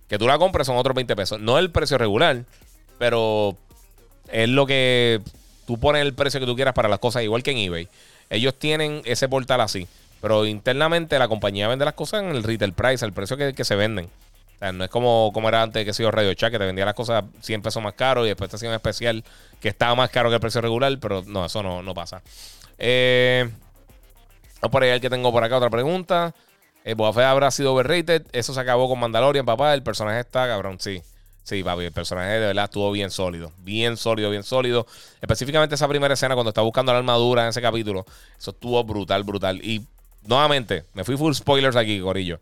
Que 0.07 0.17
tú 0.17 0.27
la 0.27 0.37
compres 0.37 0.65
son 0.65 0.77
otros 0.77 0.95
20 0.95 1.15
pesos. 1.15 1.39
No 1.39 1.59
el 1.59 1.71
precio 1.71 1.97
regular, 1.97 2.45
pero 2.97 3.55
es 4.31 4.49
lo 4.49 4.65
que 4.65 5.21
tú 5.67 5.79
pones 5.79 6.01
el 6.01 6.13
precio 6.13 6.39
que 6.39 6.45
tú 6.45 6.55
quieras 6.55 6.73
para 6.73 6.89
las 6.89 6.99
cosas, 6.99 7.23
igual 7.23 7.43
que 7.43 7.51
en 7.51 7.57
eBay. 7.57 7.87
Ellos 8.29 8.55
tienen 8.57 9.01
ese 9.05 9.27
portal 9.27 9.61
así. 9.61 9.87
Pero 10.21 10.45
internamente 10.45 11.17
la 11.17 11.27
compañía 11.27 11.67
vende 11.67 11.85
las 11.85 11.93
cosas 11.93 12.23
en 12.23 12.29
el 12.29 12.43
retail 12.43 12.73
price, 12.73 13.05
el 13.05 13.13
precio 13.13 13.37
que, 13.37 13.63
se 13.63 13.75
venden. 13.75 14.05
O 14.05 14.59
sea, 14.59 14.71
no 14.71 14.83
es 14.83 14.89
como, 14.89 15.31
como 15.33 15.47
era 15.47 15.61
antes 15.61 15.85
que 15.85 15.93
se 15.93 16.09
Radio 16.11 16.33
Chat, 16.33 16.51
que 16.51 16.59
te 16.59 16.65
vendía 16.65 16.85
las 16.85 16.93
cosas 16.93 17.23
100 17.41 17.61
pesos 17.61 17.81
más 17.81 17.93
caro 17.93 18.25
y 18.25 18.29
después 18.29 18.49
te 18.49 18.57
hacía 18.57 18.69
un 18.69 18.75
especial 18.75 19.23
que 19.61 19.69
estaba 19.69 19.95
más 19.95 20.09
caro 20.09 20.29
que 20.29 20.35
el 20.35 20.41
precio 20.41 20.59
regular, 20.59 20.97
pero 20.99 21.23
no, 21.25 21.45
eso 21.45 21.63
no, 21.63 21.81
no 21.81 21.93
pasa. 21.93 22.21
Eh, 22.77 23.49
por 24.71 24.83
ahí 24.83 24.89
el 24.89 25.01
que 25.01 25.09
tengo 25.09 25.31
por 25.31 25.43
acá 25.43 25.57
otra 25.57 25.69
pregunta. 25.69 26.33
Eh, 26.83 26.93
Boba 26.93 27.29
habrá 27.29 27.51
sido 27.51 27.73
overrated. 27.73 28.25
Eso 28.31 28.53
se 28.53 28.59
acabó 28.59 28.89
con 28.89 28.99
Mandalorian, 28.99 29.45
papá. 29.45 29.73
El 29.73 29.83
personaje 29.83 30.19
está, 30.19 30.47
cabrón, 30.47 30.77
sí. 30.79 31.01
Sí, 31.43 31.63
papi, 31.63 31.85
el 31.85 31.91
personaje 31.91 32.33
de 32.33 32.47
verdad 32.47 32.65
estuvo 32.65 32.91
bien 32.91 33.09
sólido. 33.09 33.51
Bien 33.59 33.97
sólido, 33.97 34.29
bien 34.29 34.43
sólido. 34.43 34.85
Específicamente 35.19 35.75
esa 35.75 35.87
primera 35.87 36.13
escena 36.13 36.35
cuando 36.35 36.49
está 36.49 36.61
buscando 36.61 36.91
la 36.91 36.99
armadura 36.99 37.43
en 37.43 37.49
ese 37.49 37.61
capítulo. 37.61 38.05
Eso 38.37 38.51
estuvo 38.51 38.83
brutal, 38.83 39.23
brutal. 39.23 39.59
Y 39.63 39.83
nuevamente, 40.29 40.85
me 40.93 41.03
fui 41.03 41.17
full 41.17 41.33
spoilers 41.33 41.75
aquí, 41.75 41.99
Corillo. 41.99 42.39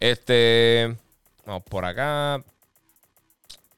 Este. 0.00 0.96
Vamos 1.44 1.62
por 1.68 1.84
acá. 1.84 2.42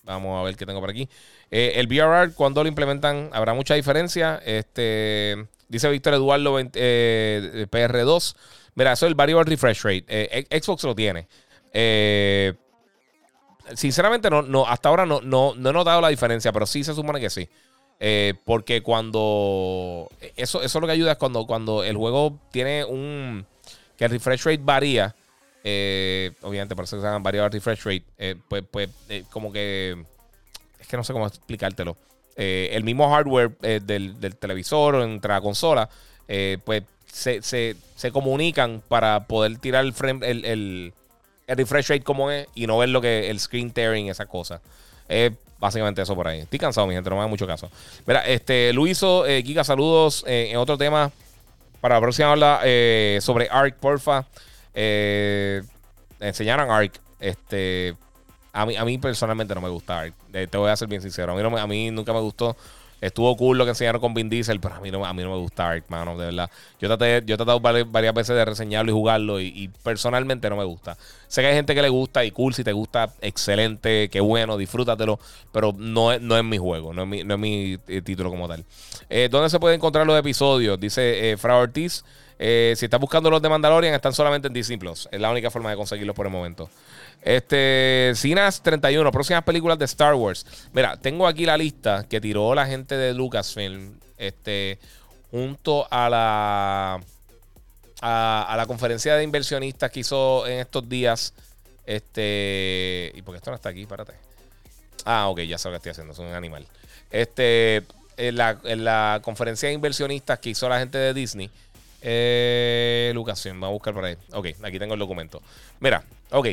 Vamos 0.02 0.40
a 0.40 0.44
ver 0.44 0.56
qué 0.56 0.66
tengo 0.66 0.80
por 0.80 0.90
aquí. 0.90 1.08
Eh, 1.50 1.72
el 1.76 1.88
VRR, 1.88 2.34
cuando 2.34 2.62
lo 2.62 2.68
implementan, 2.68 3.30
habrá 3.32 3.54
mucha 3.54 3.74
diferencia. 3.74 4.40
Este. 4.44 5.46
Dice 5.68 5.88
Víctor 5.88 6.14
Eduardo 6.14 6.58
eh, 6.60 7.66
PR2. 7.70 8.36
Mira, 8.74 8.92
eso 8.92 9.06
es 9.06 9.10
el 9.10 9.14
variable 9.14 9.50
refresh 9.50 9.82
rate. 9.82 10.04
Eh, 10.08 10.60
Xbox 10.62 10.84
lo 10.84 10.94
tiene. 10.94 11.26
sinceramente, 13.74 14.30
no, 14.30 14.42
no, 14.42 14.66
hasta 14.66 14.90
ahora 14.90 15.06
no, 15.06 15.20
no, 15.22 15.54
no 15.56 15.70
he 15.70 15.72
notado 15.72 16.00
la 16.00 16.08
diferencia, 16.08 16.52
pero 16.52 16.66
sí 16.66 16.84
se 16.84 16.94
supone 16.94 17.20
que 17.20 17.30
sí. 17.30 17.48
Eh, 17.98 18.34
porque 18.44 18.82
cuando. 18.82 20.08
Eso, 20.36 20.62
eso 20.62 20.80
lo 20.80 20.86
que 20.86 20.92
ayuda 20.92 21.12
es 21.12 21.18
cuando, 21.18 21.46
cuando 21.46 21.82
el 21.82 21.96
juego 21.96 22.38
tiene 22.50 22.84
un. 22.84 23.46
Que 23.96 24.04
el 24.04 24.10
refresh 24.10 24.44
rate 24.44 24.60
varía. 24.62 25.14
Eh, 25.64 26.32
obviamente, 26.42 26.76
por 26.76 26.84
eso 26.84 26.98
se 26.98 27.02
llaman 27.02 27.22
variable 27.22 27.50
refresh 27.50 27.84
rate. 27.84 28.04
Eh, 28.18 28.36
pues, 28.48 28.64
pues 28.70 28.90
como 29.30 29.52
que. 29.52 29.96
Es 30.78 30.86
que 30.86 30.96
no 30.96 31.04
sé 31.04 31.12
cómo 31.12 31.26
explicártelo. 31.26 31.96
el 32.36 32.84
mismo 32.84 33.10
hardware 33.10 33.56
del, 33.58 34.36
televisor 34.38 34.96
o 34.96 35.04
entre 35.04 35.32
la 35.32 35.40
consola. 35.40 35.88
pues 36.64 36.82
se, 37.10 37.40
se, 37.42 38.12
comunican 38.12 38.82
para 38.86 39.26
poder 39.26 39.56
tirar 39.58 39.84
el 39.84 39.94
frame. 39.94 40.24
El, 40.28 40.44
el, 40.44 40.92
el, 41.46 41.56
refresh 41.56 41.88
rate 41.88 42.04
como 42.04 42.30
es. 42.30 42.46
Y 42.54 42.66
no 42.66 42.76
ver 42.76 42.90
lo 42.90 43.00
que. 43.00 43.30
El 43.30 43.40
screen 43.40 43.70
tearing, 43.70 44.08
esa 44.08 44.26
cosa. 44.26 44.60
Básicamente 45.58 46.02
eso 46.02 46.14
por 46.14 46.28
ahí. 46.28 46.40
Estoy 46.40 46.58
cansado, 46.58 46.86
mi 46.86 46.94
gente, 46.94 47.08
no 47.08 47.16
me 47.16 47.20
haga 47.22 47.28
mucho 47.28 47.46
caso. 47.46 47.70
Mira, 48.06 48.26
este, 48.26 48.72
Luiso, 48.72 49.26
eh, 49.26 49.42
Giga, 49.42 49.64
saludos. 49.64 50.24
Eh, 50.26 50.48
en 50.50 50.58
otro 50.58 50.76
tema, 50.76 51.10
para 51.80 51.94
la 51.96 52.00
próxima 52.00 52.32
habla 52.32 52.60
eh, 52.64 53.18
sobre 53.22 53.48
ARC, 53.50 53.76
porfa. 53.76 54.26
Eh, 54.74 55.62
enseñaron 56.20 56.70
ARC. 56.70 57.00
Este, 57.18 57.96
a 58.52 58.66
mí, 58.66 58.76
a 58.76 58.84
mí 58.84 58.98
personalmente 58.98 59.54
no 59.54 59.60
me 59.62 59.70
gusta 59.70 60.00
ARC. 60.00 60.14
te 60.30 60.58
voy 60.58 60.70
a 60.70 60.76
ser 60.76 60.88
bien 60.88 61.00
sincero. 61.00 61.32
A 61.32 61.50
mí, 61.50 61.58
a 61.58 61.66
mí 61.66 61.90
nunca 61.90 62.12
me 62.12 62.20
gustó. 62.20 62.56
Estuvo 63.00 63.36
cool 63.36 63.58
lo 63.58 63.64
que 63.64 63.70
enseñaron 63.70 64.00
con 64.00 64.14
Vin 64.14 64.30
Diesel, 64.30 64.58
pero 64.58 64.74
a 64.74 64.80
mí 64.80 64.90
no, 64.90 65.04
a 65.04 65.12
mí 65.12 65.22
no 65.22 65.30
me 65.30 65.36
gusta 65.36 65.68
Ark, 65.68 65.84
mano, 65.88 66.16
de 66.16 66.26
verdad. 66.26 66.50
Yo, 66.80 66.88
traté, 66.88 67.22
yo 67.26 67.34
he 67.34 67.36
tratado 67.36 67.60
varias 67.60 68.14
veces 68.14 68.34
de 68.34 68.44
reseñarlo 68.44 68.90
y 68.90 68.94
jugarlo 68.94 69.40
y, 69.40 69.70
personalmente 69.82 70.48
no 70.48 70.56
me 70.56 70.64
gusta. 70.64 70.96
Sé 71.28 71.42
que 71.42 71.48
hay 71.48 71.54
gente 71.54 71.74
que 71.74 71.82
le 71.82 71.88
gusta 71.88 72.24
y 72.24 72.30
cool, 72.30 72.54
si 72.54 72.64
te 72.64 72.72
gusta, 72.72 73.12
excelente, 73.20 74.08
qué 74.08 74.20
bueno, 74.20 74.56
disfrútatelo, 74.56 75.18
pero 75.52 75.74
no 75.76 76.12
es, 76.12 76.20
no 76.20 76.36
es 76.36 76.44
mi 76.44 76.58
juego, 76.58 76.94
no 76.94 77.02
es 77.02 77.08
mi, 77.08 77.24
no 77.24 77.34
es 77.34 77.40
mi 77.40 77.78
eh, 77.88 78.00
título 78.02 78.30
como 78.30 78.48
tal. 78.48 78.64
Eh, 79.10 79.28
¿Dónde 79.30 79.50
se 79.50 79.60
pueden 79.60 79.76
encontrar 79.76 80.06
los 80.06 80.18
episodios? 80.18 80.80
Dice 80.80 81.32
eh, 81.32 81.36
Fra 81.36 81.58
Ortiz. 81.58 82.04
Eh, 82.38 82.74
si 82.76 82.84
estás 82.84 83.00
buscando 83.00 83.30
los 83.30 83.40
de 83.40 83.48
Mandalorian, 83.48 83.94
están 83.94 84.12
solamente 84.12 84.48
en 84.48 84.54
Disney 84.54 84.76
Plus. 84.76 85.08
Es 85.10 85.20
la 85.20 85.30
única 85.30 85.50
forma 85.50 85.70
de 85.70 85.76
conseguirlos 85.76 86.14
por 86.14 86.26
el 86.26 86.32
momento. 86.32 86.68
Este, 87.22 88.12
Cinas 88.14 88.62
31, 88.62 89.10
próximas 89.10 89.42
películas 89.42 89.78
de 89.78 89.84
Star 89.86 90.14
Wars. 90.14 90.46
Mira, 90.72 90.96
tengo 90.96 91.26
aquí 91.26 91.44
la 91.44 91.58
lista 91.58 92.06
que 92.08 92.20
tiró 92.20 92.54
la 92.54 92.66
gente 92.66 92.96
de 92.96 93.12
Lucasfilm. 93.14 93.98
Este, 94.16 94.78
junto 95.30 95.86
a 95.90 96.08
la. 96.08 97.00
A, 98.02 98.54
la 98.56 98.66
conferencia 98.66 99.16
de 99.16 99.24
inversionistas 99.24 99.90
que 99.90 100.00
hizo 100.00 100.46
en 100.46 100.60
estos 100.60 100.88
días. 100.88 101.34
Este. 101.84 103.12
¿Y 103.14 103.22
por 103.22 103.34
qué 103.34 103.38
esto 103.38 103.50
no 103.50 103.56
está 103.56 103.70
aquí? 103.70 103.86
Párate. 103.86 104.14
Ah, 105.04 105.28
ok, 105.28 105.40
ya 105.40 105.58
sé 105.58 105.68
lo 105.68 105.72
que 105.72 105.76
estoy 105.76 105.90
haciendo. 105.90 106.12
Es 106.12 106.18
un 106.18 106.26
animal. 106.26 106.66
Este. 107.10 107.82
En 108.16 108.36
la, 108.36 108.58
en 108.64 108.84
la 108.84 109.20
conferencia 109.22 109.68
de 109.68 109.74
inversionistas 109.74 110.38
que 110.38 110.50
hizo 110.50 110.68
la 110.68 110.78
gente 110.78 110.96
de 110.96 111.12
Disney. 111.12 111.50
Eh, 112.00 113.10
Lucasfilm, 113.14 113.60
vamos 113.60 113.72
a 113.72 113.72
buscar 113.72 113.92
por 113.92 114.04
ahí. 114.04 114.16
Ok, 114.32 114.46
aquí 114.62 114.78
tengo 114.78 114.94
el 114.94 115.00
documento. 115.00 115.42
Mira, 115.80 116.04
ok. 116.30 116.48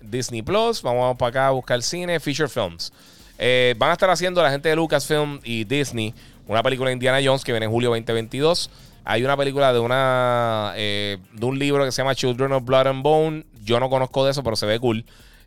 Disney 0.00 0.42
Plus, 0.42 0.82
vamos 0.82 1.16
para 1.16 1.30
acá 1.30 1.46
a 1.48 1.50
buscar 1.50 1.82
cine, 1.82 2.20
Feature 2.20 2.48
Films. 2.48 2.92
Eh, 3.38 3.74
van 3.78 3.90
a 3.90 3.92
estar 3.92 4.10
haciendo 4.10 4.42
la 4.42 4.50
gente 4.50 4.68
de 4.68 4.76
Lucasfilm 4.76 5.40
y 5.44 5.64
Disney 5.64 6.12
una 6.48 6.62
película 6.62 6.88
de 6.88 6.94
Indiana 6.94 7.20
Jones 7.22 7.44
que 7.44 7.52
viene 7.52 7.66
en 7.66 7.72
julio 7.72 7.90
2022. 7.90 8.70
Hay 9.04 9.22
una 9.22 9.36
película 9.36 9.72
de 9.72 9.78
una 9.78 10.72
eh, 10.76 11.18
de 11.32 11.46
un 11.46 11.58
libro 11.58 11.84
que 11.84 11.92
se 11.92 11.98
llama 11.98 12.14
Children 12.14 12.52
of 12.52 12.64
Blood 12.64 12.86
and 12.88 13.02
Bone. 13.02 13.44
Yo 13.62 13.78
no 13.78 13.88
conozco 13.88 14.24
de 14.24 14.32
eso, 14.32 14.42
pero 14.42 14.56
se 14.56 14.66
ve 14.66 14.80
cool. 14.80 15.04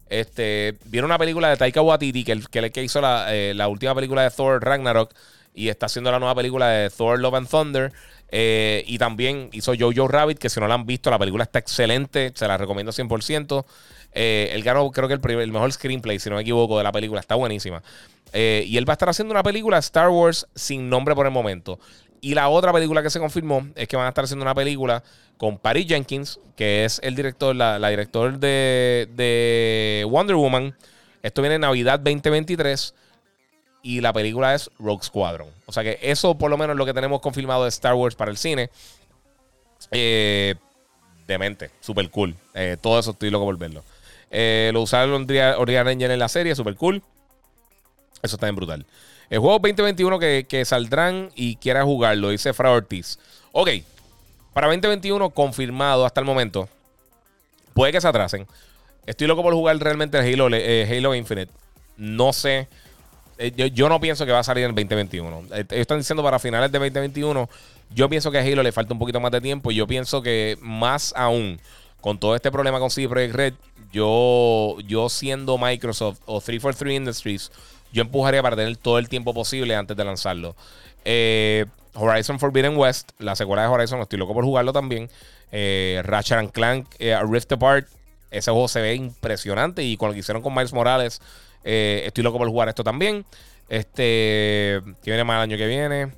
Este, 0.10 0.78
viene 0.86 1.06
una 1.06 1.18
película 1.18 1.50
de 1.50 1.58
Taika 1.58 1.82
Waititi, 1.82 2.24
que, 2.24 2.32
el, 2.34 2.50
que, 2.50 2.72
que 2.72 2.84
hizo 2.84 3.02
la, 3.02 3.34
eh, 3.34 3.54
la, 3.56 3.68
última 3.68 3.96
película 3.96 4.24
de 4.24 4.30
Thor 4.30 4.64
Ragnarok 4.64 5.14
y 5.54 5.70
está 5.70 5.88
haciendo 5.88 6.12
la 6.12 6.20
nueva 6.20 6.36
película 6.36 6.68
de 6.68 6.90
Thor 6.90 7.20
Love 7.20 7.36
and 7.36 7.50
Thunder. 7.50 7.94
Eh, 8.30 8.84
y 8.88 8.98
también 8.98 9.50
hizo 9.52 9.74
Jojo 9.78 10.08
Rabbit, 10.08 10.38
que 10.38 10.50
si 10.50 10.60
no 10.60 10.68
la 10.68 10.76
han 10.76 10.86
visto, 10.86 11.10
la 11.10 11.20
película 11.20 11.44
está 11.44 11.60
excelente, 11.60 12.32
se 12.36 12.48
la 12.48 12.58
recomiendo 12.58 12.92
100%. 12.92 13.66
Eh, 14.14 14.50
él 14.54 14.64
ganó, 14.64 14.90
creo 14.92 15.08
que 15.08 15.14
el, 15.14 15.40
el, 15.40 15.52
mejor 15.52 15.72
screenplay, 15.72 16.20
si 16.20 16.30
no 16.30 16.36
me 16.36 16.42
equivoco, 16.42 16.78
de 16.78 16.84
la 16.84 16.92
película, 16.92 17.20
está 17.20 17.36
buenísima. 17.36 17.82
Eh, 18.34 18.64
y 18.68 18.78
él 18.78 18.88
va 18.88 18.94
a 18.94 18.96
estar 18.96 19.10
haciendo 19.10 19.34
una 19.34 19.44
película 19.44 19.78
Star 19.78 20.10
Wars 20.10 20.48
sin 20.56 20.90
nombre 20.90 21.16
por 21.16 21.26
el 21.26 21.32
momento. 21.32 21.80
Y 22.22 22.36
la 22.36 22.50
otra 22.50 22.72
película 22.72 23.02
que 23.02 23.10
se 23.10 23.20
confirmó 23.20 23.68
es 23.76 23.88
que 23.88 23.96
van 23.96 24.06
a 24.06 24.10
estar 24.10 24.24
haciendo 24.24 24.44
una 24.44 24.54
película 24.54 25.04
con 25.38 25.58
Patty 25.58 25.86
Jenkins, 25.86 26.40
que 26.56 26.86
es 26.86 27.00
el 27.04 27.16
director, 27.16 27.56
la, 27.56 27.80
la 27.80 27.90
director 27.90 28.38
de, 28.38 29.10
de 29.16 30.06
Wonder 30.08 30.36
Woman. 30.36 30.76
Esto 31.24 31.42
viene 31.42 31.56
en 31.56 31.62
Navidad 31.62 32.00
2023 32.00 32.94
y 33.84 34.02
la 34.02 34.14
película 34.14 34.54
es 34.54 34.70
Rogue 34.80 35.04
Squadron. 35.04 35.48
O 35.66 35.72
sea 35.72 35.84
que 35.84 35.98
eso 36.02 36.38
por 36.38 36.50
lo 36.50 36.58
menos 36.58 36.76
lo 36.76 36.86
que 36.86 36.94
tenemos 36.94 37.22
confirmado 37.22 37.64
de 37.64 37.70
Star 37.70 37.96
Wars 37.96 38.16
para 38.16 38.32
el 38.32 38.38
cine. 38.38 38.70
Eh, 39.90 40.56
demente, 41.28 41.72
super 41.80 42.10
cool. 42.10 42.36
Eh, 42.54 42.78
todo 42.80 43.00
eso 43.00 43.12
estoy 43.12 43.30
loco 43.30 43.46
por 43.46 43.58
verlo. 43.58 43.84
Eh, 44.32 44.72
lo 44.74 44.82
usaron 44.82 45.28
Orion 45.58 45.88
Engine 45.90 46.14
en 46.14 46.20
la 46.20 46.30
serie, 46.30 46.56
super 46.56 46.76
cool. 46.76 47.04
Eso 48.24 48.36
está 48.36 48.48
bien 48.48 48.56
brutal. 48.56 48.86
El 49.30 49.40
juego 49.40 49.60
2021 49.60 50.20
que, 50.20 50.46
que 50.48 50.66
saldrán 50.66 51.32
y 51.36 51.56
quiera 51.58 51.84
jugarlo, 51.84 52.30
dice 52.30 52.54
Fra 52.54 52.72
Ortiz. 52.72 53.20
Ok, 53.52 53.70
para 54.54 54.68
2021 54.68 55.30
confirmado 55.30 56.06
hasta 56.06 56.20
el 56.20 56.26
momento. 56.26 56.68
Puede 57.74 57.92
que 57.92 58.02
se 58.02 58.08
atrasen. 58.08 58.48
Estoy 59.06 59.28
loco 59.28 59.44
por 59.44 59.54
jugar 59.54 59.78
realmente 59.78 60.18
el 60.18 60.42
Halo, 60.42 60.46
Halo 60.46 61.16
Infinite. 61.16 61.52
No 61.98 62.34
sé 62.34 62.68
eh, 63.42 63.72
yo, 63.74 63.90
no 63.90 64.00
pienso 64.00 64.24
que 64.24 64.32
va 64.32 64.40
a 64.40 64.44
salir 64.44 64.66
en 64.66 64.70
el 64.70 64.76
2021. 64.76 65.46
Eh, 65.52 65.66
ellos 65.72 65.82
están 65.82 65.98
diciendo 65.98 66.22
para 66.22 66.38
finales 66.38 66.72
de 66.72 66.78
2021. 66.78 67.50
Yo 67.90 68.08
pienso 68.08 68.30
que 68.30 68.38
a 68.38 68.42
Halo 68.42 68.62
le 68.62 68.72
falta 68.72 68.94
un 68.94 69.00
poquito 69.00 69.20
más 69.20 69.32
de 69.32 69.42
tiempo. 69.42 69.72
Y 69.72 69.76
yo 69.76 69.88
pienso 69.88 70.22
que 70.22 70.58
más 70.62 71.12
aún, 71.18 71.60
con 72.02 72.20
todo 72.20 72.36
este 72.36 72.52
problema 72.52 72.80
con 72.80 72.92
CD 72.92 73.08
Red, 73.08 73.56
yo, 73.92 74.78
yo 74.88 75.10
siendo 75.10 75.58
Microsoft 75.58 76.20
o 76.26 76.42
343 76.42 76.96
Industries, 76.98 77.52
yo 77.92 78.02
empujaría 78.02 78.42
para 78.42 78.56
tener 78.56 78.78
todo 78.78 78.98
el 79.00 79.10
tiempo 79.10 79.34
posible 79.34 79.76
antes 79.76 79.96
de 79.98 80.06
lanzarlo. 80.06 80.56
Eh, 81.06 81.66
Horizon 81.94 82.40
Forbidden 82.40 82.78
West, 82.78 83.12
la 83.20 83.36
secuela 83.36 83.64
de 83.64 83.68
Horizon, 83.68 84.00
estoy 84.00 84.18
loco 84.20 84.34
por 84.34 84.46
jugarlo 84.46 84.72
también. 84.72 85.10
Ratchet 85.52 86.38
and 86.38 86.52
Clank, 86.52 86.88
Rift 87.00 87.52
Apart, 87.52 87.88
ese 88.32 88.50
juego 88.50 88.68
se 88.68 88.82
ve 88.82 88.96
impresionante. 88.96 89.84
Y 89.84 89.98
con 89.98 90.08
lo 90.08 90.14
que 90.14 90.20
hicieron 90.20 90.42
con 90.42 90.54
Miles 90.54 90.74
Morales, 90.74 91.22
eh, 91.64 92.04
estoy 92.06 92.24
loco 92.24 92.38
por 92.38 92.48
jugar 92.48 92.70
esto 92.70 92.84
también. 92.84 93.26
Este, 93.70 94.82
viene 95.06 95.24
más 95.24 95.36
el 95.36 95.52
año 95.52 95.58
que 95.58 95.68
viene. 95.68 96.14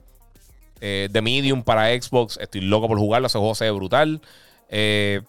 Eh, 0.80 1.10
The 1.12 1.22
Medium 1.22 1.64
para 1.64 1.90
Xbox, 1.90 2.38
estoy 2.38 2.62
loco 2.62 2.88
por 2.88 2.98
jugarlo. 2.98 3.28
Ese 3.28 3.40
juego 3.40 3.56
se 3.56 3.66
ve 3.66 3.72
brutal. 3.72 4.22
Eh, 4.70 5.22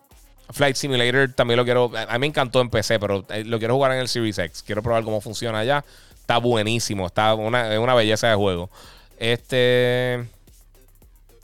Flight 0.51 0.77
Simulator 0.77 1.33
también 1.33 1.57
lo 1.57 1.65
quiero. 1.65 1.91
A 1.97 2.13
mí 2.15 2.19
me 2.19 2.27
encantó 2.27 2.61
en 2.61 2.71
PC, 2.71 2.99
pero 2.99 3.25
lo 3.45 3.59
quiero 3.59 3.75
jugar 3.75 3.93
en 3.93 3.99
el 3.99 4.09
Series 4.09 4.39
X. 4.39 4.63
Quiero 4.63 4.83
probar 4.83 5.05
cómo 5.05 5.21
funciona 5.21 5.61
allá. 5.61 5.85
Está 6.21 6.39
buenísimo. 6.39 7.07
Está 7.07 7.35
una, 7.35 7.81
una 7.81 7.95
belleza 7.95 8.29
de 8.29 8.35
juego. 8.35 8.71
Este. 9.19 10.25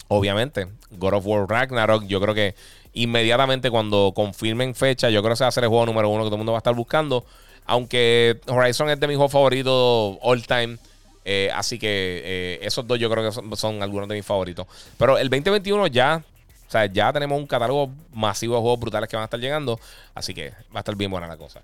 Obviamente, 0.09 0.66
God 0.90 1.14
of 1.14 1.27
War 1.27 1.48
Ragnarok. 1.48 2.05
Yo 2.06 2.20
creo 2.20 2.35
que 2.35 2.55
inmediatamente 2.93 3.70
cuando 3.70 4.12
confirmen 4.14 4.74
fecha, 4.74 5.10
yo 5.10 5.22
creo 5.22 5.32
que 5.32 5.36
se 5.36 5.44
va 5.44 5.48
a 5.48 5.52
ser 5.52 5.64
el 5.64 5.70
juego 5.70 5.86
número 5.86 6.09
uno 6.09 6.24
que 6.24 6.28
todo 6.28 6.36
el 6.36 6.40
mundo 6.40 6.52
va 6.52 6.59
a 6.59 6.60
estar 6.60 6.74
buscando. 6.74 7.24
Aunque 7.66 8.40
Horizon 8.47 8.90
es 8.90 8.98
de 8.98 9.06
mis 9.06 9.16
juegos 9.16 9.32
favoritos 9.32 10.18
all 10.22 10.47
time. 10.47 10.78
Eh, 11.24 11.51
así 11.55 11.78
que 11.78 12.22
eh, 12.24 12.59
esos 12.62 12.86
dos 12.86 12.98
yo 12.98 13.10
creo 13.10 13.31
que 13.31 13.56
son, 13.56 13.82
algunos 13.82 14.09
de 14.09 14.16
mis 14.16 14.27
favoritos. 14.27 14.66
Pero 14.98 15.18
el 15.18 15.28
2021 15.28 15.86
ya, 15.89 16.22
o 16.70 16.72
sea, 16.72 16.86
ya 16.86 17.12
tenemos 17.12 17.36
un 17.36 17.48
catálogo 17.48 17.90
masivo 18.12 18.55
de 18.55 18.60
juegos 18.60 18.78
brutales 18.78 19.09
que 19.09 19.16
van 19.16 19.22
a 19.22 19.24
estar 19.24 19.40
llegando. 19.40 19.80
Así 20.14 20.32
que 20.32 20.51
va 20.72 20.76
a 20.76 20.78
estar 20.78 20.94
bien 20.94 21.10
buena 21.10 21.26
la 21.26 21.36
cosa. 21.36 21.62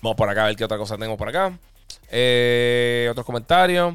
Vamos 0.00 0.16
por 0.16 0.28
acá 0.28 0.42
a 0.42 0.46
ver 0.48 0.56
qué 0.56 0.64
otra 0.64 0.76
cosa 0.76 0.96
tenemos 0.96 1.16
por 1.16 1.28
acá. 1.28 1.56
Eh, 2.10 3.06
otros 3.12 3.24
comentarios. 3.24 3.94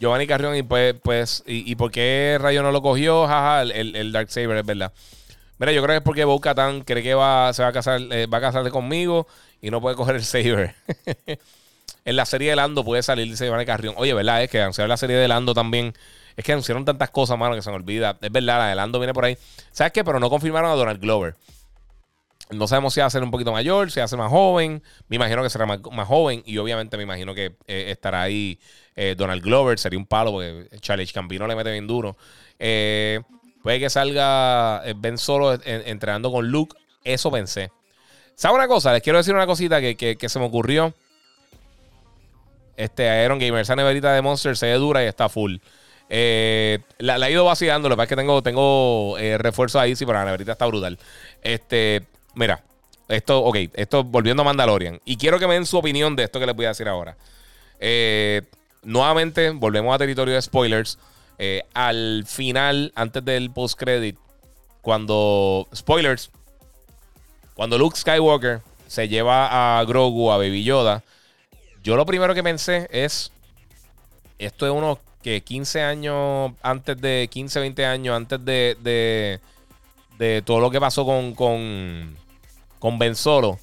Giovanni 0.00 0.26
Carrión, 0.26 0.56
y 0.56 0.62
pues, 0.62 0.94
pues 1.02 1.42
y, 1.46 1.74
por 1.74 1.90
qué 1.90 2.38
Rayo 2.40 2.62
no 2.62 2.72
lo 2.72 2.80
cogió? 2.80 3.26
Jaja, 3.26 3.60
el, 3.60 3.94
el, 3.94 4.10
Dark 4.10 4.30
Saber, 4.30 4.56
es 4.56 4.64
verdad. 4.64 4.94
Mira, 5.58 5.72
yo 5.72 5.82
creo 5.82 5.92
que 5.92 5.98
es 5.98 6.02
porque 6.02 6.24
Bo 6.24 6.40
cree 6.40 7.02
que 7.02 7.12
va, 7.12 7.52
se 7.52 7.62
va 7.62 7.68
a 7.68 7.72
casar, 7.72 8.00
eh, 8.00 8.24
va 8.24 8.38
a 8.38 8.40
casarse 8.40 8.70
conmigo 8.70 9.26
y 9.60 9.70
no 9.70 9.82
puede 9.82 9.94
coger 9.94 10.16
el 10.16 10.24
Saber. 10.24 10.74
en 12.04 12.16
la 12.16 12.26
serie 12.26 12.50
de 12.50 12.56
Lando 12.56 12.84
puede 12.84 13.02
salir, 13.02 13.28
dice 13.28 13.44
Giovanni 13.44 13.66
Carrión. 13.66 13.94
Oye, 13.96 14.14
¿verdad? 14.14 14.42
Es 14.42 14.50
que 14.50 14.60
anunciaron 14.60 14.88
la 14.88 14.96
serie 14.96 15.16
de 15.16 15.28
Lando 15.28 15.54
también. 15.54 15.94
Es 16.36 16.44
que 16.44 16.52
anunciaron 16.52 16.84
tantas 16.84 17.10
cosas, 17.10 17.38
mano, 17.38 17.54
que 17.54 17.62
se 17.62 17.70
me 17.70 17.76
olvida. 17.76 18.18
Es 18.20 18.32
verdad, 18.32 18.58
la 18.58 18.68
de 18.68 18.74
Lando 18.74 18.98
viene 18.98 19.14
por 19.14 19.24
ahí. 19.24 19.38
¿Sabes 19.70 19.92
qué? 19.92 20.04
Pero 20.04 20.20
no 20.20 20.28
confirmaron 20.28 20.70
a 20.70 20.74
Donald 20.74 21.00
Glover. 21.00 21.36
No 22.50 22.68
sabemos 22.68 22.92
si 22.92 23.00
va 23.00 23.06
a 23.06 23.10
ser 23.10 23.22
un 23.22 23.30
poquito 23.30 23.52
mayor, 23.52 23.90
si 23.90 24.00
va 24.00 24.04
a 24.04 24.08
ser 24.08 24.18
más 24.18 24.30
joven. 24.30 24.82
Me 25.08 25.16
imagino 25.16 25.42
que 25.42 25.50
será 25.50 25.66
más, 25.66 25.80
joven. 26.06 26.42
Y 26.44 26.58
obviamente 26.58 26.96
me 26.96 27.04
imagino 27.04 27.34
que 27.34 27.56
eh, 27.66 27.86
estará 27.88 28.22
ahí 28.22 28.58
eh, 28.96 29.14
Donald 29.16 29.42
Glover. 29.42 29.78
Sería 29.78 29.98
un 29.98 30.06
palo 30.06 30.32
porque 30.32 30.68
Charlie 30.80 31.06
Campino 31.06 31.46
le 31.46 31.56
mete 31.56 31.72
bien 31.72 31.86
duro. 31.86 32.16
Eh, 32.58 33.20
puede 33.62 33.80
que 33.80 33.88
salga 33.88 34.82
Ben 34.96 35.16
Solo 35.16 35.54
entrenando 35.64 36.30
con 36.30 36.48
Luke. 36.48 36.76
Eso 37.02 37.30
pensé. 37.30 37.70
¿Sabe 38.34 38.56
una 38.56 38.68
cosa? 38.68 38.92
Les 38.92 39.02
quiero 39.02 39.18
decir 39.18 39.34
una 39.34 39.46
cosita 39.46 39.80
que, 39.80 40.28
se 40.28 40.38
me 40.38 40.44
ocurrió. 40.44 40.94
Este 42.76 43.24
Iron 43.24 43.38
Gamer, 43.38 43.60
esa 43.60 43.76
neverita 43.76 44.12
de 44.12 44.22
Monster 44.22 44.56
se 44.56 44.66
ve 44.66 44.74
dura 44.74 45.02
y 45.02 45.06
está 45.06 45.28
full. 45.28 45.56
la, 46.08 47.28
he 47.28 47.32
ido 47.32 47.44
vaciando, 47.44 47.88
lo 47.88 47.94
que 47.94 47.98
pasa 47.98 48.04
es 48.04 48.08
que 48.08 48.16
tengo, 48.16 48.42
tengo 48.42 49.16
refuerzo 49.38 49.80
ahí, 49.80 49.96
sí, 49.96 50.04
pero 50.04 50.18
la 50.18 50.24
neverita 50.24 50.52
está 50.52 50.66
brutal. 50.66 50.98
Este, 51.42 52.02
Mira, 52.34 52.64
esto, 53.08 53.44
ok, 53.44 53.56
esto 53.74 54.04
volviendo 54.04 54.42
a 54.42 54.44
Mandalorian. 54.44 55.00
Y 55.04 55.16
quiero 55.16 55.38
que 55.38 55.46
me 55.46 55.54
den 55.54 55.66
su 55.66 55.78
opinión 55.78 56.16
de 56.16 56.24
esto 56.24 56.40
que 56.40 56.46
les 56.46 56.56
voy 56.56 56.66
a 56.66 56.68
decir 56.68 56.88
ahora. 56.88 57.16
Eh, 57.78 58.42
nuevamente, 58.82 59.50
volvemos 59.50 59.94
a 59.94 59.98
territorio 59.98 60.34
de 60.34 60.42
spoilers. 60.42 60.98
Eh, 61.38 61.62
al 61.74 62.24
final, 62.26 62.92
antes 62.94 63.24
del 63.24 63.50
post-credit, 63.50 64.16
cuando. 64.82 65.68
Spoilers. 65.74 66.30
Cuando 67.54 67.78
Luke 67.78 67.96
Skywalker 67.96 68.62
se 68.88 69.08
lleva 69.08 69.78
a 69.78 69.84
Grogu, 69.84 70.32
a 70.32 70.38
Baby 70.38 70.64
Yoda, 70.64 71.04
yo 71.84 71.96
lo 71.96 72.04
primero 72.04 72.34
que 72.34 72.42
pensé 72.42 72.88
es. 72.90 73.30
Esto 74.38 74.66
es 74.66 74.72
unos 74.72 74.98
que 75.22 75.42
15 75.42 75.82
años 75.82 76.52
antes 76.62 77.00
de. 77.00 77.28
15, 77.30 77.60
20 77.60 77.86
años 77.86 78.16
antes 78.16 78.44
de. 78.44 78.76
de, 78.82 79.40
de 80.18 80.42
todo 80.42 80.58
lo 80.58 80.70
que 80.70 80.80
pasó 80.80 81.04
con, 81.04 81.34
con 81.34 82.16
con 82.84 82.98
Ben 82.98 83.14
Solo, 83.14 83.58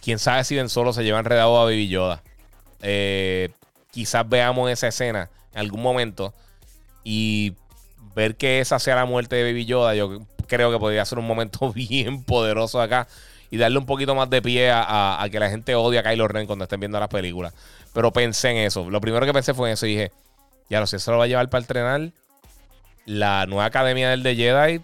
quién 0.00 0.20
sabe 0.20 0.44
si 0.44 0.54
Ben 0.54 0.68
Solo 0.68 0.92
se 0.92 1.02
lleva 1.02 1.18
enredado 1.18 1.58
a 1.58 1.64
Baby 1.64 1.88
Yoda. 1.88 2.22
Eh, 2.80 3.48
quizás 3.90 4.28
veamos 4.28 4.70
esa 4.70 4.86
escena 4.86 5.28
en 5.52 5.58
algún 5.58 5.82
momento 5.82 6.32
y 7.02 7.54
ver 8.14 8.36
que 8.36 8.60
esa 8.60 8.78
sea 8.78 8.94
la 8.94 9.04
muerte 9.04 9.34
de 9.34 9.42
Baby 9.42 9.64
Yoda, 9.64 9.96
yo 9.96 10.20
creo 10.46 10.70
que 10.70 10.78
podría 10.78 11.04
ser 11.04 11.18
un 11.18 11.26
momento 11.26 11.72
bien 11.74 12.22
poderoso 12.22 12.80
acá 12.80 13.08
y 13.50 13.56
darle 13.56 13.78
un 13.78 13.86
poquito 13.86 14.14
más 14.14 14.30
de 14.30 14.40
pie 14.40 14.70
a, 14.72 15.26
que 15.30 15.40
la 15.40 15.50
gente 15.50 15.74
odie 15.74 15.98
a 15.98 16.02
Kylo 16.02 16.28
Ren 16.28 16.46
cuando 16.46 16.64
estén 16.64 16.80
viendo 16.80 17.00
las 17.00 17.08
películas. 17.08 17.52
Pero 17.92 18.12
pensé 18.12 18.50
en 18.50 18.58
eso. 18.58 18.88
Lo 18.88 19.00
primero 19.00 19.26
que 19.26 19.32
pensé 19.32 19.54
fue 19.54 19.68
en 19.68 19.74
eso 19.74 19.86
y 19.86 19.90
dije, 19.90 20.12
ya 20.68 20.78
no 20.78 20.86
sé, 20.86 20.96
eso 20.96 21.10
lo 21.10 21.18
va 21.18 21.24
a 21.24 21.26
llevar 21.26 21.50
para 21.50 21.62
entrenar. 21.62 22.10
La 23.06 23.46
nueva 23.46 23.64
academia 23.64 24.10
del 24.10 24.22
de 24.22 24.36
Jedi 24.36 24.80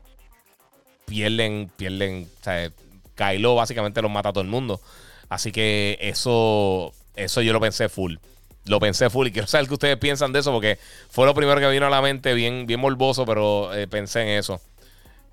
pierden, 1.06 1.70
pierden, 1.76 2.28
o 2.40 2.44
sea, 2.44 2.70
Kylo 3.14 3.54
básicamente 3.54 4.02
los 4.02 4.10
mata 4.10 4.30
a 4.30 4.32
todo 4.32 4.42
el 4.42 4.50
mundo. 4.50 4.80
Así 5.28 5.52
que 5.52 5.96
eso, 6.00 6.92
eso 7.14 7.42
yo 7.42 7.52
lo 7.52 7.60
pensé 7.60 7.88
full. 7.88 8.16
Lo 8.64 8.80
pensé 8.80 9.10
full 9.10 9.28
y 9.28 9.32
quiero 9.32 9.46
saber 9.46 9.68
qué 9.68 9.74
ustedes 9.74 9.96
piensan 9.96 10.32
de 10.32 10.40
eso 10.40 10.52
porque 10.52 10.78
fue 11.08 11.24
lo 11.24 11.34
primero 11.34 11.60
que 11.60 11.68
vino 11.70 11.86
a 11.86 11.90
la 11.90 12.02
mente, 12.02 12.34
bien, 12.34 12.66
bien 12.66 12.80
morboso, 12.80 13.24
pero 13.24 13.72
eh, 13.72 13.86
pensé 13.86 14.22
en 14.22 14.28
eso. 14.30 14.60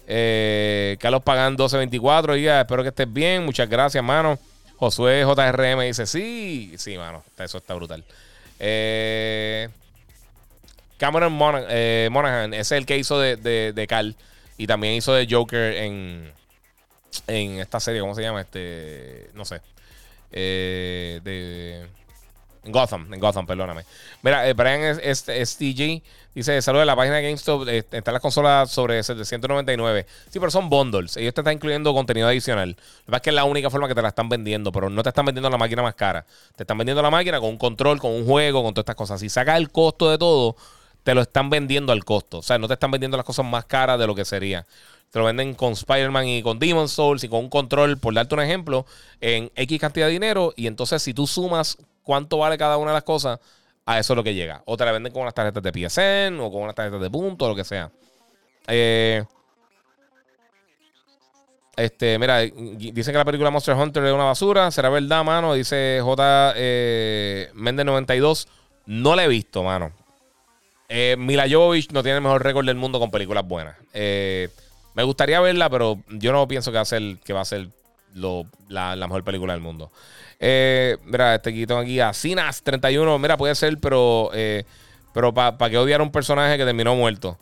Eh, 0.08 0.98
Carlos 1.00 1.24
Pagan 1.24 1.54
1224, 1.54 2.36
ya, 2.38 2.62
espero 2.62 2.84
que 2.84 2.90
estés 2.90 3.12
bien. 3.12 3.46
Muchas 3.46 3.70
gracias, 3.70 4.04
mano. 4.04 4.38
Josué 4.78 5.24
JRM 5.24 5.82
dice, 5.82 6.06
sí, 6.06 6.74
sí, 6.78 6.98
mano, 6.98 7.24
eso 7.38 7.58
está 7.58 7.74
brutal. 7.74 8.04
Eh, 8.60 9.70
Cameron 10.98 11.34
Monaghan, 11.34 12.54
ese 12.54 12.62
es 12.62 12.72
el 12.72 12.86
que 12.86 12.98
hizo 12.98 13.20
de, 13.20 13.36
de, 13.36 13.88
Cal 13.88 14.16
y 14.58 14.68
también 14.68 14.94
hizo 14.94 15.14
de 15.14 15.28
Joker 15.30 15.74
en, 15.74 16.32
en 17.28 17.60
esta 17.60 17.80
serie, 17.80 18.02
¿cómo 18.02 18.16
se 18.16 18.22
llama? 18.22 18.42
Este, 18.42 19.30
no 19.34 19.46
sé. 19.46 19.62
Eh, 20.32 21.20
de 21.24 21.86
Gotham, 22.66 23.14
en 23.14 23.20
Gotham, 23.20 23.46
perdóname. 23.46 23.84
Mira, 24.22 24.48
eh, 24.48 24.54
Brian 24.54 24.96
STG 24.96 26.02
dice: 26.34 26.62
Saludos 26.62 26.84
de 26.84 26.86
la 26.86 26.96
página 26.96 27.18
de 27.18 27.24
GameStop. 27.24 27.68
Eh, 27.68 27.84
está 27.92 28.12
la 28.12 28.20
consola 28.20 28.66
sobre 28.66 29.04
799. 29.04 30.06
Sí, 30.30 30.40
pero 30.40 30.50
son 30.50 30.70
bundles. 30.70 31.18
Ellos 31.18 31.34
te 31.34 31.42
están 31.42 31.56
incluyendo 31.56 31.94
contenido 31.94 32.28
adicional. 32.28 32.70
Lo 32.70 32.76
que 32.76 33.06
pasa 33.08 33.18
es 33.18 33.22
que 33.24 33.30
es 33.32 33.36
la 33.36 33.44
única 33.44 33.70
forma 33.70 33.88
que 33.88 33.96
te 33.96 34.02
la 34.02 34.10
están 34.10 34.30
vendiendo, 34.30 34.72
pero 34.72 34.90
no 34.90 35.04
te 35.04 35.10
están 35.10 35.26
vendiendo 35.26 35.50
la 35.50 35.58
máquina 35.58 35.82
más 35.82 35.96
cara. 35.96 36.26
Te 36.56 36.64
están 36.64 36.78
vendiendo 36.78 37.02
la 37.02 37.12
máquina 37.12 37.40
con 37.40 37.50
un 37.50 37.58
control, 37.58 38.00
con 38.00 38.12
un 38.12 38.26
juego, 38.26 38.64
con 38.64 38.74
todas 38.74 38.84
estas 38.84 38.96
cosas. 38.96 39.20
Si 39.20 39.30
sacas 39.30 39.58
el 39.58 39.70
costo 39.70 40.10
de 40.10 40.18
todo, 40.18 40.56
te 41.04 41.14
lo 41.14 41.22
están 41.22 41.50
vendiendo 41.50 41.92
al 41.92 42.06
costo. 42.06 42.40
O 42.40 42.42
sea, 42.44 42.58
no 42.58 42.68
te 42.68 42.76
están 42.76 42.92
vendiendo 42.92 43.18
las 43.18 43.26
cosas 43.26 43.46
más 43.46 43.66
caras 43.66 44.00
de 44.00 44.08
lo 44.08 44.16
que 44.16 44.24
sería. 44.24 44.66
Te 45.12 45.20
lo 45.20 45.26
venden 45.26 45.54
con 45.54 45.74
Spider-Man 45.74 46.28
y 46.28 46.42
con 46.42 46.58
Demon 46.58 46.90
Souls 46.90 47.24
y 47.24 47.30
con 47.30 47.42
un 47.42 47.50
control, 47.50 48.00
por 48.00 48.14
darte 48.14 48.34
un 48.34 48.42
ejemplo, 48.42 48.86
en 49.22 49.52
X 49.56 49.80
cantidad 49.80 50.08
de 50.08 50.14
dinero. 50.14 50.54
Y 50.56 50.66
entonces, 50.66 51.04
si 51.04 51.14
tú 51.14 51.28
sumas 51.28 51.78
cuánto 52.04 52.38
vale 52.38 52.58
cada 52.58 52.78
una 52.78 52.92
de 52.92 52.96
las 52.96 53.04
cosas, 53.04 53.40
a 53.86 54.00
eso 54.00 54.14
es 54.14 54.18
lo 54.18 54.24
que 54.24 54.34
llega. 54.34 54.62
O 54.66 54.78
te 54.78 54.86
la 54.86 54.92
venden 54.92 55.12
con 55.12 55.24
unas 55.24 55.34
tarjetas 55.34 55.64
de 55.64 55.72
PSN 55.72 56.40
o 56.40 56.52
con 56.52 56.62
unas 56.62 56.76
tarjetas 56.76 57.02
de 57.02 57.10
punto, 57.10 57.46
o 57.46 57.50
lo 57.50 57.56
que 57.56 57.64
sea. 57.64 57.92
Eh, 58.68 59.24
este, 61.76 62.20
mira, 62.20 62.40
dice 62.42 63.12
que 63.12 63.18
la 63.18 63.26
película 63.26 63.50
Monster 63.50 63.76
Hunter 63.76 64.06
es 64.06 64.14
una 64.14 64.26
basura. 64.26 64.70
¿Será 64.72 64.90
verdad, 64.90 65.24
mano? 65.24 65.54
Dice 65.54 66.00
J. 66.02 66.54
Eh, 66.56 67.50
Méndez 67.54 67.86
92. 67.86 68.48
No 68.86 69.16
la 69.16 69.26
he 69.26 69.28
visto, 69.28 69.64
mano. 69.64 69.92
Eh, 70.90 71.16
Mila 71.18 71.46
Jovovich 71.50 71.92
no 71.92 72.04
tiene 72.04 72.18
el 72.18 72.24
mejor 72.24 72.44
récord 72.44 72.66
del 72.66 72.76
mundo 72.76 73.00
con 73.00 73.10
películas 73.10 73.48
buenas. 73.48 73.76
Eh, 73.94 74.50
me 74.94 75.04
gustaría 75.04 75.42
verla, 75.42 75.70
pero 75.70 75.98
yo 76.10 76.32
no 76.32 76.48
pienso 76.48 76.72
que 76.72 76.76
va 76.76 76.82
a 76.82 76.86
ser, 76.86 77.18
que 77.24 77.34
va 77.34 77.42
a 77.42 77.46
ser 77.46 77.70
la, 78.68 78.96
mejor 78.96 79.24
película 79.24 79.54
del 79.54 79.62
mundo. 79.62 79.92
Eh, 80.46 80.98
mira, 81.06 81.36
este 81.36 81.54
quito 81.54 81.78
aquí 81.78 82.02
a 82.02 82.12
Sinas 82.12 82.62
31. 82.64 83.18
Mira, 83.18 83.38
puede 83.38 83.56
ser, 83.56 83.78
pero, 83.78 84.30
eh, 84.34 84.66
pero 85.14 85.34
para 85.34 85.70
que 85.70 85.78
odiar 85.78 86.02
a 86.02 86.04
un 86.04 86.12
personaje 86.12 86.58
que 86.58 86.66
terminó 86.66 86.94
muerto. 86.96 87.38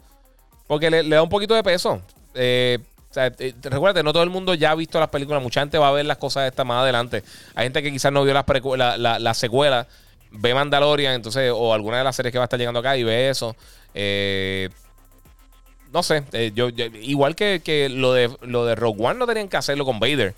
Porque 0.68 0.92
le, 0.92 1.10
da 1.10 1.24
un 1.24 1.30
poquito 1.30 1.56
de 1.56 1.64
peso. 1.64 2.00
Eh, 2.36 2.78
eh 3.16 3.54
no 4.04 4.14
todo 4.14 4.22
el 4.22 4.30
mundo 4.30 4.54
ya 4.54 4.70
ha 4.70 4.76
visto 4.76 5.00
las 5.00 5.10
películas. 5.10 5.42
Mucha 5.42 5.62
gente 5.62 5.80
va 5.80 5.88
a 5.88 5.92
ver 5.92 6.06
las 6.06 6.18
cosas 6.18 6.48
estas 6.48 6.64
más 6.64 6.84
adelante. 6.84 7.24
Hay 7.56 7.66
gente 7.66 7.82
que 7.82 7.92
quizás 7.92 8.12
no 8.12 8.24
vio 8.24 8.36
las 8.36 8.46
la, 9.00 9.18
la, 9.18 9.34
secuela, 9.34 9.88
ve 10.30 10.54
Mandalorian, 10.54 11.16
entonces, 11.16 11.52
o 11.52 11.74
alguna 11.74 11.98
de 11.98 12.04
las 12.04 12.16
series 12.16 12.32
que 12.32 12.38
va 12.38 12.44
a 12.44 12.46
estar 12.46 12.60
llegando 12.60 12.82
acá 12.82 12.98
y 12.98 13.04
ve 13.04 13.30
eso. 13.30 13.56
Eh, 13.96 14.70
no 15.92 16.04
sé, 16.04 16.24
eh, 16.34 16.52
yo, 16.54 16.70
igual 16.70 17.36
que, 17.36 17.90
lo, 17.92 18.14
de, 18.14 18.30
lo 18.42 18.66
de 18.66 18.76
Rogue 18.76 19.04
One 19.04 19.20
no 19.20 19.26
tenían 19.26 19.50
que 19.50 19.58
hacerlo 19.58 19.86
con 19.86 20.00
Vader. 20.00 20.36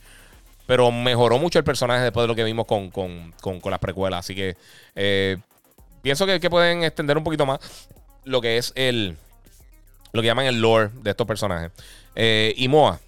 Pero 0.66 0.92
mejoró 0.92 1.38
mucho 1.40 1.60
el 1.60 1.66
personaje 1.66 2.04
después 2.04 2.24
de 2.24 2.28
lo 2.28 2.36
que 2.36 2.44
vimos 2.44 2.66
con, 2.66 2.90
con, 2.90 3.32
las 3.66 3.80
precuelas. 3.80 4.20
Así 4.20 4.36
que 4.36 4.56
eh, 4.96 5.38
pienso 6.02 6.26
que, 6.26 6.50
pueden 6.50 6.84
extender 6.84 7.18
un 7.18 7.24
poquito 7.24 7.46
más 7.46 7.60
lo 8.24 8.42
que 8.42 8.58
es 8.58 8.72
el. 8.76 9.18
Lo 10.14 10.22
que 10.22 10.28
llaman 10.28 10.46
el 10.46 10.62
lore 10.62 10.92
de 11.02 11.12
estos 11.12 11.28
personajes. 11.28 11.72
Eh, 12.16 12.54
y 12.56 12.68
Moa. 12.68 13.00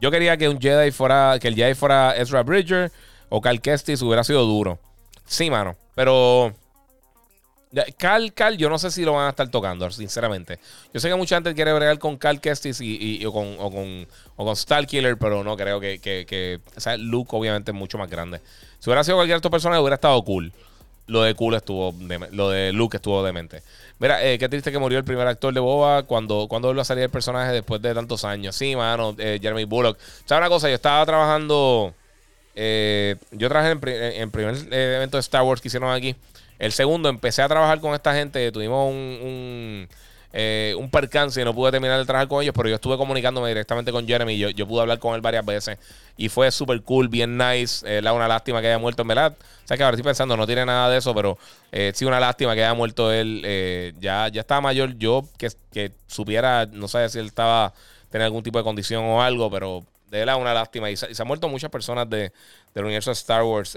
Yo 0.00 0.10
quería 0.10 0.36
que 0.36 0.48
un 0.48 0.60
Jedi 0.60 0.90
fuera. 0.90 1.38
Que 1.40 1.48
el 1.48 1.54
Jedi 1.54 1.74
fuera 1.74 2.14
Ezra 2.16 2.42
Bridger 2.42 2.90
o 3.28 3.40
Cal 3.40 3.60
Kestis 3.60 4.02
hubiera 4.02 4.24
sido 4.24 4.44
duro. 4.44 4.78
Sí, 5.24 5.48
mano. 5.50 5.76
Pero 5.94 6.54
Cal, 7.98 8.32
Cal, 8.32 8.56
yo 8.56 8.68
no 8.68 8.78
sé 8.78 8.90
si 8.90 9.04
lo 9.04 9.12
van 9.12 9.26
a 9.26 9.30
estar 9.30 9.48
tocando, 9.48 9.88
sinceramente. 9.90 10.58
Yo 10.92 10.98
sé 10.98 11.08
que 11.08 11.14
mucha 11.14 11.36
gente 11.36 11.54
quiere 11.54 11.72
bregar 11.72 11.98
con 11.98 12.16
Cal 12.16 12.40
Kestis 12.40 12.80
y, 12.80 13.24
o, 13.24 13.32
con, 13.32 13.56
o, 13.58 13.70
con, 13.70 14.08
o 14.36 14.44
con 14.44 14.56
Starkiller, 14.56 15.16
pero 15.16 15.44
no 15.44 15.56
creo 15.56 15.78
que, 15.78 16.00
que, 16.00 16.60
o 16.76 16.80
sea, 16.80 16.96
Luke 16.96 17.30
obviamente 17.32 17.70
es 17.70 17.76
mucho 17.76 17.96
más 17.96 18.10
grande. 18.10 18.40
Si 18.80 18.90
hubiera 18.90 19.04
sido 19.04 19.16
cualquier 19.16 19.38
otro 19.38 19.50
personaje, 19.50 19.80
hubiera 19.80 19.94
estado 19.94 20.20
cool. 20.24 20.52
Lo 21.06 21.22
de 21.22 21.34
cool 21.34 21.54
estuvo, 21.54 21.94
lo 22.32 22.50
de 22.50 22.72
Luke 22.72 22.96
estuvo 22.96 23.22
demente. 23.24 23.62
Mira, 23.98 24.24
eh, 24.24 24.38
qué 24.38 24.48
triste 24.48 24.72
que 24.72 24.78
murió 24.78 24.98
el 24.98 25.04
primer 25.04 25.26
actor 25.26 25.52
de 25.52 25.60
Boba 25.60 26.04
cuando, 26.04 26.46
cuando 26.48 26.70
a 26.80 26.84
salir 26.84 27.04
el 27.04 27.10
personaje 27.10 27.52
después 27.52 27.82
de 27.82 27.94
tantos 27.94 28.24
años. 28.24 28.56
Sí, 28.56 28.74
mano, 28.74 29.14
eh, 29.18 29.38
Jeremy 29.40 29.64
Bullock. 29.64 29.98
¿Sabes 30.24 30.40
una 30.40 30.48
cosa? 30.48 30.68
Yo 30.68 30.74
estaba 30.74 31.04
trabajando 31.06 31.94
Eh, 32.54 33.16
yo 33.30 33.48
trabajé 33.48 33.72
en, 33.72 34.22
el 34.22 34.30
primer 34.30 34.56
evento 34.72 35.16
de 35.16 35.20
Star 35.20 35.42
Wars 35.42 35.60
que 35.60 35.68
hicieron 35.68 35.92
aquí. 35.92 36.16
El 36.60 36.70
segundo, 36.70 37.08
empecé 37.08 37.42
a 37.42 37.48
trabajar 37.48 37.80
con 37.80 37.94
esta 37.94 38.14
gente. 38.14 38.52
Tuvimos 38.52 38.88
un 38.88 39.88
eh, 40.32 40.76
un 40.78 40.88
percance 40.90 41.40
y 41.40 41.44
no 41.44 41.52
pude 41.52 41.72
terminar 41.72 41.98
de 41.98 42.04
trabajar 42.04 42.28
con 42.28 42.40
ellos, 42.40 42.54
pero 42.56 42.68
yo 42.68 42.76
estuve 42.76 42.96
comunicándome 42.96 43.48
directamente 43.48 43.90
con 43.90 44.06
Jeremy. 44.06 44.38
Yo, 44.38 44.50
yo 44.50 44.66
pude 44.66 44.82
hablar 44.82 44.98
con 45.00 45.14
él 45.14 45.20
varias 45.20 45.44
veces 45.44 45.78
y 46.16 46.28
fue 46.28 46.50
súper 46.52 46.82
cool, 46.82 47.08
bien 47.08 47.36
nice. 47.36 47.84
Eh, 47.84 48.00
una 48.12 48.28
lástima 48.28 48.60
que 48.60 48.68
haya 48.68 48.78
muerto, 48.78 49.02
en 49.02 49.08
verdad. 49.08 49.36
O 49.64 49.66
sea 49.66 49.76
que 49.76 49.82
ahora 49.82 49.96
estoy 49.96 50.04
pensando, 50.04 50.36
no 50.36 50.46
tiene 50.46 50.64
nada 50.64 50.88
de 50.88 50.98
eso, 50.98 51.14
pero 51.14 51.36
eh, 51.72 51.92
sí, 51.94 52.04
una 52.04 52.20
lástima 52.20 52.54
que 52.54 52.62
haya 52.62 52.74
muerto 52.74 53.12
él. 53.12 53.42
Eh, 53.44 53.92
ya, 53.98 54.28
ya 54.28 54.42
estaba 54.42 54.60
mayor. 54.60 54.96
Yo 54.98 55.24
que, 55.36 55.48
que 55.72 55.92
supiera, 56.06 56.66
no 56.66 56.86
sé 56.86 57.08
si 57.08 57.18
él 57.18 57.26
estaba 57.26 57.72
tenía 58.10 58.26
algún 58.26 58.42
tipo 58.42 58.58
de 58.58 58.64
condición 58.64 59.04
o 59.04 59.22
algo, 59.22 59.50
pero 59.50 59.84
de 60.10 60.18
verdad 60.20 60.36
una 60.36 60.54
lástima. 60.54 60.90
Y 60.90 60.96
se, 60.96 61.06
han 61.20 61.26
muerto 61.26 61.48
muchas 61.48 61.70
personas 61.70 62.08
de, 62.08 62.32
del 62.74 62.84
universo 62.84 63.10
de 63.10 63.14
Star 63.14 63.42
Wars. 63.42 63.76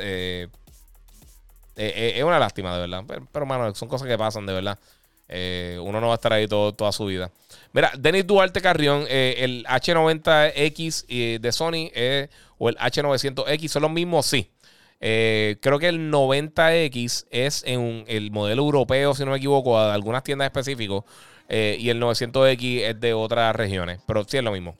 Es 1.76 2.24
una 2.24 2.40
lástima, 2.40 2.74
de 2.74 2.82
verdad. 2.82 3.04
Pero, 3.08 3.28
pero, 3.32 3.46
mano, 3.46 3.74
son 3.76 3.88
cosas 3.88 4.08
que 4.08 4.18
pasan, 4.18 4.46
de 4.46 4.54
verdad. 4.54 4.80
Eh, 5.30 5.80
uno 5.82 6.02
no 6.02 6.08
va 6.08 6.14
a 6.14 6.16
estar 6.16 6.34
ahí 6.34 6.48
todo, 6.48 6.74
toda 6.74 6.92
su 6.92 7.06
vida. 7.06 7.32
Mira, 7.72 7.92
Denis 7.98 8.28
Duarte 8.28 8.62
Carrión, 8.62 9.06
eh, 9.10 9.38
el 9.40 9.66
H90X 9.66 11.06
eh, 11.08 11.40
de 11.42 11.52
Sony 11.52 11.90
o 12.58 12.70
el 12.70 12.78
H900X 12.78 13.68
son 13.68 13.82
los 13.82 13.92
mismos, 13.92 14.26
sí. 14.26 14.52
creo 15.00 15.80
que 15.80 15.88
el 15.88 16.12
90X 16.12 17.26
es 17.32 17.64
en 17.66 18.06
el 18.08 18.32
modelo 18.32 18.64
europeo, 18.64 19.16
si 19.16 19.26
no 19.26 19.32
me 19.32 19.38
equivoco, 19.38 19.84
de 19.84 19.92
algunas 19.92 20.24
tiendas 20.24 20.46
específicas. 20.46 21.02
y 21.50 21.90
el 21.90 22.00
900X 22.00 22.82
es 22.82 23.00
de 23.00 23.14
otras 23.14 23.56
regiones. 23.56 24.00
Pero 24.06 24.24
sí 24.26 24.38
es 24.38 24.44
lo 24.44 24.52
mismo. 24.52 24.78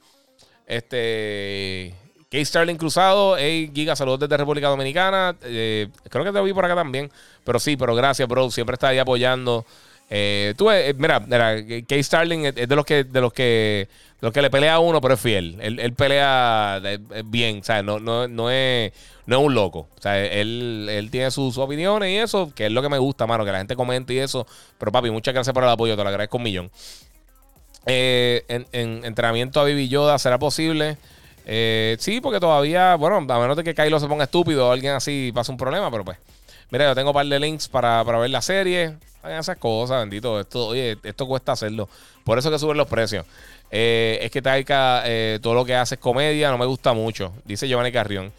Este. 0.66 1.94
Kate 2.34 2.46
Starling 2.46 2.76
Cruzado, 2.76 3.36
hey 3.38 3.70
Giga, 3.72 3.94
saludos 3.94 4.18
desde 4.18 4.36
República 4.36 4.66
Dominicana. 4.66 5.36
creo 5.38 6.24
que 6.24 6.32
te 6.32 6.40
vi 6.40 6.52
por 6.52 6.64
acá 6.64 6.74
también. 6.74 7.08
Pero 7.44 7.60
sí, 7.60 7.76
pero 7.76 7.94
gracias, 7.94 8.26
bro. 8.26 8.50
Siempre 8.50 8.74
está 8.74 8.88
ahí 8.88 8.98
apoyando. 8.98 9.64
Eh, 10.10 10.52
tú, 10.56 10.68
eh, 10.68 10.92
mira, 10.98 11.20
mira, 11.20 11.54
Kay 11.86 12.02
Starling 12.02 12.46
es, 12.46 12.54
de 12.56 12.74
los 12.74 12.84
que 12.84 13.04
de 13.04 13.20
los 13.20 13.32
que 13.32 13.86
los 14.20 14.32
que 14.32 14.42
le 14.42 14.50
pelea 14.50 14.74
a 14.74 14.78
uno, 14.80 15.00
pero 15.00 15.14
es 15.14 15.20
fiel. 15.20 15.58
Él, 15.60 15.92
pelea 15.92 16.80
eh, 16.82 16.98
bien, 17.24 17.62
¿sabes? 17.62 17.84
No, 17.84 18.00
no, 18.00 18.26
no, 18.26 18.50
es, 18.50 18.92
no 19.26 19.38
es 19.38 19.46
un 19.46 19.54
loco. 19.54 19.86
O 19.96 20.02
sea, 20.02 20.18
él, 20.18 20.88
él 20.90 21.12
tiene 21.12 21.30
sus 21.30 21.56
opiniones 21.56 22.10
y 22.10 22.16
eso, 22.16 22.52
que 22.52 22.66
es 22.66 22.72
lo 22.72 22.82
que 22.82 22.88
me 22.88 22.98
gusta, 22.98 23.28
mano, 23.28 23.44
que 23.44 23.52
la 23.52 23.58
gente 23.58 23.76
comente 23.76 24.12
y 24.12 24.18
eso. 24.18 24.44
Pero 24.78 24.90
papi, 24.90 25.08
muchas 25.08 25.34
gracias 25.34 25.54
por 25.54 25.62
el 25.62 25.70
apoyo, 25.70 25.96
te 25.96 26.02
lo 26.02 26.08
agradezco 26.08 26.38
un 26.38 26.42
millón. 26.42 26.70
en, 27.86 28.66
entrenamiento 28.72 29.60
a 29.60 29.62
Baby 29.62 29.88
Yoda, 29.88 30.18
¿será 30.18 30.40
posible? 30.40 30.98
Sí, 31.44 32.20
porque 32.22 32.40
todavía, 32.40 32.94
bueno, 32.96 33.16
a 33.16 33.38
menos 33.38 33.56
de 33.56 33.64
que 33.64 33.74
Kylo 33.74 34.00
se 34.00 34.08
ponga 34.08 34.24
estúpido 34.24 34.68
o 34.68 34.72
alguien 34.72 34.94
así 34.94 35.32
pasa 35.34 35.52
un 35.52 35.58
problema, 35.58 35.90
pero 35.90 36.04
pues. 36.04 36.18
Mira, 36.70 36.86
yo 36.86 36.94
tengo 36.94 37.10
un 37.10 37.14
par 37.14 37.26
de 37.26 37.38
links 37.38 37.68
para, 37.68 38.04
para 38.04 38.18
ver 38.18 38.30
la 38.30 38.42
serie. 38.42 38.96
Esas 39.24 39.56
cosas, 39.56 40.00
bendito. 40.00 40.40
Esto, 40.40 40.68
oye, 40.68 40.98
esto 41.02 41.26
cuesta 41.26 41.52
hacerlo. 41.52 41.88
Por 42.24 42.38
eso 42.38 42.50
que 42.50 42.58
suben 42.58 42.76
los 42.76 42.88
precios. 42.88 43.24
Eh, 43.70 44.18
es 44.20 44.30
que 44.30 44.42
Taika, 44.42 45.02
eh, 45.06 45.38
todo 45.42 45.54
lo 45.54 45.64
que 45.64 45.74
hace 45.74 45.94
es 45.94 46.00
comedia, 46.00 46.50
no 46.50 46.58
me 46.58 46.66
gusta 46.66 46.92
mucho. 46.92 47.32
Dice 47.44 47.68
Giovanni 47.68 47.92
Carrión. 47.92 48.32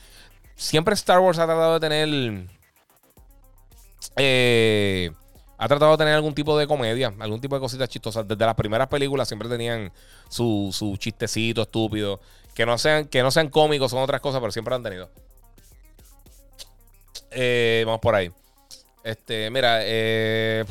Siempre 0.55 0.93
Star 0.93 1.19
Wars 1.19 1.39
ha 1.39 1.45
tratado 1.45 1.73
de 1.73 1.79
tener. 1.79 2.47
Eh, 4.17 5.11
ha 5.57 5.67
tratado 5.67 5.91
de 5.91 5.97
tener 5.97 6.13
algún 6.13 6.33
tipo 6.33 6.57
de 6.57 6.67
comedia, 6.67 7.13
algún 7.19 7.41
tipo 7.41 7.55
de 7.55 7.61
cositas 7.61 7.89
chistosas. 7.89 8.27
Desde 8.27 8.45
las 8.45 8.55
primeras 8.55 8.87
películas 8.87 9.27
siempre 9.27 9.49
tenían 9.49 9.91
su, 10.29 10.69
su 10.71 10.97
chistecito 10.97 11.63
estúpido. 11.63 12.19
Que 12.55 12.65
no, 12.65 12.77
sean, 12.77 13.05
que 13.05 13.21
no 13.21 13.29
sean 13.29 13.49
cómicos, 13.49 13.91
son 13.91 14.01
otras 14.01 14.21
cosas, 14.21 14.39
pero 14.39 14.51
siempre 14.51 14.73
han 14.73 14.81
tenido. 14.81 15.09
vamos 17.85 17.99
por 17.99 18.15
ahí. 18.15 18.31
Este, 19.05 19.51
mira, 19.51 19.81
eh, 19.83 20.65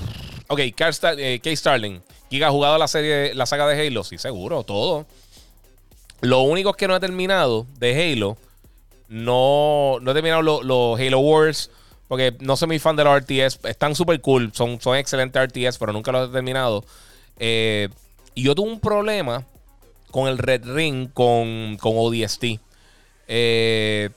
ok, 0.48 0.60
Star, 0.76 1.14
eh, 1.20 1.40
Starling. 1.54 2.02
Giga 2.30 2.48
ha 2.48 2.50
jugado 2.50 2.76
la 2.78 2.88
serie, 2.88 3.32
la 3.32 3.46
saga 3.46 3.68
de 3.68 3.86
Halo, 3.86 4.02
sí, 4.02 4.18
seguro, 4.18 4.64
todo. 4.64 5.06
Lo 6.20 6.40
único 6.40 6.72
que 6.72 6.88
no 6.88 6.96
he 6.96 7.00
terminado 7.00 7.64
de 7.78 8.12
Halo, 8.12 8.36
no, 9.08 9.98
no 10.00 10.10
he 10.10 10.14
terminado 10.14 10.42
los 10.42 10.98
Halo 10.98 11.20
Wars, 11.20 11.70
porque 12.08 12.34
no 12.40 12.56
soy 12.56 12.66
muy 12.66 12.80
fan 12.80 12.96
de 12.96 13.04
los 13.04 13.20
RTS. 13.20 13.60
Están 13.66 13.94
súper 13.94 14.20
cool, 14.20 14.50
son, 14.52 14.80
son 14.80 14.96
excelentes 14.96 15.40
RTS, 15.40 15.78
pero 15.78 15.92
nunca 15.92 16.10
los 16.10 16.28
he 16.28 16.32
terminado. 16.32 16.84
Eh, 17.38 17.88
y 18.34 18.42
yo 18.42 18.56
tuve 18.56 18.68
un 18.68 18.80
problema 18.80 19.46
con 20.14 20.28
el 20.28 20.38
Red 20.38 20.64
Ring 20.66 21.08
con, 21.12 21.76
con 21.80 21.94
ODST. 21.96 22.44
Eh, 23.26 24.10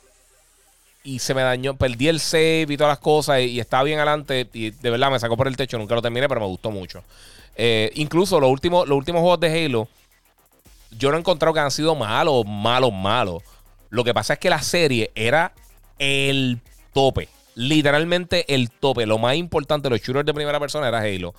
y 1.04 1.18
se 1.18 1.34
me 1.34 1.42
dañó, 1.42 1.76
perdí 1.76 2.08
el 2.08 2.20
save 2.20 2.68
y 2.70 2.78
todas 2.78 2.92
las 2.92 3.00
cosas 3.00 3.42
y, 3.42 3.60
estaba 3.60 3.82
bien 3.82 3.98
adelante 3.98 4.48
y 4.54 4.70
de 4.70 4.90
verdad 4.92 5.10
me 5.10 5.20
sacó 5.20 5.36
por 5.36 5.48
el 5.48 5.58
techo, 5.58 5.76
nunca 5.80 5.96
lo 5.96 6.04
terminé, 6.04 6.30
pero 6.30 6.40
me 6.40 6.46
gustó 6.46 6.70
mucho. 6.70 7.04
Eh, 7.56 7.90
incluso 7.96 8.40
los 8.40 8.52
últimos, 8.52 8.88
los 8.88 8.96
últimos 8.96 9.22
juegos 9.22 9.40
de 9.40 9.66
Halo, 9.66 9.88
yo 10.92 11.10
no 11.10 11.18
he 11.18 11.20
encontrado 11.20 11.52
que 11.52 11.62
han 11.62 11.72
sido 11.72 11.96
malos, 11.96 12.46
malos, 12.46 12.94
malos. 12.94 13.42
Lo 13.90 14.04
que 14.04 14.14
pasa 14.14 14.34
es 14.34 14.40
que 14.40 14.52
la 14.52 14.62
serie 14.62 15.10
era 15.16 15.52
el 15.98 16.60
tope, 16.94 17.28
literalmente 17.56 18.54
el 18.54 18.70
tope. 18.70 19.08
Lo 19.08 19.18
más 19.18 19.36
importante, 19.36 19.90
los 19.90 20.00
shooters 20.00 20.28
de 20.28 20.34
primera 20.36 20.60
persona 20.60 20.90
era 20.90 21.00
Halo. 21.00 21.34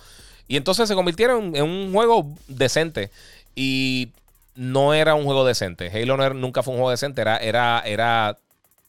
Y 0.49 0.57
entonces 0.57 0.89
se 0.89 0.95
convirtieron 0.95 1.55
en 1.55 1.63
un 1.63 1.93
juego 1.93 2.27
decente. 2.49 3.09
Y 3.55 4.09
no 4.59 4.93
era 4.93 5.15
un 5.15 5.23
juego 5.23 5.45
decente. 5.45 5.89
Halo 5.89 6.33
nunca 6.33 6.63
fue 6.63 6.73
un 6.73 6.79
juego 6.79 6.91
decente. 6.91 7.21
Era, 7.21 7.37
era, 7.37 7.81
era 7.85 8.37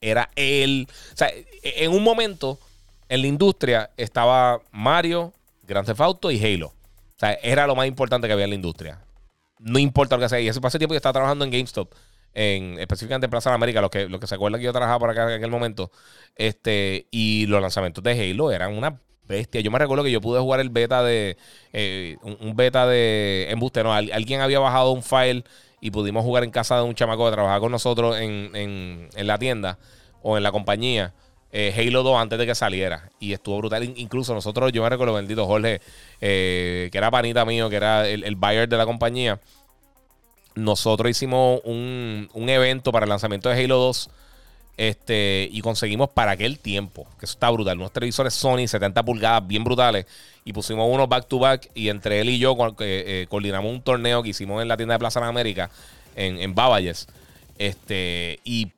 era 0.01 0.31
él. 0.35 0.89
O 1.13 1.17
sea, 1.17 1.31
en 1.63 1.93
un 1.93 2.03
momento 2.03 2.59
en 3.09 3.23
la 3.23 3.27
industria 3.27 3.91
estaba 3.97 4.61
Mario, 4.73 5.33
Grand 5.67 5.87
Theft 5.87 6.01
Auto 6.01 6.31
y 6.31 6.43
Halo. 6.43 6.69
O 6.69 7.19
sea, 7.19 7.35
era 7.35 7.67
lo 7.67 7.77
más 7.77 7.87
importante 7.87 8.27
que 8.27 8.33
había 8.33 8.45
en 8.45 8.51
la 8.51 8.57
industria. 8.57 8.99
No 9.59 9.79
importa 9.79 10.17
lo 10.17 10.23
que 10.23 10.29
sea. 10.29 10.41
Y 10.41 10.49
ese 10.49 10.61
pasé 10.61 10.79
tiempo 10.79 10.95
yo 10.95 10.99
estaba 10.99 11.13
trabajando 11.13 11.45
en 11.45 11.51
GameStop, 11.51 11.93
en, 12.33 12.79
específicamente 12.79 13.27
en 13.27 13.31
Plaza 13.31 13.51
de 13.51 13.57
América, 13.57 13.81
los 13.81 13.91
que, 13.91 14.09
lo 14.09 14.19
que 14.19 14.27
se 14.27 14.35
acuerdan 14.35 14.61
que 14.61 14.65
yo 14.65 14.73
trabajaba 14.73 14.99
por 14.99 15.11
acá 15.11 15.25
en 15.25 15.37
aquel 15.39 15.51
momento. 15.51 15.91
Este, 16.35 17.07
y 17.11 17.47
los 17.47 17.61
lanzamientos 17.61 18.03
de 18.03 18.13
Halo 18.13 18.53
eran 18.53 18.77
una 18.77 18.99
bestia. 19.31 19.63
Yo 19.63 19.71
me 19.71 19.79
recuerdo 19.79 20.05
que 20.05 20.11
yo 20.11 20.21
pude 20.21 20.39
jugar 20.41 20.61
el 20.61 20.69
beta 20.69 21.03
de. 21.03 21.39
Eh, 21.73 22.17
un, 22.23 22.55
beta 22.55 22.87
de 22.87 23.47
embuste, 23.51 23.83
no. 23.83 23.95
Alguien 23.95 24.43
había 24.43 24.59
bajado 24.59 24.91
un 24.91 25.03
file 25.03 25.45
y 25.81 25.91
pudimos 25.91 26.23
jugar 26.23 26.45
en 26.45 26.51
casa 26.51 26.77
de 26.77 26.83
un 26.83 26.95
chamaco 26.95 27.25
que 27.25 27.33
trabajaba 27.33 27.61
con 27.61 27.73
nosotros 27.73 28.19
en, 28.21 29.09
la 29.17 29.39
tienda 29.39 29.79
o 30.23 30.37
en 30.37 30.43
la 30.43 30.53
compañía. 30.53 31.15
Eh, 31.53 31.75
Halo 31.77 32.05
2 32.05 32.21
antes 32.21 32.39
de 32.39 32.47
que 32.47 32.55
saliera. 32.55 33.11
Y 33.19 33.33
estuvo 33.33 33.57
brutal. 33.59 33.83
Incluso 33.97 34.35
nosotros, 34.35 34.71
yo 34.73 34.83
me 34.83 34.91
recuerdo, 34.91 35.15
bendito 35.15 35.47
Jorge, 35.47 35.81
eh, 36.21 36.89
que 36.93 36.99
era 36.99 37.11
panita 37.11 37.45
mío, 37.45 37.71
que 37.71 37.77
era 37.77 38.07
el, 38.07 38.37
buyer 38.37 38.69
de 38.69 38.77
la 38.77 38.85
compañía. 38.85 39.41
Nosotros 40.55 41.11
hicimos 41.11 41.61
un, 41.65 42.29
un, 42.35 42.49
evento 42.49 42.93
para 42.93 43.05
el 43.05 43.11
lanzamiento 43.11 43.49
de 43.49 43.65
Halo 43.65 43.79
2. 43.79 44.11
Este, 44.81 45.47
y 45.53 45.61
conseguimos 45.61 46.09
para 46.09 46.31
aquel 46.31 46.59
tiempo, 46.59 47.07
que 47.19 47.27
eso 47.27 47.35
está 47.35 47.51
brutal, 47.51 47.77
unos 47.77 47.93
televisores 47.93 48.33
Sony 48.33 48.67
70 48.67 49.03
pulgadas 49.03 49.47
bien 49.47 49.63
brutales. 49.63 50.07
Y 50.43 50.55
pusimos 50.55 50.89
unos 50.91 51.07
back 51.07 51.29
to 51.29 51.39
back. 51.39 51.71
Y 51.75 51.91
entre 51.91 52.23
él 52.23 52.31
y 52.31 52.39
yo 52.39 52.57
eh, 52.81 53.27
coordinamos 53.29 53.71
un 53.71 53.83
torneo 53.83 54.23
que 54.23 54.31
hicimos 54.31 54.63
en 54.63 54.69
la 54.69 54.79
tienda 54.79 54.95
de 54.95 54.99
Plaza 54.99 55.21
de 55.21 55.27
América, 55.27 55.71
en, 56.17 56.39
en 56.39 56.55
Baballes. 56.55 57.09
Este, 57.59 58.41
y 58.43 58.73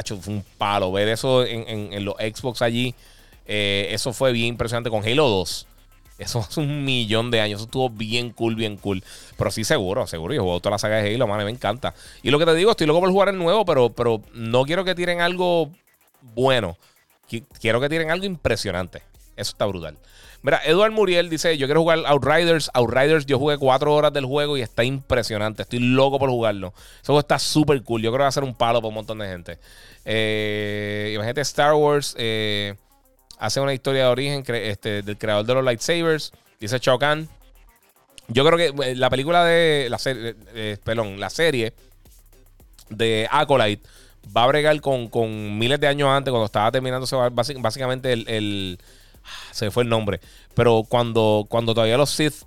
hecho, 0.00 0.16
fue 0.16 0.32
un 0.32 0.44
palo 0.56 0.90
ver 0.90 1.08
eso 1.08 1.44
en, 1.44 2.02
los 2.02 2.14
Xbox 2.14 2.62
allí. 2.62 2.94
Eh, 3.46 3.88
eso 3.90 4.14
fue 4.14 4.32
bien 4.32 4.46
impresionante 4.46 4.88
con 4.88 5.04
Halo 5.04 5.28
2. 5.28 5.66
Eso 6.22 6.40
hace 6.40 6.60
un 6.60 6.84
millón 6.84 7.30
de 7.30 7.40
años. 7.40 7.58
Eso 7.58 7.64
estuvo 7.66 7.90
bien 7.90 8.30
cool, 8.30 8.54
bien 8.54 8.76
cool. 8.76 9.02
Pero 9.36 9.50
sí, 9.50 9.64
seguro, 9.64 10.06
seguro. 10.06 10.34
Yo 10.34 10.42
juego 10.42 10.60
toda 10.60 10.72
la 10.72 10.78
saga 10.78 10.96
de 10.96 11.14
Halo, 11.14 11.26
man, 11.26 11.44
me 11.44 11.50
encanta. 11.50 11.94
Y 12.22 12.30
lo 12.30 12.38
que 12.38 12.46
te 12.46 12.54
digo, 12.54 12.70
estoy 12.70 12.86
loco 12.86 13.00
por 13.00 13.10
jugar 13.10 13.28
el 13.28 13.38
nuevo, 13.38 13.64
pero, 13.64 13.90
pero 13.90 14.22
no 14.34 14.64
quiero 14.64 14.84
que 14.84 14.94
tiren 14.94 15.20
algo 15.20 15.70
bueno. 16.34 16.76
Quiero 17.60 17.80
que 17.80 17.88
tiren 17.88 18.10
algo 18.10 18.26
impresionante. 18.26 19.02
Eso 19.36 19.52
está 19.52 19.64
brutal. 19.66 19.96
Mira, 20.42 20.60
Eduard 20.64 20.92
Muriel 20.92 21.30
dice: 21.30 21.56
Yo 21.56 21.66
quiero 21.66 21.80
jugar 21.82 22.00
Outriders. 22.04 22.70
Outriders, 22.74 23.26
yo 23.26 23.38
jugué 23.38 23.56
cuatro 23.58 23.94
horas 23.94 24.12
del 24.12 24.26
juego 24.26 24.56
y 24.56 24.62
está 24.62 24.84
impresionante. 24.84 25.62
Estoy 25.62 25.78
loco 25.78 26.18
por 26.18 26.30
jugarlo. 26.30 26.74
Eso 27.00 27.18
está 27.18 27.38
súper 27.38 27.82
cool. 27.82 28.02
Yo 28.02 28.10
creo 28.10 28.18
que 28.18 28.24
va 28.24 28.28
a 28.28 28.32
ser 28.32 28.44
un 28.44 28.54
palo 28.54 28.80
para 28.80 28.88
un 28.88 28.94
montón 28.94 29.18
de 29.18 29.28
gente. 29.28 29.58
Eh, 30.04 31.12
imagínate, 31.14 31.40
Star 31.42 31.74
Wars 31.74 32.14
eh, 32.18 32.74
hace 33.42 33.60
una 33.60 33.74
historia 33.74 34.04
de 34.04 34.08
origen 34.08 34.44
este, 34.48 35.02
del 35.02 35.18
creador 35.18 35.44
de 35.44 35.54
los 35.54 35.64
lightsabers. 35.64 36.32
Dice 36.60 36.78
Chao 36.80 36.98
Kahn. 36.98 37.28
Yo 38.28 38.44
creo 38.46 38.56
que 38.56 38.90
eh, 38.90 38.94
la 38.94 39.10
película 39.10 39.44
de 39.44 39.88
la 39.90 39.98
serie, 39.98 40.34
perdón, 40.84 41.18
la 41.18 41.28
serie 41.28 41.74
de 42.88 43.26
Acolyte 43.30 43.82
va 44.34 44.44
a 44.44 44.46
bregar 44.46 44.80
con, 44.80 45.58
miles 45.58 45.80
de 45.80 45.88
años 45.88 46.08
antes, 46.08 46.30
cuando 46.30 46.46
estaba 46.46 46.70
terminándose 46.70 47.16
básicamente 47.16 48.12
el 48.12 48.78
se 49.50 49.70
fue 49.70 49.82
el 49.82 49.88
nombre. 49.88 50.20
Pero 50.54 50.84
cuando, 50.88 51.46
cuando 51.48 51.74
todavía 51.74 51.96
los 51.96 52.10
Sith 52.10 52.44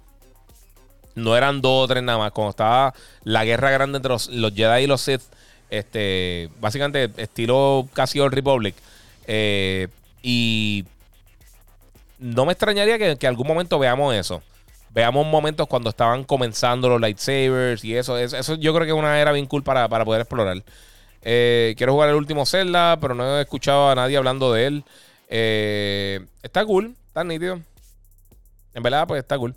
no 1.16 1.36
eran 1.36 1.62
dos 1.62 1.86
o 1.86 1.88
tres 1.88 2.04
nada 2.04 2.18
más, 2.18 2.32
cuando 2.32 2.52
estaba 2.52 2.94
la 3.24 3.46
guerra 3.46 3.72
grande 3.72 3.98
entre 3.98 4.10
los, 4.10 4.30
Jedi 4.30 4.84
y 4.84 4.88
los 4.88 5.02
Sith, 5.02 5.22
Este, 5.70 6.50
básicamente, 6.60 7.10
estilo 7.22 7.88
casi 7.94 8.20
Old 8.20 8.34
Republic. 8.34 8.76
Eh, 9.28 9.88
y 10.28 10.86
no 12.18 12.48
me 12.48 12.54
extrañaría 12.54 12.98
que, 12.98 13.12
en 13.12 13.28
algún 13.28 13.46
momento 13.46 13.78
veamos 13.78 14.16
eso. 14.16 14.42
Veamos 14.90 15.28
momentos 15.28 15.68
cuando 15.68 15.92
estaban 15.92 16.24
comenzando 16.24 16.90
los 16.90 17.00
lightsabers 17.00 17.84
y 17.84 17.96
eso. 17.96 18.18
Eso, 18.18 18.56
yo 18.56 18.74
creo 18.74 18.88
que 18.88 18.92
es 18.92 18.98
una 18.98 19.22
era 19.22 19.32
bien 19.32 19.46
cool 19.46 19.62
para, 19.62 19.88
poder 19.88 20.22
explorar. 20.22 20.64
Eh, 21.22 21.76
quiero 21.78 21.94
jugar 21.94 22.10
el 22.10 22.16
último 22.16 22.44
Zelda, 22.48 22.98
pero 23.00 23.14
no 23.14 23.38
he 23.38 23.42
escuchado 23.42 23.92
a 23.92 23.94
nadie 23.94 24.18
hablando 24.18 24.52
de 24.52 24.66
él. 24.66 24.84
Eh, 25.30 26.26
está 26.42 26.66
cool, 26.66 26.96
está 27.08 27.24
nítido. 27.24 27.62
En 28.74 28.82
verdad, 28.82 29.06
pues 29.06 29.20
está 29.20 29.38
cool. 29.38 29.54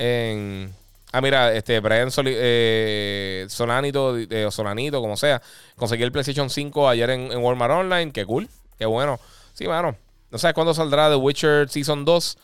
ah, 0.00 1.20
mira, 1.20 1.54
este 1.54 1.78
Brian 1.78 2.08
eh, 2.24 3.46
Solanito, 3.48 4.16
o 4.46 4.50
Solanito, 4.50 5.00
como 5.00 5.16
sea. 5.16 5.40
Conseguí 5.76 6.02
el 6.02 6.10
PlayStation 6.10 6.50
5 6.50 6.88
ayer 6.88 7.08
en, 7.10 7.30
en 7.30 7.38
Walmart 7.38 7.72
Online. 7.72 8.10
Qué 8.10 8.26
cool, 8.26 8.48
qué 8.76 8.86
bueno. 8.86 9.20
Sí, 9.52 9.66
mano. 9.66 9.96
No 10.30 10.38
sabes 10.38 10.54
cuándo 10.54 10.72
saldrá 10.72 11.10
The 11.10 11.16
Witcher 11.16 11.68
Season 11.68 12.04
2. 12.04 12.38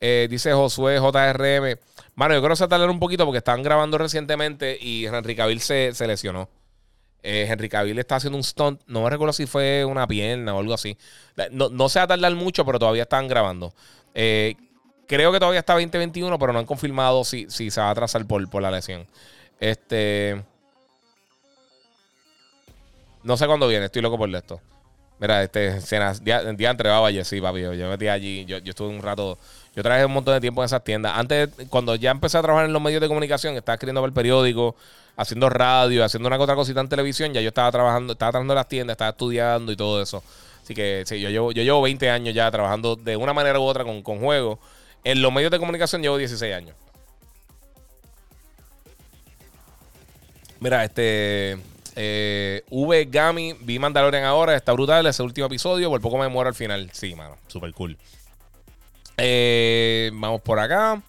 Eh, 0.00 0.26
dice 0.30 0.52
Josué 0.52 0.98
JRM. 0.98 1.78
Mano, 2.14 2.34
yo 2.34 2.40
creo 2.40 2.50
que 2.50 2.56
se 2.56 2.66
va 2.66 2.90
un 2.90 3.00
poquito 3.00 3.24
porque 3.24 3.38
están 3.38 3.62
grabando 3.62 3.98
recientemente 3.98 4.78
y 4.80 5.06
Henry 5.06 5.34
Cavill 5.34 5.60
se, 5.60 5.92
lesionó. 6.06 6.48
Eh, 7.22 7.46
Henry 7.48 7.68
Cavill 7.68 7.98
está 7.98 8.16
haciendo 8.16 8.36
un 8.36 8.44
stunt. 8.44 8.80
No 8.86 9.02
me 9.02 9.10
recuerdo 9.10 9.32
si 9.32 9.46
fue 9.46 9.84
una 9.84 10.06
pierna 10.06 10.54
o 10.54 10.60
algo 10.60 10.74
así. 10.74 10.96
No, 11.50 11.88
se 11.88 11.98
va 11.98 12.04
a 12.04 12.08
tardar 12.08 12.34
mucho, 12.34 12.64
pero 12.64 12.78
todavía 12.78 13.04
están 13.04 13.28
grabando. 13.28 13.72
Eh, 14.14 14.56
creo 15.06 15.32
que 15.32 15.38
todavía 15.38 15.60
está 15.60 15.74
2021, 15.74 16.38
pero 16.38 16.52
no 16.52 16.58
han 16.58 16.66
confirmado 16.66 17.24
si, 17.24 17.48
si 17.48 17.70
se 17.70 17.80
va 17.80 17.88
a 17.88 17.90
atrasar 17.90 18.26
por, 18.26 18.48
por 18.50 18.62
la 18.62 18.70
lesión. 18.70 19.06
Este. 19.58 20.42
No 23.22 23.36
sé 23.36 23.46
cuándo 23.46 23.68
viene, 23.68 23.86
estoy 23.86 24.02
loco 24.02 24.18
por 24.18 24.34
esto. 24.34 24.60
Mira, 25.22 25.40
este, 25.44 25.78
día, 26.22 26.42
día 26.42 26.70
entre 26.70 26.90
Valle, 26.90 27.24
sí, 27.24 27.40
papi. 27.40 27.60
Yo, 27.60 27.88
metí 27.88 28.08
allí, 28.08 28.44
yo, 28.44 28.58
yo 28.58 28.70
estuve 28.70 28.88
un 28.88 29.00
rato. 29.00 29.38
Yo 29.76 29.80
trabajé 29.84 30.04
un 30.04 30.14
montón 30.14 30.34
de 30.34 30.40
tiempo 30.40 30.62
en 30.62 30.64
esas 30.64 30.82
tiendas. 30.82 31.16
Antes, 31.16 31.48
cuando 31.68 31.94
ya 31.94 32.10
empecé 32.10 32.38
a 32.38 32.42
trabajar 32.42 32.66
en 32.66 32.72
los 32.72 32.82
medios 32.82 33.00
de 33.00 33.06
comunicación, 33.06 33.54
estaba 33.56 33.74
escribiendo 33.74 34.00
para 34.00 34.08
el 34.08 34.14
periódico, 34.14 34.74
haciendo 35.16 35.48
radio, 35.48 36.04
haciendo 36.04 36.26
una 36.26 36.36
otra 36.40 36.56
cosita 36.56 36.80
en 36.80 36.88
televisión. 36.88 37.32
Ya 37.32 37.40
yo 37.40 37.50
estaba 37.50 37.70
trabajando, 37.70 38.14
estaba 38.14 38.32
trabajando 38.32 38.54
en 38.54 38.56
las 38.56 38.66
tiendas, 38.66 38.94
estaba 38.94 39.10
estudiando 39.10 39.70
y 39.70 39.76
todo 39.76 40.02
eso. 40.02 40.24
Así 40.60 40.74
que 40.74 41.04
sí, 41.06 41.20
yo 41.20 41.30
llevo, 41.30 41.52
yo 41.52 41.62
llevo 41.62 41.80
20 41.82 42.10
años 42.10 42.34
ya 42.34 42.50
trabajando 42.50 42.96
de 42.96 43.16
una 43.16 43.32
manera 43.32 43.60
u 43.60 43.62
otra 43.62 43.84
con, 43.84 44.02
con 44.02 44.18
juegos. 44.18 44.58
En 45.04 45.22
los 45.22 45.32
medios 45.32 45.52
de 45.52 45.60
comunicación 45.60 46.02
llevo 46.02 46.16
16 46.16 46.52
años. 46.52 46.74
Mira, 50.58 50.82
este. 50.82 51.71
Eh, 51.94 52.64
v 52.70 53.04
Gami, 53.10 53.54
vi 53.60 53.78
Mandalorian 53.78 54.24
ahora, 54.24 54.56
está 54.56 54.72
brutal 54.72 55.06
ese 55.06 55.22
último 55.22 55.46
episodio, 55.46 55.90
por 55.90 56.00
poco 56.00 56.18
me 56.18 56.28
muero 56.28 56.48
al 56.48 56.54
final. 56.54 56.90
Sí, 56.92 57.14
mano, 57.14 57.36
super 57.48 57.72
cool. 57.72 57.96
Eh, 59.16 60.10
vamos 60.14 60.40
por 60.40 60.58
acá. 60.58 61.02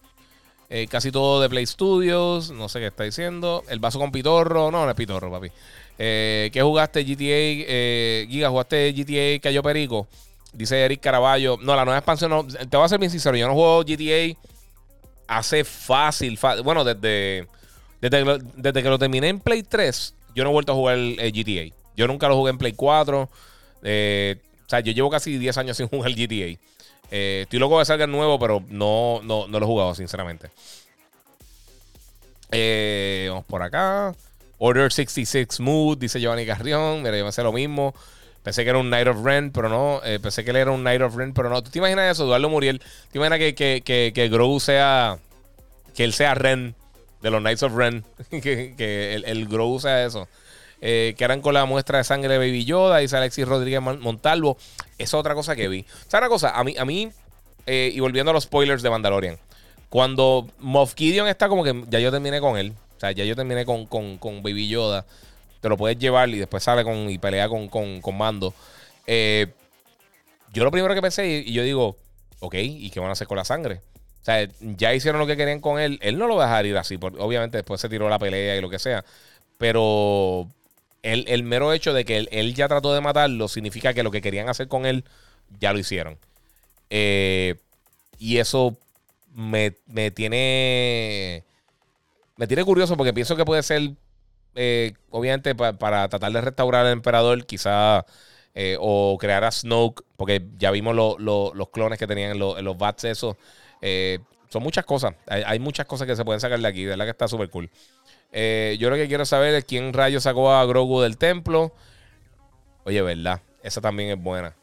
Eh, 0.70 0.88
casi 0.90 1.12
todo 1.12 1.40
de 1.42 1.50
Play 1.50 1.66
Studios, 1.66 2.52
no 2.52 2.68
sé 2.68 2.80
qué 2.80 2.88
está 2.88 3.04
diciendo. 3.04 3.64
El 3.70 3.80
vaso 3.80 4.00
con 4.00 4.12
pitorro, 4.12 4.72
no, 4.72 4.84
no 4.84 4.90
es 4.90 4.96
pitorro, 4.96 5.32
papi. 5.32 5.52
¿Qué 5.96 6.60
jugaste 6.62 7.04
GTA? 7.04 8.28
Giga, 8.30 8.50
¿jugaste 8.50 8.92
GTA 8.92 9.40
Cayo 9.40 9.62
Perico? 9.62 10.08
Dice 10.52 10.84
Eric 10.84 11.00
Caraballo. 11.00 11.58
No, 11.62 11.76
la 11.76 11.86
nueva 11.86 12.00
expansión 12.00 12.32
no. 12.32 12.46
Te 12.46 12.76
voy 12.76 12.86
a 12.86 12.90
ser 12.90 13.00
bien 13.00 13.12
sincero, 13.12 13.38
yo 13.38 13.48
no 13.48 13.54
juego 13.54 13.84
GTA 13.84 14.38
hace 15.28 15.64
fácil, 15.64 16.38
bueno, 16.64 16.84
desde, 16.84 17.48
desde, 18.02 18.40
desde 18.56 18.84
que 18.84 18.90
lo 18.90 19.00
terminé 19.00 19.30
en 19.30 19.40
Play 19.40 19.64
3 19.64 20.14
yo 20.36 20.44
no 20.44 20.50
he 20.50 20.54
vuelto 20.54 20.72
a 20.72 20.76
jugar 20.76 20.98
el, 20.98 21.32
GTA. 21.32 21.76
Yo 21.96 22.08
nunca 22.08 22.28
lo 22.28 22.36
jugué 22.36 22.52
en 22.52 22.58
Play 22.58 22.74
4. 22.74 23.30
Eh, 23.84 24.38
o 24.66 24.70
sea, 24.70 24.80
yo 24.80 24.92
llevo 24.92 25.10
casi 25.10 25.38
10 25.38 25.58
años 25.58 25.78
sin 25.78 25.88
jugar 25.88 26.12
el 26.12 26.16
GTA. 26.16 26.60
Eh, 27.12 27.42
estoy 27.44 27.60
loco 27.60 27.80
de 27.80 27.86
salga 27.86 28.06
el 28.06 28.12
nuevo, 28.12 28.40
pero 28.40 28.64
no, 28.70 29.22
no, 29.24 29.48
lo 29.48 29.58
he 29.58 29.66
jugado, 29.66 29.94
sinceramente. 29.96 30.50
Eh, 32.52 33.28
vamos 33.30 33.46
por 33.46 33.62
acá. 33.62 34.14
Order 34.58 34.92
66 34.92 35.60
Mood, 35.60 35.98
dice 35.98 36.20
Giovanni 36.20 36.46
Carrión. 36.46 37.04
Mira, 37.04 37.18
yo 37.18 37.26
me 37.26 37.32
sé 37.32 37.44
lo 37.44 37.52
mismo. 37.52 37.94
Pensé 38.44 38.64
que 38.64 38.72
era 38.72 38.80
un 38.80 38.90
Night 38.90 39.08
of 39.08 39.24
Ren, 39.24 39.52
pero 39.52 39.70
no. 39.70 40.02
pensé 40.22 40.44
que 40.44 40.52
él 40.52 40.58
era 40.58 40.72
un 40.72 40.84
Night 40.84 41.02
of 41.02 41.16
Ren, 41.16 41.34
pero 41.34 41.50
no. 41.50 41.62
¿Tú 41.62 41.72
te 41.72 41.80
imaginas 41.80 42.12
eso, 42.12 42.26
Eduardo 42.26 42.50
Muriel? 42.50 42.82
¿Te 43.12 43.18
imaginas 43.18 43.40
que, 43.40 43.56
que, 43.56 43.82
que, 43.84 44.12
que 44.14 44.60
sea. 44.60 45.18
Que 45.96 46.04
él 46.04 46.14
sea 46.14 46.34
Ren 46.34 46.76
de 47.24 47.32
los 47.32 47.40
Knights 47.40 47.64
of 47.64 47.74
Ren, 47.74 48.04
que, 48.30 49.16
el, 49.16 49.26
el, 49.26 49.48
Grow 49.48 49.80
sea 49.80 50.06
eso. 50.06 50.28
Eh, 50.82 51.16
que 51.18 51.24
eran 51.24 51.42
con 51.42 51.54
la 51.54 51.66
muestra 51.66 51.98
de 51.98 52.04
sangre 52.04 52.34
de 52.34 52.38
Baby 52.38 52.66
Yoda, 52.66 52.98
dice 52.98 53.16
Alexis 53.16 53.48
Rodríguez 53.48 53.82
Montalvo. 53.82 54.58
es 54.98 55.14
otra 55.14 55.34
cosa 55.34 55.56
que 55.56 55.70
vi. 55.70 55.86
O 56.06 56.10
sea, 56.10 56.20
una 56.20 56.28
cosa, 56.28 56.50
a 56.52 56.64
mí, 56.66 56.76
a 56.78 56.84
mí 56.84 57.10
eh, 57.66 57.92
y 57.94 58.00
volviendo 58.02 58.32
a 58.32 58.34
los 58.34 58.44
spoilers 58.44 58.84
de 58.84 58.90
Mandalorian, 58.90 59.40
cuando 59.88 60.50
Moff 60.60 60.96
Gideon 60.96 61.30
está 61.30 61.48
como 61.48 61.64
que 61.64 61.86
ya 61.88 62.00
yo 62.00 62.12
terminé 62.12 62.42
con 62.42 62.58
él, 62.58 62.74
o 62.98 63.00
sea, 63.00 63.14
ya 63.14 63.24
yo 63.24 63.38
terminé 63.38 63.66
con, 63.66 63.88
Baby 64.44 64.68
Yoda, 64.68 65.06
te 65.62 65.70
lo 65.70 65.78
puedes 65.78 65.98
llevar 65.98 66.28
y 66.28 66.40
después 66.40 66.62
sale 66.62 66.84
con, 66.84 67.10
y 67.10 67.18
pelea 67.18 67.48
con, 67.48 67.70
con, 67.70 68.18
Mando. 68.18 68.54
Eh, 69.08 69.48
yo 70.52 70.66
lo 70.66 70.72
primero 70.72 70.94
que 70.94 71.02
pensé, 71.02 71.26
y 71.46 71.54
yo 71.54 71.64
digo, 71.64 71.96
ok, 72.42 72.56
¿y 72.56 72.90
qué 72.90 73.00
van 73.00 73.08
a 73.08 73.14
hacer 73.14 73.28
con 73.28 73.38
la 73.38 73.46
sangre? 73.46 73.80
O 74.24 74.26
sea, 74.26 74.48
ya 74.62 74.94
hicieron 74.94 75.20
lo 75.20 75.28
que 75.28 75.36
querían 75.36 75.60
con 75.60 75.82
él. 75.82 76.00
Él 76.02 76.18
no 76.18 76.28
lo 76.28 76.38
va 76.38 76.46
a 76.46 76.48
dejar 76.48 76.66
ir 76.66 76.78
así. 76.78 76.98
Porque 76.98 77.20
obviamente 77.20 77.58
después 77.58 77.82
se 77.82 77.90
tiró 77.90 78.08
la 78.08 78.20
pelea 78.20 78.56
y 78.56 78.62
lo 78.62 78.70
que 78.70 78.80
sea. 78.80 79.04
Pero 79.58 80.48
el, 81.02 81.44
mero 81.44 81.74
hecho 81.74 81.94
de 81.94 82.06
que 82.06 82.26
él, 82.32 82.54
ya 82.56 82.70
trató 82.70 82.94
de 82.94 83.02
matarlo 83.02 83.50
significa 83.50 83.94
que 83.94 84.02
lo 84.02 84.12
que 84.12 84.22
querían 84.22 84.48
hacer 84.48 84.70
con 84.70 84.86
él 84.86 85.04
ya 85.60 85.74
lo 85.74 85.80
hicieron. 85.80 86.18
Eh, 86.90 87.56
y 88.18 88.38
eso 88.38 88.78
me, 89.34 89.72
tiene. 90.16 91.44
Me 92.38 92.48
tiene 92.48 92.64
curioso 92.64 92.96
porque 92.96 93.12
pienso 93.14 93.36
que 93.36 93.44
puede 93.44 93.62
ser. 93.62 93.92
Eh, 94.56 94.94
obviamente, 95.10 95.54
para 95.54 96.08
tratar 96.08 96.32
de 96.32 96.40
restaurar 96.40 96.86
al 96.86 96.94
emperador, 96.94 97.46
quizá. 97.46 98.06
Eh, 98.56 98.78
o 98.80 99.18
crear 99.20 99.44
a 99.44 99.52
Snoke, 99.52 100.04
porque 100.16 100.46
ya 100.58 100.70
vimos 100.70 100.96
los 100.96 101.70
clones 101.72 101.98
que 101.98 102.06
tenían 102.06 102.38
en, 102.38 102.42
en 102.42 102.64
los 102.64 102.78
bats, 102.78 103.04
esos. 103.04 103.36
Eh, 103.86 104.20
son 104.48 104.64
muchas 104.64 104.86
cosas. 104.86 105.14
Hay, 105.28 105.60
muchas 105.60 105.86
cosas 105.86 106.08
que 106.08 106.16
se 106.16 106.24
pueden 106.24 106.40
sacar 106.40 106.58
de 106.58 106.68
aquí. 106.68 106.84
De 106.84 106.92
verdad 106.92 107.06
que 107.06 107.12
está 107.12 107.28
súper 107.28 107.50
cool. 107.50 107.70
Eh, 108.32 108.78
yo 108.80 108.90
lo 108.90 108.96
que 108.96 109.08
quiero 109.08 109.26
saber 109.26 109.54
es 109.56 109.66
quién 109.66 109.92
rayo 109.92 110.22
sacó 110.22 110.54
a 110.54 110.66
Grogu 110.66 111.02
del 111.02 111.18
templo. 111.18 111.74
Oye, 112.86 113.02
verdad. 113.02 113.42
Esa 113.62 113.82
también 113.82 114.10
es 114.12 114.24
buena. 114.24 114.56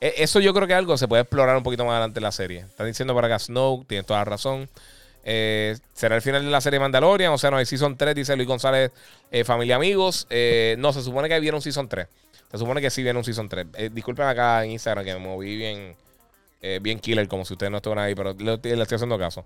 E, 0.00 0.14
eso 0.18 0.40
yo 0.40 0.52
creo 0.52 0.66
que 0.66 0.74
algo 0.74 0.98
se 0.98 1.08
puede 1.08 1.22
explorar 1.22 1.56
un 1.56 1.62
poquito 1.62 1.84
más 1.84 1.92
adelante 1.92 2.18
en 2.18 2.24
la 2.24 2.32
serie. 2.32 2.60
Están 2.60 2.86
diciendo 2.86 3.14
para 3.14 3.28
acá 3.28 3.38
Snow, 3.38 3.84
tienes 3.86 4.04
toda 4.04 4.20
la 4.20 4.24
razón. 4.26 4.68
Eh, 5.24 5.76
será 5.94 6.16
el 6.16 6.22
final 6.22 6.44
de 6.44 6.50
la 6.50 6.60
serie 6.60 6.78
Mandalorian. 6.78 7.32
O 7.32 7.38
sea, 7.38 7.50
no 7.50 7.56
hay 7.56 7.64
Season 7.64 7.96
3, 7.96 8.14
dice 8.14 8.36
Luis 8.36 8.48
González, 8.48 8.90
familia 9.44 9.76
amigos. 9.76 10.26
no, 10.76 10.92
se 10.92 11.02
supone 11.02 11.28
que 11.28 11.40
viene 11.40 11.56
un 11.56 11.62
Season 11.62 11.88
3. 11.88 12.06
Se 12.50 12.58
supone 12.58 12.82
que 12.82 12.90
sí 12.90 13.02
viene 13.02 13.18
un 13.18 13.24
Season 13.24 13.48
3. 13.48 13.94
disculpen 13.94 14.26
acá 14.26 14.62
en 14.64 14.72
Instagram 14.72 15.04
que 15.04 15.14
me 15.14 15.20
moví 15.20 15.56
bien 15.56 15.96
eh, 16.60 16.80
bien 16.82 16.98
killer, 16.98 17.28
como 17.28 17.44
si 17.44 17.54
ustedes 17.54 17.70
no 17.70 17.78
estuvieran 17.78 18.04
ahí, 18.04 18.14
pero 18.14 18.34
le, 18.34 18.54
estoy 18.54 18.96
haciendo 18.96 19.18
caso. 19.18 19.44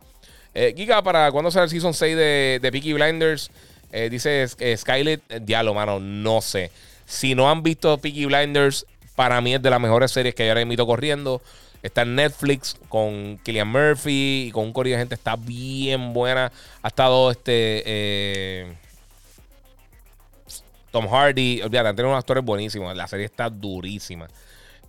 Eh, 0.54 0.74
Giga, 0.76 1.02
¿para 1.02 1.30
cuándo 1.32 1.50
sale 1.50 1.64
el 1.64 1.70
Season 1.70 1.94
6 1.94 2.16
de, 2.16 2.58
de 2.60 2.72
Peaky 2.72 2.92
Blinders? 2.92 3.50
Eh, 3.92 4.08
dice 4.10 4.46
eh, 4.58 4.76
Skylet, 4.76 5.22
diálogo, 5.42 5.74
mano, 5.74 6.00
no 6.00 6.40
sé. 6.40 6.70
Si 7.06 7.34
no 7.34 7.50
han 7.50 7.62
visto 7.62 7.98
Peaky 7.98 8.26
Blinders, 8.26 8.86
para 9.14 9.40
mí 9.40 9.54
es 9.54 9.62
de 9.62 9.70
las 9.70 9.80
mejores 9.80 10.10
series 10.10 10.34
que 10.34 10.44
yo 10.44 10.50
ahora 10.50 10.62
invito 10.62 10.86
corriendo. 10.86 11.42
Está 11.82 12.02
en 12.02 12.14
Netflix 12.14 12.76
con 12.88 13.38
Killian 13.42 13.68
Murphy 13.68 14.46
y 14.48 14.50
con 14.52 14.64
un 14.64 14.72
corrido 14.72 14.96
de 14.96 15.02
gente. 15.02 15.14
Está 15.14 15.36
bien 15.36 16.14
buena. 16.14 16.52
Ha 16.80 16.88
estado 16.88 17.30
este. 17.30 18.66
Tom 20.92 21.08
Hardy. 21.08 21.60
Olvídate, 21.62 21.88
han 21.88 21.96
tenido 21.96 22.10
unos 22.10 22.20
actores 22.20 22.44
buenísimos. 22.44 22.96
La 22.96 23.08
serie 23.08 23.26
está 23.26 23.50
durísima. 23.50 24.28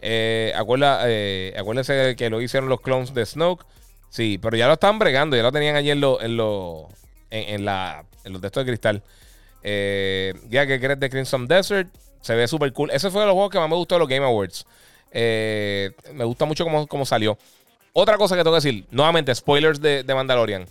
Eh, 0.05 0.53
eh, 0.53 1.53
acuérdese 1.57 2.17
que 2.17 2.29
lo 2.29 2.41
hicieron 2.41 2.67
los 2.67 2.81
clones 2.81 3.13
de 3.13 3.25
Snoke. 3.25 3.65
Sí, 4.09 4.37
pero 4.37 4.57
ya 4.57 4.67
lo 4.67 4.73
estaban 4.73 4.99
bregando, 4.99 5.37
ya 5.37 5.43
lo 5.43 5.51
tenían 5.51 5.77
allí 5.77 5.91
en, 5.91 6.01
lo, 6.01 6.21
en, 6.21 6.35
lo, 6.35 6.89
en, 7.31 7.63
la, 7.63 8.03
en 8.25 8.33
los 8.33 8.41
textos 8.41 8.65
de 8.65 8.71
cristal. 8.71 9.01
Eh, 9.63 10.33
ya 10.49 10.67
que 10.67 10.79
crees 10.79 10.99
de 10.99 11.09
Crimson 11.09 11.47
Desert, 11.47 11.89
se 12.21 12.35
ve 12.35 12.47
súper 12.49 12.73
cool. 12.73 12.91
Ese 12.91 13.09
fue 13.09 13.21
de 13.21 13.27
los 13.27 13.33
juegos 13.33 13.51
que 13.51 13.59
más 13.59 13.69
me 13.69 13.77
gustó 13.77 13.95
de 13.95 13.99
los 13.99 14.09
Game 14.09 14.25
Awards. 14.25 14.65
Eh, 15.11 15.91
me 16.13 16.25
gusta 16.25 16.43
mucho 16.45 16.65
cómo, 16.65 17.05
salió. 17.05 17.37
Otra 17.93 18.17
cosa 18.17 18.35
que 18.35 18.43
tengo 18.43 18.55
que 18.59 18.67
decir, 18.67 18.85
nuevamente, 18.91 19.33
spoilers 19.33 19.81
de, 19.81 20.03
Mandalorian. 20.13 20.67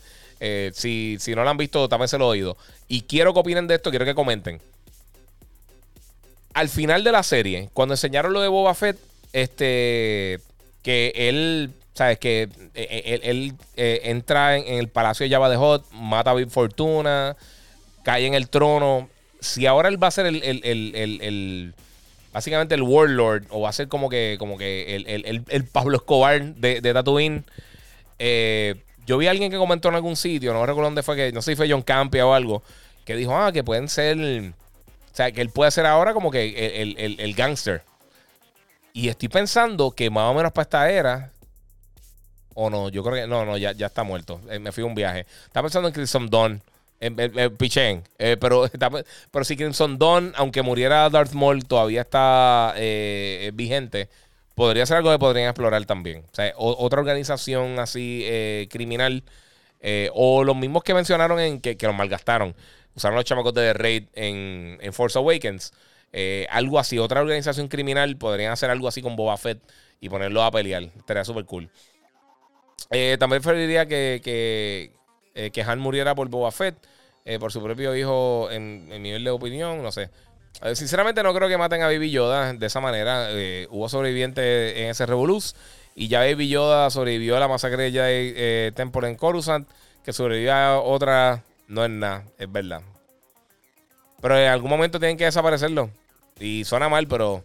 si, 0.74 1.16
si 1.18 1.34
no 1.34 1.42
lo 1.42 1.48
han 1.48 1.56
visto, 1.56 1.88
también 1.88 2.08
se 2.08 2.18
lo 2.18 2.26
he 2.26 2.38
oído. 2.38 2.58
Y 2.86 3.02
quiero 3.02 3.32
que 3.32 3.40
opinen 3.40 3.66
de 3.66 3.76
esto, 3.76 3.88
quiero 3.88 4.04
que 4.04 4.14
comenten. 4.14 4.60
Al 6.52 6.68
final 6.68 7.02
de 7.02 7.12
la 7.12 7.22
serie, 7.22 7.70
cuando 7.72 7.94
enseñaron 7.94 8.34
lo 8.34 8.42
de 8.42 8.48
Boba 8.48 8.74
Fett, 8.74 8.98
este, 9.32 10.40
que 10.82 11.12
él, 11.16 11.70
¿sabes? 11.94 12.18
Que 12.18 12.42
eh, 12.42 12.48
eh, 12.74 13.20
él, 13.22 13.54
eh, 13.76 14.00
entra 14.04 14.56
en, 14.56 14.78
el 14.78 14.88
palacio 14.88 15.24
de 15.24 15.30
Java 15.30 15.48
de 15.48 15.56
Hot, 15.56 15.90
mata 15.92 16.30
a 16.30 16.34
Big 16.34 16.50
Fortuna, 16.50 17.36
cae 18.02 18.26
en 18.26 18.34
el 18.34 18.48
trono. 18.48 19.08
si 19.40 19.66
ahora 19.66 19.88
él 19.88 20.02
va 20.02 20.08
a 20.08 20.10
ser 20.10 20.26
el, 20.26 20.42
el, 20.42 20.60
el, 20.64 20.94
el 20.94 21.74
básicamente 22.32 22.74
el 22.74 22.82
Warlord, 22.82 23.44
o 23.50 23.60
va 23.60 23.70
a 23.70 23.72
ser 23.72 23.88
como 23.88 24.08
que, 24.08 24.36
como 24.38 24.58
que 24.58 24.96
el, 24.96 25.64
Pablo 25.66 25.96
Escobar 25.96 26.54
de, 26.54 26.80
Tatooine. 26.80 27.44
Yo 29.04 29.18
vi 29.18 29.26
a 29.26 29.32
alguien 29.32 29.50
que 29.50 29.56
comentó 29.56 29.88
en 29.88 29.96
algún 29.96 30.14
sitio, 30.16 30.52
no 30.52 30.64
recuerdo 30.64 30.86
dónde 30.86 31.02
fue, 31.02 31.16
que 31.16 31.32
no 31.32 31.42
sé 31.42 31.52
si 31.52 31.56
fue 31.56 31.68
John 31.68 31.82
Campia 31.82 32.24
o 32.24 32.34
algo, 32.34 32.62
que 33.04 33.16
dijo, 33.16 33.36
ah, 33.36 33.50
que 33.52 33.64
pueden 33.64 33.88
ser, 33.88 34.16
o 34.16 35.14
sea, 35.14 35.32
que 35.32 35.40
él 35.40 35.50
puede 35.50 35.72
ser 35.72 35.86
ahora 35.86 36.14
como 36.14 36.30
que 36.30 36.80
el, 36.80 36.96
el, 36.96 37.18
el 37.18 37.34
gangster. 37.34 37.82
Y 38.92 39.08
estoy 39.08 39.28
pensando 39.28 39.90
que 39.92 40.10
más 40.10 40.30
o 40.30 40.34
menos 40.34 40.52
para 40.52 40.62
esta 40.62 40.90
era, 40.90 41.32
o 42.54 42.68
no, 42.68 42.88
yo 42.88 43.02
creo 43.02 43.14
que, 43.14 43.26
no, 43.26 43.44
no, 43.44 43.56
ya, 43.56 43.72
ya 43.72 43.86
está 43.86 44.02
muerto, 44.02 44.40
eh, 44.50 44.58
me 44.58 44.72
fui 44.72 44.82
a 44.82 44.86
un 44.86 44.94
viaje. 44.94 45.26
Estaba 45.46 45.64
pensando 45.64 45.88
en 45.88 45.94
Crimson 45.94 46.28
Dawn, 46.28 46.62
en, 47.00 47.18
en, 47.18 47.56
Pichén, 47.56 48.04
eh, 48.18 48.36
pero, 48.38 48.68
pero 49.30 49.44
si 49.44 49.56
Crimson 49.56 49.98
Dawn, 49.98 50.32
aunque 50.36 50.62
muriera 50.62 51.08
Darth 51.08 51.32
Maul, 51.32 51.64
todavía 51.64 52.02
está 52.02 52.74
eh, 52.76 53.50
vigente 53.54 54.08
podría 54.54 54.86
ser 54.86 54.98
algo 54.98 55.10
que 55.10 55.18
podrían 55.18 55.48
explorar 55.48 55.84
también. 55.86 56.24
O 56.30 56.34
sea, 56.34 56.52
otra 56.56 57.00
organización 57.00 57.78
así 57.78 58.22
eh, 58.24 58.68
criminal. 58.70 59.22
Eh, 59.80 60.10
o 60.14 60.44
los 60.44 60.54
mismos 60.54 60.84
que 60.84 60.94
mencionaron 60.94 61.40
en 61.40 61.60
que, 61.60 61.76
que 61.76 61.86
los 61.86 61.96
malgastaron. 61.96 62.54
Usaron 62.94 63.16
los 63.16 63.24
chamacos 63.24 63.54
de 63.54 63.72
Raid 63.72 64.04
en, 64.14 64.78
Force 64.92 65.18
Awakens. 65.18 65.72
Eh, 66.12 66.46
algo 66.50 66.78
así, 66.78 66.98
otra 66.98 67.20
organización 67.20 67.68
criminal. 67.68 68.16
Podrían 68.16 68.52
hacer 68.52 68.70
algo 68.70 68.88
así 68.88 69.02
con 69.02 69.16
Boba 69.16 69.36
Fett 69.36 69.60
y 70.00 70.08
ponerlo 70.08 70.42
a 70.42 70.50
pelear. 70.50 70.84
Estaría 70.96 71.24
súper 71.24 71.44
cool. 71.46 71.70
también 73.18 73.42
preferiría 73.42 73.86
que, 73.86 74.20
que, 74.22 75.50
que, 75.50 75.62
Han 75.62 75.78
muriera 75.78 76.14
por 76.14 76.28
Boba 76.28 76.50
Fett. 76.50 76.76
por 77.40 77.52
su 77.52 77.62
propio 77.62 77.96
hijo 77.96 78.50
en, 78.50 78.88
en 78.90 79.02
nivel 79.02 79.24
de 79.24 79.30
opinión. 79.30 79.82
No 79.82 79.92
sé. 79.92 80.10
Eh, 80.60 80.76
sinceramente 80.76 81.22
no 81.22 81.32
creo 81.34 81.48
que 81.48 81.56
maten 81.56 81.82
a 81.82 81.86
Baby 81.86 82.10
Yoda 82.10 82.52
de 82.52 82.66
esa 82.66 82.80
manera. 82.80 83.28
Eh, 83.30 83.66
hubo 83.70 83.88
sobrevivientes 83.88 84.76
en 84.76 84.90
ese 84.90 85.06
Revoluz. 85.06 85.54
Y 85.94 86.08
ya 86.08 86.20
Baby 86.20 86.48
Yoda 86.48 86.90
sobrevivió 86.90 87.36
a 87.36 87.40
la 87.40 87.48
masacre 87.48 87.90
de 87.90 88.34
eh, 88.36 88.72
Temple 88.74 89.08
en 89.08 89.16
Coruscant. 89.16 89.68
Que 90.04 90.12
sobrevivió 90.12 90.54
a 90.54 90.80
otra. 90.80 91.44
No 91.68 91.84
es 91.84 91.90
nada, 91.90 92.24
es 92.38 92.50
verdad. 92.50 92.82
Pero 94.20 94.38
en 94.38 94.48
algún 94.48 94.70
momento 94.70 94.98
tienen 94.98 95.16
que 95.16 95.24
desaparecerlo. 95.24 95.90
Y 96.42 96.64
suena 96.64 96.88
mal, 96.88 97.06
pero 97.06 97.42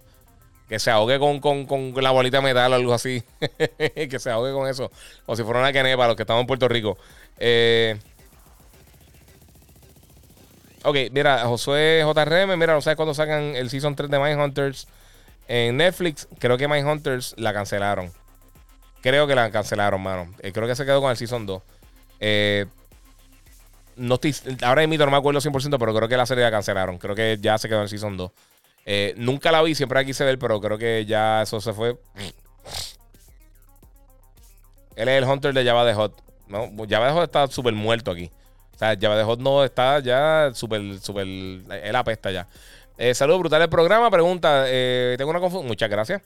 que 0.68 0.80
se 0.80 0.92
ahogue 0.92 1.20
con, 1.20 1.94
la 2.02 2.12
bolita 2.12 2.38
de 2.38 2.44
metal 2.44 2.74
o 2.74 2.76
algo 2.76 2.94
así. 2.94 3.24
que 3.78 4.20
se 4.20 4.30
ahogue 4.30 4.52
con 4.52 4.68
eso. 4.68 4.92
O 5.26 5.36
si 5.36 5.44
fuera 5.44 5.60
una 5.60 5.72
para 5.72 6.08
los 6.08 6.16
que 6.16 6.24
estamos 6.24 6.42
en 6.42 6.48
Puerto 6.48 6.68
Rico. 6.68 6.98
Eh, 7.38 7.98
Ok, 10.88 10.96
mira, 11.12 11.40
Josué 11.40 12.02
JRM, 12.06 12.58
mira, 12.58 12.74
no 12.74 12.80
sabes 12.80 12.96
cuándo 12.96 13.14
sacan 13.14 13.58
el 13.58 13.70
Season 13.70 13.94
3 13.94 14.10
de 14.10 14.20
Mindhunters 14.20 14.88
en 15.50 15.76
Netflix. 15.76 16.30
Creo 16.40 16.58
que 16.58 16.70
Mindhunters 16.70 17.36
la 17.38 17.52
cancelaron. 17.52 18.10
Creo 19.02 19.28
que 19.28 19.36
la 19.36 19.52
cancelaron, 19.52 20.02
mano. 20.02 20.34
Eh, 20.40 20.54
creo 20.54 20.66
que 20.66 20.78
se 20.78 20.86
quedó 20.86 21.02
con 21.02 21.12
el 21.12 21.18
Season 21.18 21.46
2. 21.46 21.62
Eh, 22.22 22.66
no 23.98 24.16
estoy, 24.16 24.34
ahora 24.62 24.88
mismo 24.88 25.04
no 25.04 25.12
me 25.12 25.18
acuerdo 25.18 25.42
100%, 25.42 25.78
pero 25.78 25.94
creo 25.94 26.08
que 26.08 26.16
la 26.16 26.26
serie 26.26 26.46
la 26.46 26.52
cancelaron. 26.52 26.98
Creo 27.00 27.16
que 27.16 27.38
ya 27.42 27.58
se 27.58 27.68
quedó 27.68 27.80
en 27.80 27.84
el 27.84 27.90
Season 27.90 28.16
2. 28.16 28.32
Eh, 28.90 29.14
nunca 29.18 29.52
la 29.52 29.62
vi, 29.62 29.76
siempre 29.76 30.00
la 30.00 30.06
quise 30.06 30.24
ver, 30.24 30.40
pero 30.40 30.62
creo 30.62 30.78
que 30.78 31.06
ya 31.06 31.42
eso 31.42 31.60
se 31.60 31.74
fue. 31.74 31.98
Él 34.96 35.10
es 35.10 35.22
el 35.22 35.26
Hunter 35.26 35.54
de 35.54 35.66
Java 35.66 35.84
de 35.84 35.94
Hot. 35.94 36.24
¿no? 36.48 36.72
Java 36.90 37.08
de 37.08 37.12
Hot 37.12 37.24
está 37.24 37.48
súper 37.48 37.74
muerto 37.74 38.12
aquí. 38.12 38.32
O 38.74 38.78
sea, 38.78 38.98
Java 39.00 39.18
de 39.18 39.26
Hot 39.26 39.42
no 39.42 39.66
está 39.66 40.00
ya 40.00 40.52
súper, 40.54 41.00
súper. 41.00 41.28
Él 41.28 41.96
apesta 41.96 42.32
ya. 42.32 42.48
Eh, 42.98 43.14
saludos, 43.14 43.42
brutal 43.42 43.62
el 43.62 43.70
programa. 43.70 44.10
Pregunta: 44.10 44.64
eh, 44.68 45.16
Tengo 45.18 45.32
una 45.32 45.42
confusión. 45.42 45.68
Muchas 45.68 45.90
gracias. 45.90 46.22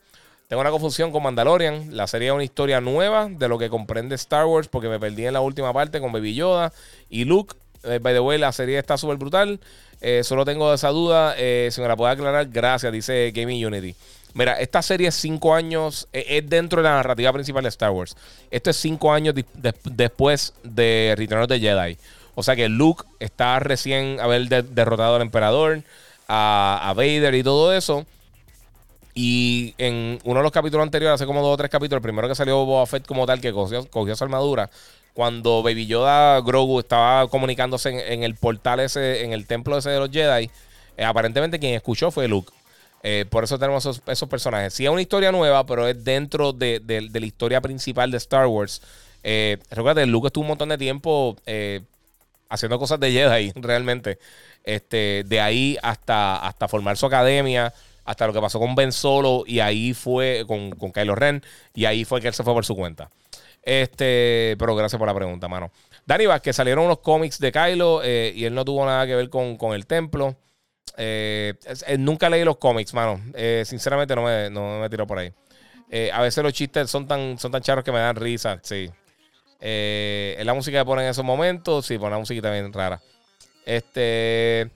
Tengo 0.48 0.62
una 0.62 0.70
confusión 0.70 1.12
con 1.12 1.24
Mandalorian. 1.24 1.98
La 1.98 2.06
serie 2.06 2.28
es 2.28 2.34
una 2.34 2.44
historia 2.44 2.80
nueva 2.80 3.28
de 3.28 3.48
lo 3.48 3.58
que 3.58 3.70
comprende 3.70 4.14
Star 4.16 4.46
Wars 4.46 4.68
porque 4.68 4.88
me 4.88 5.00
perdí 5.00 5.26
en 5.26 5.34
la 5.34 5.42
última 5.42 5.74
parte 5.74 6.00
con 6.00 6.12
Baby 6.12 6.36
Yoda 6.36 6.72
y 7.10 7.26
Luke. 7.26 7.56
Eh, 7.84 8.00
by 8.02 8.14
the 8.14 8.20
way, 8.20 8.38
la 8.38 8.52
serie 8.52 8.78
está 8.78 8.98
súper 8.98 9.18
brutal. 9.18 9.60
solo 10.24 10.46
tengo 10.46 10.74
esa 10.74 10.90
duda. 10.90 11.36
si 11.36 11.82
me 11.82 11.88
la 11.88 11.96
puede 11.96 12.14
aclarar, 12.14 12.48
gracias, 12.48 12.92
dice 12.92 13.32
Gaming 13.34 13.66
Unity. 13.66 13.96
Mira, 14.34 14.54
esta 14.54 14.82
serie 14.82 15.10
es 15.10 15.16
cinco 15.16 15.54
años, 15.54 16.08
es 16.14 16.50
dentro 16.50 16.82
de 16.82 16.88
la 16.88 16.96
narrativa 16.96 17.34
principal 17.34 17.64
de 17.64 17.70
Star 17.70 17.92
Wars. 17.92 18.16
Esto 18.50 18.70
es 18.70 18.78
cinco 18.78 19.12
años 19.12 19.36
después 19.84 20.54
de 20.64 21.14
Return 21.18 21.42
of 21.42 21.50
the 21.50 21.60
Jedi. 21.60 21.98
O 22.36 22.44
sea 22.44 22.56
que 22.56 22.70
Luke 22.70 23.04
está 23.20 23.60
recién 23.60 24.20
haber 24.20 24.48
derrotado 24.48 25.16
al 25.16 25.22
emperador, 25.22 25.84
a, 26.28 26.94
Vader 26.96 27.36
y 27.36 27.44
todo 27.44 27.74
eso. 27.74 28.06
Y 29.14 29.76
en 29.78 30.20
uno 30.24 30.40
de 30.40 30.44
los 30.44 30.52
capítulos 30.54 30.84
anteriores, 30.84 31.16
hace 31.16 31.26
como 31.26 31.42
dos 31.42 31.54
o 31.54 31.58
tres 31.58 31.70
capítulos, 31.70 31.98
el 31.98 32.04
primero 32.04 32.30
que 32.30 32.36
salió 32.36 32.64
Boba 32.64 32.86
Fett 32.86 33.06
como 33.06 33.26
tal, 33.26 33.42
que 33.42 33.52
cogió, 33.52 34.16
su 34.16 34.24
armadura, 34.24 34.70
cuando 35.14 35.64
Baby 35.64 35.88
Yoda 35.88 36.40
Grogu 36.42 36.80
estaba 36.80 37.28
comunicándose 37.28 38.14
en, 38.14 38.24
el 38.24 38.36
portal 38.36 38.80
ese, 38.80 39.24
en 39.24 39.34
el 39.34 39.46
templo 39.46 39.78
ese 39.78 39.90
de 39.90 40.00
los 40.00 40.10
Jedi, 40.10 40.50
eh, 40.98 41.04
aparentemente 41.04 41.60
quien 41.60 41.74
escuchó 41.74 42.12
fue 42.12 42.28
Luke. 42.28 42.52
Eh, 43.04 43.26
por 43.30 43.44
eso 43.44 43.58
tenemos 43.58 43.86
esos, 43.86 44.30
personajes. 44.30 44.74
Sí 44.74 44.86
es 44.86 44.92
una 44.92 45.02
historia 45.02 45.32
nueva, 45.32 45.66
pero 45.66 45.88
es 45.88 46.04
dentro 46.04 46.54
de, 46.54 46.82
la 47.12 47.26
historia 47.26 47.62
principal 47.62 48.12
de 48.12 48.18
Star 48.18 48.48
Wars. 48.48 48.82
Eh, 49.24 49.58
recuerda, 49.72 50.06
Luke 50.06 50.28
estuvo 50.28 50.44
un 50.44 50.50
montón 50.50 50.70
de 50.70 50.78
tiempo 50.78 51.36
eh, 51.46 51.82
haciendo 52.50 52.78
cosas 52.80 53.00
de 53.00 53.12
Jedi, 53.12 53.52
realmente. 53.56 54.20
Este, 54.64 55.24
de 55.26 55.42
ahí 55.42 55.78
hasta, 55.82 56.54
formar 56.68 56.98
su 56.98 57.08
academia, 57.08 57.74
hasta 58.06 58.28
lo 58.28 58.34
que 58.34 58.42
pasó 58.42 58.60
con 58.60 58.76
Ben 58.76 58.92
Solo, 58.92 59.44
y 59.48 59.60
ahí 59.60 59.94
fue 59.94 60.46
con 60.48 60.92
Kylo 60.92 61.16
Ren, 61.16 61.44
y 61.74 61.86
ahí 61.86 62.06
fue 62.06 62.22
que 62.22 62.28
él 62.28 62.34
se 62.34 62.44
fue 62.44 62.54
por 62.54 62.66
su 62.66 62.76
cuenta. 62.76 63.10
Este, 63.62 64.56
pero 64.58 64.76
gracias 64.76 64.98
por 64.98 65.08
la 65.08 65.14
pregunta, 65.14 65.48
mano. 65.48 65.72
Dani 66.06 66.26
que 66.42 66.54
salieron 66.54 66.86
unos 66.86 67.00
cómics 67.00 67.40
de 67.40 67.52
Kylo 67.52 68.02
eh, 68.04 68.34
y 68.36 68.46
él 68.46 68.56
no 68.56 68.66
tuvo 68.66 68.86
nada 68.86 69.06
que 69.06 69.16
ver 69.16 69.30
con, 69.30 69.58
el 69.74 69.86
templo. 69.86 70.36
Eh, 70.98 71.54
eh, 71.88 71.98
nunca 71.98 72.30
leí 72.30 72.44
los 72.44 72.58
cómics, 72.58 72.94
mano. 72.94 73.22
sinceramente 73.64 74.16
no 74.16 74.24
me, 74.24 74.50
no 74.50 74.80
me 74.80 74.90
tiro 74.90 75.06
por 75.06 75.20
ahí. 75.20 75.32
a 76.12 76.22
veces 76.22 76.44
los 76.44 76.54
chistes 76.54 76.90
son 76.90 77.08
tan, 77.08 77.38
son 77.38 77.52
tan 77.52 77.62
charros 77.62 77.84
que 77.84 77.92
me 77.92 78.00
dan 78.00 78.16
risa, 78.16 78.60
sí. 78.64 78.90
Es 79.60 80.46
la 80.46 80.56
música 80.56 80.80
que 80.80 80.86
ponen 80.86 81.06
en 81.06 81.12
esos 81.12 81.24
momentos. 81.24 81.86
Sí, 81.86 81.98
pone 81.98 82.08
una 82.08 82.20
musiquita 82.20 82.52
bien 82.52 82.74
rara. 82.74 83.00
Este. 83.66 84.72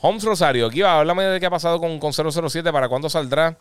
Holmes 0.00 0.24
Rosario, 0.24 0.66
aquí 0.66 0.82
va, 0.82 0.98
háblame 0.98 1.24
de 1.24 1.40
qué 1.40 1.46
ha 1.46 1.50
pasado 1.50 1.80
con, 1.80 1.98
con 1.98 2.12
007, 2.12 2.70
para 2.72 2.88
cuándo 2.88 3.08
saldrá. 3.08 3.56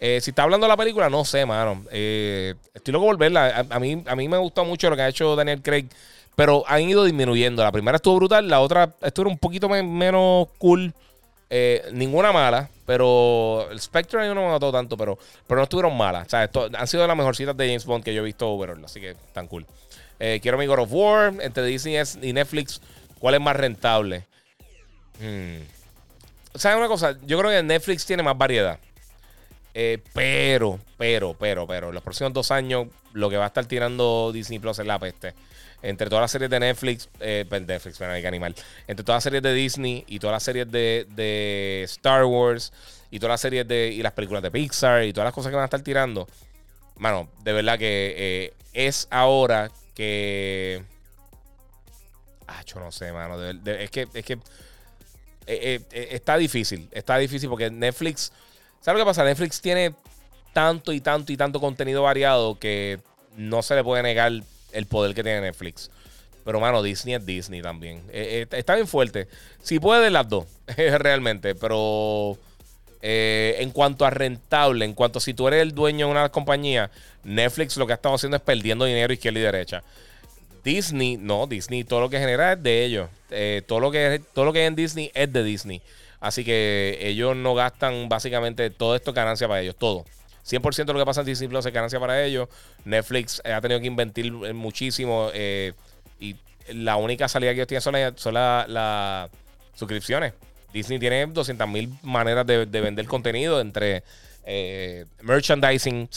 Eh, 0.00 0.20
si 0.20 0.30
está 0.30 0.42
hablando 0.42 0.66
de 0.66 0.68
la 0.68 0.76
película, 0.76 1.08
no 1.08 1.24
sé, 1.24 1.46
mano. 1.46 1.84
Eh, 1.90 2.54
estoy 2.74 2.92
loco 2.92 3.06
por 3.06 3.16
verla. 3.16 3.66
A, 3.70 3.78
mí, 3.78 4.02
a 4.06 4.16
mí 4.16 4.28
me 4.28 4.38
gustó 4.38 4.64
mucho 4.64 4.90
lo 4.90 4.96
que 4.96 5.02
ha 5.02 5.08
hecho 5.08 5.36
Daniel 5.36 5.62
Craig, 5.62 5.86
pero 6.36 6.64
han 6.66 6.82
ido 6.82 7.04
disminuyendo. 7.04 7.62
La 7.62 7.72
primera 7.72 7.96
estuvo 7.96 8.16
brutal, 8.16 8.48
la 8.48 8.60
otra 8.60 8.94
estuvo 9.02 9.28
un 9.28 9.38
poquito 9.38 9.68
menos 9.68 10.48
cool. 10.58 10.92
ninguna 11.92 12.32
mala, 12.32 12.68
pero 12.86 13.68
el 13.70 13.80
Spectre 13.80 14.28
no 14.28 14.42
me 14.42 14.48
mató 14.48 14.70
tanto, 14.72 14.96
pero, 14.96 15.18
pero 15.46 15.58
no 15.58 15.64
estuvieron 15.64 15.96
malas. 15.96 16.26
O 16.26 16.30
sea, 16.30 16.50
han 16.78 16.86
sido 16.86 17.06
las 17.06 17.16
mejorcitas 17.16 17.56
de 17.56 17.66
James 17.66 17.86
Bond 17.86 18.04
que 18.04 18.12
yo 18.12 18.22
he 18.22 18.24
visto 18.24 18.48
overall, 18.50 18.84
así 18.84 19.00
que 19.00 19.16
tan 19.32 19.46
cool. 19.46 19.64
Eh, 20.18 20.40
quiero 20.40 20.58
mi 20.58 20.66
God 20.66 20.80
of 20.80 20.88
War. 20.92 21.34
Entre 21.40 21.64
Disney 21.64 22.00
y 22.22 22.32
Netflix, 22.32 22.80
¿cuál 23.18 23.34
es 23.34 23.40
más 23.40 23.56
rentable? 23.56 24.24
Hmm. 25.20 25.62
¿Sabes 26.54 26.78
una 26.78 26.88
cosa? 26.88 27.16
Yo 27.26 27.38
creo 27.38 27.50
que 27.50 27.62
Netflix 27.62 28.06
tiene 28.06 28.22
más 28.22 28.36
variedad. 28.38 28.78
Eh, 29.76 29.98
pero, 30.12 30.78
pero, 30.96 31.34
pero, 31.36 31.66
pero, 31.66 31.88
en 31.88 31.94
los 31.94 32.02
próximos 32.02 32.32
dos 32.32 32.52
años, 32.52 32.86
lo 33.12 33.28
que 33.28 33.36
va 33.36 33.44
a 33.44 33.46
estar 33.48 33.66
tirando 33.66 34.30
Disney 34.32 34.60
Plus 34.60 34.78
es 34.78 34.86
la 34.86 35.00
peste. 35.00 35.34
Entre 35.82 36.08
todas 36.08 36.22
las 36.22 36.30
series 36.30 36.48
de 36.48 36.60
Netflix, 36.60 37.08
eh, 37.20 37.44
pues, 37.46 37.66
Netflix, 37.66 37.98
bueno, 37.98 38.14
hay 38.14 38.24
animal. 38.24 38.54
Entre 38.86 39.04
todas 39.04 39.16
las 39.16 39.24
series 39.24 39.42
de 39.42 39.52
Disney 39.52 40.04
y 40.06 40.18
todas 40.20 40.34
las 40.34 40.42
series 40.44 40.70
de, 40.70 41.06
de 41.10 41.82
Star 41.84 42.24
Wars 42.24 42.72
y 43.10 43.18
todas 43.18 43.34
las 43.34 43.40
series 43.40 43.66
de 43.66 43.88
y 43.88 44.00
las 44.00 44.12
películas 44.12 44.42
de 44.42 44.50
Pixar 44.50 45.04
y 45.04 45.12
todas 45.12 45.26
las 45.26 45.34
cosas 45.34 45.50
que 45.50 45.56
van 45.56 45.62
a 45.62 45.66
estar 45.66 45.82
tirando, 45.82 46.26
mano, 46.96 47.28
de 47.42 47.52
verdad 47.52 47.78
que 47.78 48.14
eh, 48.16 48.54
es 48.72 49.08
ahora 49.10 49.70
que. 49.94 50.82
Ah, 52.46 52.62
yo 52.64 52.78
no 52.78 52.92
sé, 52.92 53.12
mano. 53.12 53.42
es 53.42 53.90
que, 53.90 54.06
es 54.14 54.24
que 54.24 54.38
eh, 55.46 55.80
está 56.12 56.36
difícil. 56.36 56.88
Está 56.92 57.18
difícil 57.18 57.48
porque 57.48 57.70
Netflix. 57.70 58.32
¿Sabes 58.84 58.98
lo 58.98 59.06
que 59.06 59.08
pasa? 59.08 59.24
Netflix 59.24 59.62
tiene 59.62 59.94
tanto 60.52 60.92
y 60.92 61.00
tanto 61.00 61.32
y 61.32 61.38
tanto 61.38 61.58
contenido 61.58 62.02
variado 62.02 62.58
que 62.58 62.98
no 63.34 63.62
se 63.62 63.76
le 63.76 63.82
puede 63.82 64.02
negar 64.02 64.30
el 64.72 64.86
poder 64.86 65.14
que 65.14 65.22
tiene 65.22 65.40
Netflix. 65.40 65.90
Pero, 66.44 66.60
mano, 66.60 66.82
Disney 66.82 67.14
es 67.14 67.24
Disney 67.24 67.62
también. 67.62 68.02
está 68.12 68.74
bien 68.74 68.86
fuerte. 68.86 69.26
Si 69.62 69.80
puede 69.80 70.10
las 70.10 70.28
dos, 70.28 70.44
realmente. 70.76 71.54
Pero 71.54 72.36
en 73.00 73.70
cuanto 73.70 74.04
a 74.04 74.10
rentable, 74.10 74.84
en 74.84 74.92
cuanto 74.92 75.18
a 75.18 75.22
si 75.22 75.32
tú 75.32 75.48
eres 75.48 75.62
el 75.62 75.74
dueño 75.74 76.04
de 76.04 76.12
una 76.12 76.28
compañía, 76.28 76.90
Netflix 77.22 77.78
lo 77.78 77.86
que 77.86 77.94
ha 77.94 77.96
estado 77.96 78.16
haciendo 78.16 78.36
es 78.36 78.42
perdiendo 78.42 78.84
dinero 78.84 79.14
izquierda 79.14 79.38
y 79.38 79.42
derecha. 79.44 79.82
Disney, 80.62 81.16
no, 81.16 81.46
Disney, 81.46 81.84
todo 81.84 82.02
lo 82.02 82.10
que 82.10 82.18
genera 82.18 82.52
es 82.52 82.62
de 82.62 82.84
ellos. 82.84 83.08
Eh, 83.30 83.62
todo, 83.66 83.80
lo 83.80 83.90
que, 83.90 84.20
todo 84.34 84.44
lo 84.44 84.52
que 84.52 84.58
hay 84.58 84.66
en 84.66 84.76
Disney 84.76 85.10
es 85.14 85.32
de 85.32 85.42
Disney. 85.42 85.80
Así 86.24 86.42
que 86.42 86.96
ellos 87.02 87.36
no 87.36 87.54
gastan 87.54 88.08
básicamente 88.08 88.70
todo 88.70 88.96
esto 88.96 89.12
ganancia 89.12 89.46
para 89.46 89.60
ellos, 89.60 89.76
todo. 89.76 90.06
100% 90.46 90.86
de 90.86 90.92
lo 90.94 90.98
que 90.98 91.04
pasa 91.04 91.20
en 91.20 91.26
Disney 91.26 91.50
Plus 91.50 91.66
es 91.66 91.72
ganancia 91.72 92.00
para 92.00 92.24
ellos. 92.24 92.48
Netflix 92.86 93.42
ha 93.44 93.60
tenido 93.60 93.78
que 93.78 93.86
invertir 93.86 94.32
muchísimo 94.32 95.30
y 96.18 96.36
la 96.72 96.96
única 96.96 97.28
salida 97.28 97.50
que 97.50 97.62
ellos 97.62 97.82
tienen 97.82 98.16
son 98.16 98.34
las 98.34 99.30
suscripciones. 99.74 100.32
Disney 100.72 100.98
tiene 100.98 101.26
200 101.26 101.68
mil 101.68 101.92
maneras 102.02 102.46
de, 102.46 102.64
vender 102.64 103.06
contenido 103.06 103.60
entre 103.60 104.02
eh, 104.46 105.04
merchandising, 105.20 106.08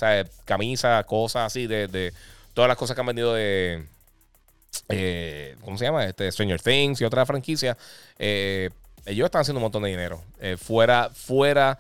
camisas, 0.46 1.04
cosas 1.06 1.48
así, 1.48 1.68
de, 1.68 2.14
todas 2.54 2.70
las 2.70 2.78
cosas 2.78 2.96
que 2.96 3.02
han 3.02 3.08
vendido 3.08 3.34
de. 3.34 3.84
Eh, 4.88 5.58
¿Cómo 5.66 5.78
se 5.78 5.84
llama? 5.84 6.06
Este, 6.06 6.32
Stranger 6.32 6.62
Things 6.62 7.02
y 7.02 7.04
otras 7.04 7.28
franquicias. 7.28 7.76
Eh, 8.18 8.70
ellos 9.08 9.26
están 9.26 9.42
haciendo 9.42 9.60
un 9.60 9.64
montón 9.64 9.84
de 9.84 9.90
dinero. 9.90 10.24
fuera 10.58 11.10
fuera 11.14 11.80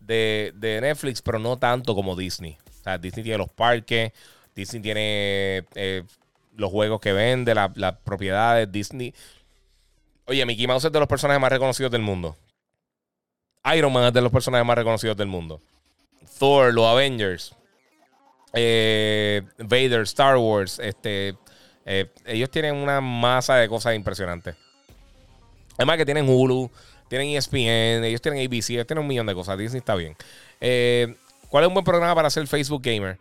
de, 0.00 0.52
Netflix, 0.60 1.22
pero 1.22 1.38
no 1.38 1.58
tanto 1.58 1.94
como 1.94 2.14
Disney. 2.14 2.56
O 2.80 2.82
sea, 2.84 2.98
Disney 2.98 3.24
tiene 3.24 3.38
los 3.38 3.50
parques, 3.50 4.12
Disney 4.54 4.80
tiene 4.82 5.64
los 6.54 6.70
juegos 6.70 7.00
que 7.00 7.12
vende, 7.12 7.54
las 7.54 7.96
propiedades. 8.04 8.70
Disney 8.70 9.12
Oye, 10.26 10.44
Mickey 10.44 10.66
Mouse 10.66 10.84
es 10.84 10.92
de 10.92 10.98
los 10.98 11.08
personajes 11.08 11.40
más 11.40 11.52
reconocidos 11.52 11.92
del 11.92 12.02
mundo. 12.02 12.36
Iron 13.74 13.92
Man 13.92 14.04
es 14.04 14.12
de 14.12 14.20
los 14.20 14.32
personajes 14.32 14.66
más 14.66 14.76
reconocidos 14.76 15.16
del 15.16 15.28
mundo. 15.28 15.60
Thor, 16.38 16.74
los 16.74 16.84
Avengers. 16.84 17.54
Eh, 18.52 19.42
Vader, 19.58 20.02
Star 20.02 20.36
Wars. 20.36 20.80
Este, 20.80 21.36
eh, 21.84 22.10
ellos 22.24 22.50
tienen 22.50 22.74
una 22.74 23.00
masa 23.00 23.56
de 23.56 23.68
cosas 23.68 23.94
impresionantes. 23.94 24.56
Además 25.76 25.96
que 25.98 26.04
tienen 26.04 26.28
Hulu, 26.28 26.70
tienen 27.08 27.28
ESPN, 27.28 28.04
ellos 28.04 28.20
tienen 28.20 28.44
ABC, 28.46 28.70
ellos 28.70 28.86
tienen 28.86 29.02
un 29.02 29.08
millón 29.08 29.26
de 29.26 29.34
cosas. 29.34 29.58
Disney 29.58 29.78
está 29.78 29.94
bien. 29.94 30.16
Eh, 30.60 31.14
¿Cuál 31.48 31.64
es 31.64 31.68
un 31.68 31.74
buen 31.74 31.84
programa 31.84 32.14
para 32.14 32.30
ser 32.30 32.46
Facebook 32.46 32.82
Gamer? 32.82 33.18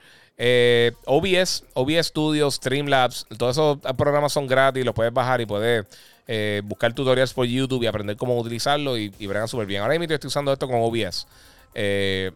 OBS, 1.06 1.64
OBS 1.73 2.07
Studios, 2.07 2.56
Streamlabs, 2.56 3.26
todos 3.38 3.56
esos 3.56 3.95
programas 3.95 4.34
son 4.34 4.48
gratis, 4.48 4.84
los 4.84 4.94
puedes 4.94 5.14
bajar 5.14 5.40
y 5.40 5.45
puedes 5.45 5.86
eh, 6.27 6.61
buscar 6.65 6.91
tutoriales 6.94 7.34
por 7.34 7.45
YouTube 7.45 7.84
y 7.84 7.88
aprender 7.88 8.18
cómo 8.18 8.38
utilizarlo 8.40 8.98
y, 8.98 9.14
y 9.19 9.27
bregan 9.27 9.48
súper 9.48 9.68
bien. 9.68 9.82
Ahora 9.82 9.98
mismo 9.98 10.14
estoy 10.14 10.27
usando 10.27 10.52
esto 10.52 10.68
con 10.68 10.77
OBS. 10.82 11.27
Eh, 11.76 12.32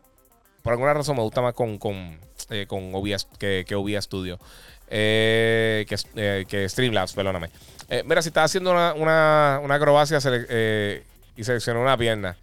por 0.61 0.73
alguna 0.73 0.93
razón 0.93 1.15
me 1.15 1.23
gusta 1.23 1.41
más 1.41 1.53
con, 1.53 1.77
con, 1.79 2.19
eh, 2.49 2.67
OBS 2.69 3.27
que, 3.39 3.65
que, 3.67 3.75
OBS 3.75 4.03
Studio. 4.03 4.39
Que, 4.89 6.45
que 6.47 6.69
Streamlabs, 6.69 7.13
perdóname. 7.13 7.49
mira, 8.05 8.21
si 8.21 8.29
estás 8.29 8.45
haciendo 8.45 8.71
una, 8.71 8.93
una, 8.93 9.59
una 9.63 9.75
acrobacia 9.75 10.17
y 11.37 11.43
seleccionó 11.43 11.81
una 11.81 11.97
pierna. 11.97 12.35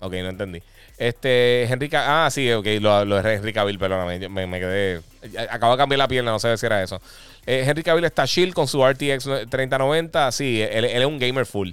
Ok, 0.00 0.12
no 0.12 0.28
entendí. 0.28 0.62
Este, 1.00 1.62
Henry 1.64 1.88
Ah, 1.94 2.28
sí, 2.30 2.52
ok, 2.52 2.66
lo, 2.78 3.06
lo 3.06 3.22
de 3.22 3.34
Henry 3.34 3.54
Cavill, 3.54 3.78
perdóname. 3.78 4.28
Me, 4.28 4.46
me, 4.46 4.60
quedé. 4.60 5.00
Acabo 5.48 5.72
de 5.72 5.78
cambiar 5.78 5.98
la 5.98 6.08
pierna, 6.08 6.30
no 6.30 6.38
sé 6.38 6.56
si 6.58 6.66
era 6.66 6.82
eso. 6.82 7.00
Eh, 7.46 7.64
Henry 7.66 7.82
Cavill 7.82 8.04
está 8.04 8.26
chill 8.26 8.52
con 8.52 8.68
su 8.68 8.86
RTX 8.86 9.48
3090. 9.48 10.30
Sí, 10.30 10.60
él, 10.60 10.84
es 10.84 11.04
un 11.06 11.18
gamer 11.18 11.46
full. 11.46 11.70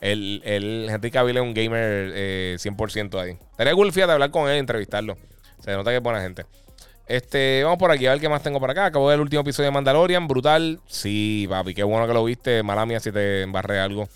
El, 0.00 0.40
el, 0.46 0.88
Henry 0.88 1.10
Cavill 1.10 1.36
es 1.36 1.42
un 1.42 1.52
gamer 1.52 2.58
100% 2.58 3.14
eh, 3.14 3.20
ahí. 3.20 3.38
Estaría 3.50 3.74
cool, 3.74 3.92
de 3.92 4.02
hablar 4.02 4.30
con 4.30 4.48
él, 4.48 4.56
entrevistarlo. 4.56 5.18
Se 5.62 5.72
nota 5.72 5.90
que 5.90 5.98
es 5.98 6.02
buena 6.02 6.22
gente. 6.22 6.46
Este, 7.06 7.62
vamos 7.64 7.78
por 7.78 7.90
aquí, 7.90 8.06
a 8.06 8.12
ver 8.12 8.20
qué 8.20 8.28
más 8.28 8.42
tengo 8.42 8.60
por 8.60 8.70
acá. 8.70 8.86
Acabo 8.86 9.10
el 9.10 9.20
último 9.20 9.42
episodio 9.42 9.66
de 9.66 9.72
Mandalorian, 9.72 10.28
brutal. 10.28 10.80
Sí, 10.86 11.46
papi, 11.48 11.74
qué 11.74 11.82
bueno 11.82 12.06
que 12.06 12.14
lo 12.14 12.24
viste. 12.24 12.62
Mala 12.62 12.86
mía 12.86 13.00
si 13.00 13.10
te 13.10 13.42
embarré 13.42 13.80
algo. 13.80 14.08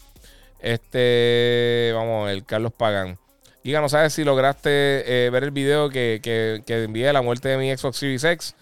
Este, 0.61 1.93
vamos, 1.95 2.31
el 2.31 2.45
Carlos 2.45 2.73
Pagan. 2.73 3.19
Giga, 3.63 3.81
no 3.81 3.89
sabes 3.89 4.13
si 4.13 4.25
lograste 4.25 5.27
eh, 5.27 5.31
ver 5.31 5.45
el 5.45 5.51
video 5.51 5.89
que, 5.89 6.21
que, 6.23 6.63
que 6.67 6.85
envié 6.85 7.07
de 7.07 7.13
la 7.13 7.23
muerte 7.23 7.49
de 7.49 7.57
mi 7.57 7.77
Xbox 7.77 7.97
Series 7.97 8.25
X. 8.25 8.55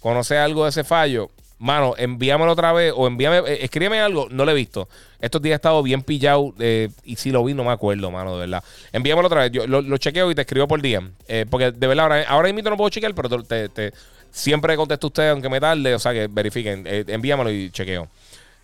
¿Conoce 0.00 0.38
algo 0.38 0.64
de 0.64 0.70
ese 0.70 0.84
fallo? 0.84 1.30
Mano, 1.60 1.94
envíamelo 1.96 2.50
otra 2.50 2.72
vez 2.72 2.92
o 2.96 3.06
envíame, 3.06 3.38
eh, 3.46 3.58
escríbeme 3.62 4.00
algo. 4.00 4.26
No 4.30 4.44
lo 4.44 4.50
he 4.50 4.54
visto. 4.54 4.88
Estos 5.20 5.40
días 5.40 5.52
he 5.52 5.56
estado 5.56 5.82
bien 5.82 6.02
pillado 6.02 6.52
eh, 6.58 6.88
y 7.04 7.16
si 7.16 7.30
lo 7.30 7.44
vi 7.44 7.54
no 7.54 7.62
me 7.62 7.70
acuerdo, 7.70 8.10
mano, 8.10 8.32
de 8.34 8.40
verdad. 8.40 8.64
Envíamelo 8.92 9.26
otra 9.26 9.42
vez. 9.42 9.52
Yo 9.52 9.66
lo, 9.66 9.96
chequeo 9.98 10.30
y 10.30 10.34
te 10.34 10.40
escribo 10.40 10.66
por 10.66 10.80
día. 10.82 11.02
porque 11.48 11.70
de 11.70 11.86
verdad, 11.86 12.04
ahora, 12.06 12.24
ahora 12.28 12.52
mismo 12.52 12.70
no 12.70 12.76
puedo 12.76 12.90
chequear, 12.90 13.14
pero 13.14 13.42
te, 13.44 13.92
siempre 14.30 14.74
contesto 14.76 15.06
a 15.06 15.08
ustedes, 15.08 15.32
aunque 15.32 15.48
me 15.48 15.60
tarde. 15.60 15.94
O 15.94 15.98
sea, 15.98 16.12
que 16.12 16.26
verifiquen. 16.28 16.84
envíamelo 16.86 17.50
y 17.50 17.70
chequeo. 17.70 18.08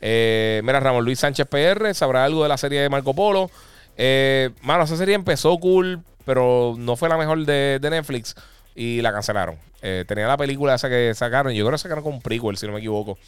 mira, 0.00 0.80
Ramón 0.80 1.04
Luis 1.04 1.18
Sánchez 1.18 1.46
PR, 1.46 1.94
¿sabrá 1.94 2.24
algo 2.24 2.42
de 2.42 2.48
la 2.48 2.56
serie 2.56 2.80
de 2.80 2.88
Marco 2.88 3.14
Polo? 3.14 3.50
Eh, 3.96 4.50
mano, 4.62 4.84
esa 4.84 4.96
serie 4.96 5.14
empezó 5.14 5.56
cool, 5.58 6.00
pero 6.24 6.74
no 6.78 6.96
fue 6.96 7.08
la 7.08 7.16
mejor 7.16 7.44
de, 7.44 7.78
Netflix 7.82 8.34
y 8.76 9.00
la 9.00 9.12
cancelaron. 9.12 9.56
Eh, 9.82 10.04
tenía 10.06 10.28
la 10.28 10.36
película 10.36 10.74
esa 10.74 10.88
que 10.88 11.14
sacaron, 11.14 11.52
yo 11.52 11.64
creo 11.64 11.72
que 11.72 11.78
sacaron 11.78 12.04
con 12.04 12.14
un 12.14 12.22
prequel, 12.22 12.56
si 12.56 12.66
no 12.66 12.72
me 12.72 12.78
equivoco. 12.78 13.18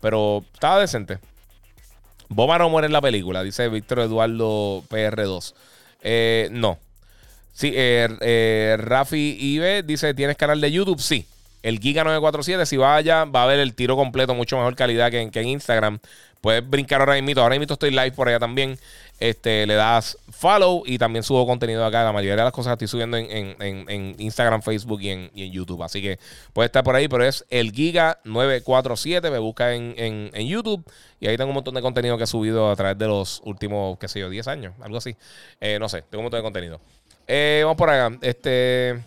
Pero 0.00 0.44
estaba 0.52 0.80
decente. 0.80 1.18
Boba 2.28 2.58
no 2.58 2.68
muere 2.68 2.86
en 2.86 2.92
la 2.92 3.00
película, 3.00 3.42
dice 3.42 3.68
Víctor 3.68 4.00
Eduardo 4.00 4.82
PR2. 4.90 5.54
Eh, 6.02 6.48
no. 6.50 6.78
Sí, 7.52 7.72
Rafi 8.76 9.36
Ibe 9.40 9.82
dice: 9.82 10.12
¿Tienes 10.12 10.36
canal 10.36 10.60
de 10.60 10.70
YouTube? 10.70 11.00
Sí. 11.00 11.26
El 11.62 11.80
Giga 11.80 12.04
947, 12.04 12.66
si 12.66 12.76
va 12.76 12.96
allá, 12.96 13.24
va 13.24 13.42
a 13.42 13.46
ver 13.46 13.58
el 13.58 13.74
tiro 13.74 13.96
completo, 13.96 14.34
mucho 14.34 14.56
mejor 14.56 14.76
calidad 14.76 15.10
que 15.10 15.20
en, 15.20 15.30
que 15.30 15.40
en 15.40 15.48
Instagram. 15.48 15.98
Puedes 16.46 16.70
brincar 16.70 17.00
ahora 17.00 17.20
mismo. 17.20 17.42
Ahora 17.42 17.58
mismo 17.58 17.72
estoy 17.72 17.90
live 17.90 18.12
por 18.12 18.28
allá 18.28 18.38
también. 18.38 18.78
Este, 19.18 19.66
le 19.66 19.74
das 19.74 20.16
follow 20.30 20.84
y 20.86 20.96
también 20.96 21.22
subo 21.22 21.44
contenido 21.44 21.84
acá. 21.84 22.04
La 22.04 22.12
mayoría 22.12 22.36
de 22.36 22.44
las 22.44 22.52
cosas 22.52 22.74
estoy 22.74 22.86
subiendo 22.86 23.16
en, 23.16 24.14
Instagram, 24.18 24.62
Facebook 24.62 25.00
y 25.02 25.10
en, 25.10 25.30
YouTube. 25.34 25.82
Así 25.82 26.00
que 26.00 26.20
puede 26.52 26.66
estar 26.66 26.84
por 26.84 26.94
ahí, 26.94 27.08
pero 27.08 27.24
es 27.24 27.44
el 27.50 27.72
Giga947. 27.72 29.30
Me 29.30 29.38
busca 29.38 29.74
en, 29.74 30.30
YouTube 30.46 30.84
y 31.18 31.26
ahí 31.26 31.36
tengo 31.36 31.48
un 31.48 31.54
montón 31.54 31.74
de 31.74 31.82
contenido 31.82 32.16
que 32.16 32.24
he 32.24 32.28
subido 32.28 32.70
a 32.70 32.76
través 32.76 32.96
de 32.96 33.08
los 33.08 33.40
últimos, 33.44 33.98
qué 33.98 34.06
sé 34.06 34.20
yo, 34.20 34.30
10 34.30 34.46
años, 34.46 34.74
algo 34.82 34.98
así. 34.98 35.16
Eh, 35.60 35.78
no 35.80 35.88
sé, 35.88 36.02
tengo 36.02 36.20
un 36.20 36.26
montón 36.26 36.38
de 36.38 36.44
contenido. 36.44 36.80
Eh, 37.26 37.62
vamos 37.64 37.76
por 37.76 37.90
acá. 37.90 38.16
Este. 38.22 39.02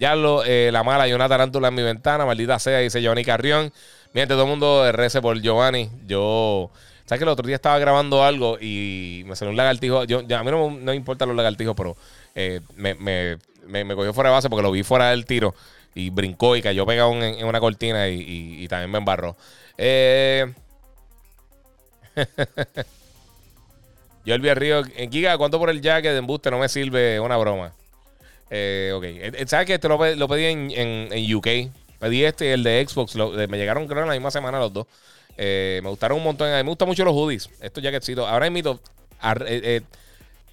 Ya 0.00 0.16
lo, 0.16 0.42
eh, 0.44 0.70
la 0.72 0.82
mala, 0.82 1.04
hay 1.04 1.12
una 1.12 1.28
tarántula 1.28 1.68
en 1.68 1.74
mi 1.74 1.82
ventana, 1.82 2.24
maldita 2.24 2.58
sea, 2.58 2.78
dice 2.78 3.02
Giovanni 3.02 3.22
Carrión. 3.22 3.70
Miren, 4.14 4.30
todo 4.30 4.44
el 4.44 4.48
mundo 4.48 4.90
rece 4.92 5.20
por 5.20 5.38
Giovanni. 5.38 5.90
Yo. 6.06 6.70
¿Sabes 7.04 7.18
que 7.18 7.24
el 7.24 7.28
otro 7.28 7.46
día 7.46 7.56
estaba 7.56 7.78
grabando 7.78 8.24
algo 8.24 8.56
y 8.58 9.24
me 9.26 9.36
salió 9.36 9.50
un 9.50 9.58
lagartijo? 9.58 10.04
Yo, 10.04 10.20
a 10.20 10.42
mí 10.42 10.50
no, 10.50 10.70
me 10.70 10.94
importan 10.94 11.28
los 11.28 11.36
lagartijos, 11.36 11.74
pero 11.76 11.98
eh, 12.34 12.60
me, 12.76 12.94
me, 12.94 13.36
me, 13.66 13.94
cogió 13.94 14.14
fuera 14.14 14.30
de 14.30 14.36
base 14.36 14.48
porque 14.48 14.62
lo 14.62 14.70
vi 14.70 14.82
fuera 14.84 15.10
del 15.10 15.26
tiro 15.26 15.54
y 15.94 16.08
brincó 16.08 16.56
y 16.56 16.62
cayó 16.62 16.86
pegado 16.86 17.12
en, 17.22 17.44
una 17.44 17.60
cortina 17.60 18.08
y, 18.08 18.66
también 18.68 18.90
me 18.90 18.98
embarró. 18.98 19.36
Eh. 19.76 20.50
Yo 24.24 24.34
el 24.34 24.56
Río, 24.56 24.82
en 24.96 25.12
Giga, 25.12 25.36
¿cuánto 25.36 25.58
por 25.58 25.68
el 25.68 25.82
jacket 25.82 26.12
de 26.12 26.18
embuste? 26.18 26.50
No 26.50 26.58
me 26.58 26.70
sirve, 26.70 27.20
una 27.20 27.36
broma. 27.36 27.72
Eh, 28.50 28.92
ok. 28.94 29.04
Eh, 29.04 29.44
¿Sabes 29.46 29.66
que 29.66 29.74
Este 29.74 29.88
lo, 29.88 30.28
pedí 30.28 30.44
en, 30.44 30.70
en, 31.12 31.34
UK. 31.34 31.72
Pedí 31.98 32.24
este 32.24 32.52
el 32.52 32.62
de 32.62 32.84
Xbox. 32.86 33.14
me 33.14 33.58
llegaron 33.58 33.86
creo 33.86 34.02
en 34.02 34.08
la 34.08 34.14
misma 34.14 34.30
semana 34.30 34.58
los 34.58 34.72
dos. 34.72 34.86
Eh, 35.36 35.80
me 35.82 35.88
gustaron 35.88 36.18
un 36.18 36.24
montón. 36.24 36.50
me 36.50 36.62
gustan 36.62 36.88
mucho 36.88 37.04
los 37.04 37.14
hoodies. 37.14 37.48
Estos 37.60 37.82
jacketitos. 37.82 38.28
Ahora 38.28 38.46
invito. 38.46 38.80
Eh, 39.46 39.60
eh, 39.64 39.80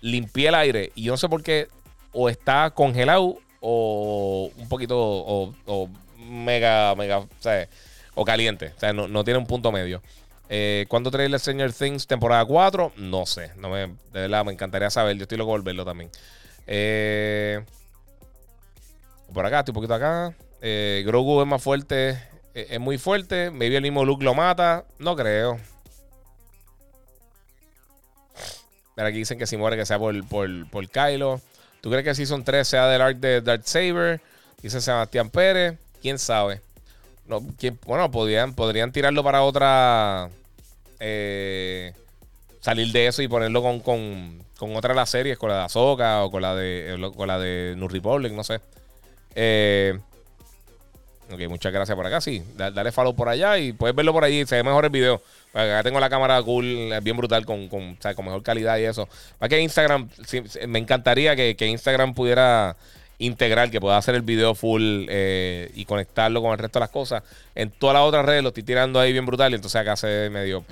limpié 0.01 0.49
el 0.49 0.55
aire. 0.55 0.91
Y 0.95 1.03
yo 1.03 1.11
no 1.11 1.17
sé 1.17 1.27
por 1.27 1.43
qué. 1.43 1.67
O 2.13 2.29
está 2.29 2.69
congelado. 2.71 3.37
O 3.59 4.51
un 4.55 4.69
poquito. 4.69 4.95
O, 4.97 5.89
mega. 6.17 6.95
Mega. 6.95 7.19
O, 7.19 7.27
sea, 7.39 7.67
o 8.15 8.23
caliente. 8.23 8.73
O 8.75 8.79
sea, 8.79 8.93
no, 8.93 9.23
tiene 9.23 9.39
un 9.39 9.47
punto 9.47 9.71
medio. 9.71 10.01
Eh, 10.49 10.85
¿Cuándo 10.87 11.11
trae 11.11 11.25
el 11.25 11.37
Stranger 11.37 11.73
Things 11.73 12.07
temporada 12.07 12.45
4? 12.45 12.93
No 12.97 13.25
sé. 13.25 13.51
No 13.57 13.69
me, 13.69 13.79
de 13.79 13.97
verdad, 14.13 14.45
me 14.45 14.53
encantaría 14.53 14.89
saber. 14.89 15.17
Yo 15.17 15.23
estoy 15.23 15.37
loco 15.37 15.57
de 15.57 15.63
verlo 15.63 15.83
también. 15.83 16.09
Por 19.33 19.45
acá, 19.45 19.59
estoy 19.59 19.71
un 19.71 19.75
poquito 19.75 19.93
acá. 19.93 20.35
Grogu 20.61 21.41
es 21.41 21.47
más 21.47 21.61
fuerte 21.61 22.17
eh, 22.57 22.67
es 22.71 22.79
muy 22.79 22.97
fuerte. 22.97 23.51
Maybe 23.51 23.75
el 23.75 23.83
mismo 23.83 24.03
Luke 24.03 24.25
lo 24.25 24.33
mata. 24.33 24.83
No 24.97 25.15
creo. 25.15 25.59
Pero 28.95 29.07
aquí 29.07 29.19
dicen 29.19 29.37
que 29.37 29.45
si 29.45 29.57
muere 29.57 29.77
que 29.77 29.85
sea 29.85 29.99
por, 29.99 30.27
por, 30.27 30.49
por 30.71 30.89
Kylo. 30.89 31.39
¿Tú 31.81 31.91
crees 31.91 32.03
que 32.03 32.15
Season 32.15 32.43
3 32.43 32.67
sea 32.67 32.87
del 32.87 33.01
arc 33.01 33.17
de 33.17 33.41
Darth 33.41 33.65
Saber? 33.65 34.21
Dice 34.59 34.81
Sebastián 34.81 35.29
Pérez. 35.29 35.77
¿Quién 36.01 36.17
sabe? 36.17 36.61
No, 37.27 37.41
bueno, 37.85 38.09
podrían, 38.09 38.55
podrían 38.55 38.91
tirarlo 38.91 39.23
para 39.23 39.43
otra... 39.43 40.31
Eh, 40.99 41.93
salir 42.61 42.91
de 42.91 43.05
eso 43.05 43.21
y 43.21 43.27
ponerlo 43.27 43.61
con, 43.61 43.81
con, 43.81 44.43
con 44.57 44.75
otra 44.75 44.93
de 44.93 44.95
las 44.95 45.11
series, 45.11 45.37
con 45.37 45.49
la 45.49 45.57
de 45.57 45.63
Ahsoka 45.65 46.23
o 46.23 46.31
con 46.31 46.41
la 46.41 46.55
de, 46.55 47.11
con 47.15 47.27
la 47.27 47.37
de 47.37 47.75
New 47.77 47.87
Republic, 47.87 48.33
no 48.33 48.43
sé. 48.43 48.59
Eh, 49.39 49.97
Ok, 51.29 51.41
muchas 51.49 51.73
gracias 51.73 51.95
por 51.95 52.05
acá. 52.05 52.21
Sí, 52.21 52.41
dale 52.55 52.91
follow 52.91 53.13
por 53.13 53.27
allá 53.27 53.57
y 53.57 53.73
puedes 53.73 53.93
verlo 53.95 54.13
por 54.13 54.23
allí. 54.23 54.45
Se 54.45 54.55
ve 54.55 54.63
mejor 54.63 54.85
el 54.85 54.91
video. 54.91 55.21
Acá 55.53 55.83
tengo 55.83 55.99
la 55.99 56.09
cámara 56.09 56.41
cool, 56.41 56.93
bien 57.03 57.17
brutal, 57.17 57.45
con, 57.45 57.67
con, 57.67 57.95
con 57.95 58.25
mejor 58.25 58.43
calidad 58.43 58.77
y 58.77 58.85
eso. 58.85 59.09
Para 59.37 59.49
que 59.49 59.59
Instagram, 59.59 60.09
me 60.67 60.79
encantaría 60.79 61.35
que, 61.35 61.55
que, 61.57 61.67
Instagram 61.67 62.13
pudiera 62.13 62.77
integrar, 63.17 63.69
que 63.69 63.81
pueda 63.81 63.97
hacer 63.97 64.15
el 64.15 64.21
video 64.21 64.55
full 64.55 65.07
eh, 65.09 65.69
y 65.75 65.83
conectarlo 65.83 66.41
con 66.41 66.53
el 66.53 66.59
resto 66.59 66.79
de 66.79 66.81
las 66.81 66.91
cosas. 66.91 67.23
En 67.55 67.71
todas 67.71 67.95
las 67.95 68.03
otras 68.03 68.25
redes 68.25 68.43
lo 68.43 68.49
estoy 68.49 68.63
tirando 68.63 68.99
ahí 68.99 69.11
bien 69.11 69.25
brutal 69.25 69.51
y 69.51 69.55
entonces 69.55 69.81
acá 69.81 69.97
se 69.97 70.29
medio. 70.29 70.63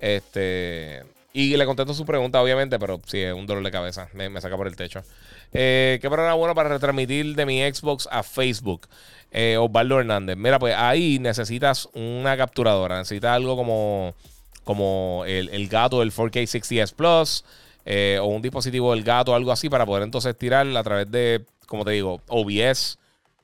Este. 0.00 1.02
Y 1.32 1.56
le 1.56 1.66
contesto 1.66 1.92
su 1.92 2.06
pregunta, 2.06 2.40
obviamente, 2.40 2.78
pero 2.78 3.00
sí, 3.06 3.20
es 3.20 3.34
un 3.34 3.46
dolor 3.46 3.64
de 3.64 3.70
cabeza. 3.72 4.08
Me 4.12 4.40
saca 4.40 4.56
por 4.56 4.68
el 4.68 4.76
techo. 4.76 5.02
Eh, 5.52 5.98
¿Qué 6.00 6.08
programa 6.08 6.34
bueno 6.34 6.54
para 6.54 6.68
retransmitir 6.68 7.34
de 7.34 7.46
mi 7.46 7.60
Xbox 7.60 8.08
a 8.10 8.22
Facebook? 8.22 8.88
Eh, 9.30 9.56
Osvaldo 9.58 10.00
Hernández. 10.00 10.36
Mira, 10.36 10.58
pues 10.58 10.74
ahí 10.76 11.18
necesitas 11.18 11.88
una 11.94 12.36
capturadora. 12.36 12.98
Necesitas 12.98 13.32
algo 13.32 13.56
como, 13.56 14.14
como 14.64 15.24
el, 15.26 15.68
gato 15.68 16.00
del 16.00 16.12
4K 16.12 16.42
60S 16.44 16.94
Plus 16.94 17.44
eh, 17.84 18.18
o 18.20 18.26
un 18.26 18.42
dispositivo 18.42 18.92
del 18.94 19.04
gato, 19.04 19.34
algo 19.34 19.52
así, 19.52 19.68
para 19.68 19.86
poder 19.86 20.02
entonces 20.02 20.36
tirar 20.36 20.66
a 20.66 20.82
través 20.82 21.10
de, 21.10 21.44
como 21.66 21.84
te 21.84 21.92
digo, 21.92 22.20
OBS, 22.28 22.98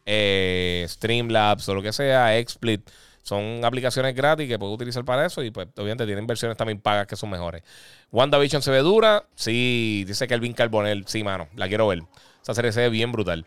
eh, 0.06 0.86
Streamlabs 0.88 1.68
o 1.68 1.74
lo 1.74 1.82
que 1.82 1.92
sea, 1.92 2.30
XSplit. 2.42 2.88
Son 3.22 3.64
aplicaciones 3.64 4.14
gratis 4.14 4.48
que 4.48 4.58
puedes 4.58 4.74
utilizar 4.74 5.04
para 5.04 5.26
eso 5.26 5.42
y 5.44 5.50
pues 5.50 5.68
obviamente 5.76 6.06
tienen 6.06 6.26
versiones 6.26 6.56
también 6.56 6.80
pagas 6.80 7.06
que 7.06 7.16
son 7.16 7.30
mejores. 7.30 7.62
WandaVision 8.10 8.62
se 8.62 8.70
ve 8.70 8.78
dura. 8.78 9.24
Sí, 9.36 10.04
dice 10.06 10.26
Kelvin 10.26 10.52
Carbonell. 10.52 11.04
Sí, 11.06 11.22
mano, 11.22 11.48
la 11.54 11.68
quiero 11.68 11.86
ver. 11.86 12.02
Esa 12.42 12.54
serie 12.54 12.72
se 12.72 12.80
ve 12.80 12.88
bien 12.88 13.12
brutal. 13.12 13.46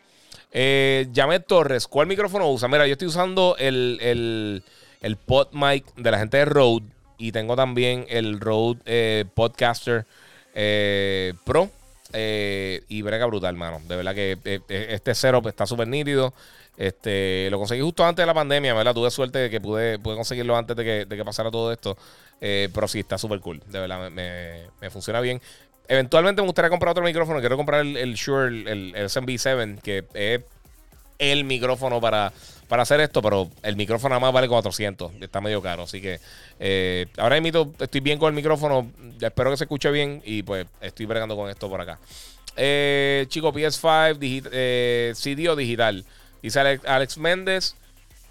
Eh, 0.51 1.07
Torres, 1.45 1.87
¿cuál 1.87 2.07
micrófono 2.07 2.49
usa? 2.49 2.69
Mira, 2.69 2.87
yo 2.87 2.93
estoy 2.93 3.09
usando 3.09 3.57
el, 3.59 3.97
el, 4.01 4.63
el 5.01 5.17
pod 5.17 5.49
mic 5.51 5.85
de 5.95 6.11
la 6.11 6.19
gente 6.19 6.37
de 6.37 6.45
Rode 6.45 6.85
y 7.17 7.33
tengo 7.33 7.57
también 7.57 8.05
el 8.07 8.39
Rode 8.39 8.79
eh, 8.85 9.25
Podcaster 9.33 10.05
eh, 10.53 11.33
Pro. 11.43 11.69
Eh, 12.13 12.83
y 12.87 13.01
brega 13.01 13.25
brutal, 13.25 13.55
mano. 13.55 13.81
De 13.89 13.97
verdad 13.97 14.15
que 14.15 14.37
este 14.69 15.13
setup 15.13 15.47
está 15.47 15.65
súper 15.65 15.89
nítido. 15.89 16.33
Este, 16.77 17.47
lo 17.49 17.57
conseguí 17.57 17.81
justo 17.81 18.05
antes 18.05 18.23
de 18.23 18.27
la 18.27 18.33
pandemia, 18.33 18.73
¿verdad? 18.73 18.93
Tuve 18.93 19.09
suerte 19.11 19.39
de 19.39 19.49
que 19.49 19.61
pude, 19.61 19.99
pude 19.99 20.15
conseguirlo 20.15 20.57
antes 20.57 20.75
de 20.75 20.83
que, 20.83 21.05
de 21.05 21.17
que 21.17 21.25
pasara 21.25 21.51
todo 21.51 21.71
esto. 21.71 21.97
pero 22.39 22.87
sí, 22.87 22.99
está 22.99 23.17
súper 23.17 23.39
cool. 23.39 23.61
De 23.67 23.79
verdad, 23.79 24.09
me, 24.11 24.89
funciona 24.89 25.21
bien. 25.21 25.41
Eventualmente 25.87 26.41
me 26.41 26.47
gustaría 26.47 26.69
comprar 26.69 26.91
otro 26.91 27.03
micrófono. 27.03 27.39
Quiero 27.39 27.57
comprar 27.57 27.81
el, 27.81 27.95
el 27.95 28.15
Shure, 28.15 28.47
el, 28.47 28.93
el 28.95 29.05
SMB7, 29.09 29.79
que 29.81 30.05
es 30.13 30.41
el 31.19 31.43
micrófono 31.45 32.01
para, 32.01 32.33
para 32.67 32.83
hacer 32.83 32.99
esto, 32.99 33.21
pero 33.21 33.49
el 33.63 33.75
micrófono 33.75 34.09
nada 34.09 34.19
más 34.19 34.33
vale 34.33 34.47
400. 34.47 35.13
Está 35.21 35.41
medio 35.41 35.61
caro. 35.61 35.83
Así 35.83 36.01
que 36.01 36.19
eh, 36.59 37.07
ahora 37.17 37.39
mismo 37.39 37.73
estoy 37.79 38.01
bien 38.01 38.19
con 38.19 38.29
el 38.29 38.35
micrófono. 38.35 38.91
Espero 39.21 39.51
que 39.51 39.57
se 39.57 39.65
escuche 39.65 39.91
bien 39.91 40.21
y 40.25 40.43
pues 40.43 40.65
estoy 40.81 41.05
bregando 41.05 41.35
con 41.35 41.49
esto 41.49 41.69
por 41.69 41.81
acá. 41.81 41.99
Eh, 42.57 43.25
chico, 43.29 43.51
PS5, 43.53 44.49
eh, 44.51 45.13
CD 45.15 45.49
o 45.49 45.55
digital. 45.55 46.05
Dice 46.45 46.59
Alex, 46.59 47.17
Méndez. 47.17 47.75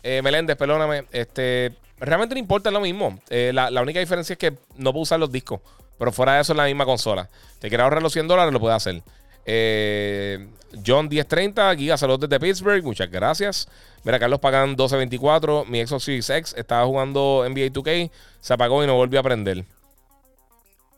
Eh, 0.03 0.21
Meléndez, 0.23 0.57
perdóname. 0.57 1.05
Este, 1.13 1.73
realmente 1.99 2.35
no 2.35 2.39
importa, 2.39 2.71
lo 2.71 2.81
mismo. 2.81 3.19
La, 3.29 3.71
la, 3.71 3.83
única 3.83 4.01
diferencia 4.01 4.35
es 4.35 4.39
que 4.39 4.55
no 4.77 4.93
puedo 4.93 5.03
usar 5.03 5.19
los 5.21 5.33
discos. 5.33 5.61
Pero 5.99 6.13
fuera 6.13 6.35
de 6.35 6.43
eso 6.43 6.53
es 6.53 6.57
la 6.57 6.65
misma 6.65 6.85
consola. 6.85 7.29
Te 7.61 7.69
quieres 7.69 7.85
ahorrar 7.85 8.03
los 8.03 8.13
100 8.13 8.29
dólares, 8.29 8.53
lo 8.53 8.61
puedes 8.61 8.77
hacer. 8.77 9.03
Eh, 9.47 10.49
John 10.85 11.09
1030, 11.09 11.77
Giga 11.77 11.97
Salud 11.97 12.19
desde 12.19 12.41
Pittsburgh, 12.41 12.83
muchas 12.83 13.11
gracias. 13.11 13.69
Mira, 14.03 14.19
Carlos 14.19 14.41
Pagan 14.41 14.71
1224, 14.71 15.65
mi 15.67 15.87
Xbox 15.87 16.05
Series 16.05 16.31
X 16.31 16.55
estaba 16.57 16.85
jugando 16.87 17.45
NBA 17.49 17.73
2K, 17.73 18.11
se 18.41 18.55
apagó 18.55 18.83
y 18.83 18.87
no 18.87 18.95
volvió 18.95 19.21
a 19.21 19.23
prender. 19.23 19.65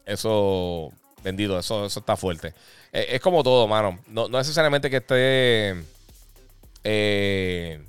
Eso, 0.05 0.93
vendido, 1.23 1.59
eso, 1.59 1.87
eso 1.87 2.01
está 2.01 2.17
fuerte. 2.17 2.55
Eh, 2.93 3.07
es 3.11 3.21
como 3.21 3.43
todo, 3.43 3.67
mano. 3.67 3.99
No, 4.07 4.29
necesariamente 4.29 4.89
que 4.89 4.97
esté. 4.99 5.96
Eh, 6.89 7.81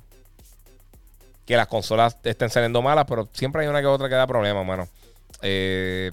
que 1.46 1.56
las 1.56 1.68
consolas 1.68 2.16
estén 2.24 2.50
saliendo 2.50 2.82
malas, 2.82 3.04
pero 3.08 3.28
siempre 3.32 3.62
hay 3.62 3.68
una 3.68 3.80
que 3.80 3.86
otra 3.86 4.08
que 4.08 4.16
da 4.16 4.26
problemas, 4.26 4.66
mano. 4.66 4.88
Eh, 5.40 6.10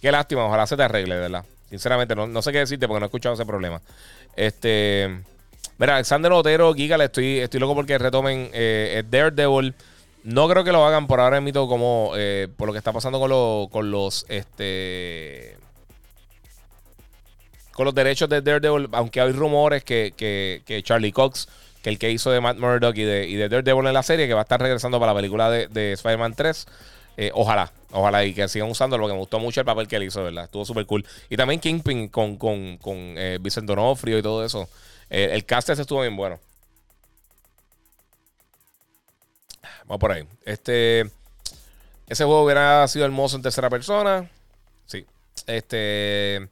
Qué 0.00 0.10
lástima, 0.10 0.44
ojalá 0.44 0.66
se 0.66 0.76
te 0.76 0.82
arregle, 0.82 1.14
¿verdad? 1.14 1.44
Sinceramente, 1.70 2.14
no, 2.16 2.42
sé 2.42 2.52
qué 2.52 2.58
decirte 2.58 2.88
porque 2.88 3.00
no 3.00 3.06
he 3.06 3.08
escuchado 3.08 3.34
ese 3.34 3.46
problema. 3.46 3.80
Este. 4.36 5.22
Mira, 5.78 5.94
Alexander 5.94 6.32
Otero, 6.32 6.74
Giga, 6.74 6.98
le 6.98 7.04
estoy, 7.04 7.38
estoy 7.38 7.60
loco 7.60 7.74
porque 7.74 7.96
retomen 7.98 8.50
eh, 8.52 9.04
Daredevil. 9.08 9.74
No 10.24 10.48
creo 10.48 10.64
que 10.64 10.72
lo 10.72 10.84
hagan 10.84 11.06
por 11.06 11.20
ahora 11.20 11.40
mito 11.40 11.66
como 11.68 12.12
por 12.56 12.66
lo 12.66 12.72
que 12.72 12.78
está 12.78 12.92
pasando 12.92 13.20
con, 13.20 13.68
con 13.68 13.90
los 13.90 14.26
este 14.28 15.56
con 17.72 17.86
los 17.86 17.94
derechos 17.94 18.28
de 18.28 18.42
Daredevil, 18.42 18.88
aunque 18.92 19.20
hay 19.20 19.32
rumores 19.32 19.82
que, 19.82 20.12
que, 20.16 20.82
Charlie 20.82 21.12
Cox, 21.12 21.48
que 21.82 21.90
el 21.90 21.98
que 21.98 22.10
hizo 22.10 22.30
de 22.30 22.40
Matt 22.40 22.58
Murdock 22.58 22.96
y 22.96 23.04
de, 23.04 23.48
Daredevil 23.48 23.86
en 23.86 23.94
la 23.94 24.02
serie, 24.02 24.26
que 24.26 24.34
va 24.34 24.40
a 24.40 24.42
estar 24.42 24.60
regresando 24.60 24.98
para 25.00 25.12
la 25.12 25.18
película 25.18 25.50
de, 25.50 25.66
de 25.68 25.92
Spider-Man 25.92 26.34
3, 26.34 26.66
eh, 27.16 27.30
ojalá, 27.34 27.70
ojalá 27.90 28.24
y 28.24 28.32
que 28.32 28.48
sigan 28.48 28.70
usando 28.70 28.96
porque 28.96 29.12
me 29.12 29.18
gustó 29.18 29.38
mucho 29.38 29.60
el 29.60 29.66
papel 29.66 29.86
que 29.86 29.96
él 29.96 30.04
hizo, 30.04 30.22
¿verdad? 30.24 30.44
Estuvo 30.44 30.64
súper 30.64 30.86
cool. 30.86 31.04
Y 31.28 31.36
también 31.36 31.60
Kingpin 31.60 32.08
con, 32.08 32.36
con, 32.36 32.78
con 32.78 32.96
eh, 32.96 33.38
y 33.42 34.22
todo 34.22 34.44
eso. 34.44 34.68
Eh, 35.10 35.30
el 35.32 35.44
cast 35.44 35.68
ese 35.68 35.82
estuvo 35.82 36.00
bien 36.00 36.16
bueno. 36.16 36.40
Vamos 39.84 40.00
por 40.00 40.12
ahí. 40.12 40.26
Este. 40.44 41.10
Ese 42.08 42.24
juego 42.24 42.44
hubiera 42.44 42.86
sido 42.88 43.04
hermoso 43.04 43.36
en 43.36 43.42
tercera 43.42 43.68
persona. 43.68 44.30
Sí. 44.86 45.04
Este. 45.46 46.48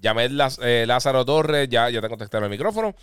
Llamé 0.00 0.28
Lázaro 0.28 1.24
Torres. 1.24 1.68
Ya, 1.68 1.88
ya 1.88 2.00
te 2.00 2.08
contesté 2.08 2.38
el 2.38 2.48
micrófono. 2.48 2.96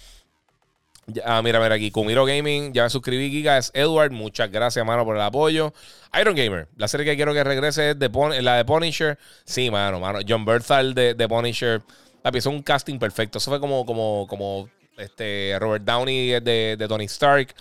Ah, 1.23 1.41
mira, 1.41 1.61
mira 1.61 1.75
aquí, 1.75 1.89
Kumiro 1.89 2.25
Gaming, 2.25 2.73
ya 2.73 2.83
me 2.83 2.89
suscribí, 2.89 3.29
Giga, 3.31 3.57
es 3.57 3.71
Edward, 3.73 4.11
muchas 4.11 4.51
gracias, 4.51 4.85
mano, 4.85 5.05
por 5.05 5.15
el 5.15 5.21
apoyo. 5.21 5.73
Iron 6.19 6.35
Gamer, 6.35 6.67
la 6.75 6.89
serie 6.89 7.05
que 7.05 7.15
quiero 7.15 7.33
que 7.33 7.45
regrese 7.45 7.91
es 7.91 8.43
la 8.43 8.57
de 8.57 8.65
Punisher. 8.65 9.17
Sí, 9.45 9.71
mano, 9.71 10.01
mano. 10.01 10.19
John 10.27 10.43
Berthal 10.43 10.93
de, 10.93 11.13
de 11.13 11.27
Punisher. 11.29 11.81
La 12.23 12.37
hizo 12.37 12.49
un 12.49 12.61
casting 12.61 12.99
perfecto. 12.99 13.37
Eso 13.37 13.49
fue 13.51 13.59
como, 13.61 13.85
como, 13.85 14.27
como 14.27 14.69
este, 14.97 15.55
Robert 15.59 15.85
Downey 15.85 16.41
de, 16.41 16.85
Tony 16.89 17.05
Stark. 17.05 17.55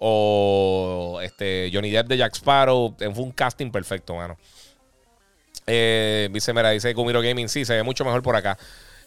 O 0.00 1.20
este, 1.22 1.70
Johnny 1.72 1.90
Depp 1.90 2.08
de 2.08 2.16
Jack 2.16 2.34
Sparrow. 2.34 2.96
Fue 2.98 3.22
un 3.22 3.30
casting 3.30 3.70
perfecto, 3.70 4.16
mano. 4.16 4.36
Eh, 5.64 6.28
dice, 6.32 6.52
mira, 6.52 6.70
dice 6.70 6.92
Kumiro 6.94 7.22
Gaming, 7.22 7.48
sí, 7.48 7.64
se 7.64 7.74
ve 7.74 7.84
mucho 7.84 8.04
mejor 8.04 8.22
por 8.22 8.34
acá. 8.34 8.58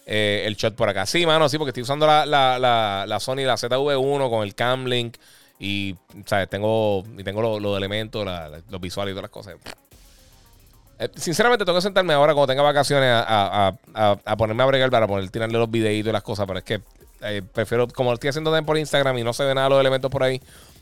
Eh, 0.05 0.43
el 0.45 0.55
shot 0.55 0.75
por 0.75 0.89
acá. 0.89 1.05
Sí, 1.05 1.25
mano, 1.25 1.47
sí, 1.49 1.57
porque 1.57 1.69
estoy 1.69 1.83
usando 1.83 2.05
la, 2.05 2.25
la, 2.25 2.59
la, 2.59 3.05
la 3.07 3.19
Sony, 3.19 3.45
la 3.45 3.55
ZV1 3.55 4.29
con 4.29 4.43
el 4.43 4.55
Cam 4.55 4.85
Link. 4.85 5.17
Y, 5.59 5.95
¿sabes? 6.25 6.49
Tengo, 6.49 7.03
y 7.17 7.23
tengo 7.23 7.59
los, 7.59 7.77
elementos, 7.77 8.27
los 8.69 8.81
visuales 8.81 9.13
y 9.13 9.15
todas 9.15 9.23
las 9.23 9.31
cosas. 9.31 9.55
Eh, 10.99 11.09
sinceramente, 11.15 11.63
tengo 11.63 11.77
que 11.77 11.83
sentarme 11.83 12.13
ahora 12.13 12.33
cuando 12.33 12.51
tenga 12.51 12.63
vacaciones 12.63 13.09
a, 13.09 13.73
a, 13.93 14.37
ponerme 14.37 14.63
a 14.63 14.65
bregar 14.65 14.89
para 14.89 15.07
poner, 15.07 15.29
tirarle 15.29 15.57
los 15.57 15.71
videitos 15.71 16.09
y 16.09 16.13
las 16.13 16.23
cosas. 16.23 16.45
Pero 16.47 16.59
es 16.59 16.65
que 16.65 16.81
eh, 17.21 17.41
prefiero, 17.41 17.87
como 17.87 18.09
lo 18.09 18.15
estoy 18.15 18.29
haciendo 18.29 18.51
también 18.51 18.65
por 18.65 18.77
Instagram 18.77 19.17
y 19.17 19.23
no 19.23 19.31
se 19.31 19.45
ve 19.45 19.55
nada 19.55 19.69
los 19.69 19.79
elementos 19.79 20.11
por 20.11 20.23
ahí, 20.23 20.39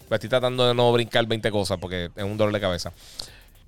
pues 0.07 0.17
estoy 0.17 0.29
tratando 0.29 0.67
de 0.67 0.73
no 0.73 0.91
brincar 0.91 1.25
20 1.27 1.51
cosas 1.51 1.77
porque 1.79 2.09
es 2.15 2.23
un 2.23 2.37
dolor 2.37 2.53
de 2.53 2.59
cabeza. 2.59 2.91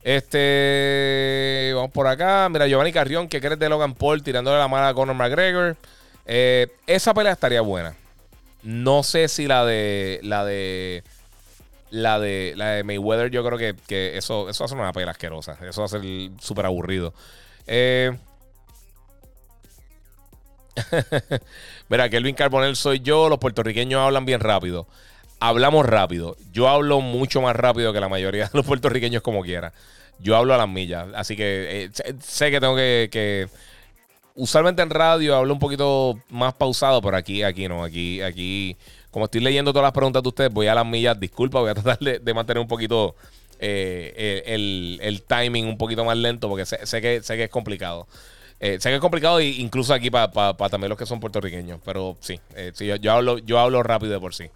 Este. 0.04 1.72
Vamos 1.74 1.92
por 1.92 2.08
acá. 2.08 2.50
Mira, 2.50 2.68
Giovanni 2.68 2.92
Carrión, 2.92 3.28
que 3.28 3.40
crees 3.40 3.60
de 3.60 3.70
Logan 3.70 3.94
Paul 3.94 4.22
tirándole 4.22 4.58
la 4.58 4.68
mano 4.68 4.88
a 4.88 4.94
Conor 4.94 5.16
McGregor. 5.16 5.78
Eh, 6.26 6.68
esa 6.88 7.14
pelea 7.14 7.32
estaría 7.34 7.62
buena. 7.62 7.96
No 8.64 9.04
sé 9.04 9.28
si 9.28 9.48
la 9.48 9.66
de. 9.66 10.20
La 10.24 10.44
de. 10.46 11.04
La 11.90 12.20
de, 12.20 12.54
la 12.56 12.70
de 12.72 12.84
Mayweather, 12.84 13.30
yo 13.30 13.46
creo 13.46 13.60
que, 13.60 13.76
que 13.86 14.18
eso, 14.18 14.50
eso 14.50 14.64
va 14.64 14.66
a 14.66 14.70
ser 14.70 14.78
una 14.80 14.94
pelea 14.94 15.12
asquerosa. 15.12 15.60
Eso 15.62 15.82
va 15.82 15.86
a 15.86 15.90
ser 15.90 16.02
súper 16.40 16.66
aburrido. 16.66 17.14
Eh. 17.68 18.12
Mira, 21.90 22.10
Kelvin 22.10 22.34
Carbonell 22.34 22.76
soy 22.76 23.00
yo. 23.00 23.30
Los 23.30 23.38
puertorriqueños 23.38 24.02
hablan 24.02 24.26
bien 24.26 24.40
rápido 24.40 24.88
hablamos 25.44 25.86
rápido. 25.86 26.38
Yo 26.54 26.70
hablo 26.70 27.02
mucho 27.02 27.42
más 27.42 27.54
rápido 27.54 27.92
que 27.92 28.00
la 28.00 28.08
mayoría 28.08 28.46
de 28.46 28.52
los 28.54 28.66
puertorriqueños 28.66 29.22
como 29.22 29.42
quiera. 29.42 29.74
Yo 30.20 30.38
hablo 30.38 30.54
a 30.54 30.58
las 30.58 30.70
millas. 30.70 31.08
Así 31.16 31.36
que 31.36 31.86
eh, 31.86 32.14
sé 32.22 32.50
que 32.50 32.62
tengo 32.62 32.76
que, 32.76 33.50
Usualmente 34.36 34.82
en 34.82 34.90
radio 34.90 35.36
hablo 35.36 35.54
un 35.54 35.60
poquito 35.60 36.18
más 36.30 36.54
pausado, 36.54 37.02
pero 37.02 37.18
aquí, 37.18 37.44
aquí 37.44 37.68
no. 37.68 37.84
Aquí, 37.84 38.22
aquí, 38.22 38.78
como 39.12 39.26
estoy 39.26 39.42
leyendo 39.42 39.74
todas 39.74 39.84
las 39.84 39.92
preguntas 39.92 40.24
de 40.24 40.30
ustedes, 40.30 40.52
voy 40.52 40.68
a 40.68 40.76
las 40.76 40.86
millas. 40.86 41.20
Disculpa, 41.20 41.60
voy 41.60 41.72
a 41.72 41.74
tratar 41.76 42.00
de, 42.00 42.34
mantener 42.34 42.62
un 42.62 42.68
poquito 42.68 43.16
eh, 43.60 44.44
el, 44.46 45.24
timing 45.24 45.68
un 45.68 45.78
poquito 45.78 46.06
más 46.06 46.18
lento, 46.18 46.48
porque 46.48 46.66
sé, 46.66 47.02
que, 47.02 47.22
sé 47.22 47.36
que 47.36 47.44
es 47.44 47.50
complicado. 47.50 48.08
Eh, 48.62 48.78
sé 48.80 48.90
que 48.90 48.96
es 48.96 49.02
complicado, 49.02 49.42
incluso 49.42 49.94
aquí 49.94 50.10
para 50.10 50.32
también 50.70 50.88
los 50.88 50.98
que 50.98 51.06
son 51.06 51.20
puertorriqueños. 51.20 51.82
Pero 51.84 52.16
sí, 52.22 52.40
sí 52.74 52.90
yo, 53.02 53.12
hablo, 53.12 53.40
yo 53.40 53.60
hablo 53.60 53.84
rápido 53.84 54.14
de 54.14 54.20
por 54.22 54.34
sí. 54.34 54.50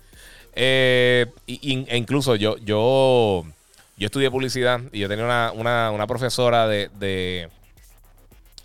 Eh, 0.59 1.27
e 1.45 1.97
incluso 1.97 2.35
yo, 2.35 2.57
yo, 2.57 3.45
yo 3.95 4.05
estudié 4.07 4.31
publicidad 4.31 4.81
y 4.91 4.97
yo 4.97 5.07
tenía 5.07 5.51
una, 5.53 6.07
profesora 6.07 6.67
de, 6.67 7.47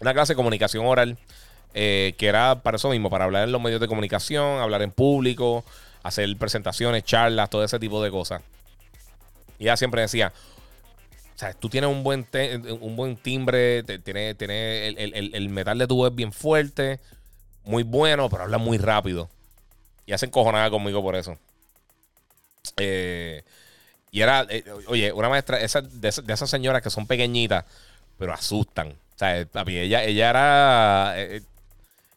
una 0.01 0.14
clase 0.14 0.32
de 0.32 0.36
comunicación 0.36 0.86
oral 0.86 1.19
eh, 1.74 2.14
que 2.16 2.28
era 2.28 2.62
para 2.62 2.78
eso 2.78 2.89
mismo, 2.89 3.10
para 3.10 3.27
hablar 3.27 3.44
en 3.44 3.52
los 3.52 3.60
medios 3.60 3.78
de 3.78 3.89
comunicación, 3.89 4.60
hablar 4.60 4.81
en 4.81 4.90
público, 4.90 5.66
hacer 6.02 6.35
presentaciones, 6.39 7.05
charlas, 7.05 7.51
todo 7.51 7.62
ese 7.62 7.78
tipo 7.78 8.02
de 8.02 8.10
cosas. 8.10 8.40
Y 9.59 9.64
ella 9.64 9.77
siempre 9.77 10.01
decía, 10.01 10.32
o 11.36 11.39
sea, 11.39 11.52
tú 11.52 11.69
tienes 11.69 11.90
un 11.90 12.02
buen, 12.02 12.27
un 12.81 12.97
buen 12.97 13.19
timbre, 13.19 13.82
tienes, 13.82 14.36
el, 14.40 15.48
metal 15.51 15.77
de 15.77 15.86
tu 15.86 15.97
voz 15.97 16.14
bien 16.14 16.32
fuerte, 16.32 17.01
muy 17.64 17.82
bueno, 17.82 18.31
pero 18.31 18.44
habla 18.44 18.56
muy 18.56 18.78
rápido. 18.78 19.28
Y 20.06 20.14
hacen 20.14 20.31
cojonada 20.31 20.70
conmigo 20.70 21.02
por 21.02 21.16
eso. 21.16 21.36
Eh, 22.77 23.43
y 24.11 24.21
era, 24.21 24.47
eh, 24.49 24.65
oye, 24.87 25.13
una 25.13 25.29
maestra 25.29 25.61
esa, 25.61 25.81
de, 25.81 26.09
esas 26.09 26.51
señoras 26.51 26.83
que 26.83 26.91
son 26.91 27.07
pequeñitas, 27.07 27.65
pero 28.19 28.33
asustan. 28.33 28.89
O 28.89 29.19
sea, 29.19 29.39
ella, 29.39 30.05
ella 30.05 30.31
era, 30.31 31.15
eh, 31.17 31.43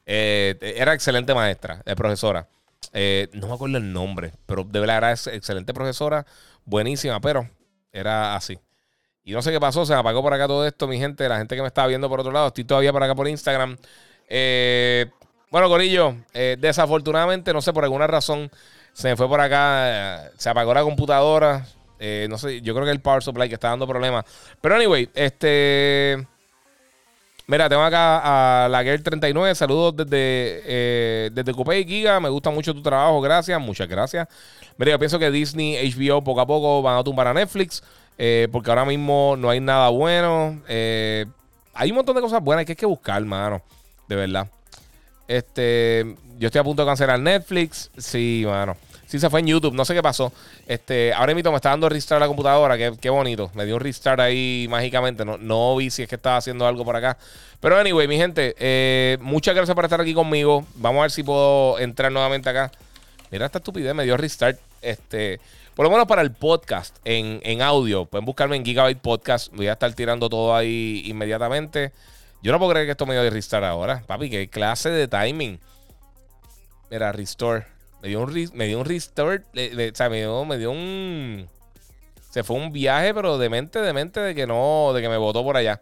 era 0.05 0.93
excelente 0.93 1.33
maestra, 1.33 1.81
profesora. 1.95 2.47
no 3.33 3.47
me 3.47 3.53
acuerdo 3.53 3.77
el 3.77 3.91
nombre, 3.91 4.33
pero 4.45 4.63
de 4.63 4.79
verdad 4.79 4.97
era 4.97 5.11
excelente 5.13 5.73
profesora, 5.73 6.25
buenísima, 6.65 7.19
pero 7.19 7.49
era 7.91 8.35
así. 8.35 8.57
Y 9.23 9.31
no 9.31 9.41
sé 9.41 9.51
qué 9.51 9.59
pasó, 9.59 9.85
se 9.85 9.93
me 9.93 9.99
apagó 9.99 10.21
por 10.21 10.33
acá 10.33 10.47
todo 10.47 10.67
esto, 10.67 10.87
mi 10.87 10.99
gente, 10.99 11.27
la 11.27 11.37
gente 11.37 11.55
que 11.55 11.61
me 11.61 11.67
estaba 11.67 11.87
viendo 11.87 12.07
por 12.09 12.19
otro 12.19 12.31
lado. 12.31 12.47
Estoy 12.47 12.63
todavía 12.63 12.91
por 12.91 13.01
acá 13.03 13.15
por 13.15 13.27
Instagram. 13.27 13.77
bueno, 15.49 15.69
Corillo, 15.69 16.15
desafortunadamente, 16.33 17.53
no 17.53 17.61
sé, 17.61 17.73
por 17.73 17.83
alguna 17.83 18.05
razón 18.07 18.51
se 18.95 19.09
me 19.09 19.17
fue 19.17 19.27
por 19.27 19.41
acá, 19.41 20.31
se 20.37 20.49
apagó 20.49 20.73
la 20.73 20.81
computadora. 20.81 21.65
Eh, 21.99 22.27
no 22.29 22.37
sé, 22.37 22.61
yo 22.61 22.73
creo 22.73 22.85
que 22.85 22.91
el 22.91 23.01
power 23.01 23.21
supply 23.21 23.49
que 23.49 23.55
está 23.55 23.67
dando 23.67 23.85
problemas. 23.85 24.23
Pero 24.61 24.75
anyway, 24.75 25.09
este. 25.13 26.25
Mira, 27.45 27.67
tengo 27.67 27.83
acá 27.83 28.63
a 28.63 28.69
la 28.69 28.83
Girl 28.83 29.03
39. 29.03 29.53
Saludos 29.53 29.97
desde, 29.97 30.61
eh, 30.65 31.29
desde 31.33 31.53
Coupé 31.53 31.81
y 31.81 31.85
Giga. 31.85 32.21
Me 32.21 32.29
gusta 32.29 32.49
mucho 32.51 32.73
tu 32.73 32.81
trabajo. 32.81 33.19
Gracias. 33.19 33.59
Muchas 33.59 33.89
gracias. 33.89 34.29
Mira, 34.77 34.91
yo 34.91 34.99
pienso 34.99 35.19
que 35.19 35.29
Disney, 35.29 35.75
HBO 35.91 36.23
poco 36.23 36.39
a 36.39 36.47
poco 36.47 36.81
van 36.81 36.97
a 36.97 37.03
tumbar 37.03 37.27
a 37.27 37.33
Netflix. 37.33 37.83
Eh, 38.17 38.47
porque 38.49 38.69
ahora 38.69 38.85
mismo 38.85 39.35
no 39.37 39.49
hay 39.49 39.59
nada 39.59 39.89
bueno. 39.89 40.61
hay 40.69 41.89
un 41.89 41.95
montón 41.95 42.15
de 42.15 42.21
cosas 42.21 42.41
buenas 42.41 42.63
que 42.63 42.71
hay 42.71 42.77
que 42.77 42.85
buscar, 42.85 43.21
mano. 43.25 43.61
De 44.07 44.15
verdad. 44.15 44.47
Este, 45.27 46.15
yo 46.39 46.47
estoy 46.47 46.59
a 46.59 46.63
punto 46.63 46.81
de 46.81 46.87
cancelar 46.87 47.19
Netflix. 47.19 47.91
Sí, 47.97 48.43
mano. 48.45 48.77
Sí, 49.07 49.19
se 49.19 49.29
fue 49.29 49.39
en 49.39 49.47
YouTube. 49.47 49.73
No 49.73 49.85
sé 49.85 49.93
qué 49.93 50.01
pasó. 50.01 50.31
Este, 50.67 51.13
ahora 51.13 51.33
mismo 51.33 51.51
me 51.51 51.57
está 51.57 51.69
dando 51.69 51.87
restart 51.89 52.19
la 52.19 52.27
computadora. 52.27 52.77
Qué, 52.77 52.93
qué, 52.99 53.09
bonito. 53.09 53.51
Me 53.53 53.65
dio 53.65 53.75
un 53.75 53.81
restart 53.81 54.19
ahí 54.19 54.67
mágicamente. 54.69 55.23
No, 55.25 55.37
no 55.37 55.75
vi 55.75 55.89
si 55.89 56.03
es 56.03 56.09
que 56.09 56.15
estaba 56.15 56.37
haciendo 56.37 56.65
algo 56.65 56.83
por 56.83 56.95
acá. 56.95 57.17
Pero 57.59 57.77
anyway, 57.77 58.07
mi 58.07 58.17
gente, 58.17 58.55
eh, 58.57 59.17
muchas 59.21 59.55
gracias 59.55 59.75
por 59.75 59.85
estar 59.85 60.01
aquí 60.01 60.13
conmigo. 60.13 60.65
Vamos 60.75 60.99
a 60.99 61.01
ver 61.03 61.11
si 61.11 61.23
puedo 61.23 61.79
entrar 61.79 62.11
nuevamente 62.11 62.49
acá. 62.49 62.71
Mira 63.31 63.45
esta 63.45 63.59
estupidez, 63.59 63.93
me 63.93 64.03
dio 64.03 64.17
restart. 64.17 64.59
Este, 64.81 65.39
por 65.75 65.83
lo 65.83 65.91
menos 65.91 66.07
para 66.07 66.21
el 66.21 66.31
podcast 66.31 66.97
en, 67.05 67.39
en 67.43 67.61
audio. 67.61 68.05
Pueden 68.05 68.25
buscarme 68.25 68.55
en 68.55 68.65
Gigabyte 68.65 68.99
Podcast. 68.99 69.53
Voy 69.53 69.67
a 69.67 69.73
estar 69.73 69.93
tirando 69.93 70.29
todo 70.29 70.55
ahí 70.55 71.03
inmediatamente. 71.05 71.91
Yo 72.41 72.51
no 72.51 72.59
puedo 72.59 72.71
creer 72.71 72.87
que 72.87 72.91
esto 72.91 73.05
me 73.05 73.13
dio 73.13 73.23
de 73.23 73.29
restart 73.29 73.65
ahora. 73.65 74.03
Papi, 74.05 74.29
qué 74.29 74.47
clase 74.47 74.89
de 74.89 75.07
timing. 75.07 75.59
Mira, 76.89 77.11
restore. 77.11 77.74
Me 78.05 78.09
dio 78.09 78.21
un, 78.21 78.49
me 78.53 78.67
dio 78.67 78.79
un 78.79 78.85
restore. 78.85 79.41
o 79.55 79.95
sea, 79.95 80.09
me 80.09 80.17
dio, 80.17 80.45
me 80.45 80.59
dio 80.59 80.69
un. 80.69 81.47
Se 82.29 82.43
fue 82.43 82.55
un 82.55 82.71
viaje, 82.71 83.15
pero 83.15 83.39
de 83.39 83.49
mente, 83.49 83.79
de 83.79 84.35
que 84.35 84.45
no, 84.45 84.91
de 84.93 85.01
que 85.01 85.09
me 85.09 85.17
botó 85.17 85.43
por 85.43 85.57
allá. 85.57 85.81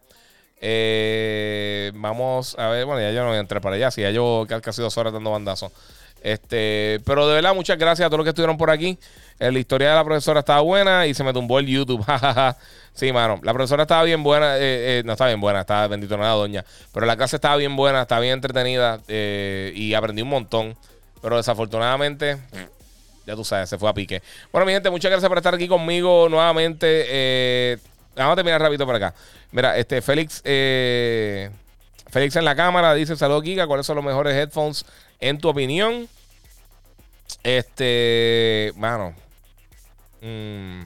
Eh, 0.62 1.92
vamos 1.96 2.58
a 2.58 2.70
ver, 2.70 2.86
bueno, 2.86 3.02
ya 3.02 3.12
yo 3.12 3.24
no 3.24 3.28
voy 3.28 3.36
a 3.36 3.42
entrar 3.42 3.62
para 3.62 3.76
allá, 3.76 3.92
si 3.92 4.04
ya 4.04 4.12
yo 4.12 4.46
casi 4.62 4.82
dos 4.82 4.98
horas 4.98 5.12
dando 5.12 5.32
bandazos. 5.32 5.74
Este, 6.22 7.02
pero 7.06 7.28
de 7.28 7.34
verdad, 7.34 7.54
muchas 7.54 7.78
gracias 7.78 8.06
a 8.06 8.10
todos 8.10 8.20
los 8.20 8.24
que 8.24 8.30
estuvieron 8.30 8.58
por 8.58 8.70
aquí. 8.70 8.98
Eh, 9.40 9.52
la 9.52 9.60
historia 9.60 9.90
de 9.90 9.96
la 9.96 10.06
profesora 10.06 10.40
estaba 10.40 10.62
buena 10.62 11.06
y 11.06 11.14
se 11.14 11.26
me 11.26 11.34
tumbó 11.34 11.60
el 11.60 11.68
YouTube. 11.68 12.06
sí, 12.94 13.12
mano. 13.12 13.42
La 13.44 13.54
profesora 13.54 13.84
estaba 13.84 14.04
bien 14.04 14.24
buena. 14.24 14.56
Eh, 14.56 15.00
eh, 15.00 15.04
no 15.04 15.12
estaba 15.12 15.28
bien 15.32 15.42
buena, 15.42 15.60
estaba 15.60 15.86
bendito 15.88 16.16
nada, 16.16 16.36
doña. 16.36 16.64
Pero 16.94 17.06
la 17.06 17.18
clase 17.18 17.36
estaba 17.36 17.58
bien 17.58 17.76
buena, 17.76 18.04
estaba 18.04 18.22
bien 18.22 18.36
entretenida 18.36 19.02
y 19.10 19.94
aprendí 19.94 20.22
un 20.22 20.30
montón. 20.30 20.78
Pero 21.24 21.38
desafortunadamente, 21.38 22.38
ya 23.26 23.36
tú 23.36 23.44
sabes, 23.44 23.68
se 23.70 23.80
fue 23.80 23.90
a 23.90 23.94
pique. 23.94 24.22
Bueno, 24.52 24.68
mi 24.68 24.74
gente, 24.74 24.92
muchas 24.92 25.10
gracias 25.10 25.28
por 25.28 25.40
estar 25.40 25.56
aquí 25.56 25.68
conmigo 25.68 26.30
nuevamente. 26.30 27.80
vamos 28.16 28.34
a 28.34 28.36
terminar 28.36 28.62
rápido 28.62 28.86
por 28.86 28.94
acá. 28.94 29.16
Mira, 29.52 29.76
este 29.78 30.04
Félix. 30.04 30.44
Félix 30.44 32.36
en 32.36 32.46
la 32.46 32.56
cámara 32.56 32.94
dice: 32.94 33.16
Saludos, 33.16 33.44
Giga. 33.44 33.66
¿Cuáles 33.66 33.88
son 33.88 33.96
los 33.96 34.06
mejores 34.06 34.36
headphones 34.36 34.86
en 35.20 35.40
tu 35.40 35.50
opinión? 35.50 36.08
Este, 37.42 38.72
mano. 38.76 39.16
Mm, 40.22 40.84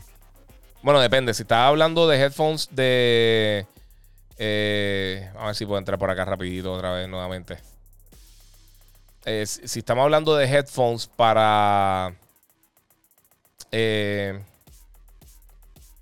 bueno, 0.82 1.00
depende. 1.00 1.34
Si 1.34 1.44
estás 1.44 1.68
hablando 1.68 2.08
de 2.08 2.18
headphones 2.18 2.70
de... 2.72 3.66
Eh, 4.40 5.30
a 5.38 5.48
ver 5.48 5.56
si 5.56 5.66
puedo 5.66 5.80
entrar 5.80 5.98
por 5.98 6.10
acá 6.10 6.26
rapidito 6.26 6.74
otra 6.74 6.94
vez 6.94 7.08
nuevamente. 7.10 7.58
Eh, 9.30 9.46
si 9.46 9.80
estamos 9.80 10.04
hablando 10.04 10.38
de 10.38 10.46
headphones 10.46 11.06
para... 11.06 12.16
Eh, 13.74 14.40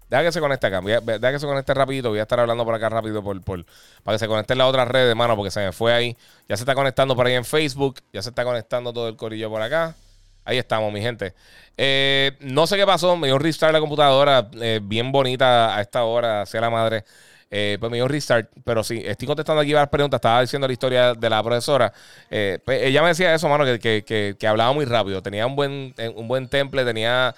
que 0.08 0.32
se 0.32 0.40
conecte 0.40 0.68
acá. 0.68 0.80
deja 0.80 1.32
que 1.32 1.40
se 1.40 1.48
conecte 1.48 1.74
rapidito. 1.74 2.10
Voy 2.10 2.20
a 2.20 2.22
estar 2.22 2.40
hablando 2.40 2.64
por 2.64 2.76
acá 2.76 2.88
rápido 2.88 3.24
por, 3.24 3.42
para 3.42 4.16
que 4.16 4.20
se 4.20 4.28
conecte 4.28 4.54
en 4.54 4.60
la 4.60 4.68
otra 4.68 4.86
red, 4.86 5.14
mano, 5.16 5.36
porque 5.36 5.50
se 5.50 5.60
me 5.60 5.72
fue 5.72 5.92
ahí. 5.92 6.16
Ya 6.48 6.56
se 6.56 6.62
está 6.62 6.76
conectando 6.76 7.16
por 7.16 7.26
ahí 7.26 7.34
en 7.34 7.44
Facebook. 7.44 8.00
Ya 8.14 8.22
se 8.22 8.30
está 8.30 8.44
conectando 8.44 8.94
todo 8.94 9.10
el 9.10 9.16
corillo 9.16 9.50
por 9.50 9.64
acá. 9.64 9.96
Ahí 10.44 10.60
estamos, 10.60 10.94
mi 10.94 11.02
gente. 11.02 11.34
Eh, 11.78 12.38
no 12.42 12.68
sé 12.68 12.78
qué 12.78 12.86
pasó, 12.86 13.18
me 13.18 13.28
dio 13.28 13.38
un 13.38 13.42
restart 13.42 13.74
la 13.74 13.80
computadora, 13.80 14.48
eh, 14.62 14.80
bien 14.84 15.12
bonita 15.12 15.76
a 15.76 15.82
esta 15.82 16.04
hora, 16.04 16.44
hacia 16.44 16.62
la 16.62 16.70
madre. 16.70 17.04
Eh, 17.52 17.78
pues 17.80 17.90
me 17.90 17.98
dio 17.98 18.08
restart, 18.08 18.50
pero 18.64 18.84
sí, 18.84 19.02
estoy 19.06 19.28
contestando 19.28 19.62
aquí 19.62 19.74
varias 19.74 19.90
preguntas. 19.90 20.18
Estaba 20.18 20.42
diciendo 20.42 20.68
la 20.68 20.74
historia 20.74 21.14
de 21.14 21.30
la 21.30 21.42
profesora. 21.44 21.94
Pues 22.30 22.84
ella 22.84 23.02
me 23.02 23.10
decía 23.10 23.34
eso, 23.34 23.48
mano, 23.48 23.66
que, 23.80 24.38
hablaba 24.48 24.74
muy 24.74 24.86
rápido. 24.86 25.22
Tenía 25.22 25.46
un 25.46 25.56
buen, 25.56 25.94
un 26.16 26.28
buen 26.28 26.48
temple, 26.50 26.84
tenía 26.84 27.36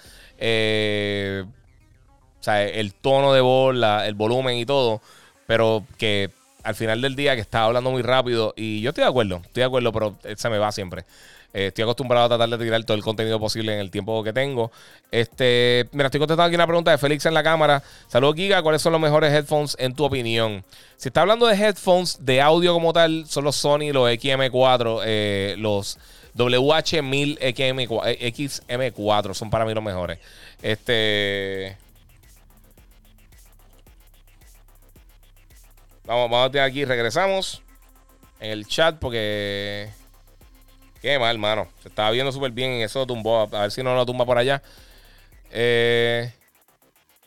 o 2.40 2.42
sea, 2.42 2.64
el 2.64 2.94
tono 2.94 3.32
de 3.32 3.40
voz, 3.40 3.74
el 4.04 4.14
volumen 4.14 4.56
y 4.56 4.64
todo, 4.64 5.00
pero 5.46 5.84
que 5.96 6.30
al 6.68 6.74
final 6.74 7.00
del 7.00 7.16
día 7.16 7.34
que 7.34 7.40
estaba 7.40 7.64
hablando 7.64 7.90
muy 7.90 8.02
rápido. 8.02 8.52
Y 8.54 8.82
yo 8.82 8.90
estoy 8.90 9.02
de 9.02 9.08
acuerdo, 9.08 9.36
estoy 9.36 9.62
de 9.62 9.64
acuerdo, 9.64 9.90
pero 9.90 10.18
se 10.36 10.50
me 10.50 10.58
va 10.58 10.70
siempre. 10.70 11.04
Eh, 11.54 11.68
estoy 11.68 11.84
acostumbrado 11.84 12.26
a 12.26 12.28
tratar 12.28 12.58
de 12.58 12.62
tirar 12.62 12.84
todo 12.84 12.94
el 12.94 13.02
contenido 13.02 13.40
posible 13.40 13.72
en 13.72 13.80
el 13.80 13.90
tiempo 13.90 14.22
que 14.22 14.34
tengo. 14.34 14.70
Este, 15.10 15.88
mira, 15.92 16.08
estoy 16.08 16.18
contestando 16.18 16.46
aquí 16.46 16.54
una 16.56 16.66
pregunta 16.66 16.90
de 16.90 16.98
Félix 16.98 17.24
en 17.24 17.32
la 17.32 17.42
cámara. 17.42 17.82
Saludos, 18.08 18.36
Giga. 18.36 18.60
¿Cuáles 18.60 18.82
son 18.82 18.92
los 18.92 19.00
mejores 19.00 19.32
headphones 19.32 19.76
en 19.78 19.94
tu 19.94 20.04
opinión? 20.04 20.62
Si 20.98 21.08
está 21.08 21.22
hablando 21.22 21.46
de 21.46 21.54
headphones 21.54 22.18
de 22.20 22.42
audio 22.42 22.74
como 22.74 22.92
tal, 22.92 23.24
son 23.26 23.44
los 23.44 23.56
Sony, 23.56 23.90
los 23.92 24.10
XM4, 24.10 25.00
eh, 25.06 25.54
los 25.56 25.96
WH1000 26.36 27.38
XM4. 27.40 29.32
Son 29.32 29.48
para 29.48 29.64
mí 29.64 29.72
los 29.72 29.82
mejores. 29.82 30.18
Este. 30.60 31.78
Vamos, 36.08 36.30
vamos 36.30 36.48
a 36.48 36.50
tener 36.50 36.66
aquí, 36.66 36.84
regresamos 36.84 37.62
en 38.40 38.50
el 38.50 38.66
chat 38.66 38.98
porque 38.98 39.90
Qué 41.00 41.18
mal, 41.18 41.38
mano. 41.38 41.68
Se 41.82 41.88
estaba 41.88 42.10
viendo 42.10 42.32
súper 42.32 42.50
bien 42.50 42.72
y 42.72 42.82
eso 42.82 43.06
tumbó. 43.06 43.42
A 43.52 43.60
ver 43.60 43.70
si 43.70 43.82
no 43.82 43.94
lo 43.94 44.04
tumba 44.04 44.24
por 44.26 44.38
allá. 44.38 44.62
Eh, 45.50 46.32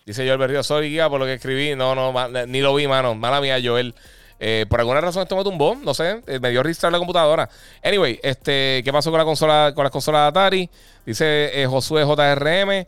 dice 0.06 0.26
Joel 0.26 0.38
Berrío, 0.38 0.62
soy 0.64 0.90
guía 0.90 1.10
por 1.10 1.20
lo 1.20 1.26
que 1.26 1.36
escribí. 1.36 1.76
No, 1.76 1.96
no, 1.96 2.14
ni 2.48 2.62
lo 2.62 2.76
vi, 2.76 2.88
mano. 2.88 3.16
Mala 3.16 3.40
mía, 3.40 3.60
Joel. 3.64 3.96
Eh, 4.40 4.66
por 4.68 4.80
alguna 4.80 5.00
razón 5.00 5.22
esto 5.22 5.36
me 5.36 5.44
tumbó, 5.44 5.76
no 5.76 5.94
sé, 5.94 6.20
eh, 6.26 6.40
me 6.40 6.50
dio 6.50 6.64
restart 6.64 6.92
la 6.92 6.98
computadora. 6.98 7.48
Anyway, 7.84 8.20
este, 8.24 8.82
¿qué 8.84 8.92
pasó 8.92 9.12
con 9.12 9.20
la 9.20 9.24
consola, 9.24 9.72
con 9.76 9.84
las 9.84 9.92
consolas 9.92 10.24
de 10.24 10.28
Atari? 10.30 10.70
Dice 11.06 11.66
Josué 11.70 12.04
JRM. 12.04 12.88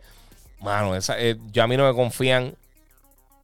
Mano, 0.60 0.96
esa, 0.96 1.16
ya 1.52 1.62
a 1.62 1.66
mí 1.68 1.76
no 1.76 1.86
me 1.86 1.94
confían. 1.94 2.56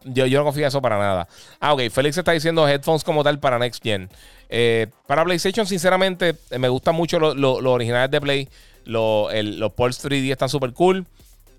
Yo, 0.04 0.26
yo 0.26 0.38
no 0.38 0.44
confío 0.44 0.62
en 0.62 0.68
eso 0.68 0.80
para 0.80 0.98
nada. 0.98 1.28
Ah, 1.58 1.74
ok. 1.74 1.82
Félix 1.90 2.18
está 2.18 2.32
diciendo 2.32 2.66
headphones 2.66 3.04
como 3.04 3.22
tal 3.22 3.38
para 3.38 3.58
Next 3.58 3.82
Gen. 3.82 4.08
Eh, 4.48 4.86
para 5.06 5.24
PlayStation, 5.24 5.66
sinceramente, 5.66 6.36
eh, 6.50 6.58
me 6.58 6.68
gustan 6.68 6.94
mucho 6.94 7.18
los 7.18 7.64
originales 7.64 8.10
de 8.10 8.20
Play. 8.20 8.48
los 8.84 9.72
Pulse 9.74 10.08
3D 10.08 10.32
están 10.32 10.48
súper 10.48 10.72
cool. 10.72 11.06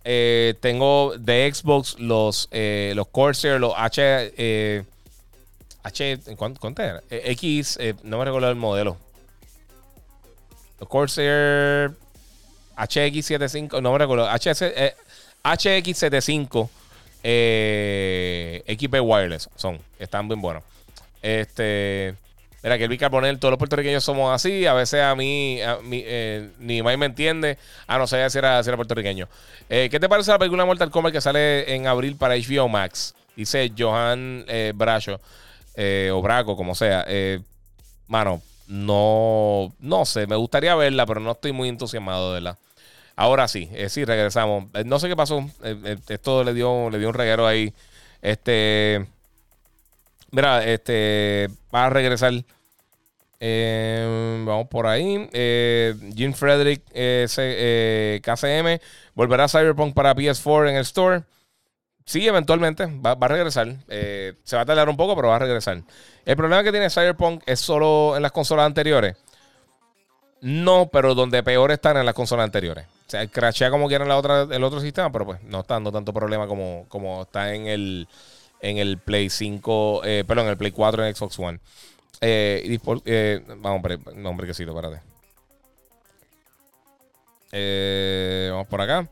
Eh, 0.03 0.55
tengo 0.59 1.13
de 1.17 1.51
Xbox 1.53 1.99
los, 1.99 2.49
los 2.51 3.07
Corsair, 3.09 3.59
los 3.59 3.73
H. 3.75 4.83
H 5.83 6.19
¿Cuánto 6.35 6.81
era? 6.81 7.01
X, 7.09 7.79
no 8.03 8.17
me 8.17 8.25
recuerdo 8.25 8.49
el 8.49 8.55
modelo. 8.55 8.97
Los 10.79 10.89
Corsair 10.89 11.91
HX75, 12.77 13.81
no 13.81 13.91
me 13.91 13.97
recuerdo, 13.97 14.27
HS, 14.27 14.61
eh, 14.63 14.95
HX75 15.43 16.69
eh, 17.23 18.63
XP 18.67 18.95
Wireless 19.01 19.49
son, 19.55 19.79
están 19.99 20.27
bien 20.27 20.41
buenos. 20.41 20.63
Este, 21.21 22.15
mira, 22.63 22.77
que 22.77 22.85
el 22.85 22.97
Carbonell, 22.97 23.39
todos 23.39 23.51
los 23.51 23.57
puertorriqueños 23.59 24.03
somos 24.03 24.33
así, 24.33 24.65
a 24.65 24.73
veces 24.73 25.01
a 25.01 25.15
mí, 25.15 25.59
eh, 25.61 26.49
ni 26.59 26.81
más 26.81 26.97
me 26.97 27.05
entiende, 27.05 27.57
a 27.87 27.97
no 27.97 28.07
sé 28.07 28.27
si 28.29 28.37
era, 28.37 28.63
si 28.63 28.69
era 28.69 28.77
puertorriqueño. 28.77 29.27
Eh, 29.69 29.89
¿Qué 29.91 29.99
te 29.99 30.09
parece 30.09 30.31
la 30.31 30.39
película 30.39 30.65
Mortal 30.65 30.89
Kombat 30.89 31.13
que 31.13 31.21
sale 31.21 31.73
en 31.75 31.87
abril 31.87 32.15
para 32.15 32.35
HBO 32.35 32.67
Max? 32.67 33.15
Dice 33.35 33.71
Johan 33.77 34.45
Bracho, 34.75 35.19
o 36.11 36.21
Braco, 36.21 36.57
como 36.57 36.75
sea. 36.75 37.05
mano, 38.07 38.41
no, 38.67 39.73
no 39.79 40.05
sé, 40.05 40.27
me 40.27 40.35
gustaría 40.35 40.75
verla, 40.75 41.05
pero 41.05 41.19
no 41.19 41.31
estoy 41.31 41.51
muy 41.51 41.69
entusiasmado 41.69 42.33
de 42.33 42.41
la. 42.41 42.57
Ahora 43.15 43.47
sí, 43.47 43.69
eh, 43.73 43.89
sí, 43.89 44.05
regresamos. 44.05 44.65
Eh, 44.73 44.83
no 44.85 44.99
sé 44.99 45.07
qué 45.07 45.15
pasó. 45.15 45.47
Eh, 45.63 45.97
esto 46.09 46.43
le 46.43 46.53
dio, 46.53 46.89
le 46.89 46.99
dio 46.99 47.09
un 47.09 47.13
reguero 47.13 47.45
ahí. 47.45 47.73
Este. 48.21 49.05
Mira, 50.31 50.65
este. 50.65 51.49
Va 51.73 51.85
a 51.85 51.89
regresar. 51.89 52.33
vamos 53.39 54.67
por 54.69 54.87
ahí. 54.87 55.29
Jim 56.15 56.33
Frederick 56.33 56.83
KCM. 58.21 58.79
Volverá 59.13 59.47
Cyberpunk 59.47 59.93
para 59.93 60.15
PS4 60.15 60.69
en 60.69 60.75
el 60.75 60.81
store. 60.81 61.23
Sí, 62.05 62.27
eventualmente 62.27 62.85
va, 62.85 63.15
va 63.15 63.25
a 63.25 63.29
regresar. 63.29 63.75
se 63.87 64.55
va 64.55 64.61
a 64.61 64.65
tardar 64.65 64.89
un 64.89 64.97
poco, 64.97 65.15
pero 65.15 65.29
va 65.29 65.35
a 65.35 65.39
regresar. 65.39 65.81
El 66.25 66.35
problema 66.37 66.63
que 66.63 66.71
tiene 66.71 66.89
Cyberpunk 66.89 67.43
es 67.45 67.59
solo 67.59 68.15
en 68.15 68.21
las 68.21 68.31
consolas 68.31 68.65
anteriores. 68.65 69.15
No, 70.41 70.89
pero 70.91 71.13
donde 71.13 71.43
peor 71.43 71.71
están 71.71 71.97
en 71.97 72.05
las 72.05 72.15
consolas 72.15 72.45
anteriores. 72.45 72.85
O 73.07 73.09
sea, 73.11 73.27
crashea 73.27 73.69
como 73.69 73.87
quiera 73.87 74.05
la 74.05 74.17
otra, 74.17 74.47
el 74.49 74.63
otro 74.63 74.79
sistema, 74.81 75.11
pero 75.11 75.25
pues 75.25 75.43
no 75.43 75.59
está 75.59 75.75
dando 75.75 75.91
tanto 75.91 76.13
problema 76.13 76.47
como, 76.47 76.85
como 76.87 77.21
está 77.21 77.53
en 77.53 77.67
el, 77.67 78.07
en 78.59 78.77
el 78.77 78.97
Play 78.97 79.29
5, 79.29 80.01
eh, 80.03 80.23
perdón, 80.27 80.45
en 80.45 80.51
el 80.51 80.57
Play 80.57 80.71
4 80.71 81.05
en 81.05 81.15
Xbox 81.15 81.37
One. 81.37 81.59
Eh, 82.21 82.79
eh, 83.05 83.43
vamos, 83.57 83.81
no, 84.15 84.29
hombre, 84.29 84.45
que 84.47 84.51
espérate. 84.51 85.01
Eh, 87.51 88.49
vamos 88.51 88.67
por 88.67 88.81
acá. 88.81 89.07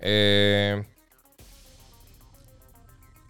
Eh, 0.00 0.84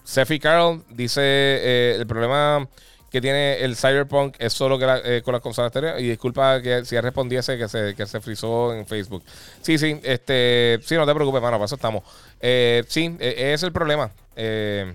Sefi 0.04 0.40
Carl 0.40 0.82
dice: 0.88 1.94
el 1.94 2.06
problema 2.06 2.66
que 3.10 3.20
tiene 3.20 3.60
el 3.60 3.76
Cyberpunk 3.76 4.36
es 4.38 4.52
solo 4.52 4.78
que 4.78 4.86
eh, 5.04 5.22
con 5.22 5.32
las 5.32 5.42
consolas 5.42 5.70
anteriores. 5.70 6.02
Y 6.02 6.08
disculpa 6.08 6.62
que 6.62 6.84
si 6.84 6.98
respondiese 7.00 7.58
que 7.58 7.68
se, 7.68 7.94
que 7.94 8.06
se 8.06 8.20
frizó 8.20 8.72
en 8.72 8.86
Facebook. 8.86 9.24
Sí, 9.62 9.78
sí, 9.78 10.00
este, 10.02 10.78
sí, 10.84 10.94
no 10.94 11.04
te 11.06 11.14
preocupes, 11.14 11.42
mano, 11.42 11.56
para 11.56 11.66
eso 11.66 11.74
estamos. 11.74 12.04
Eh, 12.40 12.84
sí, 12.86 13.16
e, 13.18 13.52
es 13.52 13.62
el 13.64 13.72
problema. 13.72 14.10
Eh, 14.36 14.94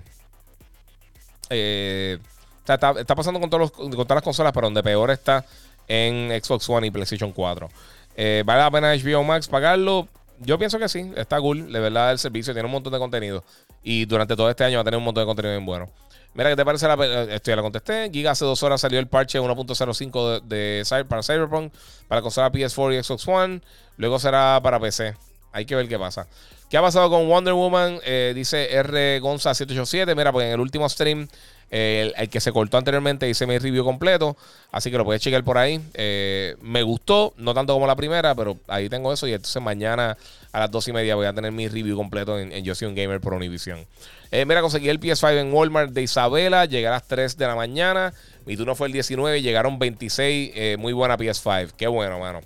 está, 2.66 2.94
pasando 3.14 3.38
con, 3.38 3.50
todos 3.50 3.70
con 3.70 3.90
todas 3.90 4.16
las 4.16 4.22
consolas, 4.22 4.52
pero 4.52 4.68
donde 4.68 4.82
peor 4.82 5.10
está 5.10 5.44
en 5.86 6.30
Xbox 6.42 6.68
One 6.70 6.86
y 6.86 6.90
PlayStation 6.90 7.32
4. 7.32 7.68
¿Vale 8.16 8.60
la 8.60 8.70
pena 8.70 8.94
HBO 8.94 9.22
Max 9.24 9.46
pagarlo? 9.46 10.08
Yo 10.38 10.58
pienso 10.58 10.78
que 10.78 10.88
sí, 10.88 11.12
está 11.16 11.38
cool. 11.38 11.70
De 11.70 11.80
verdad, 11.80 12.12
el 12.12 12.18
servicio 12.18 12.54
tiene 12.54 12.66
un 12.66 12.72
montón 12.72 12.94
de 12.94 12.98
contenido. 12.98 13.44
Y 13.82 14.06
durante 14.06 14.34
todo 14.34 14.48
este 14.48 14.64
año 14.64 14.78
va 14.78 14.80
a 14.80 14.84
tener 14.84 14.98
un 14.98 15.04
montón 15.04 15.22
de 15.22 15.26
contenido 15.26 15.52
bien 15.52 15.66
bueno. 15.66 15.90
Mira, 16.36 16.50
¿qué 16.50 16.56
te 16.56 16.64
parece 16.66 16.86
la 16.86 17.24
Esto 17.34 17.50
ya 17.50 17.56
la 17.56 17.62
contesté. 17.62 18.10
Giga 18.12 18.32
hace 18.32 18.44
dos 18.44 18.62
horas 18.62 18.82
salió 18.82 18.98
el 18.98 19.06
parche 19.06 19.40
1.05 19.40 20.42
de, 20.42 20.84
para 21.08 21.22
Cyberpunk, 21.22 21.72
para 22.08 22.20
consola 22.20 22.52
PS4 22.52 22.98
y 22.98 23.02
Xbox 23.02 23.26
One. 23.26 23.62
Luego 23.96 24.18
será 24.18 24.60
para 24.62 24.78
PC. 24.78 25.14
Hay 25.52 25.64
que 25.64 25.74
ver 25.74 25.88
qué 25.88 25.98
pasa. 25.98 26.26
¿Qué 26.68 26.76
ha 26.76 26.82
pasado 26.82 27.08
con 27.08 27.26
Wonder 27.26 27.54
Woman? 27.54 28.00
Eh, 28.04 28.32
dice 28.34 28.70
R. 28.74 29.18
Gonza 29.20 29.54
787. 29.54 30.14
Mira, 30.14 30.30
pues 30.30 30.46
en 30.46 30.52
el 30.52 30.60
último 30.60 30.86
stream 30.90 31.26
el, 31.70 32.14
que 32.30 32.40
se 32.40 32.52
cortó 32.52 32.78
anteriormente 32.78 33.28
hice 33.28 33.46
mi 33.46 33.58
review 33.58 33.84
completo. 33.84 34.36
Así 34.70 34.90
que 34.90 34.98
lo 34.98 35.04
puedes 35.04 35.22
chequear 35.22 35.44
por 35.44 35.58
ahí. 35.58 35.80
Eh, 35.94 36.56
me 36.60 36.82
gustó, 36.82 37.34
no 37.36 37.54
tanto 37.54 37.72
como 37.72 37.86
la 37.86 37.96
primera, 37.96 38.34
pero 38.34 38.56
ahí 38.68 38.88
tengo 38.88 39.12
eso. 39.12 39.26
Y 39.26 39.32
entonces 39.32 39.60
mañana 39.62 40.16
a 40.52 40.60
las 40.60 40.70
dos 40.70 40.86
y 40.88 40.92
media 40.92 41.14
voy 41.14 41.26
a 41.26 41.32
tener 41.32 41.52
mi 41.52 41.68
review 41.68 41.96
completo 41.96 42.38
en, 42.38 42.74
Soy 42.74 42.88
un 42.88 42.94
Gamer 42.94 43.20
por 43.20 43.34
Univision. 43.34 43.84
Eh, 44.30 44.44
mira, 44.44 44.60
conseguí 44.60 44.88
el 44.88 45.00
PS5 45.00 45.40
en 45.40 45.52
Walmart 45.52 45.92
de 45.92 46.02
Isabela. 46.02 46.64
Llegué 46.66 46.88
a 46.88 46.92
las 46.92 47.06
3 47.06 47.36
de 47.36 47.46
la 47.46 47.54
mañana. 47.54 48.12
Mi 48.44 48.56
turno 48.56 48.74
fue 48.74 48.88
el 48.88 48.92
19. 48.92 49.42
Llegaron 49.42 49.78
26. 49.78 50.52
Eh, 50.54 50.76
muy 50.78 50.92
buena 50.92 51.16
PS5. 51.16 51.72
Qué 51.76 51.86
bueno, 51.86 52.18
mano. 52.18 52.40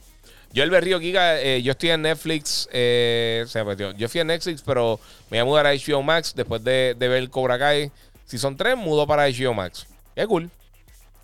Yo 0.52 0.64
el 0.64 0.70
Berrío 0.70 0.98
Giga, 0.98 1.40
yo 1.58 1.70
estoy 1.70 1.90
en 1.90 2.02
Netflix, 2.02 2.68
se 2.72 3.46
Yo 3.96 4.08
fui 4.08 4.20
en 4.20 4.26
Netflix, 4.26 4.62
pero 4.62 4.98
me 5.30 5.40
voy 5.40 5.42
a 5.42 5.44
mudar 5.44 5.66
a 5.68 5.72
HBO 5.72 6.02
Max 6.02 6.32
después 6.34 6.64
de, 6.64 6.96
de 6.98 7.06
ver 7.06 7.30
Cobra 7.30 7.56
Kai. 7.56 7.92
Si 8.30 8.38
son 8.38 8.56
tres, 8.56 8.76
mudo 8.76 9.08
para 9.08 9.24
HBO 9.28 9.52
Max. 9.54 9.88
Es 10.14 10.24
cool. 10.28 10.48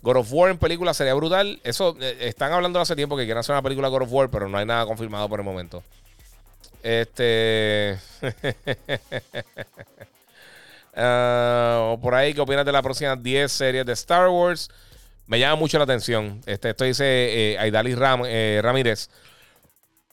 God 0.01 0.17
of 0.17 0.27
War 0.29 0.51
en 0.51 0.57
película 0.57 0.93
sería 0.93 1.13
brutal. 1.13 1.61
Eso, 1.63 1.95
eh, 2.01 2.17
están 2.19 2.51
hablando 2.51 2.81
hace 2.81 2.97
tiempo 2.97 3.15
que 3.15 3.23
quieren 3.23 3.39
hacer 3.39 3.53
una 3.53 3.61
película 3.61 3.87
God 3.87 4.01
of 4.01 4.11
War, 4.11 4.29
pero 4.29 4.49
no 4.49 4.57
hay 4.57 4.65
nada 4.65 4.85
confirmado 4.85 5.29
por 5.29 5.39
el 5.39 5.45
momento. 5.45 5.81
Este. 6.83 7.97
Ah, 10.99 11.95
por 12.01 12.15
ahí, 12.15 12.33
¿qué 12.33 12.41
opinas 12.41 12.65
de 12.65 12.71
las 12.71 12.81
próximas 12.81 13.21
10 13.21 13.51
series 13.51 13.85
de 13.85 13.93
Star 13.93 14.29
Wars? 14.29 14.67
Me 15.27 15.39
llama 15.39 15.55
mucho 15.55 15.77
la 15.77 15.83
atención. 15.83 16.41
Este, 16.47 16.71
esto 16.71 16.85
dice 16.85 17.03
eh, 17.05 17.59
Aidali 17.59 17.95
eh, 18.25 18.61
Ramírez. 18.63 19.07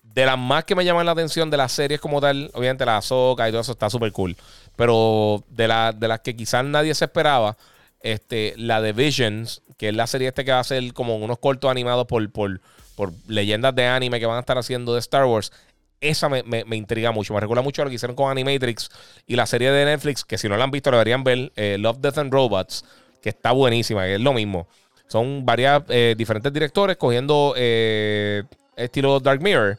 De 0.03 0.27
las 0.27 0.37
más 0.37 0.65
que 0.65 0.75
me 0.75 0.85
llaman 0.85 1.07
la 1.07 1.13
atención 1.13 1.51
de 1.51 1.57
las 1.57 1.73
series 1.73 2.01
como 2.01 2.21
tal, 2.21 2.51
obviamente 2.53 2.85
la 2.85 2.99
Ahsoka 2.99 3.49
y 3.49 3.51
todo 3.51 3.63
eso 3.63 3.73
está 3.73 3.89
súper 3.89 4.13
cool. 4.13 4.37
Pero 4.77 5.45
de, 5.49 5.93
de 5.97 6.09
las 6.09 6.21
que 6.21 6.35
quizás 6.35 6.65
nadie 6.65 6.95
se 6.95 7.05
esperaba, 7.05 7.57
este, 8.05 8.55
la 8.57 8.81
de 8.81 8.93
Visions, 8.93 9.63
que 9.79 9.89
es 9.89 9.95
la 9.95 10.07
serie 10.07 10.29
este 10.29 10.45
que 10.45 10.53
va 10.53 10.61
a 10.61 10.65
ser 10.65 10.93
como 10.93 11.17
unos 11.17 11.39
cortos 11.39 11.71
animados 11.71 12.07
por, 12.07 12.31
por, 12.31 12.61
por 12.95 13.13
leyendas 13.27 13.75
de 13.75 13.87
anime 13.87 14.21
que 14.21 14.27
van 14.27 14.37
a 14.37 14.41
estar 14.41 14.59
haciendo 14.59 14.95
de 14.95 15.01
Star 15.01 15.25
Wars. 15.25 15.53
Esa 16.01 16.29
me, 16.29 16.43
intriga 16.77 17.13
mucho. 17.13 17.33
Me 17.33 17.41
recuerda 17.41 17.63
mucho 17.63 17.81
a 17.81 17.87
lo 17.87 17.89
que 17.89 17.95
hicieron 17.95 18.15
con 18.15 18.31
Animatrix 18.31 18.91
y 19.27 19.37
la 19.37 19.47
serie 19.47 19.71
de 19.71 19.87
Netflix, 19.87 20.23
que 20.23 20.37
si 20.37 20.51
no 20.51 20.57
la 20.57 20.65
han 20.65 20.71
visto, 20.71 20.91
deberían 20.91 21.25
ver, 21.25 21.51
eh, 21.57 21.79
Love, 21.79 21.99
Death 21.99 22.19
and 22.19 22.33
Robots, 22.33 22.85
que 23.23 23.31
está 23.31 23.53
buenísima, 23.53 24.03
que 24.03 24.17
es 24.17 24.21
lo 24.21 24.35
mismo. 24.35 24.69
Son 25.09 25.47
varias 25.47 25.83
eh, 25.89 26.15
diferentes 26.17 26.53
directores 26.53 26.99
cogiendo 26.99 27.55
eh, 27.57 28.43
estilo 28.77 29.19
Dark 29.19 29.41
Mirror. 29.41 29.79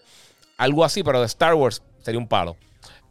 Algo 0.57 0.83
así, 0.83 1.03
pero 1.03 1.19
de 1.19 1.27
Star 1.27 1.53
Wars 1.53 1.83
sería 2.01 2.19
un 2.19 2.27
palo. 2.27 2.57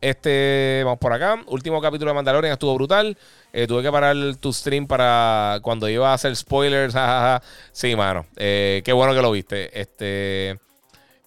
Este, 0.05 0.83
vamos 0.85 0.99
por 0.99 1.15
acá. 1.15 1.43
Último 1.47 1.81
capítulo 1.81 2.11
de 2.11 2.15
Mandalorian 2.15 2.53
estuvo 2.53 2.75
brutal. 2.75 3.17
Eh, 3.55 3.67
tuve 3.67 3.83
que 3.83 3.91
parar 3.91 4.15
tu 4.39 4.53
stream 4.53 4.87
para 4.87 5.61
cuando 5.63 5.89
iba 5.89 6.11
a 6.11 6.13
hacer 6.13 6.37
spoilers. 6.37 6.95
sí, 7.73 7.97
mano. 7.97 8.27
Eh, 8.37 8.83
qué 8.85 8.93
bueno 8.93 9.15
que 9.15 9.23
lo 9.23 9.31
viste. 9.31 9.81
Este, 9.81 10.59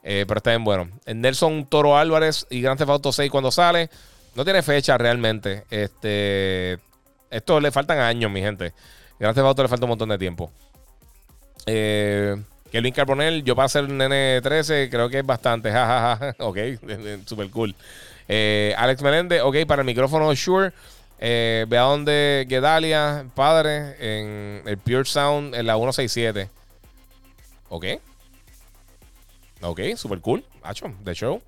eh, 0.04 0.26
pero 0.28 0.38
está 0.38 0.52
bien 0.52 0.64
bueno. 0.64 0.91
Nelson 1.08 1.66
Toro 1.66 1.98
Álvarez 1.98 2.45
y 2.52 2.62
Grand 2.62 2.78
Theft 2.78 2.91
Auto 2.91 3.12
6 3.12 3.32
cuando 3.32 3.49
sale. 3.49 3.90
No 4.36 4.44
tiene 4.44 4.62
fecha 4.62 4.95
realmente. 4.95 5.64
Este, 5.72 6.78
esto 7.32 7.60
le 7.60 7.72
faltan 7.72 7.98
años, 7.98 8.30
mi 8.30 8.41
gente. 8.41 8.74
Grand 9.20 9.34
Theft 9.34 9.58
le 9.58 9.68
falta 9.70 9.86
un 9.86 9.90
montón 9.90 10.10
de 10.10 10.20
tiempo. 10.20 10.52
Eh, 11.66 12.36
Kelvin 12.72 12.94
Carbonell, 12.94 13.44
yo 13.44 13.56
para 13.56 13.70
ser 13.70 13.90
nene 13.90 14.40
13 14.41 14.88
creo 14.91 15.10
que 15.10 15.18
es 15.18 15.26
bastante. 15.26 15.72
Ok, 16.38 16.58
super 17.26 17.49
cool. 17.49 17.76
Eh, 18.28 18.74
Alex 18.78 19.02
Meléndez, 19.02 19.41
ok, 19.41 19.58
para 19.68 19.82
el 19.82 19.86
micrófono 19.86 20.34
Shure. 20.34 20.74
Eh, 21.20 21.66
ve 21.68 21.78
a 21.78 21.82
donde 21.82 22.45
Gedalia, 22.48 23.26
padre, 23.34 23.95
en 23.99 24.68
el 24.68 24.78
Pure 24.78 25.06
Sound 25.06 25.56
en 25.56 25.66
la 25.66 25.74
167. 25.76 26.49
Ok. 27.70 27.86
Ok, 29.62 29.80
super 29.95 30.20
cool. 30.22 30.44
Hacho, 30.62 30.94
de 31.04 31.14
show. 31.14 31.41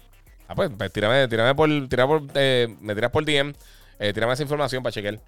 Ah, 0.47 0.55
pues, 0.55 0.71
pues 0.75 0.91
tírame 0.91 1.27
por, 1.53 1.69
tírame 1.87 2.07
por 2.07 2.23
eh, 2.33 2.75
me 2.81 2.95
tiras 2.95 3.11
por 3.11 3.23
DM. 3.23 3.53
Eh, 3.99 4.13
tírame 4.13 4.33
esa 4.33 4.43
información 4.43 4.81
para 4.81 4.93
chequear. 4.93 5.19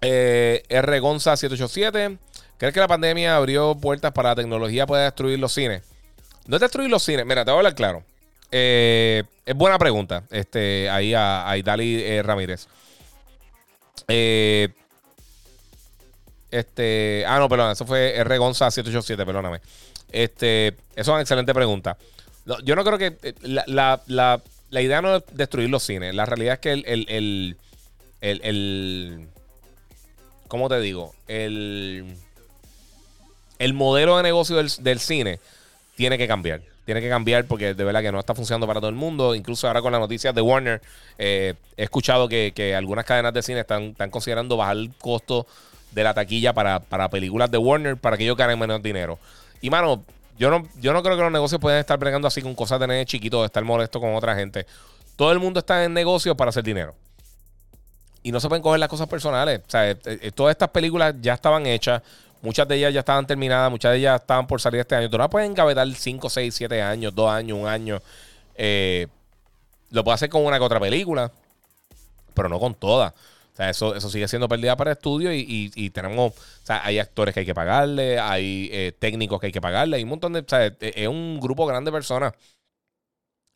Eh, 0.00 0.62
R. 0.68 1.00
Gonza 1.00 1.36
787. 1.36 2.18
¿Crees 2.58 2.72
que 2.72 2.80
la 2.80 2.88
pandemia 2.88 3.36
abrió 3.36 3.74
puertas 3.74 4.12
para 4.12 4.30
la 4.30 4.36
tecnología 4.36 4.86
pueda 4.86 5.04
destruir 5.04 5.38
los 5.38 5.52
cines? 5.52 5.82
No 6.46 6.58
destruir 6.58 6.90
los 6.90 7.02
cines. 7.02 7.26
Mira, 7.26 7.44
te 7.44 7.50
voy 7.50 7.56
a 7.56 7.60
hablar 7.60 7.74
claro. 7.74 8.04
Eh, 8.50 9.24
es 9.44 9.54
buena 9.54 9.78
pregunta. 9.78 10.22
Este, 10.30 10.88
ahí 10.88 11.14
a, 11.14 11.48
a 11.50 11.56
eh, 11.56 12.22
Ramírez. 12.24 12.68
Eh, 14.08 14.68
este. 16.50 17.24
Ah, 17.26 17.38
no, 17.38 17.48
perdón. 17.48 17.72
Eso 17.72 17.84
fue 17.84 18.16
R. 18.16 18.38
Gonza 18.38 18.70
787, 18.70 19.26
perdóname. 19.26 19.60
Este. 20.12 20.68
Eso 20.68 20.76
es 20.94 21.08
una 21.08 21.20
excelente 21.20 21.52
pregunta. 21.52 21.96
yo 22.62 22.76
no 22.76 22.84
creo 22.84 22.98
que. 22.98 23.34
La, 23.42 24.40
idea 24.70 25.02
no 25.02 25.16
es 25.16 25.24
destruir 25.32 25.68
los 25.68 25.82
cines. 25.82 26.14
La 26.14 26.26
realidad 26.26 26.54
es 26.54 26.60
que 26.60 26.72
el. 26.72 26.84
el, 26.86 27.56
el, 28.20 28.40
el, 28.42 29.28
¿Cómo 30.46 30.68
te 30.68 30.78
digo? 30.80 31.14
El. 31.26 32.16
El 33.58 33.72
modelo 33.72 34.18
de 34.18 34.22
negocio 34.22 34.56
del, 34.56 34.70
del 34.80 35.00
cine 35.00 35.40
tiene 35.96 36.16
que 36.16 36.28
cambiar. 36.28 36.60
Tiene 36.84 37.00
que 37.00 37.08
cambiar 37.08 37.46
porque 37.46 37.74
de 37.74 37.84
verdad 37.84 38.00
que 38.00 38.12
no 38.12 38.20
está 38.20 38.34
funcionando 38.34 38.66
para 38.66 38.78
todo 38.80 38.90
el 38.90 38.94
mundo. 38.94 39.34
Incluso 39.34 39.66
ahora 39.66 39.82
con 39.82 39.90
las 39.90 40.00
noticias 40.00 40.32
de 40.32 40.40
Warner, 40.40 40.80
eh, 41.18 41.54
he 41.76 41.82
escuchado 41.82 42.28
que, 42.28 42.74
algunas 42.76 43.04
cadenas 43.04 43.34
de 43.34 43.42
cine 43.42 43.60
están, 43.60 43.82
están 43.84 44.10
considerando 44.10 44.56
bajar 44.56 44.76
el 44.76 44.92
costo 45.00 45.46
de 45.90 46.04
la 46.04 46.14
taquilla 46.14 46.52
para, 46.52 46.78
para 46.78 47.08
películas 47.08 47.50
de 47.50 47.58
Warner 47.58 47.96
para 47.96 48.16
que 48.16 48.24
ellos 48.24 48.36
ganen 48.36 48.58
menos 48.58 48.80
dinero. 48.82 49.18
Y 49.60 49.70
mano, 49.70 50.04
yo 50.38 50.50
no, 50.50 50.68
yo 50.78 50.92
no 50.92 51.02
creo 51.02 51.16
que 51.16 51.22
los 51.22 51.32
negocios 51.32 51.60
puedan 51.60 51.80
estar 51.80 51.98
bregando 51.98 52.28
así 52.28 52.42
con 52.42 52.54
cosas 52.54 52.78
de 52.78 52.86
nene 52.86 53.06
chiquito, 53.06 53.44
estar 53.44 53.64
molesto 53.64 54.00
con 54.00 54.14
otra 54.14 54.36
gente. 54.36 54.66
Todo 55.16 55.32
el 55.32 55.38
mundo 55.38 55.60
está 55.60 55.82
en 55.84 55.94
negocios 55.94 56.36
para 56.36 56.50
hacer 56.50 56.62
dinero. 56.62 56.94
Y 58.22 58.32
no 58.32 58.40
se 58.40 58.48
pueden 58.48 58.62
coger 58.62 58.80
las 58.80 58.88
cosas 58.88 59.08
personales. 59.08 59.60
O 59.66 59.70
sea, 59.70 59.90
eh, 59.90 59.96
eh, 60.04 60.32
todas 60.34 60.50
estas 60.52 60.68
películas 60.68 61.14
ya 61.20 61.34
estaban 61.34 61.64
hechas. 61.66 62.02
Muchas 62.46 62.68
de 62.68 62.76
ellas 62.76 62.94
ya 62.94 63.00
estaban 63.00 63.26
terminadas. 63.26 63.70
Muchas 63.70 63.90
de 63.92 63.98
ellas 63.98 64.20
estaban 64.20 64.46
por 64.46 64.60
salir 64.60 64.80
este 64.80 64.94
año. 64.94 65.10
Tú 65.10 65.18
no 65.18 65.28
puedes 65.28 65.48
engavetar 65.50 65.86
5, 65.92 66.30
6, 66.30 66.54
7 66.54 66.80
años, 66.80 67.12
2 67.12 67.30
años, 67.30 67.58
1 67.58 67.68
año. 67.68 68.00
Eh, 68.54 69.08
lo 69.90 70.04
puedes 70.04 70.18
hacer 70.18 70.30
con 70.30 70.44
una 70.44 70.56
que 70.56 70.64
otra 70.64 70.78
película. 70.78 71.32
Pero 72.34 72.48
no 72.48 72.60
con 72.60 72.74
todas. 72.74 73.12
O 73.12 73.56
sea, 73.56 73.68
eso, 73.70 73.96
eso 73.96 74.08
sigue 74.08 74.28
siendo 74.28 74.48
pérdida 74.48 74.76
para 74.76 74.92
estudio 74.92 75.32
y, 75.32 75.90
tenemos, 75.90 76.32
o 76.32 76.66
sea, 76.66 76.84
hay 76.84 76.98
actores 77.00 77.32
que 77.32 77.40
hay 77.40 77.46
que 77.46 77.54
pagarle, 77.54 78.20
hay 78.20 78.68
eh, 78.70 78.92
técnicos 78.96 79.40
que 79.40 79.46
hay 79.46 79.52
que 79.52 79.62
pagarle, 79.62 79.96
hay 79.96 80.02
un 80.02 80.10
montón 80.10 80.34
de, 80.34 80.40
o 80.40 80.44
sea, 80.46 80.66
es 80.66 81.08
un 81.08 81.40
grupo 81.40 81.66
grande 81.66 81.90
de 81.90 81.96
personas. 81.96 82.34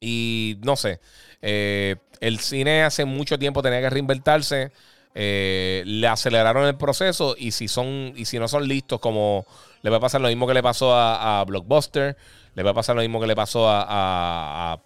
Y 0.01 0.57
no 0.63 0.75
sé, 0.77 1.01
eh, 1.43 1.97
el 2.21 2.39
cine 2.39 2.83
hace 2.83 3.05
mucho 3.05 3.39
tiempo 3.39 3.63
tenía 3.63 3.81
que 3.81 3.91
reinventarse, 3.91 4.73
eh, 5.15 5.83
le 5.87 6.07
aceleraron 6.07 6.67
el 6.67 6.77
proceso 6.77 7.35
y 7.39 7.53
si 7.53 7.69
son, 7.69 8.13
y 8.17 8.25
si 8.25 8.39
no 8.39 8.49
son 8.49 8.69
listos, 8.69 9.01
como 9.01 9.47
le 9.83 9.91
va 9.91 9.97
a 9.97 10.01
pasar 10.01 10.21
lo 10.21 10.29
mismo 10.29 10.47
que 10.47 10.55
le 10.55 10.63
pasó 10.63 10.95
a, 10.95 11.45
Blockbuster, 11.47 12.17
le 12.55 12.63
va 12.63 12.71
a 12.71 12.75
pasar 12.75 12.97
lo 12.97 13.03
mismo 13.03 13.21
que 13.21 13.27
le 13.27 13.37
pasó 13.37 13.67
a, 13.69 14.79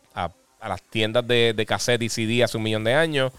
las 0.66 0.82
tiendas 0.82 1.26
de, 1.26 1.52
de 1.54 1.66
cassette 1.66 2.02
y 2.02 2.08
CD 2.08 2.42
hace 2.42 2.56
un 2.56 2.62
millón 2.62 2.84
de 2.84 2.94
años. 2.94 3.32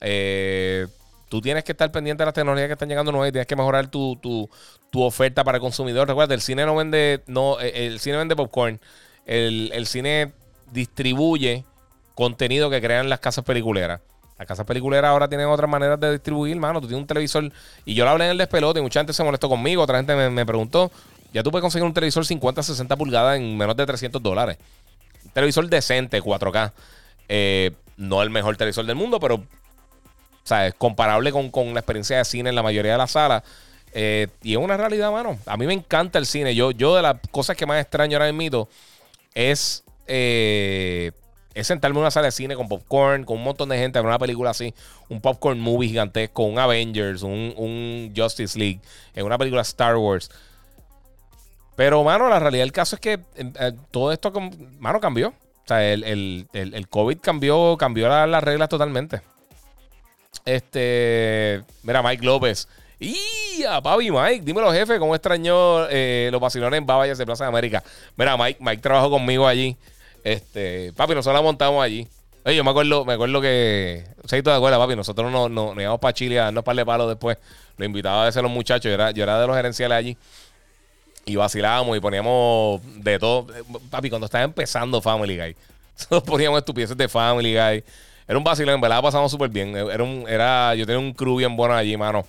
Eh, 0.00 0.86
tú 1.28 1.40
tienes 1.40 1.64
que 1.64 1.72
estar 1.72 1.90
pendiente 1.92 2.22
de 2.22 2.26
las 2.26 2.34
tecnologías 2.34 2.68
que 2.68 2.72
están 2.72 2.88
llegando 2.88 3.12
nuevas 3.12 3.28
y 3.28 3.32
tienes 3.32 3.46
que 3.46 3.56
mejorar 3.56 3.88
tu, 3.88 4.48
oferta 4.94 5.44
para 5.44 5.56
el 5.56 5.62
consumidor. 5.62 6.08
Recuerda, 6.08 6.34
el 6.34 6.40
cine 6.40 6.64
no 6.66 6.74
vende, 6.74 7.22
no, 7.26 7.60
eh, 7.60 7.86
el 7.86 8.00
cine 8.00 8.16
vende 8.16 8.36
popcorn. 8.36 8.80
El, 9.26 9.86
cine 9.86 10.32
distribuye 10.72 11.64
contenido 12.14 12.70
que 12.70 12.80
crean 12.80 13.08
las 13.08 13.20
casas 13.20 13.44
peliculeras. 13.44 14.00
Las 14.40 14.46
casas 14.46 14.64
peliculeras 14.64 15.10
ahora 15.10 15.28
tienen 15.28 15.48
otras 15.48 15.68
maneras 15.68 16.00
de 16.00 16.12
distribuir, 16.12 16.56
mano. 16.56 16.80
Tú 16.80 16.86
tienes 16.86 17.02
un 17.02 17.06
televisor. 17.06 17.52
Y 17.84 17.92
yo 17.92 18.06
lo 18.06 18.10
hablé 18.12 18.24
en 18.24 18.30
el 18.30 18.38
despelote 18.38 18.80
y 18.80 18.82
mucha 18.82 19.00
gente 19.00 19.12
se 19.12 19.22
molestó 19.22 19.50
conmigo. 19.50 19.82
Otra 19.82 19.98
gente 19.98 20.30
me, 20.30 20.46
preguntó. 20.46 20.90
Ya 21.34 21.42
tú 21.42 21.50
puedes 21.50 21.60
conseguir 21.60 21.84
un 21.84 21.92
televisor 21.92 22.24
50, 22.24 22.62
60 22.62 22.96
pulgadas 22.96 23.36
en 23.36 23.58
menos 23.58 23.76
de 23.76 23.84
300 23.84 24.22
dólares. 24.22 24.56
Un 25.26 25.30
televisor 25.32 25.68
decente, 25.68 26.22
4K. 26.22 26.72
Eh, 27.28 27.72
no 27.98 28.22
el 28.22 28.30
mejor 28.30 28.56
televisor 28.56 28.86
del 28.86 28.96
mundo, 28.96 29.20
pero 29.20 29.34
o 29.34 29.44
sea, 30.42 30.68
es 30.68 30.72
comparable 30.72 31.32
con, 31.32 31.74
la 31.74 31.80
experiencia 31.80 32.16
de 32.16 32.24
cine 32.24 32.48
en 32.48 32.54
la 32.54 32.62
mayoría 32.62 32.92
de 32.92 32.98
las 32.98 33.10
salas. 33.10 33.42
Eh, 33.92 34.28
y 34.42 34.52
es 34.52 34.58
una 34.58 34.78
realidad, 34.78 35.12
mano. 35.12 35.36
A 35.44 35.58
mí 35.58 35.66
me 35.66 35.74
encanta 35.74 36.18
el 36.18 36.24
cine. 36.24 36.54
Yo, 36.54 36.70
yo 36.70 36.96
de 36.96 37.02
las 37.02 37.16
cosas 37.30 37.58
que 37.58 37.66
más 37.66 37.78
extraño 37.78 38.16
ahora 38.16 38.32
mismo 38.32 38.70
es, 39.34 39.84
eh, 40.06 41.12
es 41.54 41.66
sentarme 41.66 41.98
en 41.98 42.02
una 42.02 42.10
sala 42.10 42.26
de 42.26 42.32
cine 42.32 42.54
con 42.54 42.68
popcorn, 42.68 43.24
con 43.24 43.38
un 43.38 43.44
montón 43.44 43.68
de 43.68 43.78
gente, 43.78 43.98
ver 43.98 44.06
una 44.06 44.18
película 44.18 44.50
así, 44.50 44.74
un 45.08 45.20
popcorn 45.20 45.58
movie 45.58 45.88
gigantesco, 45.88 46.44
un 46.44 46.58
Avengers, 46.58 47.22
un, 47.22 48.12
Justice 48.16 48.58
League, 48.58 48.80
en 49.14 49.26
una 49.26 49.38
película 49.38 49.62
Star 49.62 49.96
Wars. 49.96 50.30
Pero, 51.76 52.04
mano, 52.04 52.28
la 52.28 52.38
realidad 52.38 52.62
del 52.62 52.72
caso 52.72 52.96
es 52.96 53.00
que 53.00 53.20
eh, 53.36 53.72
todo 53.90 54.12
esto, 54.12 54.32
mano, 54.78 55.00
cambió. 55.00 55.28
O 55.28 55.66
sea, 55.66 55.92
el, 55.92 56.86
COVID 56.88 57.18
cambió, 57.20 57.76
cambió 57.78 58.08
las 58.26 58.44
reglas 58.44 58.68
totalmente. 58.68 59.22
Este, 60.44 61.62
mira, 61.82 62.02
Mike 62.02 62.24
López. 62.24 62.68
Y 62.98 63.64
a 63.64 63.80
Papi 63.80 64.10
Mike, 64.10 64.42
dímelo, 64.42 64.70
jefe, 64.72 64.98
¿cómo 64.98 65.14
extrañó 65.14 65.86
eh, 65.88 66.28
los 66.30 66.40
vacilones 66.40 66.76
en 66.76 66.84
Babayas 66.84 67.16
de 67.16 67.24
Plaza 67.24 67.44
de 67.44 67.48
América? 67.48 67.82
Mira, 68.14 68.36
Mike, 68.36 68.58
Mike 68.60 68.82
trabajó 68.82 69.08
conmigo 69.10 69.46
allí. 69.46 69.74
Este, 70.24 70.92
papi, 70.94 71.14
nosotros 71.14 71.34
la 71.34 71.42
montamos 71.42 71.82
allí. 71.82 72.06
Oye, 72.44 72.56
yo 72.56 72.64
me 72.64 72.70
acuerdo, 72.70 73.04
me 73.04 73.14
acuerdo 73.14 73.40
que. 73.40 74.04
¿Se 74.26 74.42
de 74.42 74.52
acuerdo, 74.52 74.78
papi? 74.78 74.96
Nosotros 74.96 75.30
nos, 75.30 75.50
nos, 75.50 75.76
íbamos 75.76 76.00
para 76.00 76.14
Chile 76.14 76.38
a 76.38 76.44
darnos 76.44 76.64
par 76.64 76.76
de 76.76 76.86
palos 76.86 77.08
después. 77.08 77.38
Lo 77.76 77.84
invitaba 77.84 78.22
a 78.22 78.26
veces 78.26 78.42
los 78.42 78.50
muchachos. 78.50 78.84
Yo 78.84 78.94
era, 78.94 79.10
yo 79.10 79.22
era 79.22 79.40
de 79.40 79.46
los 79.46 79.56
gerenciales 79.56 79.96
allí. 79.96 80.16
Y 81.26 81.36
vacilábamos 81.36 81.96
y 81.96 82.00
poníamos 82.00 82.80
de 82.96 83.18
todo. 83.18 83.46
Papi, 83.90 84.08
cuando 84.08 84.24
estaba 84.24 84.44
empezando 84.44 85.02
Family 85.02 85.36
Guy, 85.36 85.56
nosotros 85.96 86.22
poníamos 86.22 86.58
estupideces 86.58 86.96
de 86.96 87.08
Family 87.08 87.54
Guy. 87.54 87.84
Era 88.30 88.38
un 88.38 88.44
vacilón, 88.44 88.76
en 88.76 88.80
verdad 88.80 89.02
pasamos 89.02 89.30
súper 89.30 89.50
bien. 89.50 89.76
Era 89.76 90.04
era, 90.28 90.74
yo 90.76 90.86
tenía 90.86 91.00
un 91.00 91.12
crew 91.12 91.36
bien 91.36 91.56
bueno 91.56 91.74
allí, 91.74 91.96
mano. 91.96 92.24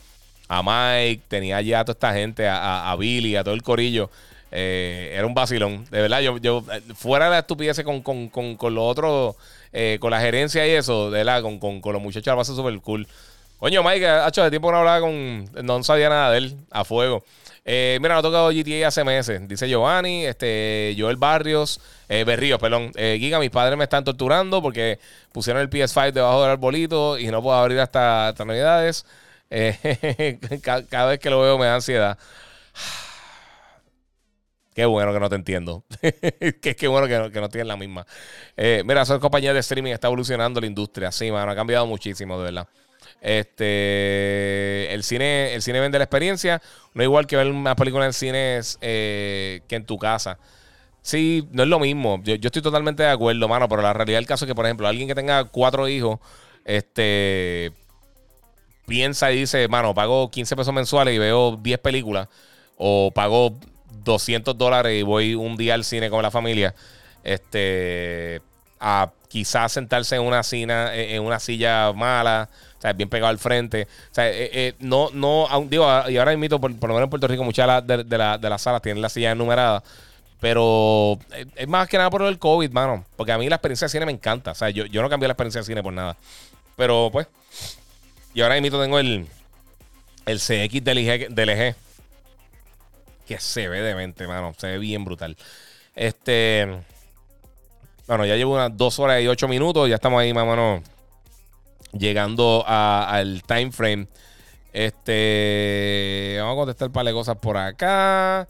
A 0.48 0.62
Mike, 0.64 1.22
tenía 1.28 1.58
allí 1.58 1.74
a 1.74 1.86
toda 1.86 1.94
esta 1.94 2.12
gente, 2.12 2.48
a, 2.50 2.94
Billy, 2.98 3.36
a 3.36 3.44
todo 3.44 3.54
el 3.54 3.62
corillo. 3.62 4.10
Eh, 4.52 5.14
era 5.14 5.26
un 5.26 5.34
vacilón. 5.34 5.86
De 5.90 6.02
verdad, 6.02 6.22
yo, 6.22 6.38
yo 6.38 6.64
fuera 6.96 7.26
de 7.26 7.32
la 7.32 7.40
estupidez 7.40 7.82
con, 7.84 8.02
con, 8.02 8.30
con, 8.30 8.56
con 8.56 8.76
los 8.76 8.84
otros, 8.84 9.36
eh, 9.72 9.98
con 10.00 10.12
la 10.12 10.20
gerencia 10.20 10.68
y 10.68 10.72
eso, 10.72 11.10
de 11.10 11.20
verdad, 11.20 11.42
con, 11.42 11.60
con, 11.60 11.82
con 11.82 11.94
los 11.94 12.02
muchachos, 12.02 12.28
la 12.28 12.36
pasé 12.36 12.56
súper 12.56 12.80
cool. 12.82 13.08
Coño, 13.60 13.84
Mike, 13.84 14.08
ha 14.08 14.28
hecho 14.28 14.44
de 14.44 14.50
tiempo 14.50 14.70
que 14.70 14.72
no 14.72 14.80
hablaba 14.80 15.02
con. 15.02 15.46
No 15.64 15.84
sabía 15.84 16.10
nada 16.10 16.32
de 16.32 16.40
él, 16.40 16.58
a 16.72 16.84
fuego. 16.84 17.24
Eh, 17.64 18.00
mira, 18.02 18.16
no 18.16 18.20
ha 18.20 18.24
tocado 18.24 18.50
GTA 18.50 18.88
hace 18.88 19.04
meses. 19.04 19.48
Dice 19.48 19.70
Giovanni, 19.70 20.26
este, 20.26 20.96
Joel 20.98 21.18
Barrios, 21.18 21.80
eh, 22.10 22.24
Berríos, 22.24 22.60
perdón. 22.60 22.92
Eh, 22.96 23.18
Giga, 23.20 23.40
mis 23.40 23.52
padres 23.52 23.78
me 23.78 23.84
están 23.84 24.04
torturando 24.04 24.62
porque 24.62 25.00
pusieron 25.32 25.62
el 25.62 25.70
PS5 25.70 26.12
debajo 26.12 26.42
del 26.42 26.52
arbolito 26.52 27.20
y 27.20 27.28
no 27.28 27.42
puedo 27.44 27.56
abrir 27.56 27.80
hasta, 27.80 28.30
hasta 28.30 28.46
Navidades. 28.46 29.06
Eh, 29.52 30.40
cada, 30.64 31.06
vez 31.06 31.20
que 31.20 31.30
lo 31.30 31.42
veo 31.42 31.58
me 31.58 31.66
da 31.68 31.76
ansiedad. 31.76 32.18
Qué 34.74 34.86
bueno 34.86 35.14
que 35.14 35.20
no 35.20 35.30
te 35.30 35.36
entiendo. 35.36 35.84
qué, 36.62 36.76
qué 36.76 36.88
bueno 36.88 37.08
que 37.08 37.18
no, 37.18 37.32
que 37.32 37.42
no 37.42 37.50
tienes 37.50 37.68
la 37.68 37.78
misma. 37.78 38.06
mira, 38.58 39.06
soy 39.06 39.20
compañía 39.20 39.54
de 39.54 39.60
streaming 39.60 39.92
está 39.92 40.08
evolucionando 40.08 40.62
la 40.62 40.68
industria. 40.68 41.12
Sí, 41.12 41.32
mano, 41.32 41.52
ha 41.52 41.56
cambiado 41.56 41.86
muchísimo, 41.86 42.38
de 42.38 42.46
verdad. 42.46 42.68
Este, 43.22 44.92
el 44.94 45.04
cine, 45.04 45.54
el 45.54 45.62
cine 45.62 45.80
vende 45.80 46.00
la 46.00 46.06
experiencia. 46.06 46.62
No 46.94 47.04
igual 47.04 47.28
que 47.28 47.36
ver 47.36 47.48
una 47.48 47.76
película 47.76 48.06
en 48.06 48.14
cine 48.14 48.60
eh, 48.82 49.62
que 49.68 49.76
en 49.76 49.86
tu 49.86 49.98
casa. 49.98 50.40
Sí, 51.02 51.48
no 51.52 51.64
es 51.64 51.70
lo 51.70 51.80
mismo. 51.80 52.22
Yo, 52.24 52.36
estoy 52.36 52.62
totalmente 52.62 53.04
de 53.04 53.10
acuerdo, 53.10 53.48
mano. 53.48 53.70
Pero 53.70 53.82
la 53.82 53.94
realidad 53.94 54.18
del 54.18 54.26
caso 54.28 54.46
es 54.46 54.50
que, 54.50 54.56
por 54.56 54.66
ejemplo, 54.66 54.88
alguien 54.88 55.08
que 55.08 55.16
tenga 55.16 55.46
cuatro 55.46 55.88
hijos, 55.88 56.20
este, 56.66 57.72
piensa 58.88 59.32
y 59.32 59.40
dice, 59.40 59.68
mano, 59.68 59.94
pago 59.94 60.30
15 60.32 60.56
pesos 60.56 60.74
mensuales 60.74 61.16
y 61.16 61.20
veo 61.20 61.58
10 61.58 61.80
películas. 61.80 62.28
O 62.78 63.12
pago 63.14 63.60
200 64.04 64.58
dólares 64.58 65.00
y 65.00 65.04
voy 65.04 65.36
un 65.36 65.58
día 65.58 65.74
al 65.74 65.84
cine 65.84 66.10
con 66.10 66.22
la 66.22 66.32
familia. 66.32 66.74
Este, 67.24 68.42
a 68.80 69.12
quizás 69.28 69.72
sentarse 69.72 70.16
en 70.16 70.24
una, 70.24 70.44
cina, 70.44 70.94
en 70.96 71.24
una 71.24 71.40
silla 71.40 71.94
mala 71.94 72.50
o 72.78 72.82
sea, 72.82 72.94
bien 72.94 73.10
pegado 73.10 73.30
al 73.30 73.38
frente. 73.38 73.88
O 74.12 74.16
sea, 74.16 74.28
eh, 74.28 74.50
eh, 74.52 74.74
no, 74.80 75.12
no, 75.14 75.48
digo, 75.70 75.88
y 76.10 76.18
ahora 76.18 76.34
invito, 76.34 76.60
por, 76.60 76.76
por, 76.80 76.90
lo 76.90 76.96
menos 76.96 77.06
en 77.06 77.10
Puerto 77.12 77.28
Rico, 77.28 77.44
muchas 77.44 77.86
de, 77.86 78.04
de, 78.04 78.18
la, 78.18 78.40
de 78.40 78.50
las 78.50 78.64
salas 78.64 78.82
tienen 78.82 79.04
la 79.04 79.10
silla 79.10 79.34
enumerada. 79.34 79.84
Pero 80.40 81.20
eh, 81.32 81.46
es 81.56 81.68
más 81.68 81.88
que 81.88 81.98
nada 81.98 82.10
por 82.10 82.24
el 82.24 82.40
COVID, 82.40 82.72
mano. 82.72 83.06
Porque 83.16 83.32
a 83.34 83.38
mí 83.38 83.48
la 83.48 83.58
experiencia 83.58 83.86
de 83.86 83.90
cine 83.90 84.08
me 84.08 84.12
encanta. 84.12 84.54
O 84.54 84.56
sea, 84.56 84.72
yo, 84.72 84.88
yo 84.88 85.04
no 85.04 85.10
cambié 85.12 85.28
la 85.28 85.34
experiencia 85.34 85.62
de 85.62 85.66
cine 85.68 85.84
por 85.84 85.94
nada. 85.94 86.18
Pero 86.76 87.10
pues. 87.12 87.28
Y 88.34 88.42
ahora 88.42 88.58
invito 88.58 88.82
tengo 88.82 88.98
el, 88.98 89.28
el 90.26 90.40
CX 90.40 90.84
del, 90.84 90.98
IG, 90.98 91.30
del 91.30 91.50
EG. 91.50 91.76
Que 93.32 93.40
se 93.40 93.70
ve 93.70 93.82
demente, 93.82 94.28
mano. 94.28 94.54
Se 94.58 94.68
ve 94.68 94.78
bien 94.78 95.06
brutal. 95.06 95.38
Este. 95.96 96.68
Bueno, 98.06 98.26
ya 98.26 98.36
llevo 98.36 98.56
unas 98.56 98.76
dos 98.76 99.00
horas 99.00 99.22
y 99.22 99.28
ocho 99.30 99.48
minutos. 99.48 99.88
Ya 99.88 99.96
estamos 99.96 100.20
ahí 100.20 100.34
más 100.34 100.82
llegando 101.94 102.66
al 102.68 103.42
time 103.44 103.72
frame. 103.72 104.08
Este, 104.74 106.36
vamos 106.42 106.56
a 106.56 106.58
contestar 106.58 106.88
un 106.90 106.94
par 106.94 107.06
de 107.06 107.14
cosas 107.14 107.38
por 107.38 107.56
acá. 107.56 108.50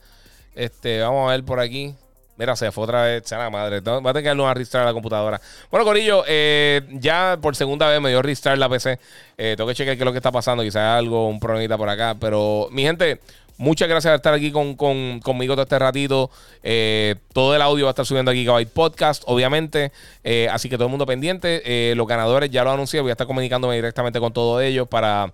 Este, 0.56 1.00
vamos 1.02 1.30
a 1.30 1.34
ver 1.34 1.44
por 1.44 1.60
aquí. 1.60 1.96
Mira, 2.42 2.56
se 2.56 2.72
fue 2.72 2.86
otra 2.86 3.04
vez, 3.04 3.30
la 3.30 3.52
madre. 3.52 3.82
Va 3.82 3.98
a 3.98 4.14
tener 4.14 4.36
que 4.36 4.42
darle 4.42 4.66
la 4.74 4.94
computadora. 4.94 5.40
Bueno, 5.70 5.86
Corillo, 5.86 6.24
eh, 6.28 6.82
ya 6.94 7.38
por 7.40 7.56
segunda 7.56 7.88
vez 7.88 8.02
me 8.02 8.10
dio 8.10 8.20
restart 8.24 8.58
la 8.58 8.68
PC. 8.68 8.98
Eh, 9.38 9.54
tengo 9.56 9.68
que 9.68 9.76
chequear 9.76 9.96
qué 9.96 10.02
es 10.02 10.06
lo 10.06 10.12
que 10.12 10.18
está 10.18 10.32
pasando. 10.32 10.64
Quizás 10.64 10.98
algo, 10.98 11.28
un 11.28 11.40
problemita 11.40 11.78
por 11.78 11.88
acá. 11.88 12.16
Pero, 12.20 12.68
mi 12.72 12.82
gente, 12.82 13.20
Muchas 13.62 13.88
gracias 13.88 14.10
por 14.10 14.16
estar 14.16 14.34
aquí 14.34 14.52
con, 14.52 14.74
conmigo 15.20 15.54
todo 15.54 15.62
este 15.62 15.78
ratito. 15.78 16.32
Eh, 16.64 17.14
todo 17.32 17.56
el 17.56 17.62
audio 17.62 17.86
va 17.86 17.90
a 17.90 17.94
estar 17.94 18.08
subiendo 18.08 18.32
aquí 18.32 18.40
Gigabyte 18.40 18.72
Podcast, 18.74 19.22
obviamente. 19.28 19.92
Eh, 20.24 20.48
así 20.52 20.68
que 20.68 20.78
todo 20.78 20.86
el 20.86 20.90
mundo 20.90 21.06
pendiente. 21.06 21.62
Eh, 21.64 21.94
los 21.96 22.08
ganadores 22.08 22.50
ya 22.50 22.64
lo 22.64 22.72
anuncié. 22.72 23.02
Voy 23.02 23.12
a 23.12 23.12
estar 23.12 23.28
comunicándome 23.28 23.76
directamente 23.76 24.20
con 24.20 24.34
todos 24.34 24.64
ellos 24.64 24.88
para 24.88 25.32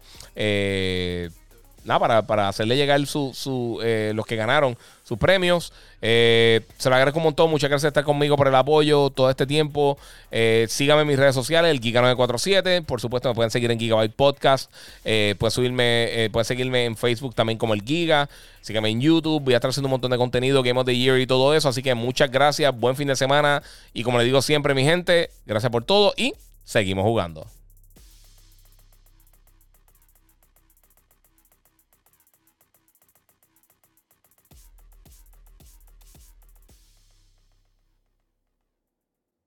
nada, 1.88 2.00
para, 2.00 2.28
para 2.28 2.50
hacerle 2.50 2.76
llegar 2.76 3.04
su, 3.08 3.32
su, 3.34 3.80
eh, 3.82 4.12
los 4.14 4.26
que 4.26 4.36
ganaron 4.36 4.78
sus 5.04 5.18
premios. 5.18 5.72
Eh, 6.02 6.62
se 6.78 6.90
lo 6.90 6.96
agradezco 6.96 7.20
un 7.20 7.24
montón. 7.24 7.50
Muchas 7.50 7.70
gracias 7.70 7.92
por 7.92 8.00
estar 8.00 8.04
conmigo 8.04 8.36
por 8.36 8.48
el 8.48 8.56
apoyo 8.56 9.10
todo 9.10 9.30
este 9.30 9.48
tiempo. 9.48 9.98
Eh, 10.30 10.68
síganme 10.70 11.04
en 11.04 11.08
mis 11.08 11.18
redes 11.18 11.34
sociales, 11.34 11.72
el 11.72 11.82
Giga947. 11.82 12.86
Por 12.86 13.02
supuesto, 13.02 13.30
me 13.30 13.36
pueden 13.36 13.52
seguir 13.52 13.72
en 13.72 13.80
Gigabyte 13.80 14.14
Podcast. 14.14 14.72
Eh, 15.06 15.36
pueden, 15.40 15.52
subirme, 15.52 16.30
pueden 16.32 16.46
seguirme 16.46 16.86
en 16.86 16.98
Facebook 16.98 17.34
también 17.34 17.58
como 17.58 17.74
el 17.74 17.82
Giga. 17.82 18.30
Síganme 18.62 18.90
en 18.90 19.02
YouTube. 19.02 19.42
Voy 19.42 19.54
a 19.54 19.58
estar 19.58 19.70
haciendo 19.70 19.88
un 19.88 19.92
montón 19.92 20.12
de 20.12 20.18
contenido, 20.18 20.62
Game 20.62 20.80
of 20.80 20.86
the 20.86 20.96
Year 20.96 21.20
y 21.20 21.26
todo 21.26 21.56
eso. 21.56 21.70
Así 21.70 21.82
que 21.82 21.96
muchas 21.96 22.30
gracias. 22.30 22.78
Buen 22.78 22.96
fin 22.96 23.08
de 23.08 23.16
semana. 23.16 23.64
Y 23.94 24.04
como 24.04 24.18
le 24.18 24.26
digo 24.26 24.42
siempre, 24.42 24.74
mi 24.74 24.84
gente, 24.84 25.32
gracias 25.46 25.72
por 25.72 25.84
todo 25.84 26.14
y 26.18 26.34
seguimos 26.66 27.06
jugando. 27.06 27.57